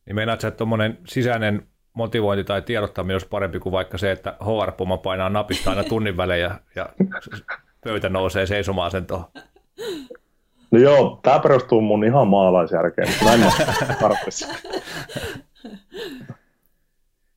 Niin 0.07 0.17
meinaat 0.17 0.45
että 0.45 0.59
tuommoinen 0.59 0.99
sisäinen 1.05 1.63
motivointi 1.95 2.45
tai 2.45 2.63
tiedottaminen 2.63 3.15
olisi 3.15 3.29
parempi 3.29 3.59
kuin 3.59 3.73
vaikka 3.73 3.99
se, 3.99 4.13
että 4.13 4.37
HR-poma 4.41 4.99
painaa 4.99 5.29
napista 5.29 5.71
aina 5.71 5.85
tunnin 5.85 6.17
välein 6.17 6.43
ja, 6.43 6.61
ja 6.75 6.89
pöytä 7.85 8.09
nousee 8.09 8.47
seisomaan-asentoon. 8.47 9.25
No 10.71 10.79
joo, 10.79 11.21
tämä 11.23 11.39
perustuu 11.39 11.81
mun 11.81 12.05
ihan 12.05 12.29
maalaisjärkeen, 12.29 13.09
mutta 13.09 13.25
näin 13.25 13.53
tarpeessa. 14.01 14.47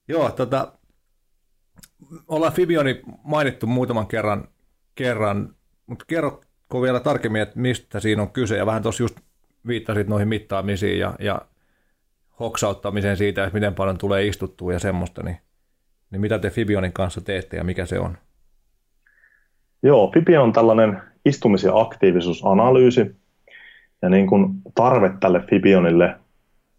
joo, 0.07 0.31
tota, 0.31 0.71
ollaan 2.27 2.53
Fibioni 2.53 3.01
mainittu 3.23 3.67
muutaman 3.67 4.07
kerran, 4.07 4.47
kerran 4.95 5.55
mutta 5.87 6.05
kerrotko 6.07 6.81
vielä 6.81 6.99
tarkemmin, 6.99 7.41
että 7.41 7.59
mistä 7.59 7.99
siinä 7.99 8.21
on 8.21 8.31
kyse, 8.31 8.57
ja 8.57 8.65
vähän 8.65 8.83
tuossa 8.83 9.03
just 9.03 9.15
viittasit 9.67 10.07
noihin 10.07 10.27
mittaamisiin 10.27 10.99
ja, 10.99 11.15
ja 11.19 11.41
hoksauttamiseen 12.39 13.17
siitä, 13.17 13.43
että 13.43 13.53
miten 13.53 13.75
paljon 13.75 13.97
tulee 13.97 14.27
istuttua 14.27 14.73
ja 14.73 14.79
semmoista, 14.79 15.23
niin, 15.23 15.37
niin 16.11 16.21
mitä 16.21 16.39
te 16.39 16.49
Fibionin 16.49 16.93
kanssa 16.93 17.21
teette 17.21 17.57
ja 17.57 17.63
mikä 17.63 17.85
se 17.85 17.99
on? 17.99 18.17
Joo, 19.83 20.11
Fibion 20.13 20.43
on 20.43 20.53
tällainen 20.53 21.01
istumis- 21.29 21.63
ja 21.63 21.79
aktiivisuusanalyysi, 21.79 23.15
ja 24.01 24.09
niin 24.09 24.27
kuin 24.27 24.49
tarve 24.75 25.11
tälle 25.19 25.39
Fibionille 25.49 26.15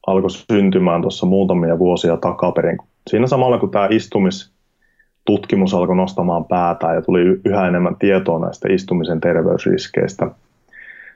alkoi 0.07 0.31
syntymään 0.31 1.03
tuossa 1.03 1.27
muutamia 1.27 1.79
vuosia 1.79 2.17
takaperin. 2.17 2.79
Siinä 3.11 3.27
samalla 3.27 3.59
kun 3.59 3.71
tämä 3.71 3.89
istumistutkimus 3.91 5.75
alkoi 5.75 5.97
nostamaan 5.97 6.45
päätään 6.45 6.95
ja 6.95 7.03
tuli 7.03 7.21
yhä 7.45 7.69
enemmän 7.69 7.97
tietoa 7.97 8.39
näistä 8.39 8.69
istumisen 8.73 9.21
terveysriskeistä. 9.21 10.31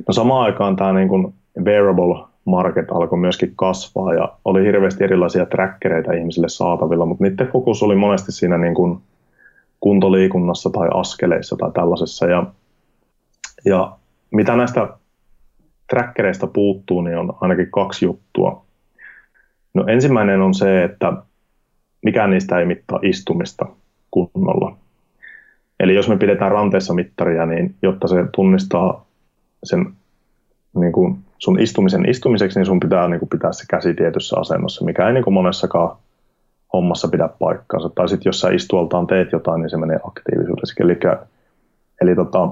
No 0.08 0.12
samaan 0.12 0.44
aikaan 0.44 0.76
tämä 0.76 0.92
niin 0.92 1.08
kuin 1.08 1.34
wearable 1.64 2.29
market 2.44 2.90
alkoi 2.90 3.18
myöskin 3.18 3.52
kasvaa 3.56 4.14
ja 4.14 4.32
oli 4.44 4.64
hirveästi 4.64 5.04
erilaisia 5.04 5.46
trackereita 5.46 6.12
ihmisille 6.12 6.48
saatavilla, 6.48 7.06
mutta 7.06 7.24
niiden 7.24 7.48
fokus 7.48 7.82
oli 7.82 7.96
monesti 7.96 8.32
siinä 8.32 8.58
niin 8.58 8.74
kuin 8.74 9.00
kuntoliikunnassa 9.80 10.70
tai 10.70 10.88
askeleissa 10.94 11.56
tai 11.56 11.70
tällaisessa. 11.72 12.26
Ja, 12.26 12.46
ja 13.64 13.96
mitä 14.30 14.56
näistä 14.56 14.88
trackereista 15.90 16.46
puuttuu, 16.46 17.00
niin 17.00 17.18
on 17.18 17.32
ainakin 17.40 17.70
kaksi 17.70 18.04
juttua. 18.04 18.64
No 19.74 19.84
ensimmäinen 19.86 20.40
on 20.40 20.54
se, 20.54 20.84
että 20.84 21.12
mikään 22.02 22.30
niistä 22.30 22.58
ei 22.58 22.66
mittaa 22.66 22.98
istumista 23.02 23.66
kunnolla. 24.10 24.76
Eli 25.80 25.94
jos 25.94 26.08
me 26.08 26.16
pidetään 26.16 26.52
ranteessa 26.52 26.94
mittaria, 26.94 27.46
niin 27.46 27.74
jotta 27.82 28.08
se 28.08 28.16
tunnistaa 28.34 29.06
sen 29.64 29.86
niin 30.76 30.92
kuin 30.92 31.18
sun 31.40 31.60
istumisen 31.60 32.08
istumiseksi, 32.08 32.58
niin 32.58 32.66
sun 32.66 32.80
pitää 32.80 33.08
niin 33.08 33.18
kuin 33.18 33.28
pitää 33.28 33.52
se 33.52 33.64
käsi 33.70 33.94
tietyssä 33.94 34.36
asennossa, 34.40 34.84
mikä 34.84 35.06
ei 35.06 35.12
niin 35.12 35.24
kuin 35.24 35.34
monessakaan 35.34 35.96
hommassa 36.72 37.08
pidä 37.08 37.28
paikkaansa. 37.38 37.90
Tai 37.94 38.08
sitten 38.08 38.28
jos 38.28 38.40
sä 38.40 38.50
istualtaan 38.50 39.06
teet 39.06 39.32
jotain, 39.32 39.60
niin 39.60 39.70
se 39.70 39.76
menee 39.76 40.00
aktiivisuudeksi. 40.04 40.82
Eli, 40.82 40.98
eli 42.00 42.14
tota, 42.14 42.48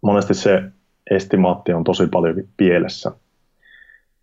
monesti 0.00 0.34
se 0.34 0.62
estimaatti 1.10 1.72
on 1.72 1.84
tosi 1.84 2.06
paljonkin 2.06 2.48
pielessä. 2.56 3.12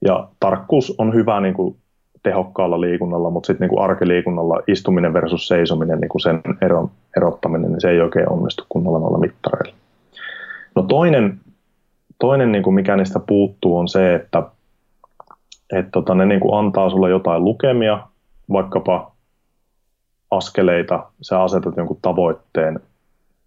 Ja 0.02 0.28
tarkkuus 0.40 0.96
on 0.98 1.14
hyvä 1.14 1.42
niin 1.42 1.54
kuin 1.54 1.76
tehokkaalla 2.24 2.82
liikunnalla, 2.82 3.30
mutta 3.30 3.48
sitten 3.48 3.70
niin 3.70 3.82
arkiliikunnalla 3.82 4.62
istuminen 4.68 5.14
versus 5.14 5.48
seisominen, 5.48 6.00
niin 6.00 6.10
kuin 6.10 6.22
sen 6.22 6.42
eron, 6.62 6.92
erottaminen, 7.18 7.72
niin 7.72 7.82
se 7.82 7.90
ei 7.90 8.02
oikein 8.02 8.30
onnistu 8.30 8.66
kunnolla 8.70 9.00
noilla 9.00 9.18
mittareilla. 9.18 9.76
No 10.76 10.84
toinen, 10.84 11.40
toinen 12.24 12.52
niin 12.52 12.64
kuin 12.64 12.74
mikä 12.74 12.96
niistä 12.96 13.20
puuttuu, 13.20 13.78
on 13.78 13.88
se, 13.88 14.16
että 14.16 14.44
et 15.74 15.86
tota, 15.92 16.16
ne 16.16 16.26
niin 16.26 16.40
kuin 16.40 16.60
antaa 16.60 16.90
sulle 16.90 17.10
jotain 17.10 17.44
lukemia, 17.44 18.00
vaikkapa 18.52 19.12
askeleita, 20.32 21.04
sä 21.22 21.44
asetat 21.44 21.78
jonkun 21.78 22.00
tavoitteen, 22.02 22.80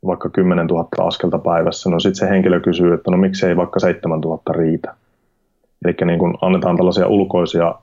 vaikka 0.07 0.29
10 0.29 0.67
000 0.67 0.89
askelta 0.99 1.39
päivässä, 1.39 1.91
no 1.91 2.01
sitten 2.01 2.15
se 2.15 2.29
henkilö 2.29 2.61
kysyy, 2.61 2.95
että 2.95 3.11
no 3.11 3.17
miksi 3.17 3.47
ei 3.47 3.57
vaikka 3.57 3.81
7 3.81 4.21
000 4.21 4.43
riitä. 4.51 4.95
Eli 5.85 5.95
niin 6.05 6.19
kun 6.19 6.39
annetaan 6.41 6.77
tällaisia 6.77 7.07
ulkoisia 7.07 7.75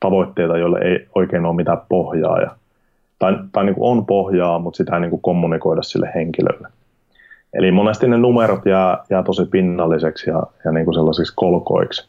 tavoitteita, 0.00 0.58
joille 0.58 0.78
ei 0.78 1.08
oikein 1.14 1.46
ole 1.46 1.56
mitään 1.56 1.80
pohjaa. 1.88 2.40
Ja, 2.40 2.50
tai 3.18 3.38
tai 3.52 3.64
niin 3.64 3.76
on 3.78 4.06
pohjaa, 4.06 4.58
mutta 4.58 4.76
sitä 4.76 4.94
ei 4.94 5.00
niin 5.00 5.22
kommunikoida 5.22 5.82
sille 5.82 6.10
henkilölle. 6.14 6.68
Eli 7.54 7.72
monesti 7.72 8.08
ne 8.08 8.18
numerot 8.18 8.66
jää, 8.66 9.04
jää 9.10 9.22
tosi 9.22 9.44
pinnalliseksi 9.44 10.30
ja, 10.30 10.42
ja 10.64 10.72
niin 10.72 10.84
kuin 10.84 10.94
sellaisiksi 10.94 11.32
kolkoiksi. 11.36 12.08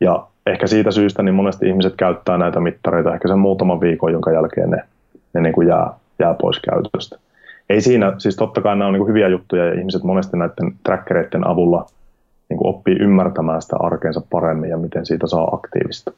Ja 0.00 0.26
ehkä 0.46 0.66
siitä 0.66 0.90
syystä 0.90 1.22
niin 1.22 1.34
monesti 1.34 1.68
ihmiset 1.68 1.94
käyttää 1.96 2.38
näitä 2.38 2.60
mittareita 2.60 3.14
ehkä 3.14 3.28
sen 3.28 3.38
muutaman 3.38 3.80
viikon, 3.80 4.12
jonka 4.12 4.30
jälkeen 4.30 4.70
ne, 4.70 4.82
ne 5.32 5.40
niin 5.40 5.52
kuin 5.52 5.68
jää, 5.68 5.90
jää 6.18 6.34
pois 6.34 6.60
käytöstä. 6.60 7.18
Ei 7.70 7.80
siinä, 7.80 8.14
siis 8.18 8.36
totta 8.36 8.60
kai 8.60 8.76
nämä 8.76 8.86
on 8.86 8.92
niin 8.92 9.00
kuin 9.00 9.08
hyviä 9.08 9.28
juttuja 9.28 9.66
ja 9.66 9.74
ihmiset 9.74 10.02
monesti 10.02 10.36
näiden 10.36 10.72
trackereiden 10.84 11.46
avulla 11.46 11.86
niin 12.48 12.58
kuin 12.58 12.68
oppii 12.68 12.96
ymmärtämään 13.00 13.62
sitä 13.62 13.76
arkeensa 13.80 14.22
paremmin 14.30 14.70
ja 14.70 14.76
miten 14.76 15.06
siitä 15.06 15.26
saa 15.26 15.48
aktiivista. 15.52 16.12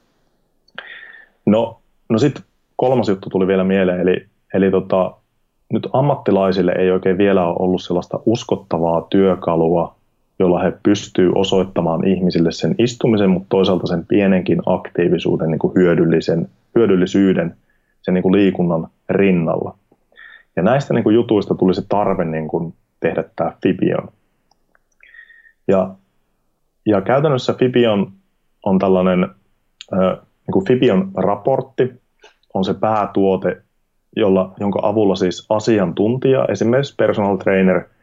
No, 1.46 1.80
no 2.08 2.18
sitten 2.18 2.44
kolmas 2.76 3.08
juttu 3.08 3.30
tuli 3.30 3.46
vielä 3.46 3.64
mieleen, 3.64 4.00
eli, 4.00 4.26
eli 4.54 4.70
tota, 4.70 5.12
nyt 5.72 5.88
ammattilaisille 5.92 6.72
ei 6.78 6.90
oikein 6.90 7.18
vielä 7.18 7.46
ole 7.46 7.56
ollut 7.58 7.82
sellaista 7.82 8.20
uskottavaa 8.26 9.06
työkalua, 9.10 9.94
jolla 10.38 10.62
he 10.62 10.72
pystyvät 10.82 11.32
osoittamaan 11.34 12.06
ihmisille 12.06 12.52
sen 12.52 12.74
istumisen, 12.78 13.30
mutta 13.30 13.46
toisaalta 13.48 13.86
sen 13.86 14.06
pienenkin 14.06 14.62
aktiivisuuden, 14.66 15.50
niin 15.50 15.58
kuin 15.58 15.74
hyödyllisen, 15.74 16.48
hyödyllisyyden 16.74 17.56
sen 18.02 18.14
niin 18.14 18.22
kuin 18.22 18.32
liikunnan 18.32 18.88
rinnalla. 19.08 19.76
Ja 20.56 20.62
näistä 20.62 20.94
niin 20.94 21.04
kuin 21.04 21.14
jutuista 21.14 21.54
tuli 21.54 21.74
se 21.74 21.82
tarve 21.88 22.24
niin 22.24 22.48
kuin 22.48 22.74
tehdä 23.00 23.24
tämä 23.36 23.52
Fibion. 23.62 24.08
Ja, 25.68 25.94
ja 26.86 27.00
käytännössä 27.00 27.52
Fibion 27.52 28.12
on 28.64 28.78
tällainen, 28.78 29.24
äh, 29.92 30.12
niin 30.20 30.52
kuin 30.52 30.66
Fibion 30.66 31.10
raportti 31.14 31.92
on 32.54 32.64
se 32.64 32.74
päätuote, 32.74 33.62
jolla, 34.16 34.52
jonka 34.60 34.80
avulla 34.82 35.16
siis 35.16 35.46
asiantuntija, 35.48 36.44
esimerkiksi 36.48 36.94
personal 36.96 37.36
trainer– 37.36 37.82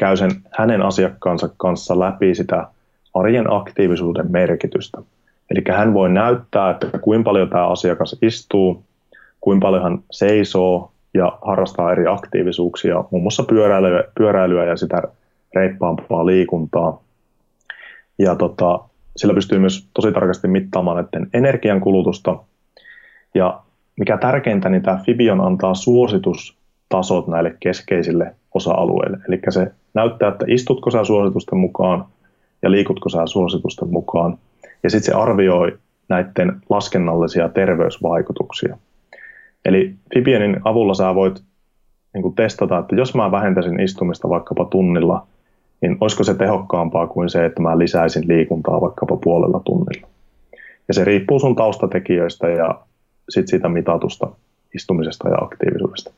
käy 0.00 0.16
sen 0.16 0.30
hänen 0.50 0.82
asiakkaansa 0.82 1.48
kanssa 1.56 1.98
läpi 1.98 2.34
sitä 2.34 2.66
arjen 3.14 3.52
aktiivisuuden 3.52 4.32
merkitystä. 4.32 4.98
Eli 5.50 5.62
hän 5.76 5.94
voi 5.94 6.10
näyttää, 6.10 6.70
että 6.70 6.98
kuinka 6.98 7.28
paljon 7.28 7.48
tämä 7.48 7.66
asiakas 7.66 8.16
istuu, 8.22 8.84
kuinka 9.40 9.66
paljon 9.66 9.82
hän 9.82 9.98
seisoo 10.10 10.92
ja 11.14 11.38
harrastaa 11.42 11.92
eri 11.92 12.06
aktiivisuuksia, 12.06 13.04
muun 13.10 13.22
muassa 13.22 13.42
pyöräilyä, 13.42 14.04
pyöräilyä 14.18 14.64
ja 14.64 14.76
sitä 14.76 15.02
reippaampaa 15.54 16.26
liikuntaa. 16.26 17.02
Ja 18.18 18.34
tota, 18.34 18.80
sillä 19.16 19.34
pystyy 19.34 19.58
myös 19.58 19.88
tosi 19.94 20.12
tarkasti 20.12 20.48
mittaamaan 20.48 20.96
näiden 20.96 21.30
energiankulutusta. 21.34 22.36
Ja 23.34 23.60
mikä 24.00 24.16
tärkeintä, 24.16 24.68
niin 24.68 24.82
tämä 24.82 25.02
Fibion 25.06 25.40
antaa 25.40 25.74
suositustasot 25.74 27.28
näille 27.28 27.56
keskeisille 27.60 28.34
osa-alueille. 28.54 29.18
Eli 29.28 29.40
se 29.48 29.72
näyttää, 29.94 30.28
että 30.28 30.44
istutko 30.48 30.90
sä 30.90 31.04
suositusten 31.04 31.58
mukaan 31.58 32.04
ja 32.62 32.70
liikutko 32.70 33.08
sä 33.08 33.26
suositusten 33.26 33.88
mukaan. 33.88 34.38
Ja 34.82 34.90
sitten 34.90 35.12
se 35.12 35.18
arvioi 35.18 35.78
näiden 36.08 36.60
laskennallisia 36.70 37.48
terveysvaikutuksia. 37.48 38.78
Eli 39.64 39.94
Fibienin 40.14 40.56
avulla 40.64 40.94
sä 40.94 41.14
voit 41.14 41.42
niin 42.14 42.22
kuin 42.22 42.34
testata, 42.34 42.78
että 42.78 42.96
jos 42.96 43.14
mä 43.14 43.30
vähentäisin 43.30 43.80
istumista 43.80 44.28
vaikkapa 44.28 44.64
tunnilla, 44.64 45.26
niin 45.80 45.96
olisiko 46.00 46.24
se 46.24 46.34
tehokkaampaa 46.34 47.06
kuin 47.06 47.30
se, 47.30 47.44
että 47.44 47.62
mä 47.62 47.78
lisäisin 47.78 48.28
liikuntaa 48.28 48.80
vaikkapa 48.80 49.16
puolella 49.16 49.60
tunnilla. 49.64 50.08
Ja 50.88 50.94
se 50.94 51.04
riippuu 51.04 51.38
sun 51.38 51.56
taustatekijöistä 51.56 52.48
ja 52.48 52.80
sit 53.30 53.48
siitä 53.48 53.68
mitatusta 53.68 54.28
istumisesta 54.74 55.28
ja 55.28 55.36
aktiivisuudesta. 55.40 56.12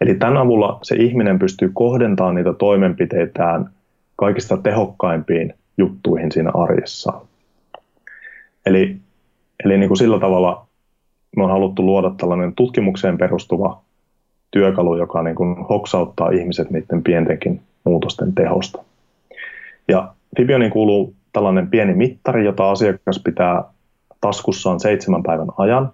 Eli 0.00 0.14
tämän 0.14 0.36
avulla 0.36 0.78
se 0.82 0.96
ihminen 0.96 1.38
pystyy 1.38 1.70
kohdentamaan 1.74 2.34
niitä 2.34 2.52
toimenpiteitään 2.52 3.70
kaikista 4.16 4.56
tehokkaimpiin 4.56 5.54
juttuihin 5.78 6.32
siinä 6.32 6.50
arjessaan. 6.54 7.20
Eli, 8.66 8.96
eli 9.64 9.78
niin 9.78 9.88
kuin 9.88 9.98
sillä 9.98 10.20
tavalla 10.20 10.66
me 11.36 11.44
on 11.44 11.50
haluttu 11.50 11.86
luoda 11.86 12.12
tällainen 12.16 12.54
tutkimukseen 12.54 13.18
perustuva 13.18 13.82
työkalu, 14.50 14.96
joka 14.96 15.22
niin 15.22 15.36
kuin 15.36 15.56
hoksauttaa 15.56 16.30
ihmiset 16.30 16.70
niiden 16.70 17.02
pientenkin 17.02 17.60
muutosten 17.84 18.34
tehosta. 18.34 18.84
Ja 19.88 20.14
Fibioniin 20.36 20.70
kuuluu 20.70 21.14
tällainen 21.32 21.66
pieni 21.70 21.94
mittari, 21.94 22.44
jota 22.44 22.70
asiakas 22.70 23.20
pitää 23.24 23.64
taskussaan 24.20 24.80
seitsemän 24.80 25.22
päivän 25.22 25.48
ajan. 25.58 25.92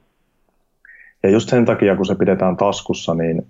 Ja 1.22 1.30
just 1.30 1.48
sen 1.48 1.64
takia, 1.64 1.96
kun 1.96 2.06
se 2.06 2.14
pidetään 2.14 2.56
taskussa, 2.56 3.14
niin 3.14 3.46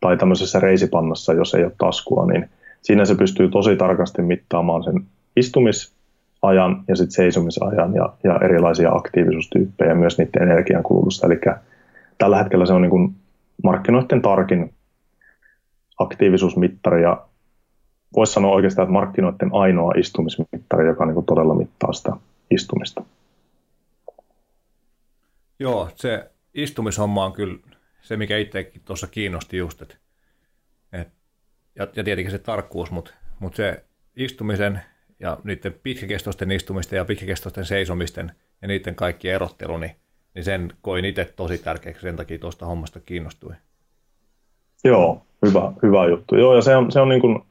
tai 0.00 0.16
tämmöisessä 0.16 0.60
reisipannassa, 0.60 1.32
jos 1.32 1.54
ei 1.54 1.64
ole 1.64 1.72
taskua, 1.78 2.26
niin 2.26 2.50
siinä 2.82 3.04
se 3.04 3.14
pystyy 3.14 3.48
tosi 3.48 3.76
tarkasti 3.76 4.22
mittaamaan 4.22 4.84
sen 4.84 5.06
istumisajan 5.36 6.84
ja 6.88 6.96
sitten 6.96 7.10
seisomisajan 7.10 7.94
ja, 7.94 8.12
ja 8.24 8.38
erilaisia 8.44 8.92
aktiivisuustyyppejä, 8.92 9.94
myös 9.94 10.18
niiden 10.18 10.42
energiankulutusta. 10.42 11.26
Eli 11.26 11.40
tällä 12.18 12.38
hetkellä 12.38 12.66
se 12.66 12.72
on 12.72 12.82
niin 12.82 12.90
kuin 12.90 13.14
markkinoiden 13.62 14.22
tarkin 14.22 14.74
aktiivisuusmittari 15.98 17.02
ja 17.02 17.22
voisi 18.16 18.32
sanoa 18.32 18.52
oikeastaan, 18.52 18.84
että 18.84 18.92
markkinoiden 18.92 19.50
ainoa 19.52 19.92
istumismittari, 19.96 20.86
joka 20.86 21.06
niin 21.06 21.14
kuin 21.14 21.26
todella 21.26 21.54
mittaa 21.54 21.92
sitä 21.92 22.12
istumista. 22.50 23.04
Joo, 25.58 25.88
se 25.96 26.30
istumishomma 26.54 27.24
on 27.24 27.32
kyllä 27.32 27.58
se, 28.00 28.16
mikä 28.16 28.38
itsekin 28.38 28.82
tuossa 28.84 29.06
kiinnosti 29.06 29.56
just, 29.56 29.82
että, 29.82 29.94
et, 30.92 31.08
ja, 31.74 31.88
ja 31.96 32.04
tietenkin 32.04 32.30
se 32.30 32.38
tarkkuus, 32.38 32.90
mutta 32.90 33.14
mut 33.38 33.54
se 33.54 33.84
istumisen 34.16 34.80
ja 35.20 35.38
niiden 35.44 35.74
pitkäkestoisten 35.82 36.50
istumisten 36.50 36.96
ja 36.96 37.04
pitkäkestoisten 37.04 37.64
seisomisten 37.64 38.32
ja 38.62 38.68
niiden 38.68 38.94
kaikki 38.94 39.30
erottelu, 39.30 39.78
niin, 39.78 39.96
niin 40.34 40.44
sen 40.44 40.72
koin 40.82 41.04
itse 41.04 41.32
tosi 41.36 41.58
tärkeäksi, 41.58 42.02
sen 42.02 42.16
takia 42.16 42.38
tuosta 42.38 42.66
hommasta 42.66 43.00
kiinnostuin. 43.00 43.56
Joo, 44.84 45.26
hyvä, 45.46 45.72
hyvä 45.82 46.06
juttu. 46.06 46.36
Joo, 46.36 46.54
ja 46.54 46.62
se 46.62 46.76
on, 46.76 46.92
se 46.92 47.00
on 47.00 47.08
niin 47.08 47.20
kuin, 47.20 47.42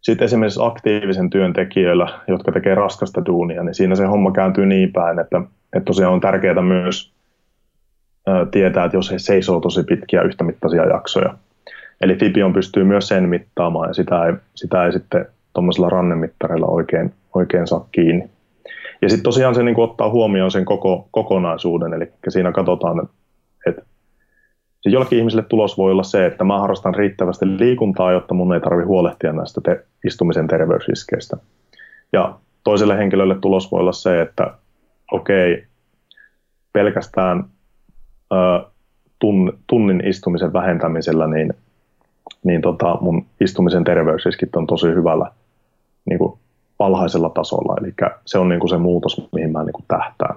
sitten 0.00 0.24
esimerkiksi 0.24 0.60
aktiivisen 0.62 1.30
työntekijöillä, 1.30 2.20
jotka 2.28 2.52
tekee 2.52 2.74
raskasta 2.74 3.26
duunia, 3.26 3.62
niin 3.62 3.74
siinä 3.74 3.94
se 3.94 4.04
homma 4.04 4.32
kääntyy 4.32 4.66
niin 4.66 4.92
päin, 4.92 5.18
että, 5.18 5.40
että 5.72 5.84
tosiaan 5.84 6.12
on 6.12 6.20
tärkeää 6.20 6.62
myös 6.62 7.12
tietää, 8.50 8.84
että 8.84 8.96
jos 8.96 9.12
he 9.12 9.18
seisoo 9.18 9.60
tosi 9.60 9.82
pitkiä 9.82 10.22
yhtämittaisia 10.22 10.84
jaksoja. 10.84 11.34
Eli 12.00 12.16
Fibion 12.16 12.52
pystyy 12.52 12.84
myös 12.84 13.08
sen 13.08 13.28
mittaamaan 13.28 13.88
ja 13.88 13.94
sitä 13.94 14.26
ei, 14.26 14.32
sitä 14.54 14.84
ei 14.84 14.92
sitten 14.92 15.26
tuommoisilla 15.54 15.90
rannemittarilla 15.90 16.66
oikein, 16.66 17.14
oikein 17.34 17.66
saa 17.66 17.88
kiinni. 17.92 18.30
Ja 19.02 19.08
sitten 19.08 19.24
tosiaan 19.24 19.54
se 19.54 19.62
niin 19.62 19.80
ottaa 19.80 20.10
huomioon 20.10 20.50
sen 20.50 20.64
koko, 20.64 21.08
kokonaisuuden, 21.10 21.92
eli 21.92 22.12
siinä 22.28 22.52
katsotaan, 22.52 23.08
että, 23.66 23.82
siis 24.80 24.92
jollakin 24.92 25.18
ihmiselle 25.18 25.44
tulos 25.48 25.78
voi 25.78 25.92
olla 25.92 26.02
se, 26.02 26.26
että 26.26 26.44
mä 26.44 26.60
harrastan 26.60 26.94
riittävästi 26.94 27.46
liikuntaa, 27.58 28.12
jotta 28.12 28.34
mun 28.34 28.54
ei 28.54 28.60
tarvi 28.60 28.82
huolehtia 28.82 29.32
näistä 29.32 29.60
te- 29.60 29.84
istumisen 30.06 30.48
terveysriskeistä. 30.48 31.36
Ja 32.12 32.34
toiselle 32.64 32.98
henkilölle 32.98 33.36
tulos 33.40 33.72
voi 33.72 33.80
olla 33.80 33.92
se, 33.92 34.20
että 34.20 34.54
okei, 35.12 35.64
pelkästään 36.72 37.44
tunnin 39.66 40.06
istumisen 40.06 40.52
vähentämisellä, 40.52 41.26
niin, 41.26 41.54
niin 42.44 42.62
tota, 42.62 42.98
mun 43.00 43.26
istumisen 43.40 43.84
terveysriskit 43.84 44.56
on 44.56 44.66
tosi 44.66 44.86
hyvällä 44.86 45.32
niin 46.04 46.18
kuin 46.18 46.38
alhaisella 46.78 47.30
tasolla. 47.30 47.76
Eli 47.80 47.94
se 48.26 48.38
on 48.38 48.48
niin 48.48 48.60
kuin 48.60 48.70
se 48.70 48.78
muutos, 48.78 49.28
mihin 49.32 49.52
mä 49.52 49.64
niin 49.64 49.72
kuin 49.72 49.84
tähtään. 49.88 50.34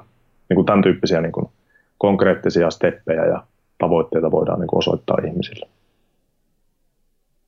Niin 0.49 0.55
kuin 0.55 0.65
tämän 0.65 0.83
tyyppisiä 0.83 1.21
niin 1.21 1.31
kuin 1.31 1.45
konkreettisia 1.97 2.69
steppejä 2.69 3.25
ja 3.25 3.43
tavoitteita 3.77 4.31
voidaan 4.31 4.59
niin 4.59 4.67
kuin 4.67 4.77
osoittaa 4.77 5.17
ihmisille. 5.27 5.67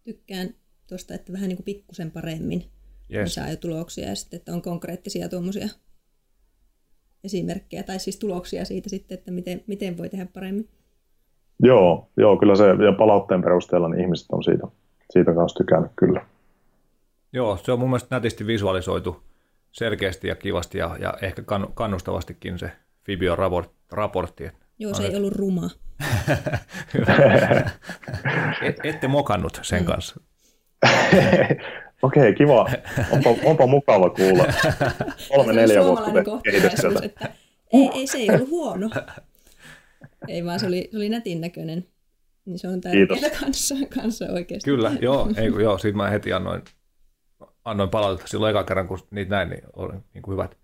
Tykkään 0.04 0.50
tuosta, 0.88 1.14
että 1.14 1.34
vähän 1.34 1.48
niin 1.48 1.58
kuin 1.58 1.66
pikkusen 1.66 2.12
paremmin 2.12 2.66
yes. 3.14 3.34
saa 3.36 3.50
jo 3.50 3.56
tuloksia 3.56 4.10
ja 4.10 4.16
sitten, 4.16 4.38
että 4.38 4.54
on 4.54 4.62
konkreettisia 4.62 5.30
tuommoisia 5.30 5.68
esimerkkejä 7.24 7.84
tai 7.84 8.00
siis 8.00 8.20
tuloksia 8.20 8.66
siitä 8.66 8.90
sitten, 8.90 9.18
että 9.18 9.32
miten, 9.32 9.64
miten 9.68 9.98
voi 9.98 10.10
tehdä 10.10 10.28
paremmin. 10.34 10.70
Joo, 11.60 12.10
joo, 12.18 12.38
kyllä 12.38 12.56
se 12.56 12.64
ja 12.68 12.94
palautteen 12.98 13.42
perusteella 13.42 13.90
niin 13.90 14.02
ihmiset 14.02 14.28
on 14.32 14.44
siitä, 14.44 14.68
siitä 15.10 15.34
kanssa 15.34 15.58
tykännyt 15.58 15.92
kyllä. 15.96 16.26
Joo, 17.34 17.58
se 17.58 17.72
on 17.72 17.80
mun 17.80 17.90
mielestä 17.90 18.16
nätisti 18.16 18.48
visualisoitu 18.48 19.24
selkeästi 19.72 20.28
ja 20.28 20.36
kivasti 20.36 20.78
ja, 20.78 20.98
ja 21.00 21.14
ehkä 21.22 21.44
kannustavastikin 21.74 22.60
se 22.60 22.72
Fibion 23.04 23.38
raportti. 23.92 24.52
Joo, 24.80 24.94
se 24.94 25.04
ei 25.04 25.16
ollut 25.16 25.36
ruma. 25.36 25.70
Et, 28.62 28.78
ette 28.84 29.08
mokannut 29.08 29.60
sen 29.62 29.82
mm. 29.82 29.86
kanssa. 29.86 30.22
Okei, 32.04 32.22
okay, 32.22 32.34
kiva. 32.34 32.70
Onpa, 33.12 33.30
onpa 33.50 33.68
mukava 33.68 34.10
kuulla. 34.10 34.46
Kolme, 35.30 35.54
neljä 35.54 35.84
vuotta 35.84 36.12
kehitykseltä. 36.44 37.00
Että 37.04 37.30
ei, 37.74 37.90
ei, 37.94 38.08
se 38.08 38.18
ei 38.18 38.30
ollut 38.30 38.50
huono. 38.50 38.90
Ei 40.28 40.46
vaan 40.46 40.60
se 40.60 40.68
oli, 40.68 40.90
se 40.92 40.98
oli 40.98 41.10
nätin 41.10 41.42
näköinen. 41.42 41.86
Niin 42.46 42.60
se 42.60 42.68
on 42.68 42.82
tärkeää 42.82 43.30
kanssa, 43.40 43.76
kanssa 43.96 44.26
oikeasti. 44.26 44.70
Kyllä, 44.70 44.92
joo. 45.02 45.30
Ei, 45.38 45.52
joo 45.62 45.78
siitä 45.78 45.98
mä 45.98 46.10
heti 46.10 46.34
annoin 46.34 46.62
annoin 47.66 47.90
palautetta 47.90 48.28
silloin 48.28 48.52
eka 48.52 48.64
kerran, 48.64 48.88
kun 48.88 49.00
niitä 49.12 49.36
näin, 49.36 49.50
niin 49.50 49.64
oli 49.76 49.94
niin 50.14 50.22
kuin 50.22 50.34
hyvät, 50.34 50.58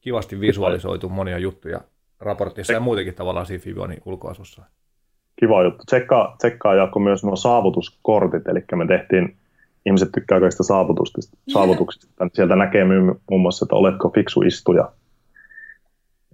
kivasti 0.00 0.40
visualisoitu 0.40 1.08
monia 1.08 1.38
juttuja 1.38 1.80
raportissa 2.20 2.72
ja 2.72 2.80
muutenkin 2.80 3.14
tavallaan 3.14 3.46
siinä 3.46 3.62
Fibionin 3.62 4.02
ulkoasussa. 4.04 4.62
Kiva 5.40 5.62
juttu. 5.62 5.84
Tsekkaa, 5.86 6.34
tsekkaa 6.38 6.74
Jaakko 6.74 7.00
myös 7.00 7.24
nuo 7.24 7.36
saavutuskortit, 7.36 8.48
eli 8.48 8.64
me 8.76 8.86
tehtiin, 8.86 9.36
ihmiset 9.86 10.12
tykkää 10.14 10.40
kaikista 10.40 10.62
saavutuksista, 10.62 11.36
saavutuksista. 11.48 12.28
Sieltä 12.32 12.56
näkee 12.56 12.84
muun 13.30 13.40
muassa, 13.40 13.64
että 13.64 13.76
oletko 13.76 14.10
fiksu 14.14 14.42
istuja. 14.42 14.92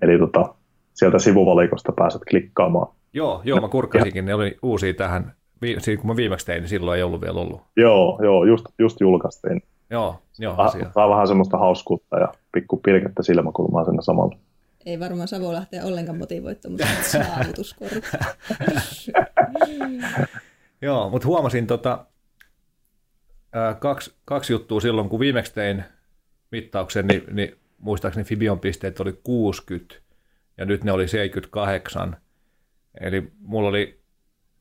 Eli 0.03 0.19
tota, 0.19 0.55
sieltä 0.95 1.19
sivuvalikosta 1.19 1.93
pääset 1.93 2.23
klikkaamaan. 2.31 2.95
Joo, 3.13 3.41
joo 3.45 3.61
mä 3.61 3.69
kurkkasinkin, 3.69 4.25
ne 4.25 4.35
oli 4.35 4.57
uusia 4.63 4.95
tähän, 4.95 5.35
kun 6.01 6.07
mä 6.11 6.17
viimeksi 6.17 6.47
tein, 6.47 6.61
niin 6.61 6.69
silloin 6.69 6.97
ei 6.97 7.03
ollut 7.03 7.21
vielä 7.21 7.41
ollut. 7.41 7.61
Joo, 7.77 8.21
joo 8.23 8.45
just, 8.45 8.65
just 8.79 9.01
julkaistiin. 9.01 9.63
Joo, 9.91 10.19
joo 10.39 10.55
asia. 10.57 10.91
Saa 10.95 11.09
vähän 11.09 11.29
semmoista 11.29 11.59
hauskuutta 11.59 12.19
ja 12.19 12.29
pikku 12.53 12.77
pilkettä 12.77 13.23
silmäkulmaa 13.23 13.85
sen 13.85 14.03
samalla. 14.03 14.37
Ei 14.87 15.01
varmaan 15.01 15.29
Savo 15.29 15.53
lähteä 15.53 15.85
ollenkaan 15.85 16.19
motivoittamaan, 16.19 16.91
mutta 16.91 17.11
saavutuskorut. 17.35 18.05
joo, 20.83 21.11
mutta 21.11 21.29
huomasin 21.29 21.67
tota, 21.67 22.07
kaksi, 23.79 24.15
kaksi 24.25 24.53
juttua 24.53 24.81
silloin, 24.81 25.09
kun 25.09 25.21
viimeksi 25.21 25.55
tein 25.55 25.85
mittauksen, 26.51 27.07
niin, 27.07 27.25
niin 27.33 27.57
muistaakseni 27.79 28.25
Fibion 28.25 28.61
pisteet 28.61 29.01
oli 29.01 29.21
60 29.23 29.95
ja 30.59 30.65
nyt 30.65 30.85
ne 30.85 30.93
oli 30.93 31.09
78. 31.09 32.17
Eli 33.01 33.33
mulla 33.39 33.69
oli 33.69 34.01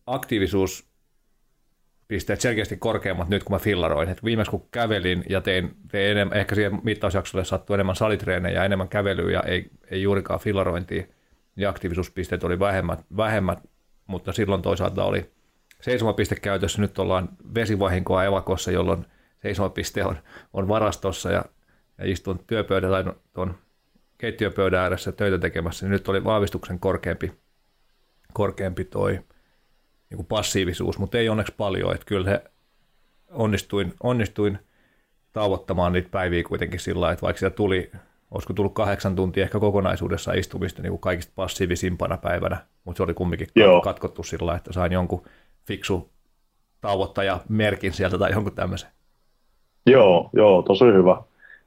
aktiivisuus 0.06 0.90
pisteet 2.08 2.42
selkeästi 2.42 2.78
korkeammat 2.78 3.30
nyt, 3.30 3.44
kun 3.44 3.56
mä 3.56 3.60
fillaroin. 3.60 4.10
Et 4.10 4.24
viimeksi 4.24 4.52
kun 4.52 4.68
kävelin 4.72 5.24
ja 5.30 5.42
tein, 5.42 5.76
tein 5.92 6.12
enemmän, 6.12 6.38
ehkä 6.38 6.56
siihen 6.56 6.80
mittausjaksolle 6.84 7.46
sattui 7.46 7.74
enemmän 7.74 7.96
salitreenejä 7.96 8.56
ja 8.56 8.66
enemmän 8.66 8.88
kävelyä 8.88 9.32
ja 9.32 9.44
ei, 9.44 9.70
ei 9.92 10.02
juurikaan 10.02 10.40
fillarointia, 10.40 11.04
niin 11.56 11.70
aktiivisuuspisteet 11.70 12.44
oli 12.44 12.60
vähemmät, 12.60 13.06
vähemmät, 13.18 13.60
mutta 14.08 14.34
silloin 14.34 14.62
toisaalta 14.62 15.04
oli 15.04 15.35
seisomapiste 15.82 16.36
käytössä. 16.36 16.82
Nyt 16.82 17.00
ollaan 17.00 17.30
vesivahinkoa 17.56 18.24
evakossa, 18.24 18.72
jolloin 18.72 19.06
seisomapiste 19.42 20.06
on, 20.06 20.18
on 20.54 20.68
varastossa 20.68 21.32
ja, 21.32 21.46
ja 21.98 22.12
istun 22.12 22.40
työpöydällä 22.48 23.04
tai 23.04 23.14
tuon 23.34 23.58
keittiöpöydän 24.18 24.82
ääressä 24.82 25.12
töitä 25.12 25.38
tekemässä. 25.38 25.88
Nyt 25.88 26.08
oli 26.08 26.24
vahvistuksen 26.24 26.80
korkeampi, 26.80 27.32
korkeampi 28.34 28.86
toi 28.86 29.12
niin 30.10 30.16
kuin 30.16 30.26
passiivisuus, 30.26 31.00
mutta 31.00 31.18
ei 31.18 31.30
onneksi 31.30 31.54
paljon, 31.58 31.94
että 31.94 32.06
kyllä 32.06 32.30
he 32.30 32.44
onnistuin, 33.30 33.94
onnistuin 34.04 34.60
tauottamaan 35.34 35.94
niitä 35.94 36.10
päiviä 36.10 36.44
kuitenkin 36.44 36.80
sillä 36.80 37.12
että 37.12 37.22
vaikka 37.22 37.40
sitä 37.40 37.50
tuli, 37.50 37.92
olisiko 38.32 38.54
tullut 38.54 38.74
kahdeksan 38.74 39.16
tuntia 39.16 39.44
ehkä 39.44 39.60
kokonaisuudessa 39.60 40.34
istumista 40.34 40.82
niin 40.82 40.92
kuin 40.92 41.02
kaikista 41.02 41.34
passiivisimpana 41.36 42.18
päivänä, 42.18 42.58
mutta 42.84 42.98
se 42.98 43.04
oli 43.04 43.14
kumminkin 43.14 43.48
Joo. 43.56 43.82
katkottu 43.82 44.24
sillä 44.24 44.56
että 44.56 44.74
sain 44.74 44.92
jonkun 44.92 45.26
fiksu 45.68 46.10
tauottaja 46.82 47.40
merkin 47.50 47.94
sieltä 47.94 48.18
tai 48.18 48.32
jonkun 48.32 48.56
tämmöisen. 48.56 48.90
Joo, 49.86 50.30
joo, 50.34 50.62
tosi 50.62 50.86
hyvä. 50.86 51.18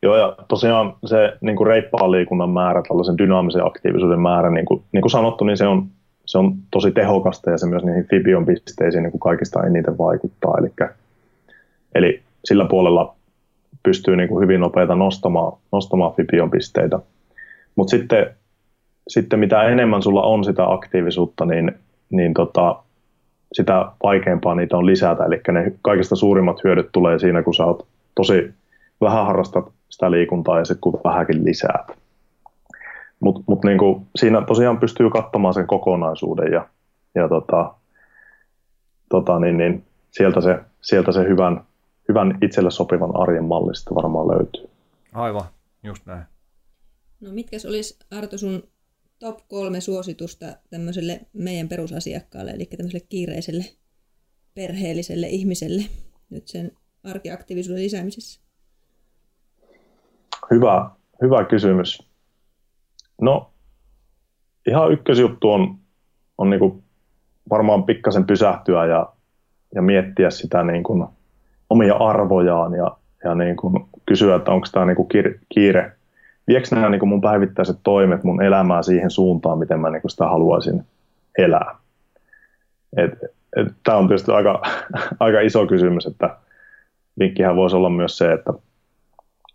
Joo, 0.03 0.17
ja 0.17 0.37
tosiaan 0.49 0.97
se 1.07 1.37
niin 1.41 1.57
kuin 1.57 1.67
reippaan 1.67 2.11
liikunnan 2.11 2.51
määrä, 2.51 2.83
tällaisen 2.89 3.19
dynaamisen 3.19 3.67
aktiivisuuden 3.67 4.21
määrä, 4.21 4.51
niin 4.51 4.67
kuin, 4.67 4.83
niin 4.93 5.03
kuin 5.03 5.11
sanottu, 5.11 5.45
niin 5.45 5.57
se 5.57 5.67
on 5.67 5.89
se 6.29 6.39
on 6.39 6.55
tosi 6.71 6.91
tehokasta 6.91 7.51
ja 7.51 7.59
se 7.59 7.67
myös 7.67 7.85
niihin 7.85 8.07
Fibion 8.11 8.47
pisteisiin 8.47 9.03
niin 9.03 9.11
kuin 9.11 9.21
kaikista 9.21 9.67
eniten 9.67 9.99
vaikuttaa. 9.99 10.55
Eli, 10.59 10.69
eli 11.95 12.23
sillä 12.45 12.65
puolella 12.65 13.15
pystyy 13.83 14.17
niin 14.17 14.29
kuin 14.29 14.43
hyvin 14.43 14.61
nopeita 14.61 14.95
nostamaan, 14.95 15.53
nostamaan 15.73 16.15
Fibion 16.15 16.51
pisteitä. 16.51 16.99
Mutta 17.77 17.91
sitten, 17.91 18.27
sitten 19.09 19.39
mitä 19.39 19.63
enemmän 19.63 20.03
sulla 20.03 20.23
on 20.23 20.45
sitä 20.45 20.73
aktiivisuutta, 20.73 21.45
niin, 21.45 21.73
niin 22.11 22.35
tota, 22.35 22.83
sitä 23.53 23.93
vaikeampaa 24.03 24.55
niitä 24.55 24.77
on 24.77 24.87
lisätä. 24.87 25.25
Eli 25.25 25.41
ne 25.53 25.73
kaikista 25.83 26.17
suurimmat 26.17 26.65
hyödyt 26.65 26.89
tulee 26.93 27.19
siinä, 27.19 27.43
kun 27.43 27.55
sä 27.55 27.65
oot 27.65 27.87
tosi 28.15 28.55
vähän 29.01 29.27
harrastat 29.27 29.73
sitä 29.89 30.11
liikuntaa 30.11 30.59
ja 30.59 30.65
sitten 30.65 30.81
kun 30.81 31.01
vähänkin 31.05 31.45
lisäät. 31.45 31.99
Mutta 33.21 33.41
mut 33.47 33.65
niinku, 33.65 34.07
siinä 34.17 34.43
tosiaan 34.43 34.79
pystyy 34.79 35.11
katsomaan 35.11 35.55
sen 35.55 35.67
kokonaisuuden 35.67 36.53
ja, 36.53 36.69
ja 37.15 37.29
tota, 37.29 37.75
tota, 39.09 39.39
niin, 39.39 39.57
niin, 39.57 39.85
sieltä, 40.11 40.41
se, 40.41 40.59
sieltä 40.81 41.13
se 41.13 41.25
hyvän, 41.29 41.65
hyvän 42.09 42.39
itselle 42.43 42.71
sopivan 42.71 43.17
arjen 43.17 43.45
mallista 43.45 43.95
varmaan 43.95 44.29
löytyy. 44.29 44.71
Aivan, 45.13 45.45
just 45.83 46.07
näin. 46.07 46.23
No 47.21 47.31
mitkä 47.33 47.57
olisi 47.69 47.99
Arto 48.19 48.39
sun 48.39 48.63
top 49.19 49.39
kolme 49.49 49.81
suositusta 49.81 50.47
tämmöiselle 50.71 51.21
meidän 51.33 51.69
perusasiakkaalle, 51.69 52.51
eli 52.51 52.65
tämmöiselle 52.65 53.07
kiireiselle 53.09 53.65
perheelliselle 54.55 55.27
ihmiselle 55.27 55.83
nyt 56.31 56.49
sen 56.49 56.73
arkiaktiivisuuden 57.05 57.83
lisäämisessä? 57.83 58.41
Hyvä, 60.51 60.91
hyvä 61.23 61.45
kysymys. 61.45 62.09
No, 63.21 63.51
ihan 64.69 64.93
ykkösjuttu 64.93 65.51
on, 65.51 65.79
on 66.39 66.51
niin 66.51 66.85
varmaan 67.51 67.85
pikkasen 67.85 68.27
pysähtyä 68.27 68.87
ja, 68.87 69.13
ja 69.75 69.83
miettiä 69.83 70.31
sitä 70.31 70.63
niin 70.63 70.83
kuin 70.83 71.07
omia 71.71 71.95
arvojaan 71.95 72.75
ja, 72.75 72.97
ja 73.25 73.35
niin 73.35 73.57
kuin 73.57 73.87
kysyä, 74.07 74.37
että 74.37 74.51
onko 74.51 74.67
tämä 74.73 74.87
niin 74.87 74.97
kuin 74.97 75.09
kiire, 75.49 75.98
viekö 76.49 76.69
nämä 76.71 76.89
niin 76.89 77.09
mun 77.09 77.21
päivittäiset 77.21 77.79
toimet 77.83 78.25
mun 78.25 78.43
elämää 78.43 78.83
siihen 78.83 79.11
suuntaan, 79.11 79.59
miten 79.59 79.81
mä 79.81 79.91
niin 79.91 80.03
sitä 80.07 80.25
haluaisin 80.25 80.85
elää. 81.39 81.75
Tämä 83.85 83.99
on 83.99 84.09
tietysti 84.09 84.33
aika, 84.33 84.63
aika 85.21 85.41
iso 85.41 85.67
kysymys, 85.67 86.07
että 86.07 86.37
vinkkihän 87.19 87.57
voisi 87.57 87.77
olla 87.77 87.91
myös 87.91 88.19
se, 88.19 88.33
että 88.33 88.53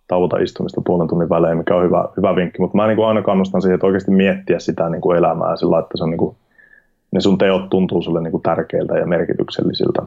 tauota 0.08 0.38
istumista 0.38 0.82
puolen 0.86 1.08
tunnin 1.08 1.30
välein, 1.30 1.58
mikä 1.58 1.76
on 1.76 1.84
hyvä, 1.84 2.06
hyvä 2.18 2.36
vinkki. 2.36 2.62
Mutta 2.62 2.78
mä 2.78 2.88
niin 2.88 2.96
kuin 2.96 3.08
aina 3.08 3.22
kannustan 3.22 3.62
siihen, 3.62 3.76
että 3.76 3.88
oikeasti 3.88 4.12
miettiä 4.12 4.60
sitä 4.60 4.90
niin 4.90 5.02
kuin 5.02 5.18
elämää 5.18 5.56
sillä, 5.56 5.80
että 5.80 5.98
se 5.98 6.04
on 6.04 6.10
niin 6.10 6.18
kuin, 6.18 6.36
ne 7.12 7.22
sun 7.22 7.38
teot 7.38 7.70
tuntuu 7.70 8.02
sulle 8.02 8.22
niin 8.22 8.32
kuin 8.32 8.44
tärkeiltä 8.44 8.98
ja 8.98 9.06
merkityksellisiltä. 9.06 10.02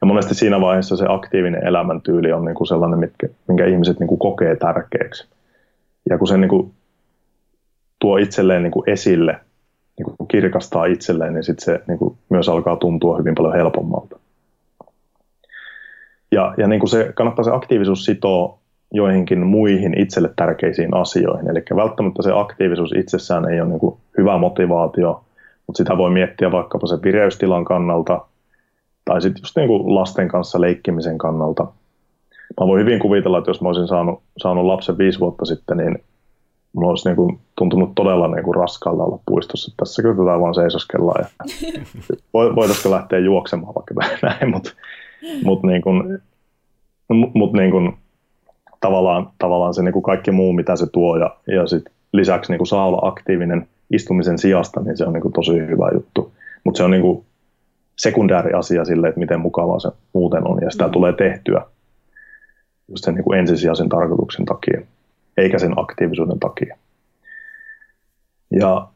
Ja 0.00 0.06
monesti 0.06 0.34
siinä 0.34 0.60
vaiheessa 0.60 0.96
se 0.96 1.04
aktiivinen 1.08 1.66
elämäntyyli 1.66 2.32
on 2.32 2.44
niin 2.44 2.54
kuin 2.54 2.66
sellainen, 2.66 2.98
mitkä, 2.98 3.28
minkä 3.48 3.66
ihmiset 3.66 4.00
niin 4.00 4.08
kuin 4.08 4.18
kokee 4.18 4.56
tärkeäksi. 4.56 5.28
Ja 6.08 6.18
kun 6.18 6.28
se 6.28 6.36
niin 6.36 6.48
kuin 6.48 6.72
tuo 7.98 8.16
itselleen 8.16 8.62
niin 8.62 8.72
kuin 8.72 8.90
esille, 8.90 9.40
niin 9.98 10.16
kuin 10.16 10.28
kirkastaa 10.28 10.84
itselleen, 10.84 11.34
niin 11.34 11.44
sitten 11.44 11.64
se 11.64 11.80
niin 11.88 11.98
kuin 11.98 12.18
myös 12.28 12.48
alkaa 12.48 12.76
tuntua 12.76 13.18
hyvin 13.18 13.34
paljon 13.34 13.54
helpommalta. 13.54 14.18
Ja, 16.32 16.54
ja 16.56 16.68
niin 16.68 16.80
kuin 16.80 16.90
se, 16.90 17.12
kannattaa 17.14 17.44
se 17.44 17.50
aktiivisuus 17.50 18.04
sitoa 18.04 18.58
joihinkin 18.92 19.46
muihin 19.46 20.00
itselle 20.00 20.30
tärkeisiin 20.36 20.94
asioihin. 20.94 21.50
Eli 21.50 21.62
välttämättä 21.76 22.22
se 22.22 22.32
aktiivisuus 22.34 22.92
itsessään 22.96 23.48
ei 23.48 23.60
ole 23.60 23.68
niin 23.68 23.80
kuin 23.80 23.96
hyvä 24.18 24.38
motivaatio, 24.38 25.24
mutta 25.66 25.78
sitä 25.78 25.96
voi 25.96 26.10
miettiä 26.10 26.52
vaikkapa 26.52 26.86
se 26.86 27.02
vireystilan 27.02 27.64
kannalta 27.64 28.26
tai 29.04 29.22
sitten 29.22 29.40
just 29.42 29.56
niin 29.56 29.68
kuin 29.68 29.94
lasten 29.94 30.28
kanssa 30.28 30.60
leikkimisen 30.60 31.18
kannalta. 31.18 31.66
Mä 32.60 32.66
voin 32.66 32.80
hyvin 32.80 32.98
kuvitella, 32.98 33.38
että 33.38 33.50
jos 33.50 33.62
mä 33.62 33.68
olisin 33.68 33.88
saanut, 33.88 34.22
saanut 34.38 34.64
lapsen 34.64 34.98
viisi 34.98 35.20
vuotta 35.20 35.44
sitten, 35.44 35.76
niin 35.76 35.98
mulla 36.72 36.88
olisi 36.88 37.08
niin 37.08 37.16
kuin 37.16 37.38
tuntunut 37.58 37.94
todella 37.94 38.28
niin 38.28 38.44
kuin 38.44 38.54
raskaalta 38.54 39.02
olla 39.02 39.18
puistossa. 39.26 39.74
Tässä 39.76 40.02
kyllä 40.02 40.40
vaan 40.40 40.54
seisoskellaan 40.54 41.24
ja 41.24 41.46
voitaisiko 42.56 42.90
lähteä 42.90 43.18
juoksemaan 43.18 43.74
vaikka 43.74 43.94
näin, 44.28 44.50
mutta 44.50 44.70
mut 45.44 45.62
niin 45.62 45.82
kuin, 45.82 46.18
mut 47.34 47.52
niin 47.52 47.70
kuin, 47.70 47.92
tavallaan, 48.80 49.30
tavallaan 49.38 49.74
se 49.74 49.82
niin 49.82 49.92
kuin 49.92 50.02
kaikki 50.02 50.30
muu, 50.30 50.52
mitä 50.52 50.76
se 50.76 50.86
tuo 50.92 51.16
ja, 51.16 51.36
ja 51.46 51.66
sit 51.66 51.84
lisäksi 52.12 52.52
niin 52.52 52.58
kuin 52.58 52.68
saa 52.68 52.86
olla 52.86 53.08
aktiivinen 53.08 53.68
istumisen 53.90 54.38
sijasta, 54.38 54.80
niin 54.80 54.96
se 54.96 55.04
on 55.04 55.12
niin 55.12 55.22
kuin 55.22 55.32
tosi 55.32 55.52
hyvä 55.52 55.90
juttu. 55.94 56.32
Mutta 56.64 56.78
se 56.78 56.84
on 56.84 56.90
niin 56.90 57.02
kuin 57.02 57.24
sekundääri 57.98 58.52
asia 58.52 58.84
sille, 58.84 59.08
että 59.08 59.20
miten 59.20 59.40
mukavaa 59.40 59.80
se 59.80 59.88
muuten 60.12 60.48
on 60.48 60.58
ja 60.62 60.70
sitä 60.70 60.86
mm. 60.86 60.92
tulee 60.92 61.12
tehtyä 61.12 61.62
just 62.90 63.04
sen 63.04 63.14
niin 63.14 63.24
kuin 63.24 63.38
ensisijaisen 63.38 63.88
tarkoituksen 63.88 64.44
takia, 64.44 64.80
eikä 65.36 65.58
sen 65.58 65.78
aktiivisuuden 65.78 66.38
takia. 66.38 66.76
Ja, 68.50 68.88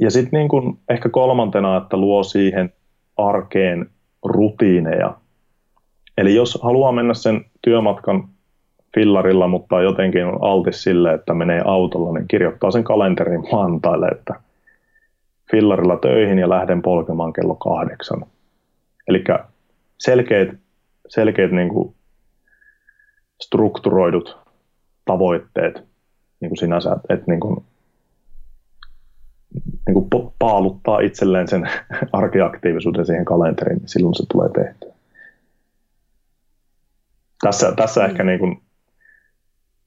ja 0.00 0.10
sitten 0.10 0.38
niin 0.38 0.78
ehkä 0.88 1.08
kolmantena, 1.08 1.76
että 1.76 1.96
luo 1.96 2.22
siihen 2.22 2.72
arkeen 3.16 3.90
rutiineja, 4.24 5.14
Eli 6.18 6.34
jos 6.34 6.58
haluaa 6.62 6.92
mennä 6.92 7.14
sen 7.14 7.44
työmatkan 7.62 8.28
fillarilla, 8.94 9.48
mutta 9.48 9.82
jotenkin 9.82 10.26
on 10.26 10.38
altis 10.40 10.82
sille, 10.82 11.14
että 11.14 11.34
menee 11.34 11.62
autolla, 11.64 12.12
niin 12.12 12.28
kirjoittaa 12.28 12.70
sen 12.70 12.84
kalenterin 12.84 13.44
maantaille, 13.52 14.08
että 14.08 14.34
fillarilla 15.50 15.96
töihin 15.96 16.38
ja 16.38 16.48
lähden 16.48 16.82
polkemaan 16.82 17.32
kello 17.32 17.54
kahdeksan. 17.54 18.26
Eli 19.08 19.24
selkeät, 19.98 20.48
selkeät 21.08 21.52
niin 21.52 21.68
kuin 21.68 21.94
strukturoidut 23.42 24.38
tavoitteet 25.04 25.74
niin 26.40 26.50
kuin 26.50 26.58
sinänsä, 26.58 26.96
että 27.08 27.24
niin 27.26 27.40
kuin, 27.40 27.64
niin 29.86 29.94
kuin 29.94 30.32
paaluttaa 30.38 31.00
itselleen 31.00 31.48
sen 31.48 31.70
arkiaktiivisuuden 32.12 33.06
siihen 33.06 33.24
kalenteriin, 33.24 33.78
niin 33.78 33.88
silloin 33.88 34.14
se 34.14 34.24
tulee 34.32 34.48
tehtyä. 34.48 34.92
Tässä, 37.42 37.72
tässä 37.72 38.00
mm. 38.00 38.06
ehkä 38.06 38.24
niin 38.24 38.38
kuin, 38.38 38.62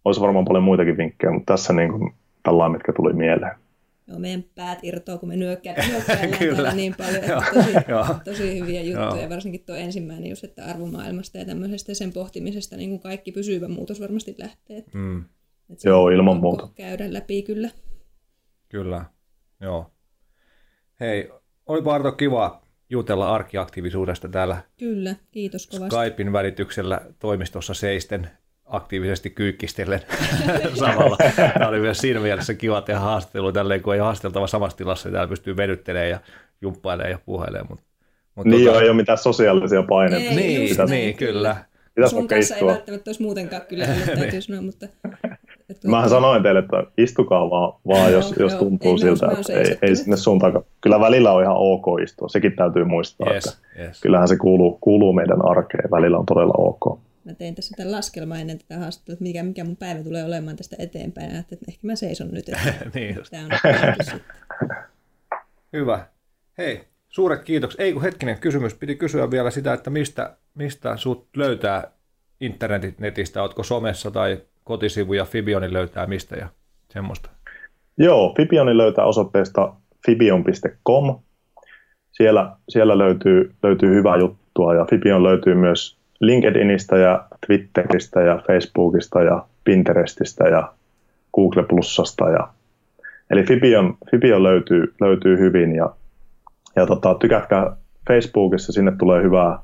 olisi 0.05 0.21
varmaan 0.21 0.45
paljon 0.45 0.63
muitakin 0.63 0.97
vinkkejä, 0.97 1.33
mutta 1.33 1.53
tässä 1.53 1.73
niin 1.73 1.91
kuin, 1.91 2.13
tällainen, 2.43 2.71
mitkä 2.71 2.93
tuli 2.93 3.13
mieleen. 3.13 3.60
Joo, 4.07 4.19
meidän 4.19 4.43
päät 4.55 4.79
irtoaa, 4.83 5.17
kun 5.17 5.29
me 5.29 5.35
nyökkäillään 5.35 6.03
täällä 6.07 6.73
niin 6.73 6.95
paljon, 6.97 7.23
että 7.23 7.43
tosi, 7.53 7.73
tosi 8.23 8.59
hyviä 8.59 8.81
juttuja, 8.81 9.29
varsinkin 9.29 9.63
tuo 9.65 9.75
ensimmäinen 9.75 10.29
just, 10.29 10.43
että 10.43 10.65
arvomaailmasta 10.65 11.37
ja 11.37 11.45
tämmöisestä 11.45 11.93
sen 11.93 12.13
pohtimisesta 12.13 12.77
niin 12.77 12.89
kuin 12.89 12.99
kaikki 12.99 13.31
pysyvä 13.31 13.67
muutos 13.67 14.01
varmasti 14.01 14.35
lähtee. 14.37 14.83
Mm. 14.93 15.25
Joo, 15.83 16.09
ilman 16.09 16.37
muuta. 16.37 16.69
Käydä 16.75 17.13
läpi 17.13 17.41
kyllä. 17.41 17.69
Kyllä, 18.69 19.05
joo. 19.61 19.91
Hei, 20.99 21.29
oli 21.65 21.81
Barto 21.81 22.11
kiva 22.11 22.61
jutella 22.89 23.35
arkiaktiivisuudesta 23.35 24.29
täällä. 24.29 24.63
Kyllä, 24.77 25.15
kiitos 25.31 25.67
kovasti. 25.67 25.95
Skypein 25.95 26.33
välityksellä 26.33 27.01
toimistossa 27.19 27.73
seisten 27.73 28.29
aktiivisesti 28.71 29.29
kyykkistellen 29.29 30.01
samalla. 30.73 31.17
Tämä 31.53 31.67
oli 31.67 31.79
myös 31.79 31.97
siinä 31.97 32.19
mielessä 32.19 32.53
kiva 32.53 32.81
tehdä 32.81 32.99
haastattelu 32.99 33.51
tälleen, 33.51 33.81
kun 33.81 33.93
ei 33.93 33.99
haasteltava 33.99 34.47
samassa 34.47 34.77
tilassa, 34.77 35.09
ja 35.09 35.13
täällä 35.13 35.29
pystyy 35.29 35.57
vedyttelemään 35.57 36.09
ja 36.09 36.19
jumppailemaan 36.61 37.11
ja 37.11 37.19
puhelemaan. 37.25 37.67
Mutta, 37.69 37.85
mutta 38.35 38.49
niin 38.49 38.65
tota... 38.65 38.75
joo, 38.75 38.81
ei 38.81 38.89
ole 38.89 38.95
mitään 38.95 39.17
sosiaalisia 39.17 39.83
paineita. 39.83 40.29
Ei, 40.29 40.35
niin, 40.35 40.69
Pitäisi... 40.69 40.95
niin, 40.95 41.17
kyllä. 41.17 41.55
Pitäisi 41.95 42.15
Sun 42.15 42.27
kanssa 42.27 42.55
istua. 42.55 42.69
ei 42.71 42.75
välttämättä 42.75 43.09
olisi 43.09 43.21
muutenkaan 43.21 43.61
kyllä, 43.69 43.87
täytyy 44.15 44.41
sanoa, 44.41 44.61
mutta 44.71 44.85
että 45.69 45.87
Mähän 45.91 46.09
sanoin 46.09 46.43
teille, 46.43 46.59
että 46.59 46.83
istukaa 46.97 47.49
vaan, 47.49 47.73
vaan 47.87 48.11
jos, 48.11 48.33
jos 48.39 48.55
tuntuu 48.55 48.91
ei 48.91 48.97
siltä, 48.99 49.27
että 49.31 49.53
ei, 49.53 49.77
ei 49.81 49.95
sinne 49.95 50.17
sun 50.17 50.39
takaa. 50.39 50.61
Kyllä 50.81 50.99
välillä 50.99 51.31
on 51.31 51.43
ihan 51.43 51.55
ok 51.57 51.85
istua, 52.03 52.29
sekin 52.29 52.55
täytyy 52.55 52.83
muistaa, 52.83 53.33
yes, 53.33 53.45
että 53.45 53.83
yes. 53.83 54.01
kyllähän 54.01 54.27
se 54.27 54.37
kuuluu, 54.37 54.77
kuuluu 54.81 55.13
meidän 55.13 55.49
arkeen, 55.49 55.91
välillä 55.91 56.17
on 56.17 56.25
todella 56.25 56.53
ok. 56.57 56.99
Mä 57.25 57.33
tein 57.33 57.55
tässä 57.55 57.73
tämän 57.77 57.91
laskelmaa 57.91 58.37
ennen 58.37 58.57
tätä 58.57 58.77
haastattelua, 58.77 59.13
että 59.13 59.23
mikä, 59.23 59.43
mikä 59.43 59.63
mun 59.63 59.77
päivä 59.77 60.03
tulee 60.03 60.25
olemaan 60.25 60.55
tästä 60.55 60.75
eteenpäin, 60.79 61.31
ja 61.31 61.39
että 61.39 61.55
ehkä 61.67 61.87
mä 61.87 61.95
seison 61.95 62.31
nyt, 62.31 62.49
että 62.49 62.73
niin 62.95 63.17
tämä 63.31 63.43
on 63.45 64.19
Hyvä. 65.73 66.05
Hei, 66.57 66.83
suuret 67.09 67.43
kiitokset. 67.43 67.81
Ei 67.81 67.93
kun 67.93 68.01
hetkinen 68.01 68.39
kysymys, 68.39 68.73
piti 68.73 68.95
kysyä 68.95 69.31
vielä 69.31 69.51
sitä, 69.51 69.73
että 69.73 69.89
mistä, 69.89 70.37
mistä 70.55 70.97
sut 70.97 71.27
löytää 71.35 71.91
internetistä, 72.41 73.41
ootko 73.41 73.63
somessa 73.63 74.11
tai 74.11 74.41
kotisivuja 74.63 75.25
Fibioni 75.25 75.73
löytää 75.73 76.07
mistä 76.07 76.35
ja 76.35 76.47
semmoista? 76.89 77.29
Joo, 77.97 78.33
Fibioni 78.37 78.77
löytää 78.77 79.05
osoitteesta 79.05 79.73
fibion.com. 80.05 81.19
Siellä, 82.11 82.55
siellä 82.69 82.97
löytyy, 82.97 83.55
löytyy 83.63 83.95
hyvää 83.95 84.17
juttua 84.17 84.75
ja 84.75 84.85
Fibion 84.89 85.23
löytyy 85.23 85.55
myös 85.55 86.00
LinkedInistä 86.21 86.97
ja 86.97 87.27
Twitteristä 87.47 88.21
ja 88.21 88.41
Facebookista 88.47 89.23
ja 89.23 89.45
Pinterestistä 89.63 90.47
ja 90.47 90.73
Google 91.35 91.63
Plusasta. 91.63 92.29
Ja, 92.29 92.47
eli 93.29 93.43
Fibion, 93.43 93.97
Fibion 94.11 94.43
löytyy, 94.43 94.93
löytyy 95.01 95.39
hyvin 95.39 95.75
ja, 95.75 95.95
ja 96.75 96.85
tota, 96.85 97.15
tykätkää 97.15 97.75
Facebookissa, 98.07 98.71
sinne 98.71 98.91
tulee 98.99 99.23
hyvää, 99.23 99.59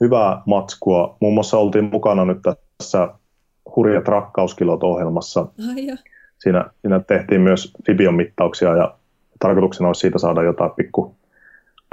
hyvää 0.00 0.42
matskua. 0.46 1.16
Muun 1.20 1.34
muassa 1.34 1.58
oltiin 1.58 1.84
mukana 1.92 2.24
nyt 2.24 2.38
tässä 2.78 3.08
hurjat 3.76 4.08
rakkauskilot 4.08 4.82
ohjelmassa. 4.82 5.46
Siinä, 6.38 6.70
siinä 6.80 7.00
tehtiin 7.00 7.40
myös 7.40 7.72
Fibion 7.86 8.14
mittauksia 8.14 8.76
ja 8.76 8.94
tarkoituksena 9.38 9.88
olisi 9.88 10.00
siitä 10.00 10.18
saada 10.18 10.42
jotain 10.42 10.70
pikku 10.70 11.14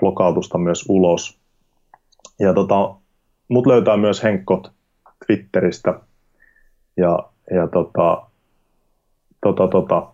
blokautusta 0.02 0.58
myös 0.58 0.86
ulos. 0.90 1.40
Ja 2.40 2.54
tota, 2.54 2.96
mut 3.48 3.68
löytää 3.68 3.98
myös 3.98 4.24
Henkkot 4.24 4.72
Twitteristä. 5.28 6.00
Ja, 6.98 7.20
ja 7.52 7.68
tota, 7.68 8.22
tota, 9.42 9.68
tota, 9.68 10.08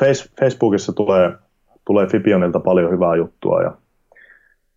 Face, 0.00 0.30
Facebookissa 0.40 0.92
tulee, 0.92 1.32
tulee 1.84 2.06
Fibionilta 2.06 2.60
paljon 2.60 2.92
hyvää 2.92 3.16
juttua 3.16 3.62
ja, 3.62 3.72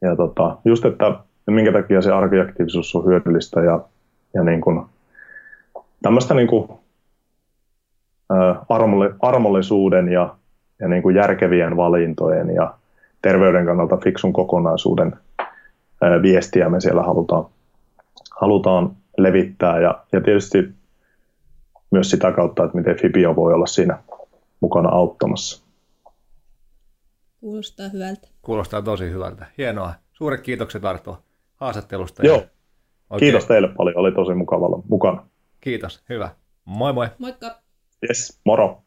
ja 0.02 0.16
tota, 0.16 0.58
just, 0.66 0.86
että 0.86 1.20
minkä 1.48 1.72
takia 1.72 2.02
se 2.02 2.12
arkiaktiivisuus 2.12 2.96
on 2.96 3.06
hyödyllistä 3.06 3.60
ja, 3.60 3.80
ja 4.34 4.44
niin 4.44 4.62
kuin 4.62 4.86
tämmöistä 6.02 6.34
niin 6.34 6.48
kuin, 6.48 6.70
armolle, 8.70 9.16
armollisuuden 9.22 10.10
ja, 10.10 10.36
ja 10.80 10.88
niin 10.88 11.04
kuin 11.04 11.16
järkevien 11.16 11.78
valintojen 11.78 12.50
ja 12.50 12.74
terveyden 13.22 13.66
kannalta 13.66 13.98
fiksun 13.98 14.34
kokonaisuuden 14.34 15.14
ää, 16.02 16.22
viestiä 16.22 16.70
me 16.70 16.80
siellä 16.80 17.04
halutaan, 17.04 17.46
halutaan 18.42 18.96
levittää 19.18 19.80
ja, 19.80 20.04
ja 20.12 20.22
tietysti 20.22 20.58
myös 21.92 22.10
sitä 22.10 22.32
kautta, 22.32 22.64
että 22.64 22.78
miten 22.78 23.00
Fibio 23.02 23.36
voi 23.36 23.54
olla 23.54 23.66
siinä 23.66 24.04
mukana 24.60 24.90
auttamassa. 24.90 25.64
Kuulostaa 27.40 27.90
hyvältä. 27.90 28.28
Kuulostaa 28.42 28.82
tosi 28.82 29.10
hyvältä. 29.10 29.46
Hienoa. 29.58 29.94
Suuret 30.14 30.42
kiitokset 30.42 30.86
Arto 30.86 31.24
haastattelusta. 31.56 32.26
Joo. 32.26 32.36
Oikein. 32.36 33.20
Kiitos 33.20 33.46
teille 33.46 33.68
paljon. 33.68 33.98
Oli 33.98 34.12
tosi 34.12 34.34
mukavalla 34.34 34.84
mukana. 34.90 35.28
Kiitos, 35.62 36.04
hyvä. 36.10 36.30
Moi 36.66 36.94
moi. 36.94 37.08
Moikka. 37.18 37.60
Yes, 38.10 38.42
moro. 38.46 38.83